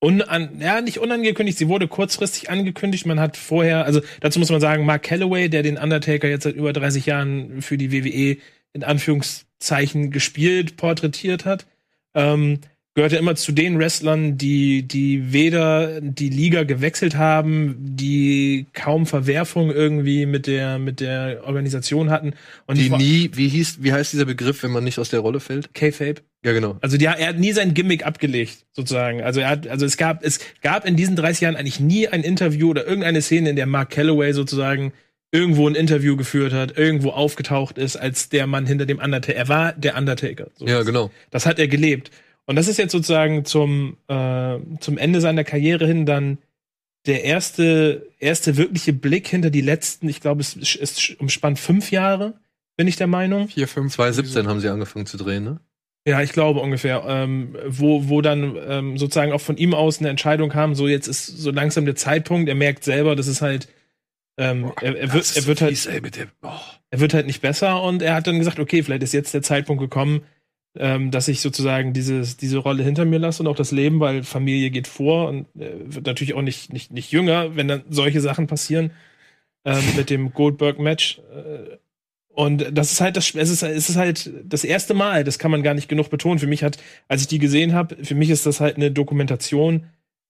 unan 0.00 0.60
ja, 0.60 0.80
nicht 0.80 0.98
unangekündigt, 0.98 1.58
sie 1.58 1.68
wurde 1.68 1.86
kurzfristig 1.86 2.50
angekündigt. 2.50 3.06
Man 3.06 3.20
hat 3.20 3.36
vorher, 3.36 3.84
also 3.84 4.00
dazu 4.20 4.38
muss 4.38 4.50
man 4.50 4.60
sagen, 4.60 4.84
Mark 4.84 5.02
Calloway, 5.02 5.48
der 5.48 5.62
den 5.62 5.76
Undertaker 5.76 6.28
jetzt 6.28 6.44
seit 6.44 6.56
über 6.56 6.72
30 6.72 7.06
Jahren 7.06 7.62
für 7.62 7.76
die 7.76 7.92
WWE 7.92 8.38
in 8.72 8.84
Anführungszeichen 8.84 10.10
gespielt, 10.10 10.76
porträtiert 10.76 11.44
hat, 11.44 11.66
ähm, 12.14 12.60
gehörte 12.94 13.16
immer 13.16 13.36
zu 13.36 13.52
den 13.52 13.78
Wrestlern, 13.78 14.36
die, 14.36 14.82
die 14.82 15.32
weder 15.32 16.00
die 16.00 16.28
Liga 16.28 16.64
gewechselt 16.64 17.16
haben, 17.16 17.76
die 17.78 18.66
kaum 18.72 19.06
Verwerfung 19.06 19.70
irgendwie 19.70 20.26
mit 20.26 20.46
der, 20.46 20.78
mit 20.78 21.00
der 21.00 21.42
Organisation 21.44 22.10
hatten. 22.10 22.34
Und 22.66 22.78
Die 22.78 22.90
nie, 22.90 23.30
wie 23.34 23.48
hieß, 23.48 23.78
wie 23.80 23.92
heißt 23.92 24.12
dieser 24.12 24.24
Begriff, 24.24 24.62
wenn 24.62 24.72
man 24.72 24.82
nicht 24.82 24.98
aus 24.98 25.08
der 25.08 25.20
Rolle 25.20 25.38
fällt? 25.38 25.72
K-Fape. 25.72 26.22
Ja, 26.44 26.52
genau. 26.52 26.78
Also 26.80 26.96
die, 26.96 27.04
er 27.04 27.28
hat 27.28 27.38
nie 27.38 27.52
sein 27.52 27.74
Gimmick 27.74 28.04
abgelegt, 28.04 28.64
sozusagen. 28.72 29.22
Also 29.22 29.40
er 29.40 29.50
hat, 29.50 29.68
also 29.68 29.86
es 29.86 29.96
gab, 29.96 30.24
es 30.24 30.40
gab 30.62 30.84
in 30.84 30.96
diesen 30.96 31.14
30 31.14 31.42
Jahren 31.42 31.56
eigentlich 31.56 31.80
nie 31.80 32.08
ein 32.08 32.22
Interview 32.22 32.70
oder 32.70 32.86
irgendeine 32.86 33.22
Szene, 33.22 33.50
in 33.50 33.56
der 33.56 33.66
Mark 33.66 33.90
Calloway 33.90 34.32
sozusagen 34.32 34.92
irgendwo 35.32 35.68
ein 35.68 35.74
Interview 35.74 36.16
geführt 36.16 36.52
hat, 36.52 36.76
irgendwo 36.76 37.10
aufgetaucht 37.10 37.78
ist 37.78 37.96
als 37.96 38.30
der 38.30 38.46
Mann 38.46 38.66
hinter 38.66 38.86
dem 38.86 38.98
Undertaker. 38.98 39.38
Er 39.38 39.48
war 39.48 39.72
der 39.74 39.96
Undertaker. 39.96 40.48
So. 40.56 40.66
Ja, 40.66 40.82
genau. 40.82 41.10
Das 41.30 41.46
hat 41.46 41.58
er 41.58 41.68
gelebt. 41.68 42.10
Und 42.50 42.56
das 42.56 42.66
ist 42.66 42.78
jetzt 42.78 42.90
sozusagen 42.90 43.44
zum, 43.44 43.96
äh, 44.08 44.58
zum 44.80 44.98
Ende 44.98 45.20
seiner 45.20 45.44
Karriere 45.44 45.86
hin 45.86 46.04
dann 46.04 46.38
der 47.06 47.22
erste, 47.22 48.08
erste 48.18 48.56
wirkliche 48.56 48.92
Blick 48.92 49.28
hinter 49.28 49.50
die 49.50 49.60
letzten, 49.60 50.08
ich 50.08 50.20
glaube, 50.20 50.40
es, 50.40 50.56
es 50.56 51.10
umspannt 51.20 51.60
fünf 51.60 51.92
Jahre, 51.92 52.34
bin 52.76 52.88
ich 52.88 52.96
der 52.96 53.06
Meinung. 53.06 53.46
Vier, 53.46 53.68
fünf. 53.68 53.92
2017 53.92 54.48
haben 54.48 54.58
sie 54.58 54.68
angefangen 54.68 55.06
zu 55.06 55.16
drehen, 55.16 55.44
ne? 55.44 55.60
Ja, 56.04 56.22
ich 56.22 56.32
glaube 56.32 56.58
ungefähr, 56.58 57.04
ähm, 57.06 57.56
wo, 57.68 58.08
wo 58.08 58.20
dann 58.20 58.56
ähm, 58.66 58.98
sozusagen 58.98 59.30
auch 59.30 59.40
von 59.40 59.56
ihm 59.56 59.72
aus 59.72 60.00
eine 60.00 60.08
Entscheidung 60.08 60.48
kam, 60.48 60.74
so 60.74 60.88
jetzt 60.88 61.06
ist 61.06 61.26
so 61.26 61.52
langsam 61.52 61.84
der 61.84 61.94
Zeitpunkt, 61.94 62.48
er 62.48 62.56
merkt 62.56 62.82
selber, 62.82 63.14
das 63.14 63.28
ist 63.28 63.42
halt, 63.42 63.68
ähm, 64.38 64.62
Boah, 64.62 64.74
er, 64.82 64.96
er 64.96 65.12
wird, 65.12 65.36
er 65.36 65.46
wird 65.46 65.60
halt, 65.60 65.70
fies, 65.70 65.86
ey, 65.86 66.00
mit 66.00 66.16
dem, 66.16 66.30
oh. 66.42 66.50
er 66.90 66.98
wird 66.98 67.14
halt 67.14 67.28
nicht 67.28 67.42
besser 67.42 67.80
und 67.80 68.02
er 68.02 68.16
hat 68.16 68.26
dann 68.26 68.40
gesagt, 68.40 68.58
okay, 68.58 68.82
vielleicht 68.82 69.04
ist 69.04 69.12
jetzt 69.12 69.34
der 69.34 69.42
Zeitpunkt 69.42 69.80
gekommen, 69.80 70.22
ähm, 70.76 71.10
dass 71.10 71.28
ich 71.28 71.40
sozusagen 71.40 71.92
dieses, 71.92 72.36
diese 72.36 72.58
Rolle 72.58 72.84
hinter 72.84 73.04
mir 73.04 73.18
lasse 73.18 73.42
und 73.42 73.48
auch 73.48 73.56
das 73.56 73.72
Leben, 73.72 74.00
weil 74.00 74.22
Familie 74.22 74.70
geht 74.70 74.86
vor 74.86 75.28
und 75.28 75.46
äh, 75.56 75.72
wird 75.80 76.06
natürlich 76.06 76.34
auch 76.34 76.42
nicht, 76.42 76.72
nicht, 76.72 76.92
nicht 76.92 77.10
jünger, 77.10 77.56
wenn 77.56 77.68
dann 77.68 77.82
solche 77.88 78.20
Sachen 78.20 78.46
passieren 78.46 78.92
ähm, 79.64 79.82
mit 79.96 80.10
dem 80.10 80.32
Goldberg-Match. 80.32 81.20
Äh, 81.34 81.76
und 82.32 82.66
das 82.72 82.92
ist 82.92 83.00
halt 83.00 83.16
das, 83.16 83.34
es 83.34 83.50
ist, 83.50 83.62
es 83.62 83.90
ist 83.90 83.96
halt 83.96 84.30
das 84.44 84.62
erste 84.64 84.94
Mal, 84.94 85.24
das 85.24 85.38
kann 85.38 85.50
man 85.50 85.62
gar 85.62 85.74
nicht 85.74 85.88
genug 85.88 86.10
betonen. 86.10 86.38
Für 86.38 86.46
mich 86.46 86.62
hat, 86.62 86.78
als 87.08 87.22
ich 87.22 87.28
die 87.28 87.40
gesehen 87.40 87.74
habe, 87.74 88.04
für 88.04 88.14
mich 88.14 88.30
ist 88.30 88.46
das 88.46 88.60
halt 88.60 88.76
eine 88.76 88.92
Dokumentation 88.92 89.86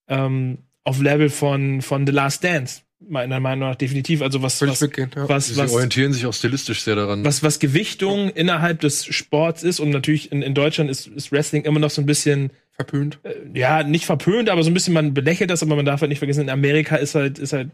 ähm, 0.09 0.59
auf 0.83 1.01
Level 1.01 1.29
von, 1.29 1.83
von 1.83 2.07
The 2.07 2.13
Last 2.13 2.43
Dance, 2.43 2.83
meiner 3.11 3.41
Meinung 3.41 3.69
nach 3.69 3.77
definitiv. 3.77 4.23
Also 4.23 4.43
was, 4.43 4.61
was, 4.63 4.81
mitgehend, 4.81 5.15
ja. 5.15 5.29
was, 5.29 5.49
Sie 5.49 5.57
was, 5.57 5.73
orientieren 5.73 6.13
sich 6.13 6.27
auch 6.27 6.33
stilistisch 6.33 6.83
sehr 6.83 6.95
daran. 6.95 7.25
was, 7.25 7.43
was 7.43 7.59
Gewichtung 7.59 8.31
innerhalb 8.31 8.81
des 8.81 9.05
Sports 9.05 9.63
ist 9.63 9.81
und 9.81 9.91
natürlich 9.91 10.33
in, 10.33 10.43
in 10.43 10.55
Deutschland 10.55 10.91
ist, 10.91 11.07
ist 11.09 11.33
Wrestling 11.33 11.65
immer 11.65 11.81
noch 11.81 11.91
so 11.91 12.01
ein 12.01 12.07
bisschen, 12.07 12.51
Verpönt. 12.73 13.19
äh, 13.25 13.35
ja, 13.59 13.83
nicht 13.83 14.07
verpönt, 14.07 14.49
aber 14.49 14.63
so 14.63 14.71
ein 14.71 14.75
bisschen, 14.75 14.95
man 14.95 15.13
belächelt 15.13 15.51
das, 15.51 15.63
aber 15.63 15.77
man 15.77 15.85
darf 15.85 16.01
halt 16.01 16.09
nicht 16.09 16.21
vergessen, 16.21 16.43
in 16.43 16.51
Amerika 16.51 16.97
ist 16.97 17.15
halt, 17.15 17.39
ist 17.39 17.53
halt, 17.53 17.71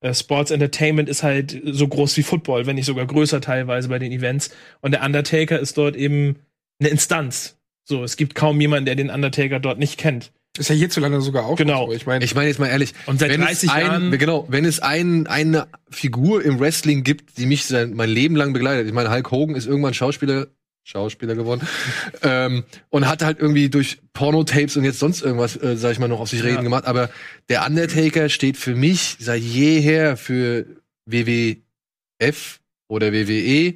äh, 0.00 0.14
Sports 0.14 0.50
Entertainment 0.50 1.08
ist 1.08 1.22
halt 1.22 1.60
so 1.64 1.86
groß 1.86 2.16
wie 2.16 2.22
Football, 2.22 2.66
wenn 2.66 2.76
nicht 2.76 2.86
sogar 2.86 3.06
größer 3.06 3.40
teilweise 3.40 3.88
bei 3.88 3.98
den 3.98 4.12
Events. 4.12 4.50
Und 4.80 4.92
der 4.92 5.02
Undertaker 5.02 5.58
ist 5.58 5.76
dort 5.76 5.96
eben 5.96 6.36
eine 6.78 6.88
Instanz. 6.88 7.58
So, 7.84 8.04
es 8.04 8.16
gibt 8.16 8.34
kaum 8.34 8.60
jemanden, 8.60 8.86
der 8.86 8.94
den 8.94 9.10
Undertaker 9.10 9.60
dort 9.60 9.78
nicht 9.78 9.98
kennt. 9.98 10.32
Ist 10.58 10.68
ja 10.68 10.74
hierzulande 10.74 11.20
sogar 11.20 11.44
auch 11.46 11.56
Genau. 11.56 11.86
so. 11.86 11.92
Ich 11.92 12.06
meine, 12.06 12.24
Ich 12.24 12.34
meine 12.34 12.48
jetzt 12.48 12.58
mal 12.58 12.66
ehrlich, 12.66 12.92
Und 13.06 13.20
seit 13.20 13.30
wenn 13.30 13.40
30 13.40 13.68
es 13.68 13.74
ein, 13.74 13.86
Jahren- 13.86 14.10
genau, 14.18 14.46
wenn 14.48 14.64
es 14.64 14.80
ein, 14.80 15.26
eine 15.28 15.68
Figur 15.90 16.44
im 16.44 16.58
Wrestling 16.58 17.04
gibt, 17.04 17.38
die 17.38 17.46
mich 17.46 17.64
sein, 17.66 17.92
mein 17.94 18.10
Leben 18.10 18.34
lang 18.36 18.52
begleitet. 18.52 18.86
Ich 18.88 18.92
meine, 18.92 19.10
Hulk 19.12 19.30
Hogan 19.30 19.54
ist 19.54 19.66
irgendwann 19.66 19.94
Schauspieler, 19.94 20.48
Schauspieler 20.82 21.36
geworden 21.36 21.60
ähm, 22.22 22.64
und 22.88 23.06
hat 23.06 23.22
halt 23.22 23.38
irgendwie 23.38 23.68
durch 23.68 23.98
Pornotapes 24.12 24.76
und 24.76 24.82
jetzt 24.84 24.98
sonst 24.98 25.22
irgendwas, 25.22 25.54
äh, 25.56 25.76
sag 25.76 25.92
ich 25.92 26.00
mal, 26.00 26.08
noch 26.08 26.18
auf 26.20 26.28
sich 26.30 26.42
reden 26.42 26.56
Ja. 26.56 26.62
gemacht. 26.62 26.84
Aber 26.84 27.10
der 27.48 27.64
Undertaker 27.64 28.28
steht 28.28 28.56
für 28.56 28.74
mich 28.74 29.16
seit 29.20 29.40
jeher 29.42 30.16
für 30.16 30.66
WWF 31.06 32.58
oder 32.88 33.12
WWE. 33.12 33.74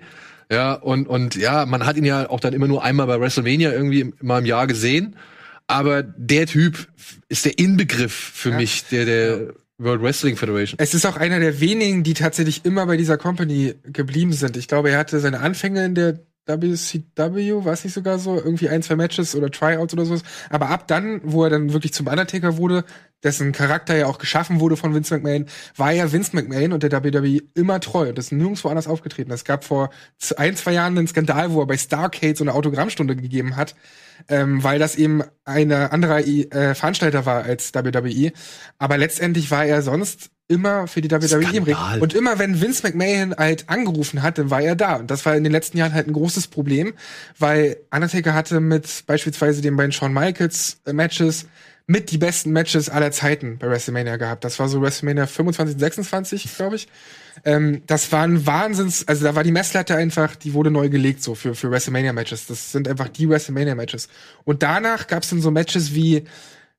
Ja, 0.51 0.75
und, 0.75 1.07
und 1.09 1.37
ja, 1.37 1.67
man 1.67 1.87
hat 1.87 1.97
ihn 1.97 2.05
ja 2.05 2.29
auch 2.29 2.41
dann 2.41 2.53
immer 2.53 2.67
nur 2.69 2.83
einmal 2.85 3.07
bei 3.07 3.19
WrestleMania 3.21 3.73
irgendwie 3.73 4.13
mal 4.21 4.41
im 4.41 4.47
Jahr 4.47 4.67
gesehen. 4.67 5.17
Aber 5.67 6.03
der 6.03 6.47
Typ 6.47 6.89
ist 7.29 7.45
der 7.45 7.59
Inbegriff 7.59 8.13
für 8.13 8.51
Ja. 8.51 8.57
mich, 8.57 8.85
der, 8.91 9.05
der 9.07 9.55
World 9.79 10.03
Wrestling 10.03 10.37
Federation. 10.37 10.79
es 10.79 10.95
ist 10.95 11.05
auch 11.07 11.17
einer 11.17 11.41
der 11.41 11.61
wenigen, 11.61 12.03
die 12.05 12.15
tatsächlich 12.15 12.65
immer 12.65 12.87
bei 12.87 12.97
dieser 12.97 13.17
Company 13.19 13.75
geblieben 13.85 14.33
sind. 14.33 14.57
Ich 14.57 14.69
glaube, 14.69 14.91
er 14.91 14.99
hatte 14.99 15.19
seine 15.21 15.41
Anfänge 15.41 15.85
in 15.85 15.95
der 15.95 16.21
WCW, 16.47 17.63
es 17.71 17.85
nicht 17.85 17.95
sogar 17.95 18.19
so, 18.19 18.37
irgendwie 18.37 18.69
ein, 18.69 18.83
zwei 18.83 18.97
Matches 18.97 19.35
oder 19.35 19.51
Tryouts 19.51 19.95
oder 19.95 20.05
sowas. 20.05 20.23
Aber 20.51 20.69
ab 20.69 20.87
dann, 20.89 21.21
wo 21.25 21.45
er 21.45 21.51
dann 21.51 21.73
wirklich 21.73 21.93
zum 21.93 22.07
Undertaker 22.07 22.57
wurde, 22.57 22.85
dessen 23.23 23.53
Charakter 23.53 23.97
ja 23.97 24.07
auch 24.07 24.19
geschaffen 24.19 24.61
wurde 24.61 24.77
von 24.77 24.95
Vince 24.95 25.15
McMahon, 25.15 25.47
war 25.77 25.93
ja 25.93 26.13
Vince 26.13 26.37
McMahon 26.37 26.73
und 26.73 26.83
der 26.83 26.93
WWE 26.93 27.41
immer 27.55 27.81
treu 27.81 28.11
und 28.11 28.19
ist 28.19 28.33
nirgendwo 28.33 28.69
anders 28.69 28.87
aufgetreten. 28.87 29.33
Es 29.33 29.45
gab 29.45 29.65
vor 29.65 29.91
ein, 30.37 30.57
zwei 30.57 30.73
Jahren 30.73 30.97
einen 30.99 31.09
Skandal, 31.09 31.53
wo 31.53 31.61
er 31.61 31.67
bei 31.67 31.79
Starcade 31.79 32.37
so 32.37 32.45
eine 32.45 32.53
Autogrammstunde 32.53 33.17
gegeben 33.17 33.57
hat, 33.57 33.75
ähm, 34.29 34.63
weil 34.63 34.79
das 34.79 34.97
eben 34.97 35.23
ein 35.45 35.73
anderer 35.73 36.21
äh, 36.21 36.75
Veranstalter 36.75 37.27
war 37.27 37.45
als 37.45 37.75
WWE. 37.75 38.33
Aber 38.79 38.99
letztendlich 38.99 39.51
war 39.51 39.65
er 39.65 39.83
sonst 39.83 40.31
immer 40.49 40.87
für 40.87 41.01
die 41.01 41.11
WWE 41.11 41.57
im 41.57 41.65
Ring. 41.65 41.77
Und 42.01 42.15
immer 42.15 42.39
wenn 42.39 42.61
Vince 42.61 42.83
McMahon 42.87 43.35
halt 43.37 43.69
angerufen 43.69 44.23
hat, 44.23 44.39
dann 44.39 44.51
war 44.51 44.61
er 44.61 44.77
da. 44.77 44.97
Und 44.97 45.11
das 45.11 45.25
war 45.25 45.37
in 45.37 45.45
den 45.45 45.53
letzten 45.53 45.79
Jahren 45.79 45.95
halt 45.95 46.07
ein 46.07 46.13
großes 46.13 46.49
Problem, 46.49 46.95
weil 47.39 47.79
Undertaker 47.91 48.35
hatte 48.35 48.61
mit 48.61 49.05
beispielsweise 49.07 49.63
den 49.63 49.77
beiden 49.77 49.93
Shawn 49.93 50.13
Michaels 50.13 50.81
äh, 50.85 50.93
Matches 50.93 51.47
mit 51.87 52.11
die 52.11 52.19
besten 52.19 52.51
Matches 52.51 52.89
aller 52.89 53.11
Zeiten 53.11 53.59
bei 53.59 53.69
WrestleMania 53.69 54.17
gehabt. 54.17 54.45
Das 54.45 54.59
war 54.59 54.69
so 54.69 54.81
WrestleMania 54.81 55.27
25 55.27 55.75
und 55.75 55.81
26, 55.81 56.57
glaube 56.57 56.77
ich. 56.77 56.89
Ähm, 57.45 57.83
das 57.87 58.11
war 58.11 58.23
ein 58.23 58.47
Wahnsinns, 58.47 59.07
also 59.07 59.25
da 59.25 59.35
war 59.35 59.45
die 59.45 59.53
Messlatte 59.53 59.95
einfach, 59.95 60.35
die 60.35 60.55
wurde 60.55 60.71
neu 60.71 60.89
gelegt 60.89 61.23
so 61.23 61.35
für, 61.35 61.55
für 61.55 61.71
WrestleMania-Matches. 61.71 62.47
Das 62.47 62.73
sind 62.73 62.89
einfach 62.89 63.09
die 63.09 63.29
WrestleMania-Matches. 63.29 64.09
Und 64.45 64.63
danach 64.63 65.07
gab's 65.09 65.31
dann 65.31 65.43
so 65.43 65.51
Matches 65.51 65.95
wie 65.95 66.25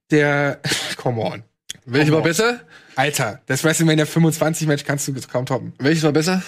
der, 0.10 0.60
come 0.98 1.22
on. 1.22 1.44
Welches 1.86 2.12
war 2.12 2.22
besser? 2.22 2.62
Alter, 2.96 3.42
das 3.46 3.64
WrestleMania 3.64 4.06
25 4.06 4.68
Match 4.68 4.84
kannst 4.86 5.08
du 5.08 5.14
kaum 5.32 5.46
toppen. 5.46 5.74
Welches 5.78 6.04
war 6.04 6.12
besser? 6.12 6.42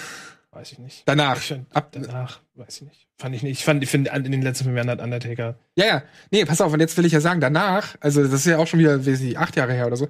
Weiß 0.58 0.72
ich 0.72 0.80
nicht. 0.80 1.02
Danach. 1.06 1.36
Ich 1.36 1.44
find, 1.44 1.66
Ab- 1.72 1.90
danach, 1.92 2.40
weiß 2.56 2.78
ich 2.78 2.82
nicht. 2.82 3.06
Fand 3.16 3.32
ich 3.32 3.44
nicht. 3.44 3.60
Ich 3.60 3.64
fand, 3.64 3.80
ich 3.84 3.90
finde, 3.90 4.10
in 4.12 4.24
den 4.32 4.42
letzten 4.42 4.64
fünf 4.64 4.76
Jahren 4.76 4.90
hat 4.90 5.00
Undertaker. 5.00 5.56
Ja, 5.76 5.86
ja. 5.86 6.02
Nee, 6.32 6.44
pass 6.46 6.60
auf, 6.60 6.72
und 6.72 6.80
jetzt 6.80 6.96
will 6.96 7.04
ich 7.04 7.12
ja 7.12 7.20
sagen, 7.20 7.40
danach, 7.40 7.94
also 8.00 8.24
das 8.24 8.32
ist 8.32 8.46
ja 8.46 8.58
auch 8.58 8.66
schon 8.66 8.80
wieder, 8.80 9.06
weiß 9.06 9.20
nicht, 9.20 9.38
acht 9.38 9.54
Jahre 9.54 9.72
her 9.72 9.86
oder 9.86 9.94
so, 9.96 10.08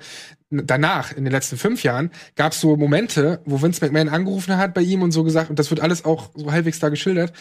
danach, 0.51 1.13
in 1.13 1.25
den 1.25 1.33
letzten 1.33 1.59
fünf 1.59 1.83
Jahren, 1.83 2.11
gab 2.35 2.53
es 2.53 2.63
so 2.63 2.77
Momente, 2.79 3.43
wo 3.45 3.61
Vince 3.61 3.85
McMahon 3.85 4.09
angerufen 4.09 4.57
hat 4.57 4.73
bei 4.73 4.81
ihm 4.81 5.03
und 5.03 5.13
so 5.13 5.23
gesagt, 5.23 5.51
und 5.51 5.59
das 5.59 5.69
wird 5.69 5.81
alles 5.81 6.07
auch 6.07 6.31
so 6.35 6.51
halbwegs 6.51 6.79
da 6.79 6.89
geschildert. 6.89 7.35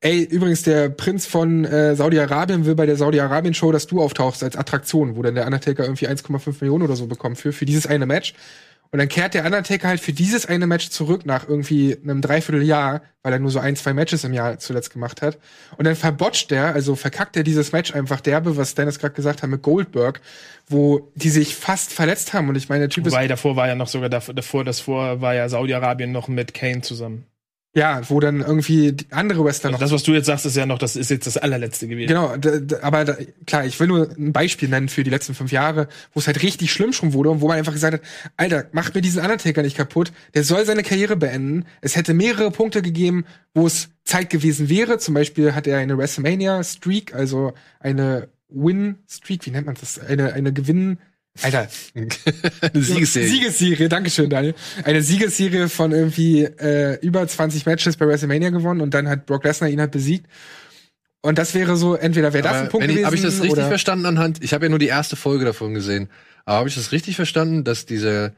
Ey, 0.00 0.24
übrigens, 0.24 0.64
der 0.64 0.88
Prinz 0.88 1.26
von 1.26 1.64
äh, 1.64 1.94
Saudi-Arabien 1.94 2.64
will 2.66 2.74
bei 2.74 2.86
der 2.86 2.96
Saudi-Arabien-Show, 2.96 3.70
dass 3.70 3.86
du 3.86 4.02
auftauchst 4.02 4.42
als 4.42 4.56
Attraktion, 4.56 5.14
wo 5.14 5.22
dann 5.22 5.36
der 5.36 5.46
Undertaker 5.46 5.84
irgendwie 5.84 6.08
1,5 6.08 6.56
Millionen 6.60 6.82
oder 6.82 6.96
so 6.96 7.06
bekommt 7.06 7.38
für, 7.38 7.52
für 7.52 7.66
dieses 7.66 7.86
eine 7.86 8.06
Match. 8.06 8.34
Und 8.90 8.98
dann 8.98 9.08
kehrt 9.08 9.34
der 9.34 9.44
Undertaker 9.44 9.88
halt 9.88 10.00
für 10.00 10.12
dieses 10.12 10.46
eine 10.46 10.66
Match 10.66 10.88
zurück 10.88 11.26
nach 11.26 11.46
irgendwie 11.46 11.96
einem 12.02 12.22
Dreivierteljahr, 12.22 13.02
weil 13.22 13.32
er 13.32 13.38
nur 13.38 13.50
so 13.50 13.58
ein, 13.58 13.76
zwei 13.76 13.92
Matches 13.92 14.24
im 14.24 14.32
Jahr 14.32 14.58
zuletzt 14.58 14.92
gemacht 14.92 15.20
hat. 15.20 15.38
Und 15.76 15.86
dann 15.86 15.94
verbotscht 15.94 16.50
er, 16.52 16.74
also 16.74 16.96
verkackt 16.96 17.36
er 17.36 17.42
dieses 17.42 17.72
Match 17.72 17.94
einfach 17.94 18.20
derbe, 18.20 18.56
was 18.56 18.74
Dennis 18.74 18.98
gerade 18.98 19.14
gesagt 19.14 19.42
hat 19.42 19.50
mit 19.50 19.62
Goldberg, 19.62 20.20
wo 20.68 21.12
die 21.14 21.30
sich 21.30 21.54
fast 21.54 21.92
verletzt 21.92 22.32
haben. 22.32 22.48
Und 22.48 22.56
ich 22.56 22.68
meine, 22.68 22.80
der 22.80 22.90
Typ 22.90 23.06
ist, 23.06 23.12
Wobei 23.12 23.28
davor 23.28 23.56
war 23.56 23.68
ja 23.68 23.74
noch 23.74 23.88
sogar 23.88 24.08
davor, 24.08 24.34
davor 24.34 24.64
das 24.64 24.80
vor 24.80 25.20
war 25.20 25.34
ja 25.34 25.48
Saudi-Arabien 25.48 26.10
noch 26.10 26.28
mit 26.28 26.54
Kane 26.54 26.80
zusammen. 26.80 27.26
Ja, 27.74 28.00
wo 28.08 28.18
dann 28.18 28.40
irgendwie 28.40 28.96
andere 29.10 29.44
Wrestler 29.44 29.68
Also 29.68 29.74
noch 29.74 29.80
das, 29.80 29.92
was 29.92 30.02
du 30.02 30.12
jetzt 30.12 30.26
sagst, 30.26 30.46
ist 30.46 30.56
ja 30.56 30.66
noch, 30.66 30.78
das 30.78 30.96
ist 30.96 31.10
jetzt 31.10 31.26
das 31.26 31.36
allerletzte 31.36 31.86
gewesen. 31.86 32.08
Genau, 32.08 32.34
aber 32.82 33.04
da, 33.04 33.16
klar, 33.46 33.66
ich 33.66 33.78
will 33.78 33.88
nur 33.88 34.10
ein 34.10 34.32
Beispiel 34.32 34.68
nennen 34.68 34.88
für 34.88 35.04
die 35.04 35.10
letzten 35.10 35.34
fünf 35.34 35.52
Jahre, 35.52 35.88
wo 36.14 36.20
es 36.20 36.26
halt 36.26 36.42
richtig 36.42 36.72
schlimm 36.72 36.92
schon 36.92 37.12
wurde 37.12 37.30
und 37.30 37.40
wo 37.40 37.48
man 37.48 37.58
einfach 37.58 37.74
gesagt 37.74 37.94
hat, 37.94 38.00
Alter, 38.36 38.66
macht 38.72 38.94
mir 38.94 39.02
diesen 39.02 39.20
Undertaker 39.22 39.62
nicht 39.62 39.76
kaputt, 39.76 40.12
der 40.34 40.44
soll 40.44 40.64
seine 40.64 40.82
Karriere 40.82 41.16
beenden. 41.16 41.66
Es 41.82 41.94
hätte 41.94 42.14
mehrere 42.14 42.50
Punkte 42.50 42.80
gegeben, 42.80 43.26
wo 43.54 43.66
es 43.66 43.90
Zeit 44.02 44.30
gewesen 44.30 44.68
wäre. 44.68 44.98
Zum 44.98 45.14
Beispiel 45.14 45.54
hat 45.54 45.66
er 45.66 45.78
eine 45.78 45.98
WrestleMania-Streak, 45.98 47.14
also 47.14 47.52
eine 47.80 48.28
Win-Streak, 48.48 49.44
wie 49.44 49.50
nennt 49.50 49.66
man 49.66 49.76
das? 49.78 49.98
Eine, 49.98 50.32
eine 50.32 50.52
Gewinn... 50.52 50.98
Alter, 51.42 51.68
Eine 51.94 52.82
Siegesserie. 52.82 53.28
Siegesserie, 53.28 53.88
Dankeschön, 53.88 54.30
Daniel. 54.30 54.54
Eine 54.84 55.02
Siegesserie 55.02 55.68
von 55.68 55.92
irgendwie 55.92 56.44
äh, 56.44 56.98
über 57.00 57.26
20 57.26 57.66
Matches 57.66 57.96
bei 57.96 58.06
WrestleMania 58.06 58.50
gewonnen 58.50 58.80
und 58.80 58.94
dann 58.94 59.08
hat 59.08 59.26
Brock 59.26 59.44
Lesnar 59.44 59.70
ihn 59.70 59.80
halt 59.80 59.90
besiegt. 59.90 60.26
Und 61.20 61.38
das 61.38 61.54
wäre 61.54 61.76
so, 61.76 61.94
entweder 61.94 62.32
wäre 62.32 62.42
das 62.42 62.56
ein 62.56 62.68
Punkt 62.68 62.84
ich, 62.84 62.90
gewesen 62.90 63.06
habe 63.06 63.16
ich 63.16 63.22
das 63.22 63.34
richtig 63.34 63.52
oder 63.52 63.68
verstanden 63.68 64.06
anhand? 64.06 64.42
Ich 64.42 64.52
habe 64.52 64.66
ja 64.66 64.68
nur 64.68 64.78
die 64.78 64.86
erste 64.86 65.16
Folge 65.16 65.44
davon 65.44 65.74
gesehen. 65.74 66.08
Aber 66.44 66.58
habe 66.58 66.68
ich 66.68 66.74
das 66.74 66.92
richtig 66.92 67.16
verstanden, 67.16 67.64
dass 67.64 67.86
dieser 67.86 68.32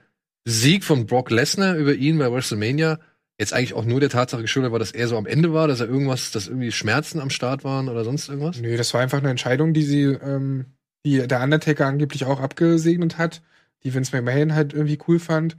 Sieg 0.44 0.84
von 0.84 1.06
Brock 1.06 1.30
Lesnar 1.30 1.76
über 1.76 1.94
ihn 1.94 2.18
bei 2.18 2.32
WrestleMania 2.32 2.98
jetzt 3.38 3.52
eigentlich 3.54 3.74
auch 3.74 3.84
nur 3.84 4.00
der 4.00 4.10
Tatsache 4.10 4.42
geschuldet 4.42 4.72
war, 4.72 4.78
dass 4.78 4.92
er 4.92 5.08
so 5.08 5.16
am 5.16 5.26
Ende 5.26 5.52
war, 5.52 5.68
dass 5.68 5.80
er 5.80 5.88
irgendwas, 5.88 6.30
dass 6.30 6.48
irgendwie 6.48 6.72
Schmerzen 6.72 7.20
am 7.20 7.30
Start 7.30 7.64
waren 7.64 7.88
oder 7.88 8.04
sonst 8.04 8.28
irgendwas? 8.28 8.60
Nö, 8.60 8.76
das 8.76 8.92
war 8.92 9.00
einfach 9.00 9.18
eine 9.18 9.30
Entscheidung, 9.30 9.72
die 9.72 9.82
sie, 9.82 10.02
ähm, 10.02 10.66
die 11.04 11.26
der 11.26 11.42
Undertaker 11.42 11.86
angeblich 11.86 12.24
auch 12.24 12.40
abgesegnet 12.40 13.18
hat, 13.18 13.42
die 13.84 13.94
Vince 13.94 14.14
McMahon 14.14 14.54
halt 14.54 14.72
irgendwie 14.72 14.98
cool 15.08 15.18
fand. 15.18 15.56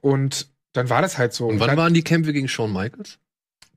Und 0.00 0.48
dann 0.72 0.90
war 0.90 1.02
das 1.02 1.18
halt 1.18 1.32
so. 1.32 1.46
Und 1.46 1.60
wann 1.60 1.68
dann, 1.68 1.76
waren 1.76 1.94
die 1.94 2.02
Kämpfe 2.04 2.32
gegen 2.32 2.48
Shawn 2.48 2.72
Michaels? 2.72 3.18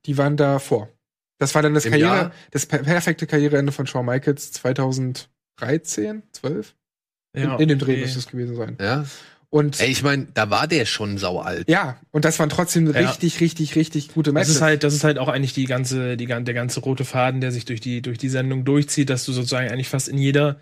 die 0.06 0.18
waren 0.18 0.36
da 0.38 0.58
vor. 0.60 0.90
Das 1.38 1.54
war 1.56 1.62
dann 1.62 1.74
das 1.76 1.86
Im 1.86 1.92
Karriere, 1.92 2.10
Jahr? 2.16 2.32
das 2.52 2.66
per 2.66 2.80
perfekte 2.80 3.28
Karriereende 3.28 3.72
von 3.72 3.86
Shawn 3.88 4.06
Michaels 4.06 4.52
2013, 4.52 6.24
12? 6.32 6.76
Ja, 7.36 7.56
in, 7.56 7.62
in 7.62 7.70
dem 7.70 7.80
Dreh 7.80 7.94
okay. 7.94 8.02
müsste 8.02 8.20
es 8.20 8.28
gewesen 8.28 8.56
sein. 8.56 8.78
Ja. 8.80 9.06
Und 9.50 9.82
Ey, 9.82 9.90
ich 9.90 10.02
meine, 10.02 10.28
da 10.34 10.50
war 10.50 10.68
der 10.68 10.86
schon 10.86 11.18
saualt. 11.18 11.70
ja, 11.70 12.00
und 12.12 12.24
das 12.24 12.40
waren 12.40 12.50
trotzdem 12.50 12.88
Ja. 12.94 13.00
richtig, 13.02 13.42
richtig, 13.42 13.76
richtig 13.76 14.14
gute 14.14 14.30
Das 14.30 14.34
Matches. 14.34 14.56
ist 14.56 14.62
halt, 14.62 14.84
das 14.84 14.94
ist 14.94 15.04
halt 15.04 15.18
auch 15.18 15.28
eigentlich 15.28 15.54
die 15.54 15.66
ganze, 15.66 16.16
die, 16.16 16.26
der 16.26 16.42
ganze 16.54 16.80
rote 16.80 17.04
Faden, 17.04 17.42
der 17.42 17.52
sich 17.52 17.66
durch 17.66 17.82
die, 17.82 18.02
durch 18.02 18.18
die 18.18 18.30
Sendung 18.30 18.64
durchzieht, 18.64 19.10
dass 19.10 19.26
du 19.26 19.34
sozusagen 19.34 19.70
eigentlich 19.70 19.90
fast 19.90 20.08
in 20.08 20.18
jeder, 20.18 20.60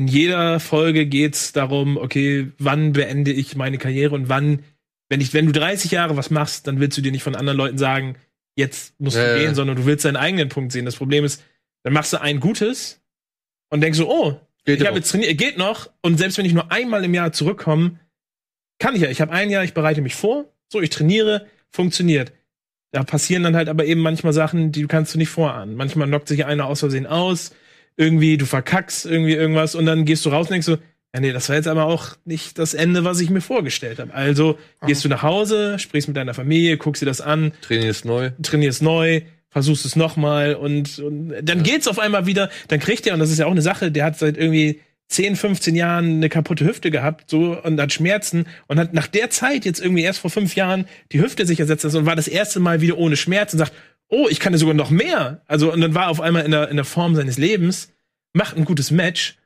in 0.00 0.08
jeder 0.08 0.60
Folge 0.60 1.04
geht's 1.04 1.52
darum, 1.52 1.98
okay, 1.98 2.52
wann 2.58 2.94
beende 2.94 3.32
ich 3.32 3.54
meine 3.54 3.76
Karriere 3.76 4.14
und 4.14 4.30
wann, 4.30 4.64
wenn 5.10 5.20
ich, 5.20 5.34
wenn 5.34 5.44
du 5.44 5.52
30 5.52 5.90
Jahre 5.90 6.16
was 6.16 6.30
machst, 6.30 6.66
dann 6.66 6.80
willst 6.80 6.96
du 6.96 7.02
dir 7.02 7.12
nicht 7.12 7.22
von 7.22 7.36
anderen 7.36 7.58
Leuten 7.58 7.76
sagen, 7.76 8.16
jetzt 8.56 8.98
musst 8.98 9.18
Ja, 9.18 9.24
du 9.24 9.28
ja. 9.28 9.44
gehen, 9.44 9.54
sondern 9.54 9.76
du 9.76 9.84
willst 9.84 10.06
deinen 10.06 10.16
eigenen 10.16 10.48
Punkt 10.48 10.72
sehen. 10.72 10.86
Das 10.86 10.96
Problem 10.96 11.22
ist, 11.22 11.44
dann 11.82 11.92
machst 11.92 12.14
du 12.14 12.20
ein 12.20 12.40
Gutes 12.40 13.02
und 13.68 13.82
denkst 13.82 13.98
so, 13.98 14.10
oh, 14.10 14.40
Geht 14.64 14.76
ich 14.76 14.80
ja 14.80 14.88
habe 14.88 14.96
jetzt 14.96 15.10
trainiert, 15.10 15.36
geht 15.36 15.58
noch. 15.58 15.90
Und 16.00 16.16
selbst 16.16 16.38
wenn 16.38 16.46
ich 16.46 16.54
nur 16.54 16.72
einmal 16.72 17.04
im 17.04 17.12
Jahr 17.12 17.32
zurückkomme, 17.32 18.00
kann 18.78 18.96
ich 18.96 19.02
ja. 19.02 19.10
Ich 19.10 19.20
habe 19.20 19.32
ein 19.32 19.50
Jahr, 19.50 19.64
ich 19.64 19.74
bereite 19.74 20.00
mich 20.00 20.14
vor, 20.14 20.46
so, 20.72 20.80
ich 20.80 20.88
trainiere, 20.88 21.46
funktioniert. 21.70 22.32
Da 22.92 23.04
passieren 23.04 23.42
dann 23.42 23.54
halt 23.54 23.68
aber 23.68 23.84
eben 23.84 24.00
manchmal 24.00 24.32
Sachen, 24.32 24.72
die 24.72 24.86
kannst 24.86 25.14
du 25.14 25.18
nicht 25.18 25.28
vorahnen. 25.28 25.76
Manchmal 25.76 26.08
knockt 26.08 26.28
sich 26.28 26.46
einer 26.46 26.64
aus 26.64 26.80
Versehen 26.80 27.06
aus, 27.06 27.52
irgendwie, 28.00 28.38
du 28.38 28.46
verkackst 28.46 29.04
irgendwie 29.04 29.34
irgendwas 29.34 29.74
und 29.74 29.84
dann 29.84 30.06
gehst 30.06 30.24
du 30.24 30.30
raus 30.30 30.46
und 30.46 30.52
denkst 30.52 30.66
so, 30.66 30.78
ja, 31.14 31.20
nee, 31.20 31.32
das 31.32 31.48
war 31.48 31.56
jetzt 31.56 31.68
aber 31.68 31.84
auch 31.84 32.16
nicht 32.24 32.58
das 32.58 32.72
Ende, 32.72 33.04
was 33.04 33.20
ich 33.20 33.30
mir 33.30 33.40
vorgestellt 33.40 33.98
habe. 33.98 34.14
Also 34.14 34.58
gehst 34.86 35.04
du 35.04 35.08
nach 35.08 35.22
Hause, 35.22 35.78
sprichst 35.78 36.08
mit 36.08 36.16
deiner 36.16 36.34
Familie, 36.34 36.78
guckst 36.78 37.02
dir 37.02 37.06
das 37.06 37.20
an, 37.20 37.52
Training 37.60 37.88
ist 37.88 38.04
neu. 38.04 38.30
trainierst 38.42 38.80
neu, 38.80 39.22
versuchst 39.50 39.84
es 39.84 39.96
nochmal 39.96 40.54
und, 40.54 40.98
und 40.98 41.34
dann 41.42 41.62
geht's 41.62 41.88
auf 41.88 41.98
einmal 41.98 42.26
wieder, 42.26 42.48
dann 42.68 42.80
kriegt 42.80 43.06
er, 43.06 43.14
und 43.14 43.20
das 43.20 43.30
ist 43.30 43.38
ja 43.38 43.46
auch 43.46 43.50
eine 43.50 43.62
Sache, 43.62 43.90
der 43.90 44.04
hat 44.06 44.18
seit 44.18 44.38
irgendwie 44.38 44.80
10, 45.08 45.34
15 45.34 45.74
Jahren 45.74 46.04
eine 46.16 46.28
kaputte 46.28 46.64
Hüfte 46.64 46.92
gehabt, 46.92 47.28
so, 47.28 47.60
und 47.60 47.80
hat 47.80 47.92
Schmerzen 47.92 48.46
und 48.68 48.78
hat 48.78 48.94
nach 48.94 49.08
der 49.08 49.28
Zeit 49.28 49.64
jetzt 49.64 49.80
irgendwie 49.80 50.02
erst 50.04 50.20
vor 50.20 50.30
fünf 50.30 50.54
Jahren 50.54 50.86
die 51.10 51.20
Hüfte 51.20 51.44
sich 51.44 51.58
ersetzt 51.58 51.84
und 51.84 52.06
war 52.06 52.16
das 52.16 52.28
erste 52.28 52.60
Mal 52.60 52.80
wieder 52.80 52.96
ohne 52.96 53.16
Schmerz 53.16 53.52
und 53.52 53.58
sagt, 53.58 53.72
oh, 54.10 54.28
ich 54.28 54.40
kann 54.40 54.52
ja 54.52 54.58
sogar 54.58 54.74
noch 54.74 54.90
mehr. 54.90 55.42
Also, 55.46 55.72
und 55.72 55.80
dann 55.80 55.94
war 55.94 56.04
er 56.04 56.10
auf 56.10 56.20
einmal 56.20 56.44
in 56.44 56.50
der, 56.50 56.68
in 56.68 56.76
der 56.76 56.84
Form 56.84 57.14
seines 57.14 57.38
Lebens, 57.38 57.92
macht 58.32 58.56
ein 58.56 58.64
gutes 58.64 58.90
Match 58.90 59.36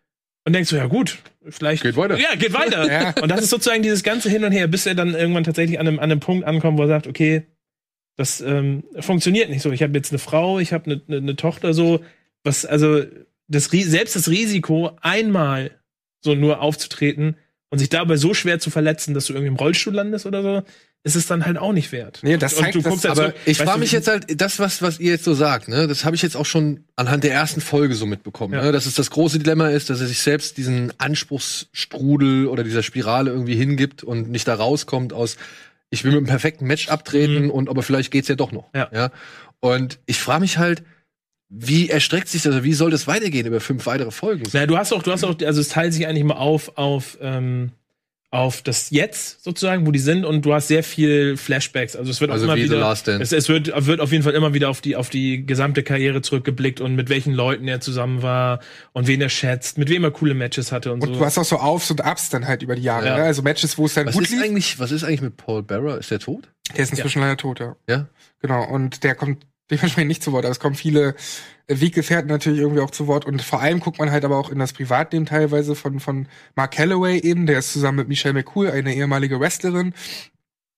und 0.45 0.53
denkt 0.53 0.69
so, 0.69 0.77
ja 0.77 0.87
gut, 0.87 1.19
vielleicht. 1.49 1.83
Geht 1.83 1.97
weiter. 1.97 2.19
Ja, 2.19 2.35
geht 2.35 2.53
weiter. 2.53 2.87
Ja. 2.91 3.15
Und 3.23 3.31
das 3.31 3.43
ist 3.43 3.51
sozusagen 3.51 3.83
dieses 3.83 4.03
ganze 4.03 4.29
Hin 4.29 4.45
und 4.45 4.53
Her, 4.53 4.67
bis 4.67 4.87
er 4.87 4.95
dann 4.95 5.15
irgendwann 5.15 5.45
tatsächlich 5.45 5.79
an 5.79 5.87
einem, 5.87 5.99
an 5.99 6.11
einem 6.11 6.21
Punkt 6.21 6.47
ankommt, 6.47 6.79
wo 6.79 6.83
er 6.83 6.89
sagt, 6.89 7.07
okay, 7.07 7.47
das 8.17 8.41
ähm, 8.41 8.85
funktioniert 9.01 9.51
nicht 9.51 9.63
so. 9.63 9.71
Ich 9.73 9.83
habe 9.83 9.95
jetzt 9.95 10.13
eine 10.13 10.19
Frau, 10.19 10.59
ich 10.59 10.73
habe 10.73 10.87
eine, 10.87 11.03
eine, 11.09 11.17
eine 11.19 11.37
Tochter, 11.37 11.75
so 11.75 12.01
was, 12.43 12.65
also 12.65 13.03
das 13.49 13.65
selbst 13.65 14.17
das 14.17 14.29
Risiko, 14.29 14.93
einmal 15.01 15.73
so 16.21 16.35
nur 16.35 16.61
aufzutreten 16.61 17.37
und 17.71 17.79
sich 17.79 17.89
dabei 17.89 18.17
so 18.17 18.35
schwer 18.35 18.59
zu 18.59 18.71
verletzen, 18.71 19.15
dass 19.15 19.27
du 19.27 19.33
irgendwie 19.33 19.49
im 19.49 19.57
Rollstuhl 19.57 19.95
landest 19.95 20.27
oder 20.27 20.43
so, 20.43 20.63
ist 21.07 21.17
es 21.17 21.27
dann 21.27 21.45
halt 21.45 21.59
auch 21.59 21.73
nicht 21.75 21.93
wert. 21.93 22.21
Nee, 22.23 22.39
das 22.39 22.55
und 22.55 22.63
zeigt 22.63 22.75
du 22.77 22.81
das- 22.81 22.91
guckst 22.91 23.05
halt 23.07 23.19
Aber 23.19 23.29
so, 23.29 23.35
ich 23.45 23.59
frage 23.59 23.79
mich 23.79 23.93
jetzt 23.93 24.09
halt, 24.09 24.41
das, 24.41 24.59
was, 24.59 24.81
was 24.83 24.99
ihr 24.99 25.13
jetzt 25.13 25.25
so 25.25 25.35
sagt, 25.35 25.69
ne, 25.69 25.87
das 25.87 26.05
habe 26.07 26.17
ich 26.17 26.23
jetzt 26.23 26.35
auch 26.37 26.47
schon 26.47 26.85
anhand 26.97 27.25
der 27.25 27.33
ersten 27.33 27.61
Folge 27.61 27.95
so 27.95 28.07
mitbekommen, 28.07 28.55
Ja. 28.55 28.63
ne, 28.63 28.73
dass 28.73 28.87
es 28.87 28.95
das 28.95 29.11
große 29.11 29.39
Dilemma 29.39 29.69
ist, 29.69 29.91
dass 29.91 30.01
er 30.01 30.07
sich 30.07 30.21
selbst 30.21 30.57
diesen 30.57 30.93
Anspruchsstrudel 30.99 32.47
oder 32.47 32.65
dieser 32.65 32.83
Spirale 32.83 33.31
irgendwie 33.31 33.55
hingibt 33.55 34.03
und 34.03 34.31
nicht 34.31 34.49
da 34.49 34.55
rauskommt 34.55 35.13
aus, 35.13 35.37
ich 35.91 36.05
will 36.05 36.13
mit 36.13 36.19
einem 36.19 36.27
perfekten 36.27 36.67
Match 36.67 36.89
abtreten 36.89 37.45
Mhm. 37.45 37.51
und 37.51 37.69
aber 37.69 37.83
vielleicht 37.83 38.11
geht's 38.11 38.29
ja 38.29 38.35
doch 38.35 38.51
noch. 38.53 38.71
Ja. 38.75 39.11
Und 39.61 39.99
ich 40.07 40.19
frage 40.21 40.41
mich 40.41 40.59
halt, 40.59 40.83
wie 41.51 41.89
erstreckt 41.89 42.29
sich 42.29 42.43
das, 42.43 42.53
also 42.55 42.65
wie 42.65 42.73
soll 42.73 42.91
das 42.91 43.07
weitergehen 43.07 43.47
über 43.47 43.61
fünf 43.61 43.87
weitere 43.87 44.11
Folgen? 44.11 44.43
Na, 44.53 44.67
du 44.67 44.77
hast 44.77 44.93
auch, 44.93 45.03
du 45.03 45.13
hast 45.13 45.23
auch, 45.25 45.37
also 45.45 45.61
es 45.61 45.69
teilt 45.69 45.93
sich 45.93 46.07
eigentlich 46.07 46.23
immer 46.23 46.39
auf, 46.41 46.77
auf, 46.77 47.19
ähm, 47.21 47.71
auf 48.35 48.63
das 48.63 48.91
Jetzt 48.91 49.45
sozusagen, 49.45 49.87
wo 49.87 49.93
die 49.93 50.01
sind, 50.01 50.25
und 50.25 50.43
du 50.45 50.53
hast 50.53 50.67
sehr 50.69 50.83
viel 50.83 51.37
Flashbacks. 51.37 51.95
Also 51.95 52.11
es 52.11 52.21
wird 52.21 52.31
auch 52.31 52.35
Also 52.35 52.47
immer 52.47 52.57
wie 52.57 52.63
The 52.67 52.75
wieder, 52.75 53.21
es, 53.21 53.33
es 53.33 53.49
wird, 53.49 53.73
wird 53.87 54.01
auf 54.01 54.11
jeden 54.11 54.25
Fall 54.25 54.33
immer 54.35 54.53
wieder 54.55 54.69
auf 54.71 54.81
die, 54.81 54.97
auf 54.97 55.09
die 55.09 55.47
gesamte 55.47 55.85
Karriere 55.85 56.21
zurückgeblickt 56.21 56.81
und 56.81 56.97
mit 56.97 57.09
welchen 57.09 57.33
Leuten 57.33 57.69
er 57.69 57.81
zusammen 57.81 58.23
war 58.23 58.59
und 58.93 59.07
wen 59.07 59.21
er 59.21 59.29
schätzt, 59.29 59.79
mit 59.79 59.89
wem 59.89 60.03
er 60.03 60.11
coole 60.11 60.35
Matches 60.35 60.73
hatte 60.73 60.93
und, 60.93 61.01
Und 61.03 61.15
so. 61.15 61.19
du 61.21 61.25
hast 61.25 61.39
auch 61.39 61.45
so 61.45 61.59
Aufs 61.59 61.91
und 61.93 62.01
Ups 62.05 62.29
dann 62.29 62.47
halt 62.49 62.63
über 62.63 62.75
die 62.75 62.83
Jahre. 62.83 63.07
Ja. 63.07 63.17
Ne? 63.19 63.23
Also 63.23 63.43
Matches, 63.43 63.79
wo 63.79 63.87
es 63.87 63.95
dann 63.95 64.07
Was 64.07 64.15
gut 64.15 64.25
ist 64.25 64.31
lief. 64.33 64.43
eigentlich, 64.43 64.79
was 64.81 64.91
ist 64.91 65.05
eigentlich 65.05 65.23
mit 65.23 65.37
Paul 65.37 65.63
Bearer? 65.63 65.99
Ist 65.99 66.11
der 66.11 66.19
tot? 66.19 66.49
Der 66.77 66.83
ist 66.83 66.91
inzwischen 66.91 67.21
leider 67.21 67.37
tot, 67.37 67.61
ja. 67.61 67.77
Ja. 67.89 68.09
Genau. 68.41 68.65
Und 68.69 69.05
der 69.05 69.15
kommt 69.15 69.47
dementsprechend 69.71 70.09
nicht 70.09 70.23
zu 70.23 70.33
Wort. 70.33 70.45
Aber 70.45 70.53
es 70.53 70.61
kommen 70.61 70.75
viele 70.75 71.15
äh, 71.67 71.81
Weggefährten 71.81 72.29
natürlich 72.29 72.61
irgendwie 72.61 72.81
auch 72.81 72.91
zu 72.91 73.07
Wort. 73.07 73.25
Und 73.25 73.43
vor 73.43 73.61
allem 73.61 73.81
guckt 73.81 73.99
man 73.99 74.11
halt 74.11 74.25
aber 74.25 74.39
auch 74.39 74.51
in 74.51 74.59
das 74.59 74.73
Privatleben 74.73 75.27
teilweise 75.27 75.75
von, 75.75 76.01
von 76.01 76.29
Mark 76.55 76.73
Calloway 76.73 77.19
eben. 77.19 77.47
Der 77.47 77.59
ist 77.59 77.73
zusammen 77.73 77.99
mit 77.99 78.09
Michelle 78.09 78.35
McCool, 78.35 78.71
eine 78.71 78.95
ehemalige 78.95 79.41
Wrestlerin. 79.41 79.95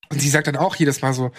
Und 0.08 0.20
sie 0.20 0.28
sagt 0.28 0.46
dann 0.46 0.56
auch 0.56 0.76
jedes 0.76 1.02
Mal 1.02 1.12
so, 1.12 1.32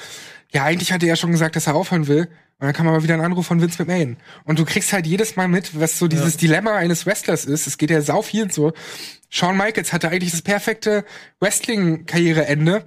ja, 0.51 0.63
eigentlich 0.63 0.91
hatte 0.91 1.07
er 1.07 1.15
schon 1.15 1.31
gesagt, 1.31 1.55
dass 1.55 1.67
er 1.67 1.75
aufhören 1.75 2.07
will. 2.07 2.27
Und 2.59 2.65
dann 2.65 2.73
kam 2.73 2.87
aber 2.87 3.03
wieder 3.03 3.13
ein 3.13 3.21
Anruf 3.21 3.45
von 3.45 3.61
Vince 3.61 3.83
McMahon. 3.83 4.17
Und 4.43 4.57
du 4.59 4.65
kriegst 4.65 4.91
halt 4.91 5.05
jedes 5.05 5.35
Mal 5.35 5.47
mit, 5.47 5.79
was 5.79 5.99
so 5.99 6.07
dieses 6.07 6.37
Dilemma 6.37 6.75
eines 6.75 7.05
Wrestlers 7.05 7.45
ist. 7.45 7.67
Es 7.67 7.77
geht 7.77 7.91
ja 7.91 8.01
sau 8.01 8.21
viel 8.21 8.51
so. 8.51 8.73
Shawn 9.29 9.57
Michaels 9.57 9.93
hatte 9.93 10.09
eigentlich 10.09 10.31
das 10.31 10.41
perfekte 10.41 11.05
Wrestling-Karriereende. 11.39 12.83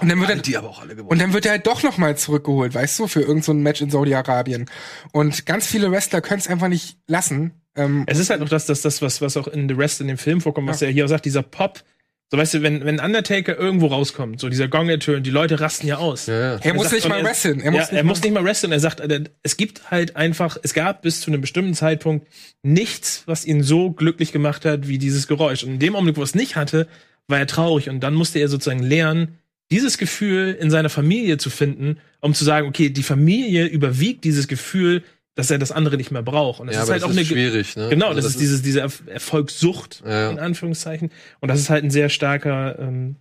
Und 0.00 0.08
dann 0.08 0.20
wird 0.20 0.30
er, 0.30 0.36
die 0.36 0.56
aber 0.56 0.68
auch 0.68 0.80
alle 0.80 0.94
gewonnen. 0.94 1.08
und 1.10 1.20
dann 1.20 1.32
wird 1.32 1.46
er 1.46 1.52
halt 1.52 1.66
doch 1.66 1.82
noch 1.82 1.96
mal 1.98 2.16
zurückgeholt, 2.16 2.74
weißt 2.74 2.98
du, 2.98 3.06
für 3.06 3.20
irgendein 3.20 3.42
so 3.42 3.54
Match 3.54 3.80
in 3.80 3.90
Saudi-Arabien. 3.90 4.66
Und 5.12 5.46
ganz 5.46 5.66
viele 5.66 5.90
Wrestler 5.90 6.20
können 6.20 6.40
es 6.40 6.48
einfach 6.48 6.68
nicht 6.68 6.98
lassen. 7.06 7.52
Ähm, 7.76 8.04
Es 8.06 8.18
ist 8.18 8.30
halt 8.30 8.40
noch 8.40 8.48
das, 8.48 8.66
das, 8.66 8.82
das 8.82 9.00
was, 9.02 9.20
was 9.20 9.36
auch 9.36 9.48
in 9.48 9.68
The 9.68 9.74
Rest 9.74 10.00
in 10.00 10.08
dem 10.08 10.18
Film 10.18 10.40
vorkommt, 10.40 10.68
was 10.68 10.82
er 10.82 10.90
hier 10.90 11.04
auch 11.04 11.08
sagt, 11.08 11.24
dieser 11.24 11.42
Pop. 11.42 11.82
So, 12.30 12.38
weißt 12.38 12.54
du, 12.54 12.62
wenn, 12.62 12.84
wenn 12.84 12.98
Undertaker 12.98 13.56
irgendwo 13.56 13.86
rauskommt, 13.86 14.40
so 14.40 14.48
dieser 14.48 14.66
Gong 14.66 14.88
ertönt, 14.88 15.24
die 15.26 15.30
Leute 15.30 15.60
rasten 15.60 15.86
ja 15.86 15.98
aus. 15.98 16.26
ja, 16.26 16.54
ja. 16.54 16.58
er 16.60 16.74
muss 16.74 16.84
sagt- 16.90 16.94
nicht 16.96 17.08
mal 17.08 17.22
wresteln. 17.22 17.60
Er 17.60 17.70
muss, 17.70 17.78
ja, 17.78 17.84
nicht, 17.84 17.92
er 17.92 18.02
mal, 18.02 18.08
muss 18.08 18.22
nicht 18.22 18.32
mal 18.34 18.44
wresteln. 18.44 18.72
Er 18.72 18.80
sagt, 18.80 18.98
äh, 18.98 19.24
es 19.44 19.56
gibt 19.56 19.92
halt 19.92 20.16
einfach, 20.16 20.56
es 20.62 20.74
gab 20.74 21.02
bis 21.02 21.20
zu 21.20 21.30
einem 21.30 21.40
bestimmten 21.40 21.74
Zeitpunkt 21.74 22.26
nichts, 22.62 23.22
was 23.26 23.44
ihn 23.44 23.62
so 23.62 23.92
glücklich 23.92 24.32
gemacht 24.32 24.64
hat 24.64 24.88
wie 24.88 24.98
dieses 24.98 25.28
Geräusch. 25.28 25.62
Und 25.62 25.74
in 25.74 25.78
dem 25.78 25.94
Augenblick, 25.94 26.16
wo 26.16 26.22
er 26.22 26.24
es 26.24 26.34
nicht 26.34 26.56
hatte, 26.56 26.88
war 27.28 27.38
er 27.38 27.46
traurig. 27.46 27.88
Und 27.90 28.00
dann 28.00 28.14
musste 28.14 28.40
er 28.40 28.48
sozusagen 28.48 28.82
lernen, 28.82 29.38
dieses 29.70 29.98
Gefühl 29.98 30.56
in 30.60 30.70
seiner 30.70 30.88
Familie 30.90 31.38
zu 31.38 31.50
finden, 31.50 31.98
um 32.20 32.34
zu 32.34 32.44
sagen, 32.44 32.68
okay, 32.68 32.90
die 32.90 33.02
Familie 33.02 33.66
überwiegt 33.66 34.24
dieses 34.24 34.48
Gefühl, 34.48 35.02
dass 35.34 35.50
er 35.50 35.58
das 35.58 35.70
andere 35.72 35.96
nicht 35.96 36.10
mehr 36.10 36.22
braucht. 36.22 36.60
Und 36.60 36.68
das 36.68 36.76
ja, 36.76 36.82
ist 36.84 36.90
halt 36.90 37.02
das 37.02 37.06
auch 37.08 37.10
ist 37.10 37.18
eine 37.18 37.26
schwierig, 37.26 37.76
ne? 37.76 37.88
Genau, 37.90 38.08
Also 38.08 38.20
das, 38.20 38.26
ist 38.30 38.40
dieses, 38.40 38.62
diese 38.62 38.82
Erf- 38.84 39.06
Erfolgssucht, 39.08 40.02
Ja. 40.06 40.30
in 40.30 40.38
Anführungszeichen. 40.38 41.10
Und 41.40 41.48
das 41.50 41.60
ist 41.60 41.68
halt 41.68 41.84
ein 41.84 41.90
sehr 41.90 42.08
starker, 42.08 42.78
ähm, 42.78 43.16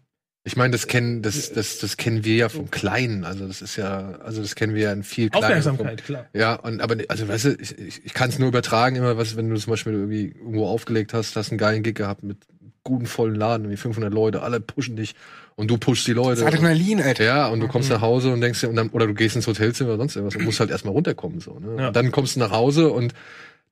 Ich 0.46 0.56
meine, 0.56 0.72
das 0.72 0.88
kennen, 0.88 1.24
das, 1.24 1.52
das, 1.52 1.80
das 1.80 1.98
kennen 1.98 2.24
wir 2.24 2.36
ja 2.36 2.48
vom 2.50 2.72
Kleinen. 2.72 3.26
Also 3.26 3.46
das 3.48 3.62
ist 3.62 3.76
ja, 3.76 4.12
also 4.24 4.42
das 4.42 4.56
kennen 4.56 4.76
wir 4.76 4.84
ja 4.84 4.94
in 4.94 5.04
viel 5.04 5.30
kleinen. 5.30 5.44
Aufmerksamkeit, 5.46 6.06
klar. 6.06 6.30
Ja, 6.34 6.54
und 6.56 6.80
aber 6.80 6.96
also 7.10 7.28
weißt 7.28 7.46
du, 7.46 7.50
ich, 7.60 7.78
ich, 7.80 8.06
ich 8.06 8.14
kann 8.14 8.30
es 8.30 8.40
nur 8.40 8.48
übertragen, 8.48 8.96
immer 8.96 9.18
was, 9.18 9.36
wenn 9.36 9.50
du 9.50 9.58
zum 9.58 9.72
Beispiel 9.72 9.94
irgendwie 9.94 10.28
irgendwo 10.38 10.68
aufgelegt 10.68 11.14
hast, 11.14 11.36
hast 11.36 11.50
einen 11.50 11.58
geilen 11.58 11.84
Gig 11.84 11.96
gehabt 11.96 12.24
mit 12.24 12.38
guten 12.84 13.08
vollen 13.08 13.36
Laden, 13.36 13.64
irgendwie 13.66 13.78
500 13.82 14.14
Leute, 14.14 14.42
alle 14.44 14.60
pushen 14.62 14.96
dich 14.96 15.16
und 15.56 15.70
du 15.72 15.78
pushst 15.78 16.06
die 16.08 16.14
Leute. 16.14 16.42
das 16.44 16.54
Adrenalin, 16.54 17.02
Alter. 17.02 17.24
Ja, 17.24 17.48
und 17.48 17.60
du 17.60 17.68
kommst 17.68 17.90
nach 17.90 18.02
Hause 18.02 18.32
und 18.34 18.42
denkst 18.42 18.62
dir, 18.62 18.70
und 18.70 18.76
dann, 18.76 18.90
oder 18.90 19.08
du 19.08 19.14
gehst 19.14 19.36
ins 19.36 19.48
Hotelzimmer 19.48 19.90
oder 19.92 19.98
sonst 20.00 20.16
irgendwas 20.16 20.36
und 20.38 20.46
musst 20.46 20.60
halt 20.60 20.70
erstmal 20.72 20.94
runterkommen, 20.94 21.40
so, 21.40 21.60
ne? 21.60 21.76
Ja. 21.82 21.88
Und 21.88 21.96
dann 21.96 22.12
kommst 22.12 22.36
du 22.36 22.40
nach 22.40 22.52
Hause 22.52 22.92
und 22.92 23.14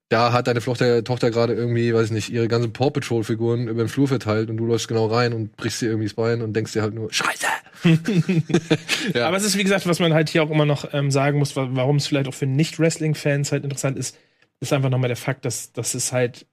da 0.09 0.31
hat 0.31 0.47
deine 0.47 0.59
Tochter, 0.61 1.03
Tochter 1.03 1.31
gerade 1.31 1.53
irgendwie, 1.53 1.93
weiß 1.93 2.05
ich 2.07 2.11
nicht, 2.11 2.29
ihre 2.29 2.47
ganzen 2.47 2.71
Paw 2.71 2.91
Patrol 2.91 3.23
Figuren 3.23 3.67
über 3.67 3.83
den 3.83 3.89
Flur 3.89 4.07
verteilt 4.07 4.49
und 4.49 4.57
du 4.57 4.65
läufst 4.65 4.87
genau 4.87 5.07
rein 5.07 5.33
und 5.33 5.55
brichst 5.57 5.81
dir 5.81 5.87
irgendwie 5.87 6.05
das 6.07 6.13
Bein 6.13 6.41
und 6.41 6.53
denkst 6.53 6.73
dir 6.73 6.81
halt 6.83 6.93
nur, 6.93 7.11
Scheiße! 7.11 7.47
Ja. 9.13 9.27
Aber 9.27 9.37
es 9.37 9.43
ist, 9.43 9.57
wie 9.57 9.63
gesagt, 9.63 9.87
was 9.87 9.99
man 9.99 10.13
halt 10.13 10.29
hier 10.29 10.43
auch 10.43 10.49
immer 10.51 10.65
noch 10.65 10.93
ähm, 10.93 11.09
sagen 11.11 11.39
muss, 11.39 11.55
wa- 11.55 11.69
warum 11.71 11.95
es 11.97 12.07
vielleicht 12.07 12.27
auch 12.27 12.33
für 12.33 12.45
Nicht-Wrestling-Fans 12.45 13.51
halt 13.51 13.63
interessant 13.63 13.97
ist, 13.97 14.17
ist 14.59 14.71
einfach 14.73 14.89
nochmal 14.89 15.07
der 15.09 15.17
Fakt, 15.17 15.45
dass, 15.45 15.71
dass 15.73 15.93
es 15.93 16.11
halt, 16.11 16.45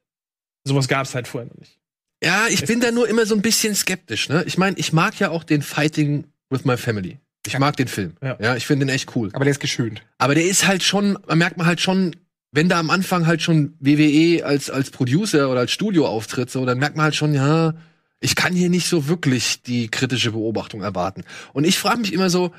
sowas 0.65 0.89
gab 0.89 1.05
es 1.07 1.15
halt 1.15 1.29
vorher 1.29 1.49
noch 1.49 1.59
nicht. 1.59 1.79
Ja, 2.23 2.49
ich 2.49 2.65
bin 2.65 2.81
da 2.81 2.91
nur 2.91 3.09
immer 3.09 3.25
so 3.27 3.35
ein 3.35 3.43
bisschen 3.43 3.75
skeptisch, 3.75 4.29
ne? 4.29 4.45
Ich 4.47 4.59
meine, 4.59 4.77
ich 4.79 4.93
mag 4.93 5.19
ja 5.19 5.31
auch 5.31 5.45
den 5.45 5.63
Fighting 5.63 6.25
with 6.51 6.65
my 6.65 6.77
family. 6.77 7.19
Ich 7.47 7.59
mag 7.59 7.77
den 7.77 7.89
Film. 7.89 8.17
Ja. 8.23 8.37
Ja, 8.41 8.57
ich 8.57 8.67
finde 8.67 8.85
den 8.85 8.95
echt 8.95 9.17
cool. 9.17 9.31
Aber 9.33 9.45
der 9.45 9.53
ist 9.53 9.61
geschönt. 9.61 10.03
Aber 10.19 10.35
der 10.35 10.45
ist 10.45 10.67
halt 10.67 10.83
schon, 10.83 11.19
man 11.27 11.39
merkt 11.39 11.57
man 11.57 11.67
halt 11.67 11.81
schon, 11.81 12.15
wenn 12.53 12.69
da 12.69 12.79
am 12.79 12.91
Anfang 12.91 13.27
halt 13.27 13.41
schon 13.41 13.75
WWE 13.81 14.45
als, 14.45 14.69
als 14.69 14.91
Producer 14.91 15.51
oder 15.51 15.61
als 15.61 15.73
Studio 15.73 16.07
auftritt, 16.07 16.51
so, 16.51 16.67
dann 16.67 16.79
merkt 16.79 16.97
man 16.97 17.05
halt 17.05 17.15
schon, 17.15 17.33
ja, 17.33 17.75
ich 18.21 18.35
kann 18.35 18.55
hier 18.55 18.69
nicht 18.69 18.89
so 18.89 19.09
wirklich 19.09 19.63
die 19.63 19.89
kritische 19.89 20.33
Beobachtung 20.33 20.83
erwarten. 20.83 21.25
Und 21.55 21.65
ich 21.65 21.79
frage 21.79 22.01
mich 22.01 22.13
immer 22.13 22.29
so, 22.29 22.53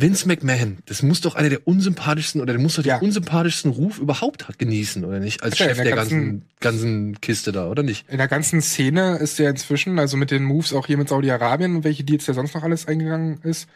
Vince 0.00 0.26
McMahon, 0.26 0.78
das 0.86 1.02
muss 1.02 1.20
doch 1.20 1.34
einer 1.34 1.48
der 1.50 1.66
unsympathischsten 1.66 2.40
oder 2.40 2.52
der 2.54 2.60
muss 2.62 2.76
doch 2.76 2.84
Ja. 2.84 2.98
den 2.98 3.06
unsympathischsten 3.06 3.70
Ruf 3.70 3.98
überhaupt 3.98 4.48
hat 4.48 4.58
genießen, 4.58 5.04
oder 5.04 5.20
nicht? 5.20 5.42
Als 5.42 5.58
Ja, 5.58 5.66
Chef 5.66 5.76
der 5.76 5.84
der 5.84 5.96
ganzen, 5.96 6.42
ganzen 6.60 7.20
Kiste 7.20 7.52
da, 7.52 7.68
oder 7.68 7.82
nicht? 7.82 8.08
In 8.08 8.18
der 8.18 8.28
ganzen 8.28 8.62
Szene 8.62 9.18
ist 9.18 9.38
der 9.38 9.50
inzwischen, 9.50 9.98
also 9.98 10.16
mit 10.16 10.30
den 10.30 10.44
Moves 10.44 10.72
auch 10.72 10.86
hier 10.86 10.96
mit 10.96 11.08
Saudi-Arabien 11.08 11.76
und 11.76 11.84
welche 11.84 12.04
Deals 12.04 12.24
der 12.24 12.34
sonst 12.34 12.54
noch 12.54 12.62
alles 12.62 12.86
eingegangen 12.88 13.40
ist, 13.42 13.68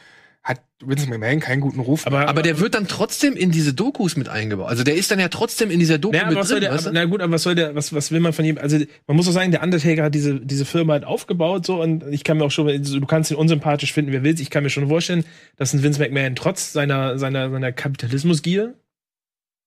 hat 0.45 0.61
Vince 0.85 1.09
McMahon 1.09 1.41
keinen 1.41 1.63
guten 1.63 1.81
Ruf. 1.81 2.07
Aber, 2.07 2.29
Aber 2.29 2.43
der 2.43 2.61
wird 2.61 2.75
dann 2.75 2.87
trotzdem 2.87 3.35
in 3.35 3.51
diese 3.51 3.73
Dokus 3.73 4.17
mit 4.17 4.29
eingebaut. 4.29 4.69
Also 4.69 4.85
der 4.85 4.95
ist 4.95 5.11
dann 5.11 5.19
ja 5.19 5.29
trotzdem 5.29 5.71
in 5.71 5.81
dieser 5.81 5.97
Doku 5.97 6.15
Ja, 6.15 6.25
aber 6.25 6.33
mit 6.33 6.39
was 6.41 6.49
soll 6.49 6.61
drin, 6.61 6.69
der, 6.69 6.75
weißt 6.75 6.87
du? 6.87 6.91
na 6.93 7.05
gut, 7.07 7.23
aber 7.23 7.33
was 7.33 7.43
soll 7.43 7.55
der, 7.55 7.75
was, 7.75 7.95
was 7.95 8.13
will 8.13 8.21
man 8.21 8.35
von 8.35 8.45
ihm? 8.45 8.59
Also, 8.59 8.79
man 9.07 9.17
muss 9.17 9.27
auch 9.27 9.33
sagen, 9.33 9.51
der 9.53 9.63
Undertaker 9.63 10.05
hat 10.05 10.15
diese, 10.15 10.39
diese 10.39 10.67
Firma 10.67 10.93
halt 10.93 11.05
aufgebaut, 11.05 11.65
so, 11.65 11.81
und 11.81 12.05
ich 12.11 12.25
kann 12.25 12.37
mir 12.37 12.45
auch 12.45 12.51
schon, 12.51 12.69
also, 12.69 13.01
du 13.01 13.07
kannst 13.07 13.31
ihn 13.31 13.39
unsympathisch 13.39 13.95
finden, 13.95 14.13
wer 14.13 14.23
willst. 14.23 14.43
Ich 14.43 14.51
kann 14.51 14.63
mir 14.63 14.71
schon 14.71 14.89
vorstellen, 14.89 15.25
dass 15.57 15.73
ein 15.73 15.83
Vince 15.83 15.99
McMahon 15.99 16.37
trotz 16.37 16.75
seiner, 16.75 17.19
seiner, 17.19 17.51
seiner 17.51 17.73
Kapitalismusgier 17.73 18.75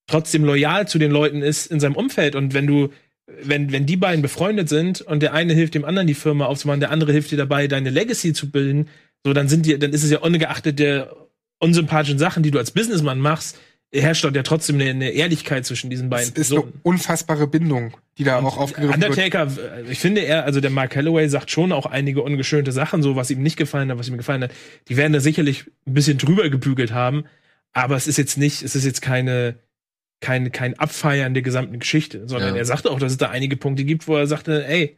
trotzdem 0.06 0.44
loyal 0.44 0.88
zu 0.88 1.00
den 1.00 1.12
Leuten 1.12 1.42
ist 1.42 1.66
in 1.66 1.80
seinem 1.80 1.96
Umfeld. 1.96 2.36
Und 2.36 2.54
wenn 2.54 2.68
du, 2.68 2.90
wenn, 3.42 3.72
wenn 3.72 3.86
die 3.88 3.98
beiden 3.98 4.22
befreundet 4.22 4.70
sind 4.70 5.02
und 5.02 5.22
der 5.22 5.34
eine 5.34 5.54
hilft 5.54 5.74
dem 5.74 5.86
anderen 5.86 6.08
die 6.08 6.14
Firma 6.14 6.46
aufzumachen, 6.46 6.80
der 6.80 6.92
andere 6.92 7.12
hilft 7.12 7.32
dir 7.32 7.38
dabei, 7.38 7.68
deine 7.68 7.90
Legacy 7.90 8.32
zu 8.32 8.50
bilden, 8.52 8.88
so, 9.26 9.34
dann 9.34 9.50
sind 9.50 9.66
die, 9.66 9.78
dann 9.78 9.92
ist 9.94 10.04
es 10.04 10.12
ja 10.12 10.20
ungeachtet 10.20 10.80
der 10.80 11.16
unsympathischen 11.60 12.20
Sachen, 12.20 12.44
die 12.44 12.52
du 12.52 12.60
als 12.60 12.72
Businessman 12.72 13.20
machst, 13.20 13.58
herrscht 13.94 14.24
dort 14.24 14.36
ja 14.36 14.44
trotzdem 14.44 14.76
eine, 14.80 14.90
eine 14.90 15.10
Ehrlichkeit 15.12 15.66
zwischen 15.66 15.90
diesen 15.90 16.08
es 16.08 16.10
beiden 16.10 16.34
ist 16.36 16.52
eine 16.52 16.64
unfassbare 16.84 17.48
Bindung, 17.48 17.96
die 18.18 18.24
da 18.26 18.40
auch 18.40 18.58
aufgegriffen 18.58 19.02
wird. 19.02 19.10
Undertaker, 19.12 19.48
äh, 19.58 19.92
ich 19.92 20.00
finde 20.00 20.22
er, 20.22 20.44
also 20.44 20.60
der 20.60 20.70
Mark 20.72 20.92
Calloway 20.92 21.28
sagt 21.30 21.52
schon 21.52 21.72
auch 21.72 21.86
einige 21.86 22.22
ungeschönte 22.22 22.72
Sachen, 22.72 23.02
so 23.02 23.16
was 23.16 23.32
ihm 23.32 23.42
nicht 23.42 23.58
gefallen 23.58 23.90
hat, 23.90 23.98
was 23.98 24.10
ihm 24.10 24.18
gefallen 24.18 24.44
hat. 24.44 24.52
Die 24.90 24.98
werden 24.98 25.14
da 25.14 25.20
sicherlich 25.20 25.66
ein 25.86 25.94
bisschen 25.94 26.18
drüber 26.18 26.50
gebügelt 26.50 26.92
haben, 26.92 27.26
aber 27.72 27.96
es 27.96 28.08
ist 28.08 28.18
jetzt 28.18 28.38
nicht, 28.38 28.62
es 28.62 28.76
ist 28.76 28.86
jetzt 28.86 29.02
keine, 29.02 29.56
kein, 30.20 30.52
kein 30.52 30.78
Abfeiern 30.78 31.34
der 31.34 31.44
gesamten 31.44 31.80
Geschichte, 31.80 32.28
sondern 32.28 32.56
Ja. 32.56 32.58
er 32.58 32.66
sagte 32.66 32.92
auch, 32.92 33.00
dass 33.00 33.14
es 33.14 33.18
da 33.18 33.30
einige 33.30 33.56
Punkte 33.56 33.86
gibt, 33.86 34.08
wo 34.08 34.16
er 34.18 34.28
sagte, 34.28 34.68
ey, 34.68 34.98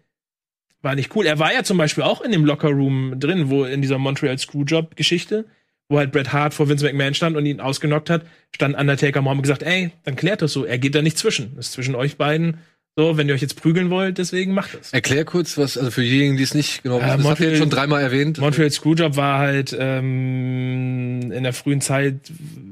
war 0.82 0.96
nicht 0.96 1.16
cool. 1.16 1.26
Er 1.26 1.40
war 1.40 1.54
ja 1.54 1.64
zum 1.64 1.78
Beispiel 1.78 2.04
auch 2.04 2.22
in 2.22 2.32
dem 2.32 2.46
Lockerroom 2.46 3.20
drin, 3.20 3.50
wo 3.50 3.66
in 3.66 3.82
dieser 3.82 3.98
Montreal 3.98 4.38
Screwjob-Geschichte, 4.38 5.46
wo 5.90 5.98
halt 5.98 6.12
Bret 6.12 6.32
Hart 6.32 6.54
vor 6.54 6.70
Vince 6.70 6.86
McMahon 6.86 7.14
stand 7.14 7.36
und 7.36 7.46
ihn 7.46 7.60
ausgenockt 7.60 8.10
hat, 8.10 8.22
stand 8.56 8.76
Undertaker 8.78 9.22
Mohammed 9.22 9.44
gesagt, 9.44 9.64
ey, 9.64 9.92
dann 10.06 10.16
klärt 10.16 10.42
das 10.42 10.54
so. 10.54 10.64
Er 10.66 10.78
geht 10.78 10.96
da 10.96 11.02
nicht 11.02 11.18
zwischen. 11.18 11.56
Das 11.56 11.68
ist 11.68 11.74
zwischen 11.74 11.96
euch 11.96 12.16
beiden. 12.18 12.60
So, 12.96 13.16
wenn 13.18 13.30
ihr 13.30 13.34
euch 13.36 13.42
jetzt 13.42 13.56
prügeln 13.62 13.90
wollt, 13.92 14.18
deswegen 14.18 14.54
macht 14.54 14.78
das. 14.78 14.92
Erklär 14.92 15.24
kurz, 15.24 15.58
was, 15.58 15.78
also 15.78 15.90
für 15.90 16.02
diejenigen, 16.02 16.36
die 16.38 16.44
es 16.44 16.54
nicht 16.54 16.84
genau 16.84 17.00
Äh, 17.00 17.04
wissen, 17.06 17.18
das 17.18 17.18
habt 17.18 17.24
ihr 17.24 17.30
Montreal- 17.30 17.50
jetzt 17.52 17.60
schon 17.60 17.70
dreimal 17.70 18.02
erwähnt. 18.02 18.40
Montreal 18.40 18.70
Screwjob 18.72 19.16
war 19.16 19.40
halt 19.40 19.76
ähm, 19.80 21.32
in 21.32 21.44
der 21.44 21.54
frühen 21.54 21.82
Zeit 21.82 22.16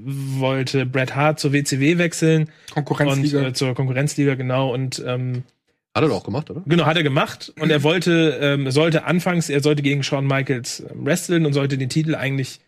wollte 0.06 0.86
Bret 0.86 1.16
Hart 1.16 1.40
zur 1.40 1.54
WCW 1.54 1.98
wechseln 1.98 2.50
und 2.76 2.86
Konkurrenzliga. 2.86 3.48
äh, 3.48 3.54
zur 3.54 3.74
Konkurrenzliga 3.76 4.36
genau 4.36 4.74
und 4.74 5.02
ähm, 5.06 5.44
Hat 5.98 6.04
er 6.04 6.10
doch 6.10 6.18
auch 6.18 6.24
gemacht, 6.24 6.50
oder? 6.52 6.62
Genau, 6.66 6.86
hat 6.86 6.96
er 6.96 7.04
gemacht. 7.04 7.52
Und 7.60 7.70
er 7.72 7.84
wollte, 7.84 8.38
ähm, 8.42 8.70
sollte 8.72 9.04
anfangs, 9.06 9.50
er 9.50 9.62
sollte 9.62 9.82
gegen 9.82 10.04
Shawn 10.04 10.28
Michaels 10.28 10.80
ähm, 10.90 11.06
wresteln 11.06 11.46
und 11.46 11.54
sollte 11.54 11.78
den 11.78 11.90
Titel 11.90 12.16
eigentlich 12.16 12.60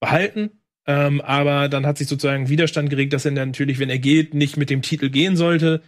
behalten. 0.00 0.50
Ähm, 0.86 1.20
aber 1.22 1.68
dann 1.70 1.86
hat 1.86 1.96
sich 1.98 2.08
sozusagen 2.08 2.48
Widerstand 2.50 2.90
geregt, 2.90 3.12
dass 3.14 3.24
er 3.24 3.32
dann 3.32 3.48
natürlich, 3.48 3.78
wenn 3.78 3.88
er 3.90 3.98
geht, 3.98 4.34
nicht 4.34 4.56
mit 4.58 4.68
dem 4.70 4.82
Titel 4.82 5.08
gehen 5.08 5.36
sollte. 5.36 5.80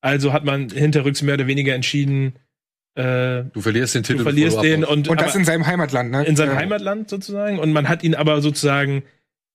Also 0.00 0.32
hat 0.32 0.44
man 0.44 0.68
hinterrücks 0.70 1.20
mehr 1.22 1.34
oder 1.34 1.48
weniger 1.48 1.74
entschieden, 1.74 2.34
äh, 2.94 3.42
Du 3.52 3.60
verlierst 3.60 3.94
den 3.96 4.04
Titel. 4.04 4.18
du 4.18 4.22
verlierst 4.22 4.62
den 4.62 4.84
und, 4.84 5.08
Und 5.08 5.20
das 5.20 5.30
aber 5.32 5.40
in 5.40 5.44
seinem 5.44 5.66
Heimatland, 5.66 6.10
ne? 6.12 6.24
in 6.24 6.36
seinem 6.36 6.52
Äh, 6.52 6.60
Heimatland 6.60 7.10
sozusagen. 7.10 7.58
Und 7.58 7.72
man 7.72 7.88
hat 7.88 8.04
ihn 8.04 8.14
aber 8.14 8.40
sozusagen 8.40 9.02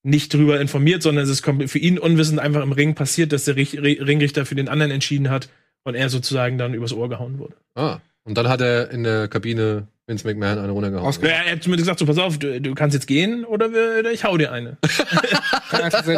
nicht 0.04 0.34
drüber 0.34 0.60
informiert, 0.60 1.04
sondern 1.04 1.24
es 1.24 1.30
ist 1.30 1.42
komplett 1.42 1.70
für 1.70 1.80
ihn 1.80 1.98
unwissend 2.00 2.40
einfach 2.40 2.64
im 2.64 2.72
Ring 2.74 2.96
passiert, 2.96 3.32
dass 3.32 3.46
der 3.46 3.56
Rich- 3.56 3.80
Ri- 3.80 4.04
Ringrichter 4.06 4.46
für 4.46 4.56
den 4.56 4.68
anderen 4.68 4.92
entschieden 4.92 5.30
hat 5.30 5.48
und 5.84 5.96
er 5.96 6.10
sozusagen 6.10 6.58
dann 6.58 6.74
übers 6.74 6.94
Ohr 6.94 7.10
gehauen 7.10 7.40
wurde. 7.40 7.54
Ah. 7.76 7.98
Und 8.24 8.38
dann 8.38 8.48
hat 8.50 8.62
er 8.62 8.92
in 8.92 9.04
der 9.04 9.28
Kabine 9.28 9.88
Vince 10.06 10.28
McMahon 10.28 10.60
eine 10.60 10.72
runtergehauen. 10.72 11.08
Ausge- 11.08 11.28
Ja, 11.28 11.44
er 11.46 11.54
hat 11.54 11.66
mir 11.68 11.78
gesagt, 11.78 11.98
so 12.00 12.06
pass 12.06 12.18
auf, 12.20 12.38
du, 12.38 12.62
du 12.62 12.76
kannst 12.76 12.94
jetzt 12.94 13.08
gehen 13.08 13.46
oder, 13.46 13.72
wir, 13.72 13.98
oder 14.00 14.12
ich 14.12 14.24
hau 14.24 14.38
dir 14.38 14.52
eine. 14.52 14.78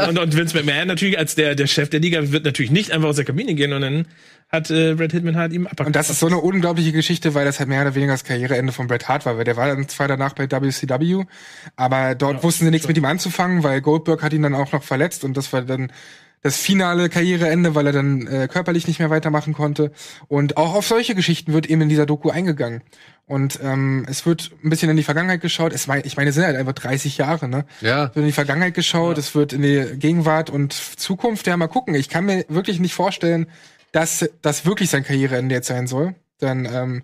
Und, 0.08 0.20
und 0.20 0.36
Vince 0.36 0.56
McMahon 0.58 0.88
natürlich 0.88 1.18
als 1.18 1.36
der, 1.36 1.56
der 1.56 1.68
Chef 1.68 1.90
der 1.90 2.00
Liga 2.00 2.32
wird 2.32 2.44
natürlich 2.46 2.72
nicht 2.72 2.92
einfach 2.92 3.08
aus 3.10 3.16
der 3.18 3.26
Kabine 3.26 3.54
gehen 3.54 3.72
und 3.74 3.82
dann 3.82 4.08
hat 4.50 4.70
äh, 4.70 4.94
Brad 4.96 5.12
Hitman 5.12 5.36
halt 5.36 5.52
ihm 5.54 5.66
ab. 5.66 5.80
Und 5.86 5.96
das 5.96 6.10
ist 6.10 6.20
so 6.20 6.28
eine 6.28 6.38
unglaubliche 6.38 6.92
Geschichte, 6.92 7.34
weil 7.34 7.46
das 7.46 7.60
halt 7.60 7.70
mehr 7.70 7.82
oder 7.82 7.96
weniger 7.96 8.12
das 8.14 8.24
Karriereende 8.24 8.72
von 8.74 8.88
Bret 8.88 9.08
Hart 9.08 9.26
war, 9.26 9.38
weil 9.38 9.46
der 9.46 9.58
war 9.58 9.68
dann 9.68 9.88
zwar 9.88 10.08
danach 10.08 10.34
bei 10.34 10.50
WCW, 10.52 11.24
aber 11.76 12.16
dort 12.16 12.36
Ja, 12.38 12.44
wussten 12.44 12.66
sie 12.66 12.72
nichts 12.72 12.86
schon. 12.86 12.90
mit 12.90 12.98
ihm 12.98 13.06
anzufangen, 13.06 13.64
weil 13.64 13.82
Goldberg 13.82 14.22
hat 14.22 14.34
ihn 14.34 14.44
dann 14.44 14.54
auch 14.56 14.72
noch 14.72 14.84
verletzt 14.84 15.24
und 15.24 15.38
das 15.38 15.52
war 15.54 15.62
dann 15.64 15.92
das 16.44 16.58
finale 16.58 17.10
Karriereende, 17.10 17.74
weil 17.74 17.88
er 17.88 17.94
dann 17.94 18.28
äh, 18.28 18.48
körperlich 18.52 18.86
nicht 18.86 19.00
mehr 19.00 19.10
weitermachen 19.10 19.54
konnte. 19.54 19.92
Und 20.28 20.58
auch 20.58 20.76
auf 20.76 20.86
solche 20.86 21.16
Geschichten 21.16 21.54
wird 21.54 21.66
eben 21.68 21.82
in 21.82 21.90
dieser 21.90 22.06
Doku 22.06 22.30
eingegangen. 22.30 22.84
Und 23.26 23.60
ähm, 23.64 24.06
es 24.10 24.26
wird 24.26 24.52
ein 24.64 24.70
bisschen 24.70 24.90
in 24.90 24.98
die 24.98 25.04
Vergangenheit 25.04 25.40
geschaut. 25.40 25.72
Es 25.72 25.88
war, 25.88 26.06
ich 26.06 26.18
meine, 26.18 26.30
es 26.30 26.36
sind 26.36 26.44
halt 26.44 26.58
einfach 26.58 26.74
30 26.74 27.18
Jahre, 27.18 27.48
ne? 27.48 27.66
Ja. 27.80 28.06
Es 28.06 28.10
wird 28.10 28.18
in 28.18 28.26
die 28.26 28.34
Vergangenheit 28.34 28.74
geschaut, 28.74 29.18
es 29.18 29.34
wird 29.34 29.54
in 29.54 29.62
die 29.62 29.86
Gegenwart 29.96 30.50
und 30.50 30.74
Zukunft. 30.74 31.48
Ja, 31.48 31.56
mal 31.56 31.68
gucken. 31.68 31.96
Ich 31.96 32.10
kann 32.10 32.26
mir 32.26 32.46
wirklich 32.50 32.82
nicht 32.82 32.94
vorstellen, 32.94 33.48
dass 33.94 34.30
das 34.42 34.66
wirklich 34.66 34.90
sein 34.90 35.06
Karriereende 35.06 35.56
jetzt 35.56 35.68
sein 35.68 35.88
soll. 35.88 36.16
Denn 36.42 36.68
ähm, 36.70 37.04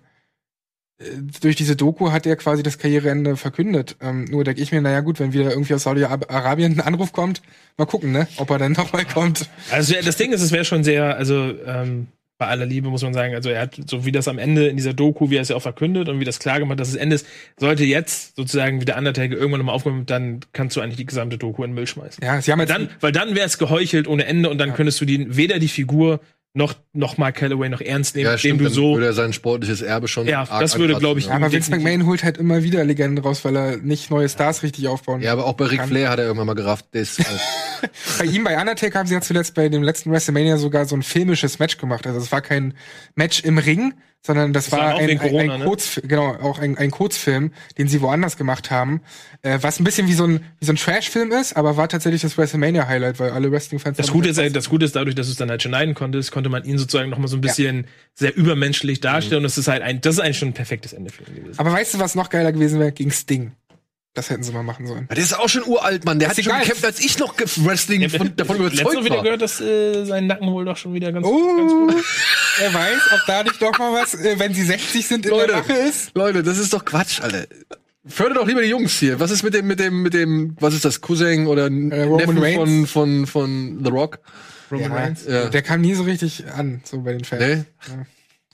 durch 1.40 1.56
diese 1.56 1.76
Doku 1.76 2.12
hat 2.12 2.26
er 2.26 2.36
quasi 2.36 2.62
das 2.62 2.78
Karriereende 2.78 3.36
verkündet. 3.36 3.96
Ähm, 4.00 4.24
nur 4.24 4.44
denke 4.44 4.60
ich 4.60 4.70
mir, 4.70 4.80
naja 4.82 5.00
gut, 5.00 5.18
wenn 5.18 5.32
wieder 5.32 5.50
irgendwie 5.50 5.74
aus 5.74 5.84
Saudi-Arabien 5.84 6.72
ein 6.72 6.80
Anruf 6.80 7.12
kommt, 7.12 7.40
mal 7.78 7.86
gucken, 7.86 8.12
ne, 8.12 8.28
ob 8.36 8.50
er 8.50 8.58
dann 8.58 8.72
nochmal 8.76 9.04
kommt. 9.06 9.48
Also 9.70 9.94
das 10.04 10.16
Ding 10.16 10.32
ist, 10.32 10.42
es 10.42 10.52
wäre 10.52 10.64
schon 10.64 10.84
sehr, 10.84 11.16
also 11.16 11.54
ähm, 11.66 12.08
bei 12.36 12.46
aller 12.46 12.66
Liebe 12.66 12.88
muss 12.88 13.02
man 13.02 13.12
sagen, 13.12 13.34
also 13.34 13.50
er 13.50 13.60
hat, 13.62 13.78
so 13.86 14.04
wie 14.06 14.12
das 14.12 14.26
am 14.26 14.38
Ende 14.38 14.66
in 14.66 14.76
dieser 14.76 14.94
Doku, 14.94 15.28
wie 15.28 15.36
er 15.36 15.42
es 15.42 15.50
ja 15.50 15.56
auch 15.56 15.62
verkündet 15.62 16.08
und 16.08 16.20
wie 16.20 16.24
das 16.24 16.38
klar 16.38 16.58
gemacht, 16.58 16.80
dass 16.80 16.88
es 16.88 16.94
Ende 16.94 17.16
ist, 17.16 17.26
sollte 17.58 17.84
jetzt 17.84 18.34
sozusagen 18.36 18.80
wie 18.80 18.86
der 18.86 18.96
Undertaker 18.96 19.34
irgendwann 19.34 19.60
nochmal 19.60 19.74
aufkommen, 19.74 20.06
dann 20.06 20.40
kannst 20.54 20.74
du 20.74 20.80
eigentlich 20.80 20.96
die 20.96 21.06
gesamte 21.06 21.36
Doku 21.36 21.62
in 21.64 21.70
den 21.70 21.74
Müll 21.74 21.86
schmeißen. 21.86 22.24
Ja, 22.24 22.40
sie 22.40 22.50
haben 22.50 22.60
jetzt 22.60 22.70
Dann, 22.70 22.88
weil 23.00 23.12
dann 23.12 23.34
wäre 23.34 23.46
es 23.46 23.58
geheuchelt 23.58 24.08
ohne 24.08 24.24
Ende 24.24 24.48
und 24.48 24.56
dann 24.56 24.72
könntest 24.74 25.00
du 25.02 25.04
die, 25.04 25.36
weder 25.36 25.58
die 25.58 25.68
Figur 25.68 26.20
noch, 26.52 26.74
noch 26.92 27.16
mal 27.16 27.32
Calloway 27.32 27.68
noch 27.68 27.80
ernst 27.80 28.16
nehmen, 28.16 28.26
Ja, 28.26 28.32
dem 28.32 28.38
stimmt, 28.38 28.60
du 28.60 28.64
dann 28.64 28.72
so, 28.72 28.94
würde 28.94 29.06
er 29.06 29.12
sein 29.12 29.32
sportliches 29.32 29.82
Erbe 29.82 30.08
schon. 30.08 30.26
Ja, 30.26 30.40
arg 30.40 30.60
das 30.60 30.76
würde, 30.78 30.94
ankratzen, 30.94 31.00
glaub 31.00 31.18
ich, 31.18 31.26
Ja, 31.26 31.34
aber 31.36 31.52
Vince. 31.52 31.70
McMahon 31.70 32.06
holt 32.06 32.24
halt 32.24 32.38
immer 32.38 32.62
wieder 32.64 32.84
Legenden 32.84 33.22
raus, 33.22 33.44
weil 33.44 33.56
er 33.56 33.76
nicht 33.76 34.10
neue 34.10 34.28
Stars 34.28 34.62
richtig 34.64 34.88
aufbauen 34.88 35.20
Ja, 35.20 35.32
aber 35.32 35.46
auch 35.46 35.52
bei 35.54 35.66
Ric. 35.66 35.82
Flair 35.84 36.10
hat 36.10 36.18
er 36.18 36.24
irgendwann 36.26 36.48
mal 36.48 36.54
gerafft, 36.54 36.86
halt, 36.92 37.08
Bei 38.18 38.24
ihm, 38.24 38.44
bei 38.44 38.60
Undertaker, 38.60 38.98
haben 38.98 39.06
sie 39.06 39.14
ja 39.14 39.20
zuletzt 39.20 39.54
bei 39.54 39.68
dem 39.68 39.82
letzten 39.82 40.10
WrestleMania 40.10 40.56
sogar 40.58 40.84
so 40.86 40.96
ein 40.96 41.02
filmisches 41.02 41.58
Match 41.60 41.78
gemacht. 41.78 42.06
Also 42.06 42.18
es 42.18 42.30
war 42.32 42.40
kein 42.42 42.74
Match 43.14 43.40
im 43.44 43.56
Ring, 43.58 43.94
sondern 44.24 44.52
das, 44.52 44.70
war 44.70 44.78
war 44.80 44.94
auch 44.94 45.00
ein, 45.00 45.08
wegen 45.08 45.20
ein, 45.20 45.30
Corona, 45.30 45.54
ein 45.54 45.60
ne? 45.60 45.64
Kurzfilm, 45.66 46.08
genau, 46.08 46.34
auch 46.36 46.58
ein, 46.58 46.76
ein 46.76 46.90
Kurzfilm, 46.90 47.52
den 47.78 47.88
sie 47.88 48.02
woanders 48.02 48.36
gemacht 48.36 48.70
haben, 48.70 49.00
äh, 49.42 49.58
was 49.62 49.80
ein 49.80 49.84
bisschen 49.84 50.08
wie 50.08 50.12
so 50.12 50.24
ein, 50.26 50.44
wie 50.58 50.66
so 50.66 50.72
ein 50.72 50.76
Trash-Film 50.76 51.32
ist, 51.32 51.56
aber 51.56 51.76
war 51.76 51.88
tatsächlich 51.88 52.20
das 52.22 52.36
WrestleMania-Highlight, 52.36 53.18
weil 53.18 53.30
alle 53.30 53.50
Wrestling-Fans 53.50 53.96
Das 53.96 54.10
Gute, 54.10 54.28
ist, 54.28 54.56
das 54.56 54.68
Gute 54.68 54.84
ist 54.84 54.94
dadurch, 54.94 55.14
dass 55.14 55.26
du 55.26 55.32
es 55.32 55.38
dann 55.38 55.48
halt 55.50 55.62
schneiden 55.62 55.94
konntest, 55.94 56.32
konnte 56.32 56.50
man 56.50 56.64
ihn 56.64 56.76
sozusagen 56.76 57.08
noch 57.10 57.18
mal 57.18 57.28
so 57.28 57.36
ein 57.36 57.40
bisschen 57.40 57.86
sehr 58.14 58.36
übermenschlich 58.36 59.00
darstellen 59.00 59.38
und 59.38 59.44
das 59.44 59.56
ist 59.56 59.68
halt 59.68 59.82
ein, 59.82 60.00
das 60.00 60.14
ist 60.16 60.20
eigentlich 60.20 60.38
schon 60.38 60.48
ein 60.48 60.54
perfektes 60.54 60.92
Ende 60.92 61.10
für 61.10 61.24
ihn 61.24 61.36
gewesen. 61.36 61.58
Aber 61.58 61.72
weißt 61.72 61.94
du, 61.94 61.98
was 61.98 62.14
noch 62.14 62.28
geiler 62.28 62.52
gewesen 62.52 62.78
wäre? 62.78 62.92
Gegen 62.92 63.10
Sting. 63.10 63.52
Das 64.12 64.28
hätten 64.28 64.42
sie 64.42 64.52
mal 64.52 64.64
machen 64.64 64.88
sollen. 64.88 65.06
der 65.06 65.16
ist 65.18 65.38
auch 65.38 65.48
schon 65.48 65.62
uralt, 65.64 66.04
Mann. 66.04 66.18
Der 66.18 66.28
hat 66.28 66.36
Ist 66.36 66.44
schon 66.44 66.58
gekämpft, 66.58 66.84
als 66.84 66.98
ich 66.98 67.16
noch 67.20 67.34
Wrestling 67.38 68.10
von, 68.10 68.34
davon 68.34 68.58
Letztes 68.60 68.80
überzeugt 68.80 68.94
Mal 68.96 69.04
wieder 69.04 69.16
war. 69.18 69.22
gehört, 69.22 69.40
dass 69.40 69.60
äh, 69.60 70.04
sein 70.04 70.26
Nacken 70.26 70.48
wohl 70.50 70.64
doch 70.64 70.76
schon 70.76 70.92
wieder 70.94 71.12
ganz, 71.12 71.24
ganz 71.24 71.32
Oh, 71.32 71.86
gut 71.86 71.94
wer 72.60 72.72
weiß, 72.74 73.00
ob 73.14 73.20
da 73.26 73.42
nicht 73.42 73.60
doch 73.60 73.78
mal 73.78 73.92
was, 73.92 74.14
äh, 74.14 74.38
wenn 74.38 74.54
sie 74.54 74.62
60 74.64 75.06
sind, 75.06 75.24
in 75.26 75.30
Leute. 75.32 75.48
der 75.48 75.56
Mache 75.58 75.72
ist. 75.72 76.12
Leute, 76.14 76.42
das 76.42 76.58
ist 76.58 76.72
doch 76.72 76.84
Quatsch, 76.84 77.20
Alter. 77.20 77.46
Fördert 78.06 78.38
doch 78.38 78.46
lieber 78.46 78.62
die 78.62 78.68
Jungs 78.68 78.98
hier. 78.98 79.20
Was 79.20 79.30
ist 79.30 79.42
mit 79.42 79.52
dem, 79.54 79.66
mit 79.66 79.78
dem, 79.78 80.02
mit 80.02 80.14
dem, 80.14 80.56
was 80.58 80.74
ist 80.74 80.84
das, 80.84 81.00
Cousin 81.00 81.46
oder 81.46 81.66
Äh, 81.66 82.02
Roman 82.04 82.16
Neffen 82.16 82.38
Reigns? 82.38 82.56
von, 82.56 82.86
von, 82.86 83.26
von 83.26 83.84
The 83.84 83.90
Rock? 83.90 84.20
Roman 84.70 84.90
Ja, 84.90 84.96
Reigns. 84.96 85.24
Ja. 85.26 85.48
Der 85.48 85.62
kam 85.62 85.80
nie 85.80 85.94
so 85.94 86.04
richtig 86.04 86.44
an, 86.52 86.80
so 86.84 87.00
bei 87.02 87.12
den 87.12 87.24
Fans. 87.24 87.42
Nee? 87.42 87.64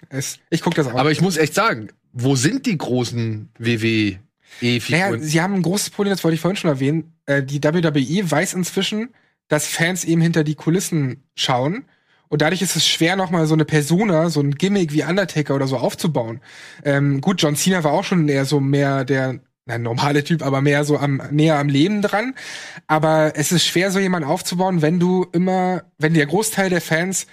Es, 0.08 0.38
ich 0.50 0.62
guck 0.62 0.74
das 0.74 0.86
auch. 0.88 0.94
Aber 0.94 1.10
ich 1.10 1.20
muss 1.20 1.36
echt 1.36 1.54
sagen, 1.54 1.88
wo 2.12 2.34
sind 2.36 2.66
die 2.66 2.76
großen 2.78 3.50
naja, 3.58 4.18
WWE-Figuren? 4.60 5.22
sie 5.22 5.40
haben 5.40 5.54
ein 5.54 5.62
großes 5.62 5.90
Problem, 5.90 6.12
das 6.12 6.24
wollte 6.24 6.34
ich 6.34 6.40
vorhin 6.40 6.56
schon 6.56 6.70
erwähnen. 6.70 7.12
Äh, 7.26 7.42
die 7.42 7.62
WWE 7.62 8.30
weiß 8.30 8.54
inzwischen, 8.54 9.10
dass 9.48 9.66
Fans 9.66 10.04
eben 10.04 10.20
hinter 10.20 10.44
die 10.44 10.54
Kulissen 10.54 11.22
schauen. 11.34 11.84
Und 12.28 12.42
dadurch 12.42 12.62
ist 12.62 12.76
es 12.76 12.86
schwer, 12.86 13.16
nochmal 13.16 13.46
so 13.46 13.54
eine 13.54 13.64
Persona, 13.64 14.30
so 14.30 14.40
ein 14.40 14.52
Gimmick 14.52 14.92
wie 14.92 15.04
Undertaker 15.04 15.54
oder 15.54 15.66
so 15.66 15.76
aufzubauen. 15.76 16.40
Ähm, 16.84 17.20
gut, 17.20 17.40
John 17.42 17.56
Cena 17.56 17.84
war 17.84 17.92
auch 17.92 18.04
schon 18.04 18.28
eher 18.28 18.44
so 18.44 18.60
mehr 18.60 19.04
der, 19.04 19.40
na, 19.66 19.78
normale 19.78 20.24
Typ, 20.24 20.42
aber 20.42 20.60
mehr 20.60 20.84
so 20.84 20.98
am, 20.98 21.22
näher 21.30 21.58
am 21.58 21.68
Leben 21.68 22.02
dran. 22.02 22.34
Aber 22.86 23.32
es 23.36 23.52
ist 23.52 23.66
schwer, 23.66 23.90
so 23.90 23.98
jemanden 23.98 24.28
aufzubauen, 24.28 24.82
wenn 24.82 24.98
du 24.98 25.26
immer, 25.32 25.84
wenn 25.98 26.14
der 26.14 26.26
Großteil 26.26 26.70
der 26.70 26.80
Fans 26.80 27.26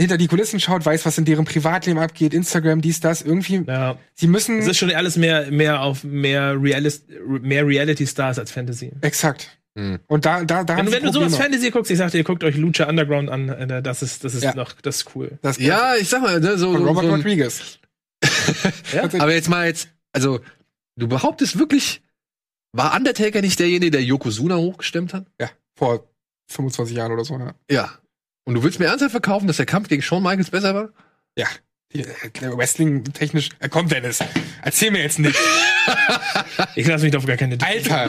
hinter 0.00 0.18
die 0.18 0.26
Kulissen 0.26 0.60
schaut, 0.60 0.84
weiß, 0.84 1.06
was 1.06 1.18
in 1.18 1.24
deren 1.24 1.44
Privatleben 1.44 2.00
abgeht, 2.00 2.34
Instagram, 2.34 2.80
dies, 2.80 3.00
das, 3.00 3.22
irgendwie. 3.22 3.62
Ja. 3.66 3.98
Sie 4.14 4.26
müssen. 4.26 4.58
Es 4.58 4.66
ist 4.66 4.78
schon 4.78 4.90
alles 4.90 5.16
mehr, 5.16 5.50
mehr 5.50 5.82
auf 5.82 6.04
mehr, 6.04 6.60
Realist, 6.60 7.04
mehr 7.26 7.66
Reality 7.66 8.06
Stars 8.06 8.38
als 8.38 8.50
Fantasy. 8.50 8.92
Exakt. 9.00 9.58
Hm. 9.78 10.00
Und 10.06 10.26
da, 10.26 10.44
da, 10.44 10.64
da 10.64 10.76
Wenn, 10.76 10.92
wenn 10.92 11.02
du 11.04 11.12
sowas. 11.12 11.36
Fantasy 11.36 11.70
guckst, 11.70 11.90
ich 11.90 11.96
sagte, 11.98 12.18
ihr 12.18 12.24
guckt 12.24 12.44
euch 12.44 12.56
Lucha 12.56 12.88
Underground 12.88 13.30
an, 13.30 13.48
äh, 13.48 13.82
das 13.82 14.02
ist, 14.02 14.22
das 14.24 14.34
ist 14.34 14.42
Ja. 14.42 14.54
noch, 14.54 14.72
das 14.82 14.96
ist 14.98 15.16
cool. 15.16 15.38
Das 15.40 15.58
Ja, 15.58 15.94
ich 15.96 16.08
sag 16.10 16.20
mal, 16.20 16.40
ne, 16.40 16.58
so, 16.58 16.72
von 16.72 16.84
Robert 16.84 17.04
so 17.04 17.10
Rodriguez. 17.10 17.78
Ja? 18.92 19.04
aber 19.04 19.32
jetzt 19.32 19.48
mal 19.48 19.66
jetzt, 19.66 19.88
also, 20.12 20.40
du 20.96 21.08
behauptest 21.08 21.58
wirklich, 21.58 22.02
war 22.72 22.94
Undertaker 22.94 23.40
nicht 23.40 23.58
derjenige, 23.58 23.90
der 23.90 24.02
Yokozuna 24.04 24.56
hochgestemmt 24.56 25.14
hat? 25.14 25.26
Ja, 25.40 25.50
vor 25.74 26.06
25 26.48 26.96
Jahren 26.96 27.12
oder 27.12 27.24
so. 27.24 27.38
Ja. 27.38 27.54
Ja. 27.70 27.92
Und 28.44 28.54
du 28.54 28.62
willst 28.62 28.78
mir 28.78 28.86
ernsthaft 28.86 29.12
verkaufen, 29.12 29.46
dass 29.46 29.56
der 29.56 29.66
Kampf 29.66 29.88
gegen 29.88 30.02
Shawn 30.02 30.22
Michaels 30.22 30.50
besser 30.50 30.74
war? 30.74 30.90
ja. 31.36 31.46
Die, 31.94 32.00
äh, 32.00 32.56
Wrestling 32.56 33.04
technisch. 33.04 33.50
Äh, 33.60 33.68
komm, 33.68 33.88
Dennis. 33.88 34.18
Erzähl 34.62 34.90
mir 34.90 35.02
jetzt 35.02 35.18
nicht. 35.18 35.38
Ich 36.76 36.86
lasse 36.86 37.04
mich 37.04 37.16
auf 37.16 37.26
gar 37.26 37.36
keine 37.36 37.58
Alter. 37.60 38.08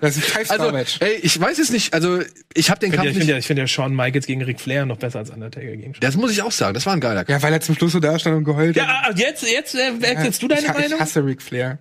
Das 0.00 0.16
ist 0.16 0.24
ein 0.36 0.36
Also, 0.36 0.54
Five-Star-Match. 0.54 0.98
ey, 1.00 1.14
ich 1.22 1.40
weiß 1.40 1.58
es 1.58 1.70
nicht, 1.70 1.92
also, 1.94 2.20
ich 2.54 2.70
habe 2.70 2.78
den 2.78 2.90
Ich 2.90 2.96
Kampf 2.96 3.04
ja, 3.06 3.10
ich 3.10 3.16
nicht, 3.16 3.22
finde 3.22 3.32
ja, 3.32 3.38
ich 3.38 3.46
finde 3.46 3.62
ja 3.62 3.66
Shawn 3.66 3.94
Michaels 3.96 4.26
gegen 4.26 4.42
Ric 4.42 4.60
Flair 4.60 4.84
noch 4.86 4.98
besser 4.98 5.18
als 5.20 5.30
Undertaker 5.30 5.66
gegen 5.66 5.94
Shawn. 5.94 6.00
das 6.00 6.16
muss 6.16 6.30
ich 6.30 6.42
auch 6.42 6.52
sagen, 6.52 6.74
das 6.74 6.84
war 6.86 6.92
ein 6.92 7.00
geiler 7.00 7.24
Kampf. 7.24 7.30
ja, 7.30 7.42
weil 7.42 7.52
er 7.52 7.60
zum 7.60 7.74
Schluss 7.74 7.92
so 7.92 8.00
da 8.00 8.18
stand 8.18 8.36
und 8.36 8.44
geheult 8.44 8.76
Ja, 8.76 8.86
hat. 8.86 9.14
ah, 9.14 9.16
jetzt, 9.16 9.42
jetzt 9.50 9.74
äh, 9.74 10.00
wechselst 10.00 10.42
du 10.42 10.48
deine 10.48 10.60
ich, 10.62 10.68
Meinung? 10.68 10.92
Ich 10.94 11.00
hasse 11.00 11.24
Ric 11.24 11.42
Flair. 11.42 11.78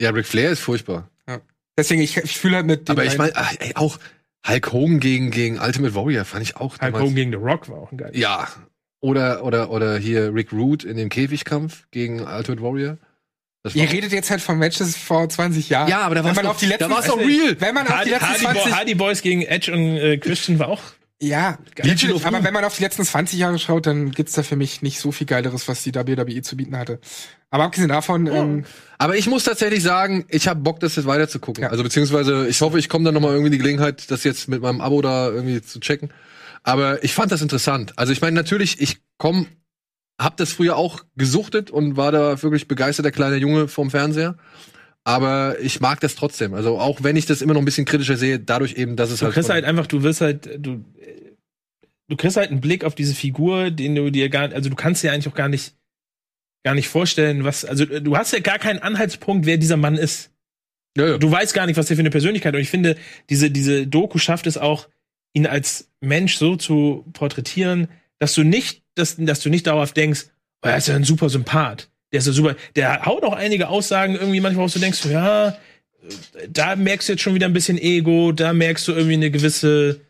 Ja, 0.00 0.10
Ric 0.10 0.26
Flair 0.26 0.50
ist 0.50 0.60
furchtbar. 0.60 1.08
Deswegen, 1.78 2.02
ich, 2.02 2.16
ich 2.16 2.36
fühle 2.38 2.56
halt 2.56 2.66
mit 2.66 2.88
dem 2.88 2.92
Aber 2.92 3.04
ich 3.04 3.16
meine, 3.16 3.32
ey, 3.60 3.72
auch 3.76 3.98
Hulk 4.46 4.72
Hogan 4.72 5.00
gegen, 5.00 5.30
gegen 5.30 5.58
Ultimate 5.60 5.94
Warrior 5.94 6.24
fand 6.24 6.42
ich 6.42 6.56
auch 6.56 6.72
Hulk 6.72 6.80
damals- 6.80 7.02
Hogan 7.02 7.14
gegen 7.14 7.30
The 7.30 7.36
Rock 7.36 7.68
war 7.68 7.78
auch 7.78 7.92
ein 7.92 7.98
geiler. 7.98 8.16
Ja. 8.16 8.48
Oder, 9.00 9.44
oder, 9.44 9.70
oder 9.70 9.96
hier 9.96 10.34
Rick 10.34 10.52
Root 10.52 10.84
in 10.84 10.96
dem 10.96 11.08
Käfigkampf 11.08 11.86
gegen 11.90 12.20
Ultimate 12.20 12.62
Warrior. 12.62 12.98
War 13.62 13.74
Ihr 13.76 13.90
redet 13.90 14.12
jetzt 14.12 14.30
halt 14.30 14.40
von 14.40 14.58
Matches 14.58 14.96
vor 14.96 15.28
20 15.28 15.68
Jahren. 15.68 15.88
ja, 15.88 16.00
aber 16.00 16.14
da 16.14 16.22
auf 16.22 16.56
die 16.56 16.66
letzten, 16.66 16.88
da 16.88 16.94
war's 16.94 17.06
du, 17.06 17.14
real. 17.14 17.56
wenn 17.60 17.74
man 17.74 17.86
auf 17.86 18.02
die 18.04 18.10
letzten 18.10 18.26
Hardy, 18.26 18.40
20 18.40 18.64
Bo 18.64 18.70
Hardy 18.70 18.94
Boys 18.94 19.22
gegen 19.22 19.42
Edge 19.42 19.72
und 19.72 19.96
äh, 19.96 20.16
Christian 20.16 20.58
war 20.58 20.68
auch. 20.68 20.80
Ja, 21.22 21.58
natürlich, 21.84 22.24
aber 22.24 22.42
wenn 22.42 22.54
man 22.54 22.64
auf 22.64 22.76
die 22.76 22.82
letzten 22.82 23.04
20 23.04 23.38
Jahre 23.38 23.58
schaut, 23.58 23.86
dann 23.86 24.10
gibt's 24.10 24.32
da 24.32 24.42
für 24.42 24.56
mich 24.56 24.80
nicht 24.80 24.98
so 24.98 25.12
viel 25.12 25.26
Geileres, 25.26 25.68
was 25.68 25.82
die 25.82 25.94
WWE 25.94 26.40
zu 26.40 26.56
bieten 26.56 26.78
hatte. 26.78 26.98
Aber 27.50 27.64
abgesehen 27.64 27.90
davon, 27.90 28.26
ähm, 28.26 28.64
Aber 28.96 29.16
ich 29.16 29.26
muss 29.26 29.44
tatsächlich 29.44 29.82
sagen, 29.82 30.24
ich 30.30 30.48
habe 30.48 30.60
Bock, 30.60 30.80
das 30.80 30.96
jetzt 30.96 31.04
weiter 31.04 31.28
zu 31.28 31.38
gucken. 31.38 31.64
Ja. 31.64 31.70
Also 31.70 31.82
beziehungsweise, 31.82 32.48
ich 32.48 32.58
hoffe, 32.62 32.78
ich 32.78 32.88
komme 32.88 33.04
dann 33.04 33.12
noch 33.12 33.20
mal 33.20 33.32
irgendwie 33.32 33.48
in 33.48 33.52
die 33.52 33.58
Gelegenheit, 33.58 34.10
das 34.10 34.24
jetzt 34.24 34.48
mit 34.48 34.62
meinem 34.62 34.80
Abo 34.80 35.02
da 35.02 35.28
irgendwie 35.28 35.60
zu 35.60 35.78
checken. 35.78 36.10
Aber 36.62 37.02
ich 37.04 37.14
fand 37.14 37.32
das 37.32 37.42
interessant. 37.42 37.92
Also 37.98 38.12
ich 38.12 38.20
meine, 38.20 38.34
natürlich, 38.36 38.80
ich 38.80 38.98
komme, 39.18 39.46
hab 40.20 40.36
das 40.36 40.52
früher 40.52 40.76
auch 40.76 41.04
gesuchtet 41.16 41.70
und 41.70 41.96
war 41.96 42.12
da 42.12 42.42
wirklich 42.42 42.68
begeisterter 42.68 43.10
kleiner 43.10 43.36
Junge 43.36 43.68
vom 43.68 43.90
Fernseher. 43.90 44.36
Aber 45.04 45.58
ich 45.60 45.80
mag 45.80 46.00
das 46.00 46.14
trotzdem. 46.14 46.52
Also 46.52 46.78
auch 46.78 47.02
wenn 47.02 47.16
ich 47.16 47.24
das 47.24 47.40
immer 47.40 47.54
noch 47.54 47.62
ein 47.62 47.64
bisschen 47.64 47.86
kritischer 47.86 48.16
sehe, 48.18 48.38
dadurch 48.38 48.74
eben, 48.74 48.96
dass 48.96 49.10
es 49.10 49.20
Du 49.20 49.24
halt. 49.26 49.34
kriegst 49.34 49.46
von- 49.46 49.54
halt 49.54 49.64
einfach, 49.64 49.86
du 49.86 50.02
wirst 50.02 50.20
halt, 50.20 50.50
du, 50.58 50.84
du 52.08 52.16
kriegst 52.16 52.36
halt 52.36 52.50
einen 52.50 52.60
Blick 52.60 52.84
auf 52.84 52.94
diese 52.94 53.14
Figur, 53.14 53.70
den 53.70 53.94
du 53.94 54.10
dir 54.10 54.28
gar, 54.28 54.52
also 54.52 54.68
du 54.68 54.76
kannst 54.76 55.02
dir 55.02 55.12
eigentlich 55.12 55.28
auch 55.28 55.34
gar 55.34 55.48
nicht, 55.48 55.74
gar 56.62 56.74
nicht 56.74 56.88
vorstellen, 56.88 57.44
was, 57.44 57.64
also 57.64 57.86
du 57.86 58.16
hast 58.18 58.32
ja 58.34 58.40
gar 58.40 58.58
keinen 58.58 58.80
Anhaltspunkt, 58.80 59.46
wer 59.46 59.56
dieser 59.56 59.78
Mann 59.78 59.96
ist. 59.96 60.30
ja, 60.98 61.06
ja. 61.12 61.18
Du 61.18 61.30
weißt 61.32 61.54
gar 61.54 61.64
nicht, 61.64 61.78
was 61.78 61.86
der 61.86 61.96
für 61.96 62.00
eine 62.02 62.10
Persönlichkeit. 62.10 62.54
Und 62.54 62.60
ich 62.60 62.68
finde, 62.68 62.96
diese, 63.30 63.50
diese 63.50 63.86
Doku 63.86 64.18
schafft 64.18 64.46
es 64.46 64.58
auch, 64.58 64.86
ihn 65.32 65.46
als 65.46 65.88
Mensch 66.00 66.36
so 66.36 66.56
zu 66.56 67.04
porträtieren, 67.12 67.88
dass 68.18 68.34
du 68.34 68.42
nicht, 68.42 68.82
dass, 68.94 69.16
dass 69.18 69.40
du 69.40 69.48
nicht 69.50 69.66
dauerhaft 69.66 69.96
denkst, 69.96 70.26
oh, 70.62 70.68
er 70.68 70.76
ist 70.76 70.88
ja 70.88 70.96
ein 70.96 71.04
super 71.04 71.28
Sympath. 71.30 71.88
Der 72.12 72.18
ist 72.18 72.26
ja 72.26 72.32
super, 72.32 72.56
der 72.76 73.04
haut 73.06 73.22
auch 73.22 73.34
einige 73.34 73.68
Aussagen 73.68 74.14
irgendwie 74.16 74.40
manchmal, 74.40 74.68
wo 74.68 74.72
du 74.72 74.78
denkst, 74.80 75.04
ja, 75.06 75.56
da 76.48 76.76
merkst 76.76 77.08
du 77.08 77.12
jetzt 77.12 77.22
schon 77.22 77.34
wieder 77.34 77.46
ein 77.46 77.52
bisschen 77.52 77.78
Ego, 77.78 78.32
da 78.32 78.52
merkst 78.52 78.88
du 78.88 78.92
irgendwie 78.92 79.14
eine 79.14 79.30
gewisse 79.30 80.00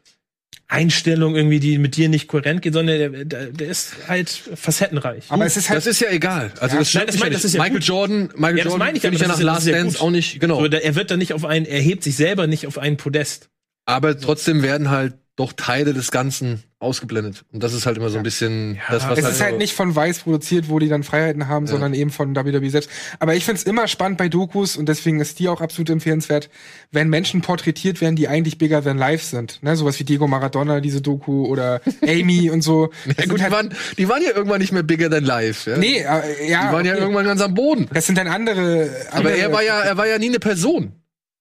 Einstellung 0.69 1.35
irgendwie, 1.35 1.59
die 1.59 1.79
mit 1.79 1.97
dir 1.97 2.09
nicht 2.09 2.29
kohärent 2.29 2.63
geht, 2.63 2.75
sondern 2.75 2.97
der, 2.99 3.25
der, 3.25 3.47
der 3.47 3.69
ist 3.69 3.93
halt 4.07 4.31
facettenreich. 4.31 5.25
aber 5.29 5.45
es 5.45 5.57
ist 5.57 5.69
halt, 5.69 5.79
das 5.79 5.87
ist 5.87 6.01
ja 6.01 6.11
egal. 6.11 6.53
Also 6.61 6.77
Ja, 6.77 6.81
das, 6.81 6.95
nein, 6.95 7.07
das 7.07 7.19
mein- 7.19 7.27
ja 7.27 7.33
das 7.33 7.43
nicht. 7.43 7.45
ist 7.45 7.55
ja 7.55 7.61
Michael 7.63 7.79
gut. 7.81 7.85
Jordan, 7.89 8.21
Michael 8.37 8.59
Ja, 8.59 8.65
das 8.65 8.73
Jordan 8.73 8.79
meine 8.79 8.99
ich, 8.99 9.05
ich 9.05 9.11
ja 9.13 9.19
das 9.29 9.29
nach 9.29 9.41
Last 9.41 9.69
Dance 9.69 10.01
auch 10.01 10.11
nicht, 10.11 10.39
genau. 10.41 10.61
So, 10.61 10.67
er 10.67 10.95
wird 10.95 11.11
da 11.11 11.17
nicht 11.17 11.33
auf 11.33 11.45
einen, 11.45 11.67
er 11.67 11.81
hebt 11.81 12.05
sich 12.05 12.15
selber 12.17 12.47
nicht 12.47 12.67
auf 12.69 12.79
einen 12.79 12.97
Podest. 12.97 13.50
Aber 13.91 14.19
trotzdem 14.19 14.63
werden 14.63 14.91
halt 14.91 15.15
doch 15.37 15.53
Teile 15.55 15.95
des 15.95 16.11
Ganzen 16.11 16.65
ausgeblendet. 16.81 17.45
Und 17.51 17.63
das 17.63 17.73
ist 17.73 17.87
halt 17.87 17.97
immer 17.97 18.11
so 18.11 18.19
ein 18.19 18.23
bisschen 18.23 18.79
das, 18.91 19.09
was 19.09 19.19
es 19.19 19.25
halt 19.25 19.35
ist 19.35 19.41
halt 19.43 19.59
nicht 19.59 19.73
von 19.75 19.95
Weiß 19.95 20.19
produziert, 20.21 20.69
wo 20.69 20.79
die 20.79 20.89
dann 20.89 21.03
Freiheiten 21.03 21.49
haben, 21.49 21.65
Ja. 21.65 21.73
sondern 21.73 21.95
eben 21.95 22.11
von 22.11 22.37
WWE 22.37 22.69
selbst. 22.69 22.91
Aber 23.21 23.35
ich 23.35 23.45
find's 23.47 23.63
immer 23.63 23.89
spannend 23.89 24.19
bei 24.19 24.29
Dokus 24.29 24.77
und 24.77 24.87
deswegen 24.89 25.19
ist 25.21 25.39
die 25.39 25.49
auch 25.49 25.63
absolut 25.63 25.89
empfehlenswert, 25.91 26.51
wenn 26.91 27.09
Menschen 27.09 27.41
porträtiert 27.41 28.01
werden, 28.03 28.17
die 28.17 28.29
eigentlich 28.29 28.59
bigger 28.59 28.83
than 28.83 28.99
life 28.99 29.25
sind. 29.25 29.63
Ne, 29.63 29.77
sowas 29.77 29.99
wie 29.99 30.05
Diego 30.05 30.27
Maradona, 30.27 30.81
diese 30.81 31.01
Doku 31.01 31.47
oder 31.47 31.81
Amy 32.07 32.51
und 32.51 32.61
so. 32.63 32.91
Ja, 33.07 33.13
gut, 33.13 33.17
sind 33.17 33.39
die, 33.39 33.43
halt- 33.45 33.53
waren, 33.53 33.75
die 33.97 34.09
waren 34.11 34.23
ja 34.23 34.31
irgendwann 34.35 34.61
nicht 34.61 34.73
mehr 34.73 34.83
bigger 34.83 35.11
than 35.11 35.25
life. 35.25 35.71
Ja? 35.71 35.79
nee, 35.79 36.01
äh, 36.01 36.51
ja, 36.51 36.69
die 36.69 36.73
waren 36.75 36.85
ja 36.85 36.93
okay. 36.93 37.01
irgendwann 37.03 37.25
ganz 37.25 37.41
am 37.41 37.55
Boden. 37.55 37.89
Das 37.95 38.05
sind 38.07 38.19
dann 38.19 38.27
andere. 38.29 38.91
Aber 39.11 39.19
andere 39.31 39.37
er 39.39 39.53
war 39.53 39.63
ja, 39.63 39.81
er 39.81 39.97
war 39.97 40.07
ja 40.07 40.19
nie 40.19 40.29
eine 40.29 40.39
Person. 40.39 40.93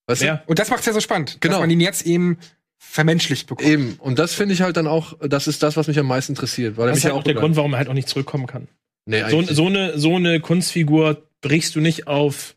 Weißt 0.10 0.22
Ja. 0.22 0.44
Und 0.48 0.60
das 0.60 0.70
macht's 0.70 0.86
ja 0.86 0.94
so 0.94 1.00
spannend, 1.00 1.38
Genau. 1.40 1.54
dass 1.56 1.60
man 1.62 1.70
ihn 1.70 1.80
jetzt 1.80 2.06
eben 2.06 2.38
vermenschlicht 2.78 3.50
du? 3.50 3.56
bekommt. 3.56 3.70
Eben. 3.70 3.96
Und 4.00 4.18
das 4.20 4.34
finde 4.34 4.54
ich 4.54 4.62
halt 4.62 4.76
dann 4.78 4.88
auch, 4.88 5.14
das 5.22 5.48
ist 5.48 5.62
das, 5.64 5.78
was 5.78 5.88
mich 5.88 6.00
am 6.00 6.08
meisten 6.08 6.32
interessiert. 6.34 6.78
Weil 6.78 6.88
er 6.88 6.90
Das 6.90 7.00
ist 7.00 7.04
halt 7.06 7.14
ja 7.14 7.20
auch 7.20 7.24
der 7.24 7.34
begleitet. 7.34 7.42
Grund, 7.46 7.56
warum 7.58 7.74
er 7.74 7.78
halt 7.78 7.90
auch 7.90 7.94
nicht 7.94 8.10
zurückkommen 8.10 8.48
kann. 8.48 8.68
Nee, 9.06 9.24
So, 9.30 9.42
so, 9.42 9.68
eine, 9.68 9.98
so 10.00 10.16
eine 10.16 10.40
Kunstfigur 10.40 11.24
brichst 11.42 11.76
du 11.76 11.80
nicht 11.82 12.08
auf 12.08 12.56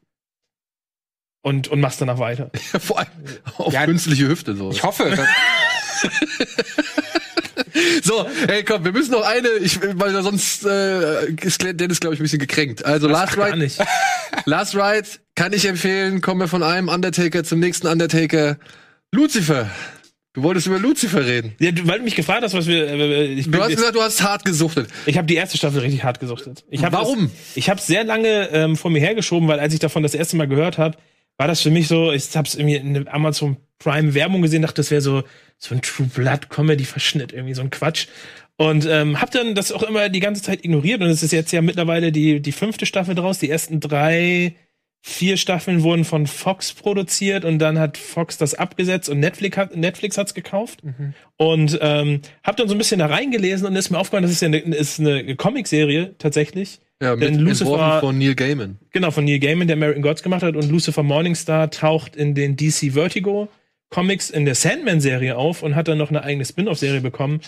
und, 1.43 1.69
und 1.69 1.81
machst 1.81 2.01
danach 2.01 2.19
weiter. 2.19 2.51
Vor 2.81 2.99
allem 2.99 3.09
auf 3.59 3.73
Ja, 3.73 3.85
künstliche 3.85 4.29
Hüfte 4.29 4.55
so. 4.57 4.71
Ich 4.71 4.83
hoffe, 4.83 5.05
So, 8.03 8.27
hey, 8.47 8.65
komm, 8.65 8.85
wir 8.85 8.93
müssen 8.93 9.13
noch 9.13 9.25
eine, 9.25 9.49
ich, 9.61 9.79
weil 9.81 10.23
sonst 10.23 10.65
äh, 10.65 11.31
ist 11.31 11.63
Dennis, 11.63 12.01
glaube 12.01 12.15
ich, 12.15 12.21
ein 12.21 12.25
bisschen 12.25 12.39
gekränkt. 12.39 12.85
Also 12.85 13.09
Last 13.09 13.37
Gar 13.37 13.49
Ride, 13.49 13.59
nicht. 13.59 13.79
Last 14.45 14.75
Ride 14.75 15.09
kann 15.35 15.53
ich 15.53 15.65
empfehlen. 15.65 16.21
Kommen 16.21 16.41
wir 16.41 16.49
von 16.49 16.63
einem 16.63 16.89
Undertaker 16.89 17.45
zum 17.45 17.61
nächsten 17.61 17.87
Undertaker. 17.87 18.59
Lucifer. 19.11 19.71
Du 20.35 20.43
wolltest 20.43 20.67
über 20.67 20.79
Lucifer 20.79 21.27
reden. 21.27 21.55
Ja, 21.59 21.73
du, 21.73 21.87
weil 21.87 21.99
du 21.99 22.05
mich 22.05 22.15
gefragt 22.15 22.43
hast, 22.43 22.55
was 22.55 22.67
wir. 22.67 22.89
Äh, 22.89 23.25
ich 23.27 23.51
Du 23.51 23.61
hast 23.61 23.77
gesagt, 23.77 23.95
du 23.95 24.03
hast 24.03 24.23
hart 24.23 24.45
gesuchtet. 24.45 24.89
Ich 25.05 25.19
habe 25.19 25.27
die 25.27 25.35
erste 25.35 25.59
Staffel 25.59 25.81
richtig 25.81 26.05
hart 26.05 26.21
gesuchtet. 26.21 26.65
Ich 26.71 26.85
hab 26.85 26.93
Warum? 26.93 27.25
Das, 27.25 27.57
ich 27.57 27.69
habe 27.69 27.81
sehr 27.81 28.05
lange 28.05 28.49
ähm, 28.51 28.77
vor 28.77 28.91
mir 28.91 29.01
hergeschoben, 29.01 29.47
weil 29.49 29.61
als 29.61 29.75
ich 29.75 29.81
davon 29.81 30.03
das 30.03 30.15
erste 30.15 30.37
Mal 30.37 30.49
gehört 30.49 30.79
habe, 30.79 30.97
war 31.43 31.49
das 31.49 31.61
für 31.61 31.73
mich 31.73 31.89
so, 31.89 32.13
ich 32.13 32.37
habe 32.37 32.47
es 32.47 32.55
irgendwie 32.55 32.77
in 32.77 32.95
der 32.95 33.13
Amazon 33.13 33.57
Prime 33.81 34.15
Werbung 34.15 34.43
gesehen, 34.43 34.63
dachte, 34.63 34.77
das 34.77 34.93
wäre 34.93 35.01
so 35.01 35.25
so 35.59 35.75
ein 35.75 35.83
True 35.83 36.07
Blood 36.07 36.51
Comedy 36.51 36.85
Verschnitt, 36.85 37.33
irgendwie 37.33 37.55
so 37.55 37.63
ein 37.63 37.71
Quatsch. 37.71 38.07
Und 38.57 38.87
ähm, 38.89 39.21
habe 39.21 39.33
dann 39.33 39.57
das 39.57 39.73
auch 39.73 39.83
immer 39.83 40.09
die 40.09 40.21
ganze 40.21 40.41
Zeit 40.41 40.65
ignoriert 40.65 41.01
und 41.01 41.09
es 41.09 41.25
ist 41.25 41.33
jetzt 41.33 41.51
ja 41.51 41.61
mittlerweile 41.61 42.13
die 42.13 42.39
die 42.39 42.53
fünfte 42.53 42.87
Staffel 42.87 43.17
draus. 43.17 43.41
Die 43.41 43.51
ersten 43.51 43.81
drei 43.81 44.55
vier 45.01 45.37
Staffeln 45.37 45.83
wurden 45.83 46.05
von 46.05 46.29
Fox 46.29 46.75
produziert 46.75 47.45
und 47.45 47.59
dann 47.59 47.77
hat 47.77 47.99
Fox 47.99 48.39
das 48.39 48.55
abgesetzt 48.55 49.09
und 49.09 49.19
Netflix 49.19 49.57
hat 49.57 49.75
Netflix 49.75 50.17
hat's 50.17 50.35
gekauft 50.35 50.85
und 51.39 51.77
ähm, 51.83 52.21
habe 52.45 52.57
dann 52.57 52.69
so 52.69 52.77
ein 52.77 52.79
bisschen 52.79 53.01
da 53.01 53.07
reingelesen 53.07 53.67
und 53.67 53.75
ist 53.75 53.91
mir 53.91 53.99
aufgefallen, 53.99 54.23
das 54.23 54.31
ist 54.31 54.43
ja 54.43 54.47
eine, 54.47 54.59
ist 54.59 55.01
eine 55.01 55.35
Comicserie 55.35 56.15
tatsächlich. 56.19 56.79
Ja, 57.03 57.17
mit 57.17 57.23
Denn 57.29 57.39
Lucifer- 57.41 57.71
entworfen 57.73 58.01
von 58.01 58.19
Neil 58.19 58.35
Gaiman. 58.35 58.79
Genau, 58.93 59.11
von 59.11 59.25
Neil 59.25 59.41
Gaiman, 59.41 59.67
der 59.67 59.77
American 59.77 60.03
Gods 60.03 60.23
gemacht 60.23 60.43
hat. 60.43 60.55
Und 60.57 60.71
Lucifer 60.71 61.03
Morningstar 61.03 61.71
taucht 61.71 62.15
in 62.17 62.35
den 62.35 62.57
DC 62.57 62.93
Vertigo 62.93 63.49
Comics 63.91 64.31
in 64.31 64.45
der 64.47 64.55
Sandman-Serie 64.55 65.37
auf 65.37 65.63
und 65.63 65.75
hat 65.75 65.89
dann 65.89 65.99
noch 65.99 66.09
eine 66.11 66.23
eigene 66.23 66.45
Spin-off-Serie 66.45 67.01
bekommen. 67.03 67.41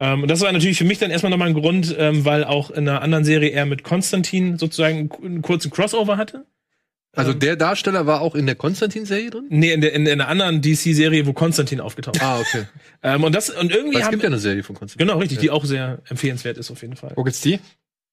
Ähm, 0.00 0.22
und 0.22 0.28
das 0.30 0.40
war 0.40 0.50
natürlich 0.50 0.76
für 0.78 0.84
mich 0.84 0.98
dann 0.98 1.10
erstmal 1.12 1.30
nochmal 1.30 1.48
ein 1.48 1.54
Grund, 1.54 1.94
ähm, 1.96 2.24
weil 2.24 2.42
auch 2.44 2.70
in 2.72 2.88
einer 2.88 3.00
anderen 3.02 3.24
Serie 3.24 3.50
er 3.50 3.64
mit 3.66 3.84
Konstantin 3.84 4.58
sozusagen 4.58 5.08
einen, 5.22 5.42
kurzen 5.42 5.70
Crossover 5.70 6.16
hatte. 6.16 6.46
Also 7.12 7.30
Ähm. 7.30 7.38
der 7.38 7.54
Darsteller 7.54 8.06
war 8.06 8.22
auch 8.22 8.34
in 8.34 8.46
der 8.46 8.56
Konstantin-Serie 8.56 9.30
drin? 9.30 9.44
Nee, 9.50 9.70
in, 9.72 9.82
der, 9.82 9.92
in, 9.92 10.04
in 10.06 10.20
einer 10.20 10.26
anderen 10.28 10.60
DC-Serie, 10.62 11.26
wo 11.26 11.32
Konstantin 11.32 11.80
aufgetaucht 11.80 12.16
ist. 12.16 12.22
Ah, 12.22 12.40
okay. 12.40 12.64
Ähm, 13.04 13.22
und 13.22 13.32
das, 13.32 13.50
und 13.50 13.70
irgendwie 13.70 13.94
Weil 13.94 14.00
es 14.00 14.06
haben, 14.06 14.12
gibt 14.12 14.22
ja 14.24 14.30
eine 14.30 14.38
Serie 14.38 14.64
von 14.64 14.74
Konstantin. 14.74 15.06
genau, 15.06 15.20
richtig, 15.20 15.38
die 15.38 15.50
auch 15.50 15.64
sehr 15.64 16.00
empfehlenswert 16.08 16.58
ist 16.58 16.72
auf 16.72 16.82
jeden 16.82 16.96
Fall. 16.96 17.12
wo 17.14 17.22
gibt's 17.22 17.40
die? 17.40 17.60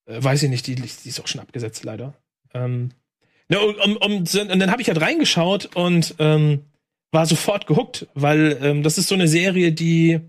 Äh, 0.05 0.23
weiß 0.23 0.43
ich 0.43 0.49
nicht, 0.49 0.67
die, 0.67 0.75
die 0.75 1.09
ist 1.09 1.19
auch 1.19 1.27
schon 1.27 1.41
abgesetzt, 1.41 1.83
leider. 1.83 2.13
Ähm, 2.53 2.91
ja, 3.49 3.59
und, 3.59 3.77
um, 3.79 3.97
um, 3.97 4.17
und 4.19 4.33
dann 4.33 4.71
habe 4.71 4.81
ich 4.81 4.87
halt 4.87 5.01
reingeschaut 5.01 5.75
und 5.75 6.15
ähm, 6.19 6.61
war 7.11 7.25
sofort 7.25 7.67
gehuckt, 7.67 8.07
weil 8.13 8.57
ähm, 8.61 8.83
das 8.83 8.97
ist 8.97 9.09
so 9.09 9.15
eine 9.15 9.27
Serie, 9.27 9.73
die, 9.73 10.19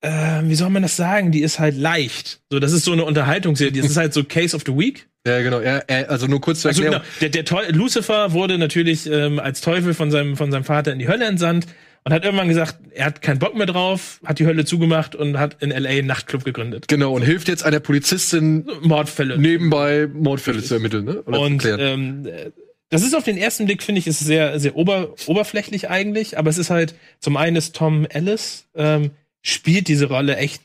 äh, 0.00 0.40
wie 0.44 0.54
soll 0.54 0.70
man 0.70 0.82
das 0.82 0.96
sagen, 0.96 1.32
die 1.32 1.42
ist 1.42 1.58
halt 1.58 1.76
leicht. 1.76 2.40
So, 2.50 2.60
das 2.60 2.72
ist 2.72 2.84
so 2.84 2.92
eine 2.92 3.04
Unterhaltungsserie. 3.04 3.80
Das 3.82 3.90
ist 3.90 3.96
halt 3.96 4.14
so 4.14 4.22
Case 4.28 4.54
of 4.54 4.62
the 4.64 4.76
Week. 4.76 5.08
Ja, 5.26 5.40
genau. 5.42 5.58
Er, 5.58 5.88
er, 5.88 6.10
also 6.10 6.26
nur 6.26 6.40
kurz 6.40 6.60
zur 6.60 6.70
Also 6.70 6.82
Erklärung. 6.82 7.04
genau, 7.04 7.18
der, 7.20 7.28
der 7.30 7.44
Teu 7.44 7.68
Lucifer 7.70 8.32
wurde 8.32 8.58
natürlich 8.58 9.08
ähm, 9.08 9.38
als 9.38 9.60
Teufel 9.60 9.94
von 9.94 10.10
seinem, 10.10 10.36
von 10.36 10.50
seinem 10.50 10.64
Vater 10.64 10.92
in 10.92 10.98
die 10.98 11.08
Hölle 11.08 11.26
entsandt 11.26 11.66
und 12.04 12.12
hat 12.12 12.24
irgendwann 12.24 12.48
gesagt, 12.48 12.78
er 12.94 13.06
hat 13.06 13.22
keinen 13.22 13.38
Bock 13.38 13.54
mehr 13.54 13.66
drauf, 13.66 14.20
hat 14.24 14.38
die 14.38 14.46
Hölle 14.46 14.64
zugemacht 14.64 15.14
und 15.14 15.38
hat 15.38 15.62
in 15.62 15.70
L.A. 15.70 15.90
einen 15.90 16.06
Nachtclub 16.06 16.44
gegründet. 16.44 16.88
Genau, 16.88 17.14
und 17.14 17.22
hilft 17.22 17.48
jetzt 17.48 17.64
einer 17.64 17.80
Polizistin 17.80 18.68
Mordfälle. 18.80 19.38
nebenbei 19.38 20.08
Mordfälle 20.12 20.62
zu 20.62 20.74
ermitteln, 20.74 21.04
ne? 21.04 21.22
Oder 21.22 21.40
Und 21.40 21.64
ähm, 21.64 22.26
äh, 22.26 22.50
das 22.88 23.02
ist 23.02 23.14
auf 23.14 23.24
den 23.24 23.38
ersten 23.38 23.66
Blick, 23.66 23.82
finde 23.82 24.00
ich, 24.00 24.06
ist 24.06 24.18
sehr, 24.18 24.58
sehr 24.58 24.76
ober, 24.76 25.14
oberflächlich 25.26 25.88
eigentlich, 25.88 26.36
aber 26.38 26.50
es 26.50 26.58
ist 26.58 26.70
halt, 26.70 26.94
zum 27.20 27.36
einen 27.36 27.56
ist 27.56 27.74
Tom 27.74 28.06
Ellis, 28.06 28.66
ähm, 28.74 29.12
spielt 29.40 29.88
diese 29.88 30.06
Rolle 30.06 30.36
echt 30.36 30.62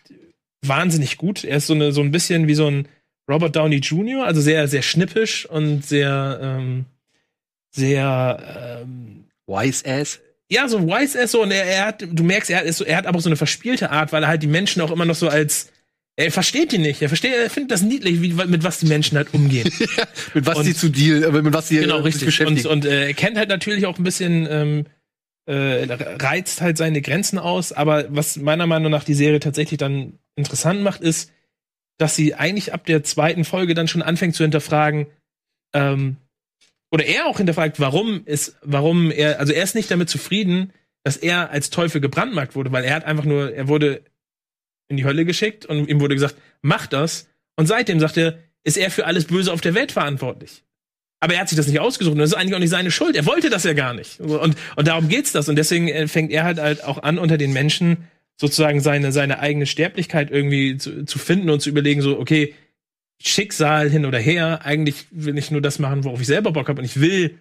wahnsinnig 0.61 1.17
gut. 1.17 1.43
Er 1.43 1.57
ist 1.57 1.67
so, 1.67 1.73
eine, 1.73 1.91
so 1.91 2.01
ein 2.01 2.11
bisschen 2.11 2.47
wie 2.47 2.55
so 2.55 2.67
ein 2.67 2.87
Robert 3.29 3.55
Downey 3.55 3.77
Jr., 3.77 4.25
also 4.25 4.41
sehr, 4.41 4.67
sehr 4.67 4.81
schnippisch 4.81 5.45
und 5.45 5.85
sehr, 5.85 6.39
ähm, 6.41 6.85
sehr, 7.71 8.81
ähm, 8.81 9.25
Wise 9.45 9.85
Ass. 9.85 10.19
Ja, 10.49 10.67
so 10.67 10.87
wise 10.87 11.21
ass 11.21 11.31
so 11.31 11.41
und 11.43 11.51
er, 11.51 11.65
er 11.65 11.85
hat, 11.87 12.05
du 12.09 12.23
merkst, 12.23 12.49
er 12.49 12.59
hat, 12.59 12.65
ist 12.65 12.77
so, 12.77 12.85
er 12.85 12.97
hat 12.97 13.05
aber 13.05 13.19
so 13.19 13.29
eine 13.29 13.35
verspielte 13.35 13.89
Art, 13.91 14.11
weil 14.13 14.23
er 14.23 14.29
halt 14.29 14.43
die 14.43 14.47
Menschen 14.47 14.81
auch 14.81 14.91
immer 14.91 15.05
noch 15.05 15.15
so 15.15 15.27
als, 15.27 15.71
er 16.15 16.31
versteht 16.31 16.71
die 16.71 16.77
nicht, 16.79 17.01
er 17.01 17.09
versteht, 17.09 17.33
er 17.33 17.49
findet 17.49 17.71
das 17.71 17.81
niedlich, 17.83 18.21
wie, 18.21 18.33
mit 18.33 18.63
was 18.63 18.79
die 18.79 18.87
Menschen 18.87 19.17
halt 19.17 19.33
umgehen. 19.33 19.69
Mit 20.33 20.45
was 20.45 20.57
Und- 20.57 20.65
die 20.65 20.73
zu 20.73 20.89
deal, 20.89 21.23
äh, 21.23 21.31
mit 21.41 21.53
was 21.53 21.67
die 21.67 21.77
genau, 21.77 21.99
äh, 21.99 22.01
richtig. 22.01 22.21
Und, 22.23 22.25
beschäftigen. 22.27 22.67
und 22.69 22.85
äh, 22.85 23.07
er 23.07 23.13
kennt 23.13 23.37
halt 23.37 23.49
natürlich 23.49 23.85
auch 23.85 23.97
ein 23.99 24.03
bisschen, 24.03 24.47
ähm, 24.49 24.85
äh, 25.45 25.85
reizt 26.19 26.59
halt 26.61 26.77
seine 26.77 27.01
Grenzen 27.01 27.37
aus, 27.39 27.71
aber 27.71 28.05
was 28.09 28.35
meiner 28.37 28.67
Meinung 28.67 28.91
nach 28.91 29.03
die 29.03 29.13
Serie 29.13 29.39
tatsächlich 29.39 29.77
dann 29.77 30.19
interessant 30.35 30.81
macht, 30.81 31.01
ist, 31.01 31.31
dass 31.97 32.15
sie 32.15 32.35
eigentlich 32.35 32.73
ab 32.73 32.85
der 32.85 33.03
zweiten 33.03 33.45
Folge 33.45 33.73
dann 33.73 33.87
schon 33.87 34.01
anfängt 34.01 34.35
zu 34.35 34.43
hinterfragen, 34.43 35.07
ähm, 35.73 36.17
oder 36.91 37.05
er 37.05 37.25
auch 37.25 37.37
hinterfragt, 37.37 37.79
warum 37.79 38.25
ist, 38.25 38.57
warum 38.61 39.11
er, 39.11 39.39
also 39.39 39.53
er 39.53 39.63
ist 39.63 39.75
nicht 39.75 39.91
damit 39.91 40.09
zufrieden, 40.09 40.71
dass 41.03 41.17
er 41.17 41.51
als 41.51 41.69
Teufel 41.69 42.01
gebrandmarkt 42.01 42.55
wurde, 42.55 42.71
weil 42.71 42.83
er 42.83 42.95
hat 42.95 43.05
einfach 43.05 43.25
nur, 43.25 43.53
er 43.53 43.67
wurde 43.67 44.03
in 44.89 44.97
die 44.97 45.05
Hölle 45.05 45.25
geschickt 45.25 45.65
und 45.65 45.87
ihm 45.89 45.99
wurde 45.99 46.15
gesagt, 46.15 46.35
mach 46.61 46.87
das. 46.87 47.27
Und 47.55 47.65
seitdem 47.65 47.99
sagt 47.99 48.17
er, 48.17 48.39
ist 48.63 48.77
er 48.77 48.91
für 48.91 49.05
alles 49.05 49.25
Böse 49.25 49.51
auf 49.51 49.61
der 49.61 49.73
Welt 49.73 49.91
verantwortlich. 49.91 50.63
Aber 51.19 51.33
er 51.33 51.41
hat 51.41 51.49
sich 51.49 51.57
das 51.57 51.67
nicht 51.67 51.79
ausgesucht 51.79 52.13
und 52.13 52.19
das 52.19 52.31
ist 52.31 52.35
eigentlich 52.35 52.55
auch 52.55 52.59
nicht 52.59 52.69
seine 52.69 52.91
Schuld. 52.91 53.15
Er 53.15 53.25
wollte 53.25 53.49
das 53.49 53.63
ja 53.63 53.73
gar 53.73 53.93
nicht. 53.93 54.19
Und, 54.19 54.55
und 54.75 54.87
darum 54.87 55.09
geht's 55.09 55.31
das. 55.31 55.49
Und 55.49 55.55
deswegen 55.55 55.87
äh, 55.87 56.07
fängt 56.07 56.31
er 56.31 56.43
halt, 56.43 56.59
halt 56.59 56.83
auch 56.83 57.01
an, 57.01 57.17
unter 57.17 57.37
den 57.37 57.53
Menschen 57.53 58.07
sozusagen 58.39 58.81
seine, 58.81 59.11
seine 59.11 59.39
eigene 59.39 59.65
Sterblichkeit 59.65 60.29
irgendwie 60.29 60.77
zu, 60.77 61.05
zu 61.05 61.17
finden 61.17 61.49
und 61.49 61.59
zu 61.59 61.69
überlegen, 61.69 62.01
so, 62.01 62.19
okay, 62.19 62.53
Schicksal 63.21 63.89
hin 63.89 64.05
oder 64.05 64.19
her, 64.19 64.61
eigentlich 64.63 65.05
will 65.11 65.37
ich 65.37 65.51
nur 65.51 65.61
das 65.61 65.79
machen, 65.79 66.03
worauf 66.03 66.21
ich 66.21 66.27
selber 66.27 66.51
Bock 66.51 66.69
habe. 66.69 66.79
Und 66.79 66.85
ich 66.85 66.99
will 66.99 67.37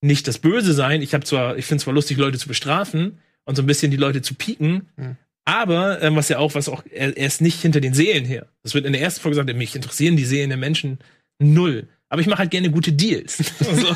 nicht 0.00 0.26
das 0.28 0.38
Böse 0.38 0.72
sein. 0.72 1.02
Ich 1.02 1.14
habe 1.14 1.24
zwar, 1.24 1.56
ich 1.58 1.66
finde 1.66 1.82
zwar 1.82 1.94
lustig, 1.94 2.16
Leute 2.16 2.38
zu 2.38 2.48
bestrafen 2.48 3.18
und 3.44 3.56
so 3.56 3.62
ein 3.62 3.66
bisschen 3.66 3.90
die 3.90 3.96
Leute 3.96 4.22
zu 4.22 4.34
pieken, 4.34 4.88
Hm. 4.96 5.16
aber 5.44 6.00
ähm, 6.02 6.16
was 6.16 6.28
ja 6.28 6.38
auch, 6.38 6.54
was 6.54 6.68
auch, 6.68 6.84
er, 6.90 7.16
er 7.16 7.26
ist 7.26 7.40
nicht 7.40 7.60
hinter 7.60 7.80
den 7.80 7.94
Seelen 7.94 8.24
her. 8.24 8.46
Das 8.62 8.74
wird 8.74 8.86
in 8.86 8.92
der 8.92 9.02
ersten 9.02 9.20
Folge 9.20 9.36
gesagt, 9.38 9.58
mich 9.58 9.74
interessieren 9.76 10.16
die 10.16 10.24
Seelen 10.24 10.50
der 10.50 10.58
Menschen 10.58 10.98
null. 11.38 11.88
Aber 12.12 12.20
ich 12.20 12.26
mache 12.26 12.40
halt 12.40 12.50
gerne 12.50 12.70
gute 12.70 12.92
Deals. 12.92 13.38
so. 13.60 13.94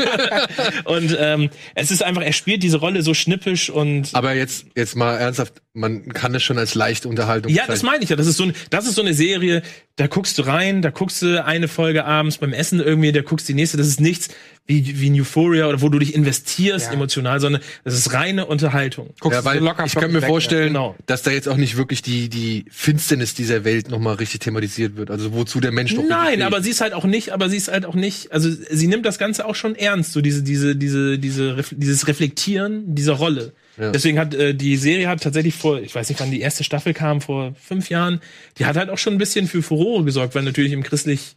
Und 0.85 1.17
ähm, 1.19 1.51
es 1.75 1.91
ist 1.91 2.01
einfach, 2.01 2.23
er 2.23 2.33
spielt 2.33 2.63
diese 2.63 2.77
Rolle 2.77 3.03
so 3.03 3.13
schnippisch 3.13 3.71
und 3.71 4.11
Aber 4.13 4.35
jetzt, 4.35 4.67
jetzt 4.77 4.95
mal 4.95 5.17
ernsthaft, 5.17 5.55
man 5.73 6.09
kann 6.11 6.33
das 6.33 6.45
schon 6.45 6.57
als 6.57 6.77
leichte 6.77 7.09
Unterhaltung 7.09 7.53
ja, 7.53 7.65
das 7.67 7.83
meine 7.83 8.05
ich 8.05 8.11
ja. 8.11 8.17
Das 8.17 8.29
ist 8.29 8.37
so, 8.37 8.45
ein, 8.45 8.55
das 8.71 8.87
ist 8.87 8.95
so 8.95 9.03
eine 9.03 9.15
Serie, 9.15 9.63
da 9.97 10.07
guckst 10.07 10.39
du 10.39 10.43
rein, 10.43 10.81
da 10.81 10.91
guckst 10.91 11.23
du 11.23 11.45
eine 11.45 11.67
Folge 11.67 12.05
abends 12.05 12.39
beim 12.39 12.53
Essen 12.53 12.79
irgendwie, 12.79 13.11
da 13.11 13.23
guckst 13.23 13.49
die 13.49 13.55
nächste. 13.55 13.77
Das 13.77 13.89
ist 13.89 14.01
nichts 14.01 14.29
wie, 14.67 14.99
wie 14.99 15.11
ein 15.11 15.21
Euphoria 15.21 15.69
oder 15.69 15.83
wo 15.83 15.91
du 15.91 15.99
dich 15.99 16.15
investierst 16.15 16.87
Ja. 16.87 16.93
emotional, 16.95 17.39
sondern 17.39 17.61
das 17.85 17.95
ist 17.95 18.15
reine 18.15 18.47
Unterhaltung. 18.47 19.09
Guckst 19.21 19.37
Ja, 19.37 19.41
du 19.43 19.45
weil 19.47 19.59
so 19.59 19.65
locker 19.67 19.85
ich 19.85 19.95
kann 19.95 20.11
mir 20.11 20.23
weg, 20.23 20.29
vorstellen, 20.29 20.69
Genau. 20.69 20.97
dass 21.05 21.23
da 21.23 21.31
jetzt 21.33 21.49
auch 21.49 21.59
nicht 21.59 21.77
wirklich 21.77 22.01
die, 22.01 22.31
die 22.31 22.65
Finsternis 22.71 23.35
dieser 23.35 23.65
Welt 23.65 23.91
nochmal 23.91 24.15
richtig 24.15 24.41
thematisiert 24.41 24.97
wird. 24.97 25.11
Also 25.11 25.35
wozu 25.35 25.61
der 25.61 25.71
Mensch 25.71 25.93
noch 25.95 26.05
Nein, 26.09 26.41
aber 26.41 26.63
sie 26.63 26.71
ist 26.71 26.81
halt 26.81 26.95
auch 26.95 27.05
nicht, 27.05 27.31
aber 27.31 27.51
sie 27.51 27.59
ist 27.59 27.69
halt 27.69 27.85
auch 27.85 27.95
nicht, 27.95 28.33
also 28.33 28.49
sie 28.51 28.87
nimmt 28.87 29.05
das 29.05 29.19
Ganze 29.19 29.45
auch 29.47 29.55
schon 29.55 29.75
ernst, 29.75 30.13
so 30.13 30.23
diese, 30.23 30.43
diese, 30.43 30.75
diese, 30.77 31.19
diese, 31.19 31.57
dieses 31.73 32.09
Reflektieren 32.09 32.95
dieser 32.95 33.15
Rolle. 33.15 33.53
Ja. 33.79 33.91
Deswegen 33.91 34.19
hat 34.19 34.35
äh, 34.35 34.55
die 34.55 34.77
Serie 34.77 35.09
hat 35.09 35.23
tatsächlich 35.23 35.57
vor, 35.57 35.81
ich 35.83 35.95
weiß 35.95 36.09
nicht, 36.09 36.21
wann 36.21 36.31
die 36.31 36.41
erste 36.41 36.65
Staffel 36.65 36.95
kam, 36.95 37.21
vor 37.21 37.55
fünf 37.61 37.91
Jahren, 37.91 38.21
die 38.59 38.65
hat 38.67 38.77
halt 38.77 38.89
auch 38.89 38.99
schon 38.99 39.13
ein 39.15 39.19
bisschen 39.19 39.47
für 39.49 39.63
Furore 39.63 40.05
gesorgt, 40.05 40.35
weil 40.35 40.43
natürlich 40.45 40.73
im 40.73 40.83
christlich 40.85 41.35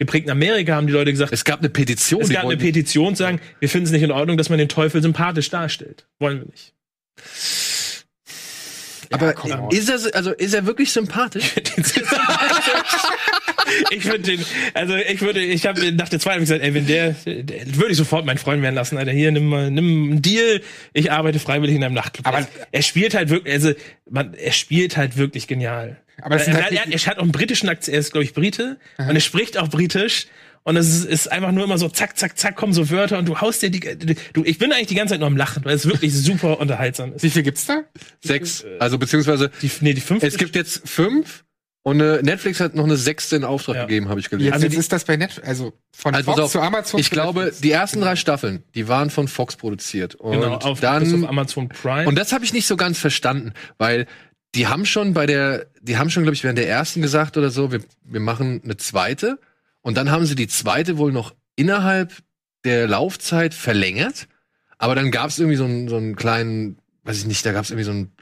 geprägten 0.00 0.30
Amerika 0.30 0.74
haben 0.74 0.88
die 0.88 0.92
Leute 0.92 1.12
gesagt, 1.12 1.32
Es 1.32 1.44
gab 1.44 1.60
eine 1.60 1.68
Petition. 1.68 2.22
es 2.22 2.28
die 2.28 2.34
gab 2.34 2.44
eine 2.46 2.56
Petition, 2.56 3.14
sagen, 3.14 3.40
wir 3.60 3.68
finden 3.68 3.86
es 3.86 3.92
nicht 3.92 4.02
in 4.02 4.10
Ordnung, 4.10 4.36
dass 4.36 4.48
man 4.48 4.58
den 4.58 4.68
Teufel 4.68 5.00
sympathisch 5.02 5.50
darstellt. 5.50 6.06
Wollen 6.18 6.40
wir 6.40 6.46
nicht. 6.46 6.72
aber 9.12 9.34
komm 9.34 9.52
on. 9.52 9.70
ist 9.70 9.88
er, 9.90 10.14
also 10.16 10.30
ist 10.32 10.54
er 10.54 10.64
wirklich 10.66 10.90
sympathisch? 10.90 11.52
ich 13.90 14.02
finde 14.02 14.20
den, 14.36 14.44
also 14.72 14.96
ich 14.96 15.20
würde, 15.20 15.40
ich 15.40 15.66
habe 15.66 15.92
nach 15.92 16.08
der 16.08 16.18
zweiten 16.18 16.40
gesagt, 16.40 16.62
ey, 16.62 16.72
wenn 16.72 16.86
der, 16.86 17.10
der 17.26 17.76
würde 17.76 17.90
ich 17.90 17.98
sofort 17.98 18.24
mein 18.24 18.38
Freund 18.38 18.62
werden 18.62 18.74
lassen, 18.74 18.96
Alter. 18.96 19.12
Hier, 19.12 19.30
nimm 19.32 19.48
mal, 19.48 19.70
nimm 19.70 20.12
einen 20.12 20.22
Deal. 20.22 20.62
Ich 20.94 21.12
arbeite 21.12 21.38
freiwillig 21.38 21.76
in 21.76 21.84
einem 21.84 21.94
Nachtclub. 21.94 22.26
Aber- 22.26 22.38
er, 22.38 22.48
er 22.72 22.82
spielt 22.82 23.14
halt 23.14 23.28
wirklich, 23.28 23.52
also 23.52 23.72
man, 24.08 24.32
er 24.32 24.52
spielt 24.52 24.96
halt 24.96 25.18
wirklich 25.18 25.46
genial. 25.46 25.98
Aber 26.22 26.36
das 26.36 26.42
er, 26.48 26.52
sind 26.52 26.54
er, 26.56 26.62
halt 26.64 26.72
er, 26.72 26.92
er 26.92 27.06
hat 27.06 27.18
auch 27.18 27.22
einen 27.22 27.32
britischen 27.32 27.68
Akzent, 27.68 27.94
er 27.94 28.00
ist, 28.00 28.12
glaube 28.12 28.24
ich, 28.24 28.34
Brite. 28.34 28.78
Und 28.98 29.14
er 29.14 29.20
spricht 29.20 29.58
auch 29.58 29.68
britisch. 29.68 30.26
Und 30.62 30.76
es 30.76 30.88
ist, 30.88 31.04
ist 31.06 31.32
einfach 31.32 31.52
nur 31.52 31.64
immer 31.64 31.78
so 31.78 31.88
zack, 31.88 32.18
zack, 32.18 32.36
zack, 32.38 32.54
kommen 32.54 32.74
so 32.74 32.90
Wörter 32.90 33.18
und 33.18 33.26
du 33.26 33.40
haust 33.40 33.62
dir 33.62 33.70
die, 33.70 33.80
du, 33.80 34.44
ich 34.44 34.58
bin 34.58 34.72
eigentlich 34.72 34.88
die 34.88 34.94
ganze 34.94 35.12
Zeit 35.14 35.20
nur 35.20 35.26
am 35.26 35.36
Lachen, 35.36 35.64
weil 35.64 35.74
es 35.74 35.86
wirklich 35.86 36.12
super 36.22 36.60
unterhaltsam 36.60 37.14
ist. 37.14 37.22
Wie 37.22 37.30
viel 37.30 37.42
gibt's 37.42 37.64
da? 37.64 37.82
Sechs. 38.22 38.64
Also 38.78 38.98
beziehungsweise 38.98 39.50
Die, 39.62 39.70
nee, 39.80 39.94
die 39.94 40.02
fünfte 40.02 40.26
es 40.26 40.36
gibt 40.36 40.54
jetzt 40.56 40.86
fünf 40.86 41.44
Und 41.82 42.00
äh, 42.00 42.20
Netflix 42.22 42.60
hat 42.60 42.74
noch 42.74 42.84
eine 42.84 42.98
sechste 42.98 43.36
in 43.36 43.44
Auftrag 43.44 43.74
Ja. 43.76 43.82
gegeben, 43.86 44.10
habe 44.10 44.20
ich 44.20 44.28
gelesen. 44.28 44.48
Jetzt, 44.48 44.52
Also 44.54 44.66
jetzt 44.66 44.76
ist 44.76 44.92
das 44.92 45.04
bei 45.04 45.16
Netflix, 45.16 45.48
also 45.48 45.72
von 45.96 46.14
Also 46.14 46.26
Fox 46.30 46.40
auf, 46.42 46.52
zu 46.52 46.60
Amazon. 46.60 47.00
ich 47.00 47.06
zu 47.06 47.12
glaube, 47.12 47.38
Netflix. 47.40 47.60
die 47.62 47.70
ersten 47.70 48.00
drei 48.02 48.16
Staffeln, 48.16 48.62
die 48.74 48.86
waren 48.86 49.08
von 49.08 49.28
Fox 49.28 49.56
produziert. 49.56 50.14
Und 50.16 50.32
Genau, 50.42 50.56
auf, 50.56 50.72
bis 50.78 50.80
dann 50.82 51.24
auf 51.24 51.30
Amazon 51.30 51.70
Prime. 51.70 52.06
Und 52.06 52.16
das 52.18 52.34
habe 52.34 52.44
ich 52.44 52.52
nicht 52.52 52.66
so 52.66 52.76
ganz 52.76 52.98
verstanden, 52.98 53.54
weil 53.78 54.06
die 54.54 54.66
haben 54.66 54.84
schon 54.84 55.14
bei 55.14 55.26
der, 55.26 55.66
die 55.80 55.96
haben 55.96 56.10
schon, 56.10 56.24
glaube 56.24 56.34
ich, 56.34 56.42
während 56.42 56.58
der 56.58 56.68
ersten 56.68 57.02
gesagt 57.02 57.36
oder 57.36 57.50
so, 57.50 57.72
wir, 57.72 57.80
wir 58.02 58.20
machen 58.20 58.60
eine 58.64 58.76
zweite. 58.76 59.38
Und 59.80 59.96
dann 59.96 60.10
haben 60.10 60.26
sie 60.26 60.34
die 60.34 60.48
zweite 60.48 60.98
wohl 60.98 61.12
noch 61.12 61.34
innerhalb 61.56 62.12
der 62.64 62.88
Laufzeit 62.88 63.54
verlängert. 63.54 64.28
Aber 64.78 64.94
dann 64.94 65.10
gab 65.10 65.30
es 65.30 65.38
irgendwie 65.38 65.56
so 65.56 65.64
einen, 65.64 65.88
so 65.88 65.96
einen 65.96 66.16
kleinen, 66.16 66.78
weiß 67.04 67.18
ich 67.18 67.26
nicht, 67.26 67.44
da 67.46 67.52
gab 67.52 67.64
es 67.64 67.70
irgendwie 67.70 67.84
so 67.84 67.90
einen 67.92 68.12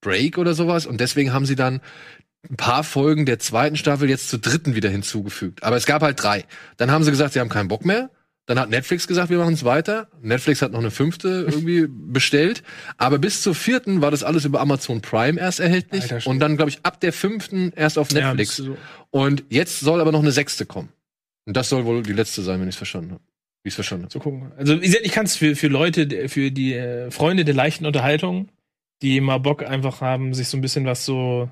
Break 0.00 0.38
oder 0.38 0.54
sowas. 0.54 0.86
Und 0.86 1.00
deswegen 1.00 1.32
haben 1.32 1.46
sie 1.46 1.56
dann 1.56 1.80
ein 2.50 2.56
paar 2.56 2.84
Folgen 2.84 3.24
der 3.24 3.38
zweiten 3.38 3.76
Staffel 3.76 4.10
jetzt 4.10 4.28
zur 4.28 4.40
dritten 4.40 4.74
wieder 4.74 4.90
hinzugefügt. 4.90 5.62
Aber 5.62 5.76
es 5.76 5.86
gab 5.86 6.02
halt 6.02 6.22
drei. 6.22 6.44
Dann 6.76 6.90
haben 6.90 7.04
sie 7.04 7.10
gesagt, 7.10 7.32
sie 7.32 7.40
haben 7.40 7.48
keinen 7.48 7.68
Bock 7.68 7.84
mehr. 7.84 8.10
Dann 8.46 8.58
hat 8.58 8.70
Netflix 8.70 9.06
gesagt, 9.06 9.30
wir 9.30 9.38
machen 9.38 9.54
es 9.54 9.64
weiter. 9.64 10.08
Netflix 10.20 10.62
hat 10.62 10.72
noch 10.72 10.80
eine 10.80 10.90
fünfte 10.90 11.46
irgendwie 11.48 11.86
bestellt. 11.88 12.62
Aber 12.96 13.18
bis 13.18 13.40
zur 13.42 13.54
vierten 13.54 14.02
war 14.02 14.10
das 14.10 14.24
alles 14.24 14.44
über 14.44 14.60
Amazon 14.60 15.00
Prime 15.00 15.38
erst 15.40 15.60
erhältlich. 15.60 16.12
Alter 16.12 16.28
und 16.28 16.40
dann, 16.40 16.56
glaube 16.56 16.70
ich, 16.70 16.80
ab 16.84 17.00
der 17.00 17.12
fünften 17.12 17.72
erst 17.76 17.98
auf 17.98 18.10
Ja, 18.10 18.28
Netflix. 18.34 18.56
du 18.56 18.64
so. 18.64 18.76
und 19.10 19.44
jetzt 19.48 19.80
soll 19.80 20.00
aber 20.00 20.10
noch 20.12 20.20
eine 20.22 20.32
sechste 20.32 20.66
kommen. 20.66 20.88
Und 21.46 21.56
das 21.56 21.68
soll 21.68 21.84
wohl 21.84 22.02
die 22.02 22.12
letzte 22.12 22.42
sein, 22.42 22.60
wenn 22.60 22.68
ich 22.68 22.74
es 22.74 22.78
verstanden 22.78 23.12
habe. 23.12 23.22
Wie 23.62 23.68
ich 23.68 23.72
es 23.72 23.76
verstanden 23.76 24.04
habe. 24.04 24.12
zu 24.12 24.18
gucken. 24.18 24.50
Also 24.56 24.80
wie 24.82 24.86
gesagt, 24.86 25.06
ich 25.06 25.12
kann 25.12 25.26
es 25.26 25.36
für, 25.36 25.54
für 25.54 25.68
Leute, 25.68 26.28
für 26.28 26.50
die 26.50 26.74
äh, 26.74 27.10
Freunde 27.12 27.44
der 27.44 27.54
leichten 27.54 27.86
Unterhaltung, 27.86 28.48
die 29.02 29.20
mal 29.20 29.38
Bock 29.38 29.62
einfach 29.64 30.00
haben, 30.00 30.34
sich 30.34 30.48
so 30.48 30.56
ein 30.56 30.60
bisschen 30.62 30.84
was 30.84 31.04
so, 31.04 31.48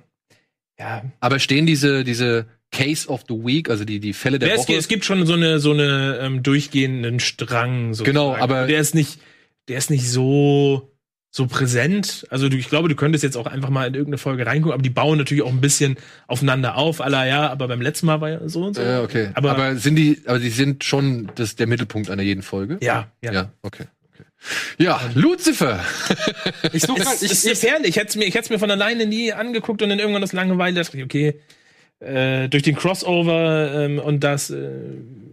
ja, 0.78 1.04
Aber 1.20 1.38
stehen 1.38 1.66
diese, 1.66 2.02
diese 2.04 2.46
Case 2.72 3.08
of 3.08 3.24
the 3.28 3.34
Week, 3.34 3.68
also 3.68 3.84
die, 3.84 3.98
die 4.00 4.12
Fälle 4.12 4.38
der 4.38 4.48
Ja, 4.48 4.54
es, 4.54 4.60
Woche? 4.60 4.66
gibt- 4.68 4.78
es 4.80 4.88
gibt 4.88 5.04
schon 5.04 5.26
so 5.26 5.32
eine 5.34 5.58
so 5.58 5.72
eine 5.72 6.18
ähm, 6.22 6.42
durchgehenden 6.42 7.18
Strang. 7.20 7.94
Sozusagen. 7.94 8.04
Genau, 8.14 8.34
aber- 8.36 8.66
der 8.66 8.80
ist 8.80 8.94
nicht, 8.94 9.18
der 9.68 9.78
ist 9.78 9.90
nicht 9.90 10.08
so 10.08 10.86
so 11.32 11.46
präsent. 11.46 12.26
Also 12.30 12.48
du, 12.48 12.56
ich 12.56 12.68
glaube, 12.68 12.88
du 12.88 12.96
könntest 12.96 13.22
jetzt 13.22 13.36
auch 13.36 13.46
einfach 13.46 13.68
mal 13.70 13.86
in 13.86 13.94
irgendeine 13.94 14.18
Folge 14.18 14.44
reingucken, 14.46 14.72
aber 14.72 14.82
die 14.82 14.90
bauen 14.90 15.16
natürlich 15.16 15.44
auch 15.44 15.48
ein 15.52 15.60
bisschen 15.60 15.96
aufeinander 16.26 16.76
auf. 16.76 17.00
Aller 17.00 17.24
ja, 17.24 17.48
aber 17.50 17.68
beim 17.68 17.80
letzten 17.80 18.06
Mal 18.06 18.20
war 18.20 18.30
ja 18.30 18.48
so 18.48 18.64
und 18.64 18.74
so. 18.74 18.82
Ja, 18.82 19.02
okay. 19.02 19.30
Aber, 19.34 19.52
Aber, 19.52 19.76
sind 19.76 19.94
die, 19.94 20.22
aber 20.26 20.40
die 20.40 20.50
sind 20.50 20.82
schon 20.82 21.30
das, 21.36 21.54
der 21.54 21.68
Mittelpunkt 21.68 22.10
einer 22.10 22.22
jeden 22.24 22.42
Folge? 22.42 22.78
ja, 22.80 23.12
ja. 23.22 23.32
Ja, 23.32 23.52
okay. 23.62 23.84
okay. 24.12 24.24
Ja, 24.78 25.00
Lucifer. 25.14 25.84
ich 26.72 26.82
suche 26.82 27.00
ich, 27.20 27.30
ist 27.30 27.44
ich, 27.44 27.50
gefährlich. 27.50 27.90
Ich 27.90 27.96
hätte 27.96 28.08
es 28.08 28.16
mir, 28.16 28.24
ich 28.26 28.34
hätt's 28.34 28.50
mir 28.50 28.58
von 28.58 28.70
alleine 28.70 29.06
nie 29.06 29.32
angeguckt 29.32 29.82
und 29.82 29.88
dann 29.88 30.00
irgendwann 30.00 30.22
das 30.22 30.32
Langeweile 30.32 30.82
dachte 30.82 30.96
ich, 30.98 31.04
okay, 31.04 31.40
äh, 32.00 32.48
durch 32.48 32.62
den 32.62 32.74
Crossover 32.76 33.72
ähm, 33.84 33.98
und 33.98 34.24
das, 34.24 34.50
äh, 34.50 34.70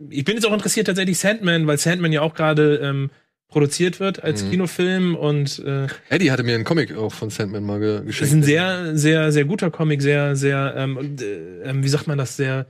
ich 0.09 0.23
bin 0.25 0.35
jetzt 0.35 0.45
auch 0.45 0.53
interessiert 0.53 0.87
tatsächlich 0.87 1.17
Sandman, 1.19 1.65
weil 1.67 1.77
Sandman 1.77 2.11
ja 2.11 2.21
auch 2.21 2.33
gerade 2.33 2.77
ähm, 2.77 3.09
produziert 3.49 3.99
wird 4.01 4.23
als 4.23 4.43
Mhm. 4.43 4.51
Kinofilm 4.51 5.15
und 5.15 5.59
äh, 5.59 5.87
Eddie 6.09 6.31
hatte 6.31 6.43
mir 6.43 6.55
einen 6.55 6.65
Comic 6.65 6.95
auch 6.95 7.13
von 7.13 7.29
Sandman 7.29 7.63
mal 7.63 7.79
ge 7.79 7.95
es 7.99 8.05
geschenkt. 8.05 8.27
ist 8.31 8.33
ein 8.37 8.43
sehr, 8.43 8.97
sehr, 8.97 9.31
sehr 9.31 9.45
guter 9.45 9.71
Comic, 9.71 10.01
sehr, 10.01 10.35
sehr, 10.35 10.73
ähm, 10.77 11.15
äh, 11.19 11.69
ähm, 11.69 11.83
wie 11.83 11.87
sagt 11.87 12.07
man 12.07 12.17
das, 12.17 12.35
sehr 12.35 12.65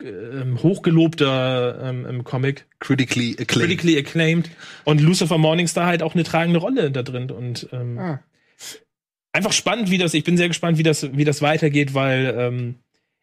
äh, 0.00 0.06
ähm, 0.08 0.62
hochgelobter 0.62 1.80
ähm, 1.82 2.06
ähm, 2.08 2.24
Comic, 2.24 2.66
critically 2.78 3.32
acclaimed. 3.40 3.48
critically 3.68 3.98
acclaimed 3.98 4.50
und 4.84 5.00
Lucifer 5.00 5.38
Morningstar 5.38 5.86
halt 5.86 6.02
auch 6.04 6.14
eine 6.14 6.22
tragende 6.24 6.60
Rolle 6.60 6.92
da 6.92 7.02
drin 7.02 7.30
und 7.32 7.68
ähm, 7.72 7.98
ah, 7.98 8.20
einfach 9.32 9.52
spannend, 9.52 9.90
wie 9.90 9.98
das, 9.98 10.14
ich 10.14 10.22
bin 10.24 10.36
sehr 10.36 10.48
gespannt, 10.48 10.78
wie 10.78 10.82
das, 10.84 11.16
wie 11.16 11.24
das 11.24 11.42
weitergeht, 11.42 11.94
weil 11.94 12.34
ähm, 12.38 12.74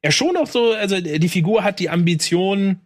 er 0.02 0.12
schon 0.12 0.38
auch 0.38 0.48
so, 0.48 0.72
also 0.74 1.00
die 1.00 1.30
Figur 1.30 1.64
hat 1.64 1.80
die 1.80 1.90
Ambition, 1.90 2.80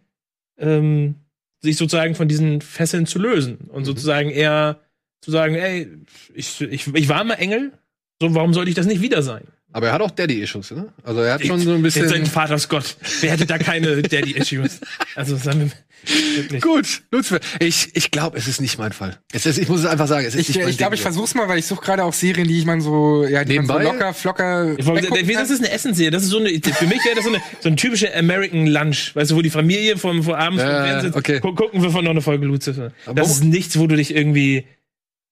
ähm, 0.58 1.16
sich 1.60 1.76
sozusagen 1.76 2.14
von 2.14 2.28
diesen 2.28 2.60
Fesseln 2.60 3.06
zu 3.06 3.18
lösen 3.18 3.68
und 3.68 3.82
Mhm. 3.82 3.86
sozusagen 3.86 4.30
eher 4.30 4.80
zu 5.20 5.30
sagen, 5.30 5.54
ey, 5.54 5.88
ich, 6.34 6.60
ich, 6.60 6.86
ich 6.94 7.08
war 7.08 7.24
mal 7.24 7.34
Engel, 7.34 7.72
so 8.20 8.34
warum 8.34 8.52
sollte 8.52 8.68
ich 8.68 8.76
das 8.76 8.86
nicht 8.86 9.00
wieder 9.00 9.22
sein? 9.22 9.44
Aber 9.74 9.88
er 9.88 9.94
hat 9.94 10.02
auch 10.02 10.12
Daddy-Issues, 10.12 10.70
ne? 10.70 10.86
Also 11.02 11.20
er 11.20 11.34
hat 11.34 11.44
schon 11.44 11.58
so 11.58 11.72
ein 11.72 11.82
Jetzt 11.82 11.94
sein 11.94 12.06
bisschen. 12.06 12.26
Vater 12.26 12.56
Gott. 12.68 12.96
Wer 13.20 13.32
hätte 13.32 13.44
da 13.44 13.58
keine 13.58 14.02
Daddy-Issues? 14.02 14.80
Also 15.16 15.36
sagen 15.36 15.62
wir 15.62 16.36
wirklich. 16.36 16.62
Gut, 16.62 17.02
Lucifer. 17.10 17.40
Ich, 17.58 17.90
ich 17.94 18.12
glaube, 18.12 18.38
es 18.38 18.46
ist 18.46 18.60
nicht 18.60 18.78
mein 18.78 18.92
Fall. 18.92 19.18
Es 19.32 19.46
ist, 19.46 19.58
ich 19.58 19.68
muss 19.68 19.80
es 19.80 19.86
einfach 19.86 20.06
sagen, 20.06 20.26
es 20.26 20.36
ist 20.36 20.42
ich, 20.42 20.48
nicht 20.50 20.60
mein 20.60 20.68
ich 20.68 20.78
glaube, 20.78 20.94
ich 20.94 21.02
versuch's 21.02 21.34
mal, 21.34 21.48
weil 21.48 21.58
ich 21.58 21.66
suche 21.66 21.84
gerade 21.84 22.04
auch 22.04 22.12
Serien, 22.12 22.46
die 22.46 22.56
ich 22.56 22.66
man 22.66 22.80
so, 22.80 23.24
ja, 23.24 23.42
die 23.44 23.56
man 23.56 23.66
so 23.66 23.72
Nebenbei? 23.72 23.92
locker, 23.92 24.14
flocker. 24.14 24.78
Ich 24.78 24.86
Das 25.34 25.50
ist 25.50 25.58
eine 25.58 25.72
Essensserie. 25.72 26.12
Das 26.12 26.22
ist 26.22 26.28
so 26.30 26.38
eine, 26.38 26.50
für 26.50 26.86
mich 26.86 27.04
wäre 27.04 27.16
das 27.16 27.24
so 27.24 27.30
eine, 27.30 27.42
so 27.60 27.68
ein 27.68 27.76
typischer 27.76 28.14
American 28.16 28.68
Lunch. 28.68 29.16
Weißt 29.16 29.32
du, 29.32 29.36
wo 29.36 29.42
die 29.42 29.50
Familie 29.50 29.96
vom, 29.96 30.22
vom 30.22 30.34
abends 30.34 30.62
Ja, 30.62 30.70
vom 30.70 30.88
Fernsehen 30.88 31.14
okay. 31.16 31.40
gu 31.40 31.52
gucken 31.52 31.82
wir 31.82 31.90
von 31.90 32.04
noch 32.04 32.12
eine 32.12 32.20
Folge 32.20 32.46
Lucifer. 32.46 32.92
Aber 33.06 33.14
Das 33.14 33.28
ist 33.32 33.42
nichts, 33.42 33.76
wo 33.76 33.88
du 33.88 33.96
dich 33.96 34.14
irgendwie 34.14 34.66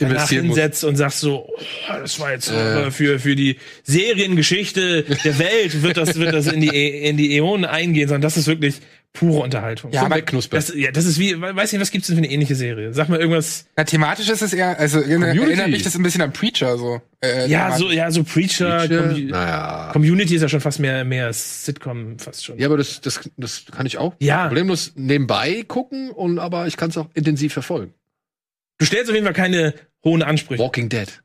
danach 0.08 0.14
Investieren 0.22 0.46
muss. 0.46 0.56
hinsetzt 0.56 0.84
und 0.84 0.96
sagst 0.96 1.20
so, 1.20 1.46
oh, 1.48 1.60
das 2.00 2.18
war 2.20 2.32
jetzt 2.32 2.50
Äh. 2.50 2.54
aber 2.54 2.90
für, 2.92 3.18
für 3.18 3.34
die 3.36 3.56
Seriengeschichte 3.84 5.02
der 5.24 5.38
Welt 5.38 5.82
wird 5.82 5.96
das, 5.96 6.16
wird 6.16 6.32
das 6.34 6.46
in 6.46 6.60
die, 6.60 6.68
in 6.68 7.16
die 7.16 7.36
Äonen 7.36 7.64
eingehen, 7.64 8.08
sondern 8.08 8.22
das 8.22 8.36
ist 8.36 8.46
wirklich 8.46 8.76
pure 9.14 9.40
Unterhaltung. 9.42 9.92
Ja, 9.92 10.02
aber 10.04 10.22
das, 10.22 10.72
ja, 10.74 10.90
das 10.90 11.04
ist 11.04 11.18
wie, 11.18 11.38
weiß 11.38 11.72
nicht, 11.72 11.82
was 11.82 11.90
gibt's 11.90 12.06
denn 12.06 12.16
für 12.16 12.22
eine 12.22 12.30
ähnliche 12.32 12.54
Serie? 12.54 12.94
Sag 12.94 13.10
mal 13.10 13.18
irgendwas. 13.20 13.66
Na, 13.76 13.84
thematisch 13.84 14.28
ist 14.30 14.40
es 14.40 14.54
eher, 14.54 14.78
also 14.78 15.00
erinnert 15.00 15.36
Community. 15.36 15.70
mich 15.70 15.82
das 15.82 15.94
ein 15.96 16.02
bisschen 16.02 16.22
an 16.22 16.32
Preacher, 16.32 16.78
so. 16.78 17.02
Äh, 17.22 17.46
Ja, 17.48 17.64
thematisch. 17.66 17.78
so, 17.86 17.90
ja, 17.92 18.10
so 18.10 18.24
Preacher, 18.24 18.80
Feature? 18.80 19.08
Commu 19.14 19.28
Naja. 19.28 19.90
Community 19.92 20.34
ist 20.36 20.42
ja 20.42 20.48
schon 20.48 20.60
fast 20.62 20.80
mehr, 20.80 21.04
mehr 21.04 21.30
Sitcom 21.32 22.18
fast 22.18 22.44
schon. 22.44 22.58
Ja, 22.58 22.68
aber 22.68 22.78
das, 22.78 23.02
das, 23.02 23.20
das 23.36 23.64
kann 23.70 23.84
ich 23.84 23.98
auch 23.98 24.14
Ja. 24.18 24.46
problemlos 24.46 24.92
nebenbei 24.94 25.62
gucken 25.68 26.10
und 26.10 26.38
aber 26.38 26.66
ich 26.66 26.78
kann 26.78 26.88
es 26.88 26.96
auch 26.96 27.08
intensiv 27.12 27.52
verfolgen. 27.52 27.92
Du 28.78 28.86
stellst 28.86 29.10
auf 29.10 29.14
jeden 29.14 29.26
Fall 29.26 29.34
keine 29.34 29.74
hohen 30.04 30.22
Ansprüche. 30.22 30.62
Walking 30.62 30.88
Dead. 30.88 31.22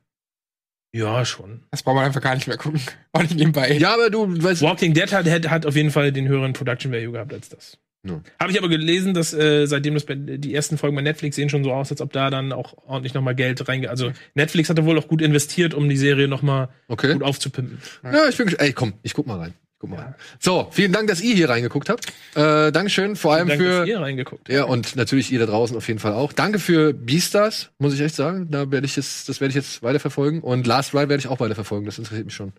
Ja, 0.94 1.24
schon. 1.24 1.64
Das 1.70 1.82
braucht 1.82 1.96
man 1.96 2.04
einfach 2.06 2.22
gar 2.22 2.34
nicht 2.34 2.46
mehr 2.48 2.56
gucken. 2.56 2.80
Auch 3.12 3.22
nicht 3.22 3.34
nebenbei. 3.36 3.72
Ja, 3.76 3.92
aber 3.94 4.08
du 4.10 4.42
weißt. 4.42 4.62
Walking 4.62 4.94
Dead 4.94 5.12
hat, 5.12 5.26
hat, 5.28 5.50
hat 5.50 5.66
auf 5.66 5.76
jeden 5.76 5.90
Fall 5.90 6.12
den 6.12 6.28
höheren 6.28 6.54
Production 6.54 6.90
Value 6.90 7.12
gehabt 7.12 7.32
als 7.32 7.48
das. 7.50 7.78
Ja. 8.06 8.22
Habe 8.40 8.52
ich 8.52 8.58
aber 8.58 8.68
gelesen, 8.68 9.12
dass 9.12 9.34
äh, 9.34 9.66
seitdem 9.66 9.94
das 9.94 10.06
bei, 10.06 10.14
die 10.14 10.54
ersten 10.54 10.78
Folgen 10.78 10.96
bei 10.96 11.02
Netflix 11.02 11.36
sehen 11.36 11.50
schon 11.50 11.64
so 11.64 11.72
aus, 11.72 11.90
als 11.90 12.00
ob 12.00 12.12
da 12.12 12.30
dann 12.30 12.52
auch 12.52 12.74
ordentlich 12.86 13.12
nochmal 13.12 13.34
Geld 13.34 13.68
reingeht. 13.68 13.90
Also 13.90 14.12
Netflix 14.34 14.70
hatte 14.70 14.84
wohl 14.86 14.98
auch 14.98 15.08
gut 15.08 15.20
investiert, 15.20 15.74
um 15.74 15.88
die 15.88 15.96
Serie 15.96 16.28
nochmal 16.28 16.68
Okay. 16.86 17.12
gut 17.12 17.22
aufzupimpen. 17.22 17.78
Ja, 18.04 18.28
ich 18.28 18.36
bin 18.36 18.48
Ey, 18.56 18.72
komm, 18.72 18.94
ich 19.02 19.14
guck 19.14 19.26
mal 19.26 19.38
rein. 19.38 19.54
Guck 19.78 19.90
mal 19.90 19.96
Ja. 19.96 20.14
So, 20.40 20.68
vielen 20.72 20.92
Dank, 20.92 21.08
dass 21.08 21.20
ihr 21.20 21.34
hier 21.34 21.48
reingeguckt 21.48 21.88
habt. 21.88 22.06
Äh, 22.34 22.72
Dankeschön, 22.72 23.14
vor 23.14 23.34
allem 23.34 23.48
Danke, 23.48 23.64
für. 23.64 23.78
dass 23.80 23.88
ihr 23.88 24.00
reingeguckt. 24.00 24.48
Ja, 24.48 24.64
und 24.64 24.96
natürlich 24.96 25.30
ihr 25.30 25.38
da 25.38 25.46
draußen 25.46 25.76
auf 25.76 25.86
jeden 25.86 26.00
Fall 26.00 26.12
auch. 26.14 26.32
Danke 26.32 26.58
für 26.58 26.92
Beastars, 26.92 27.70
muss 27.78 27.94
ich 27.94 28.00
echt 28.00 28.16
sagen. 28.16 28.48
Da 28.50 28.70
werde 28.70 28.86
ich 28.86 28.96
jetzt, 28.96 29.28
das 29.28 29.40
werde 29.40 29.50
ich 29.50 29.56
jetzt 29.56 29.82
weiterverfolgen. 29.82 30.40
Und 30.40 30.66
Last 30.66 30.94
Ride 30.94 31.08
werde 31.08 31.20
ich 31.20 31.28
auch 31.28 31.38
weiterverfolgen. 31.40 31.86
Das 31.86 31.98
interessiert 31.98 32.26
mich 32.26 32.34
schon. 32.34 32.52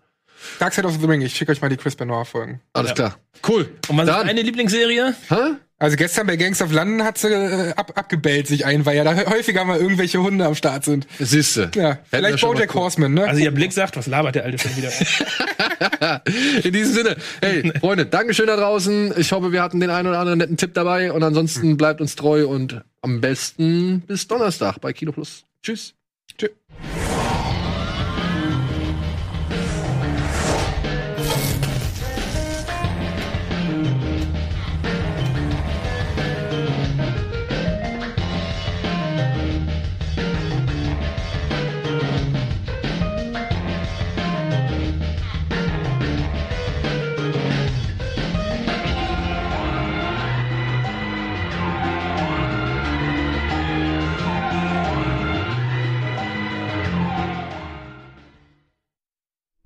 Dark 0.59 0.73
Side 0.73 0.87
of 0.87 0.97
the 0.99 1.05
Ring, 1.05 1.21
ich 1.21 1.35
schicke 1.35 1.51
euch 1.51 1.61
mal 1.61 1.69
die 1.69 1.77
Chris 1.77 1.95
Benoit 1.95 2.27
Folgen. 2.27 2.61
Alles 2.73 2.89
Ja. 2.89 2.95
klar. 2.95 3.17
Cool. 3.47 3.69
Und 3.87 3.97
was 3.97 4.05
Dann- 4.07 4.21
ist 4.21 4.27
deine 4.27 4.41
Lieblingsserie? 4.41 5.13
Hä? 5.29 5.35
Also 5.81 5.95
gestern 5.95 6.27
bei 6.27 6.35
Gangs 6.35 6.61
of 6.61 6.73
London 6.73 7.05
hat 7.05 7.17
sie 7.17 7.29
äh, 7.29 7.71
ab, 7.73 7.93
abgebellt 7.95 8.47
sich 8.47 8.65
ein, 8.65 8.85
weil 8.85 8.97
ja 8.97 9.05
da 9.05 9.15
häufiger 9.15 9.63
mal 9.63 9.79
irgendwelche 9.79 10.21
Hunde 10.21 10.45
am 10.45 10.53
Start 10.53 10.83
sind. 10.83 11.07
Siehste. 11.19 11.71
Ja, 11.73 11.99
vielleicht 12.09 12.41
Bojack. 12.41 12.73
Horseman, 12.73 13.13
ne? 13.13 13.23
Also 13.25 13.41
ihr 13.41 13.51
Blick 13.51 13.71
sagt, 13.71 13.95
was 13.95 14.05
labert 14.05 14.35
der 14.35 14.43
Alte 14.43 14.57
schon 14.57 14.75
wieder? 14.75 14.91
In 16.63 16.73
diesem 16.73 16.93
Sinne, 16.93 17.15
hey, 17.41 17.71
Freunde, 17.79 18.05
Dankeschön 18.05 18.47
da 18.47 18.57
draußen. 18.57 19.13
Ich 19.17 19.31
hoffe, 19.31 19.53
wir 19.53 19.61
hatten 19.61 19.79
den 19.79 19.89
einen 19.89 20.09
oder 20.09 20.19
anderen 20.19 20.39
netten 20.39 20.57
Tipp 20.57 20.73
dabei. 20.73 21.13
Und 21.13 21.23
ansonsten 21.23 21.77
bleibt 21.77 22.01
uns 22.01 22.15
treu 22.17 22.45
und 22.45 22.81
am 23.01 23.21
besten 23.21 24.01
bis 24.01 24.27
Donnerstag 24.27 24.81
bei 24.81 24.91
Kino 24.91 25.13
Plus. 25.13 25.45
Tschüss. 25.63 25.93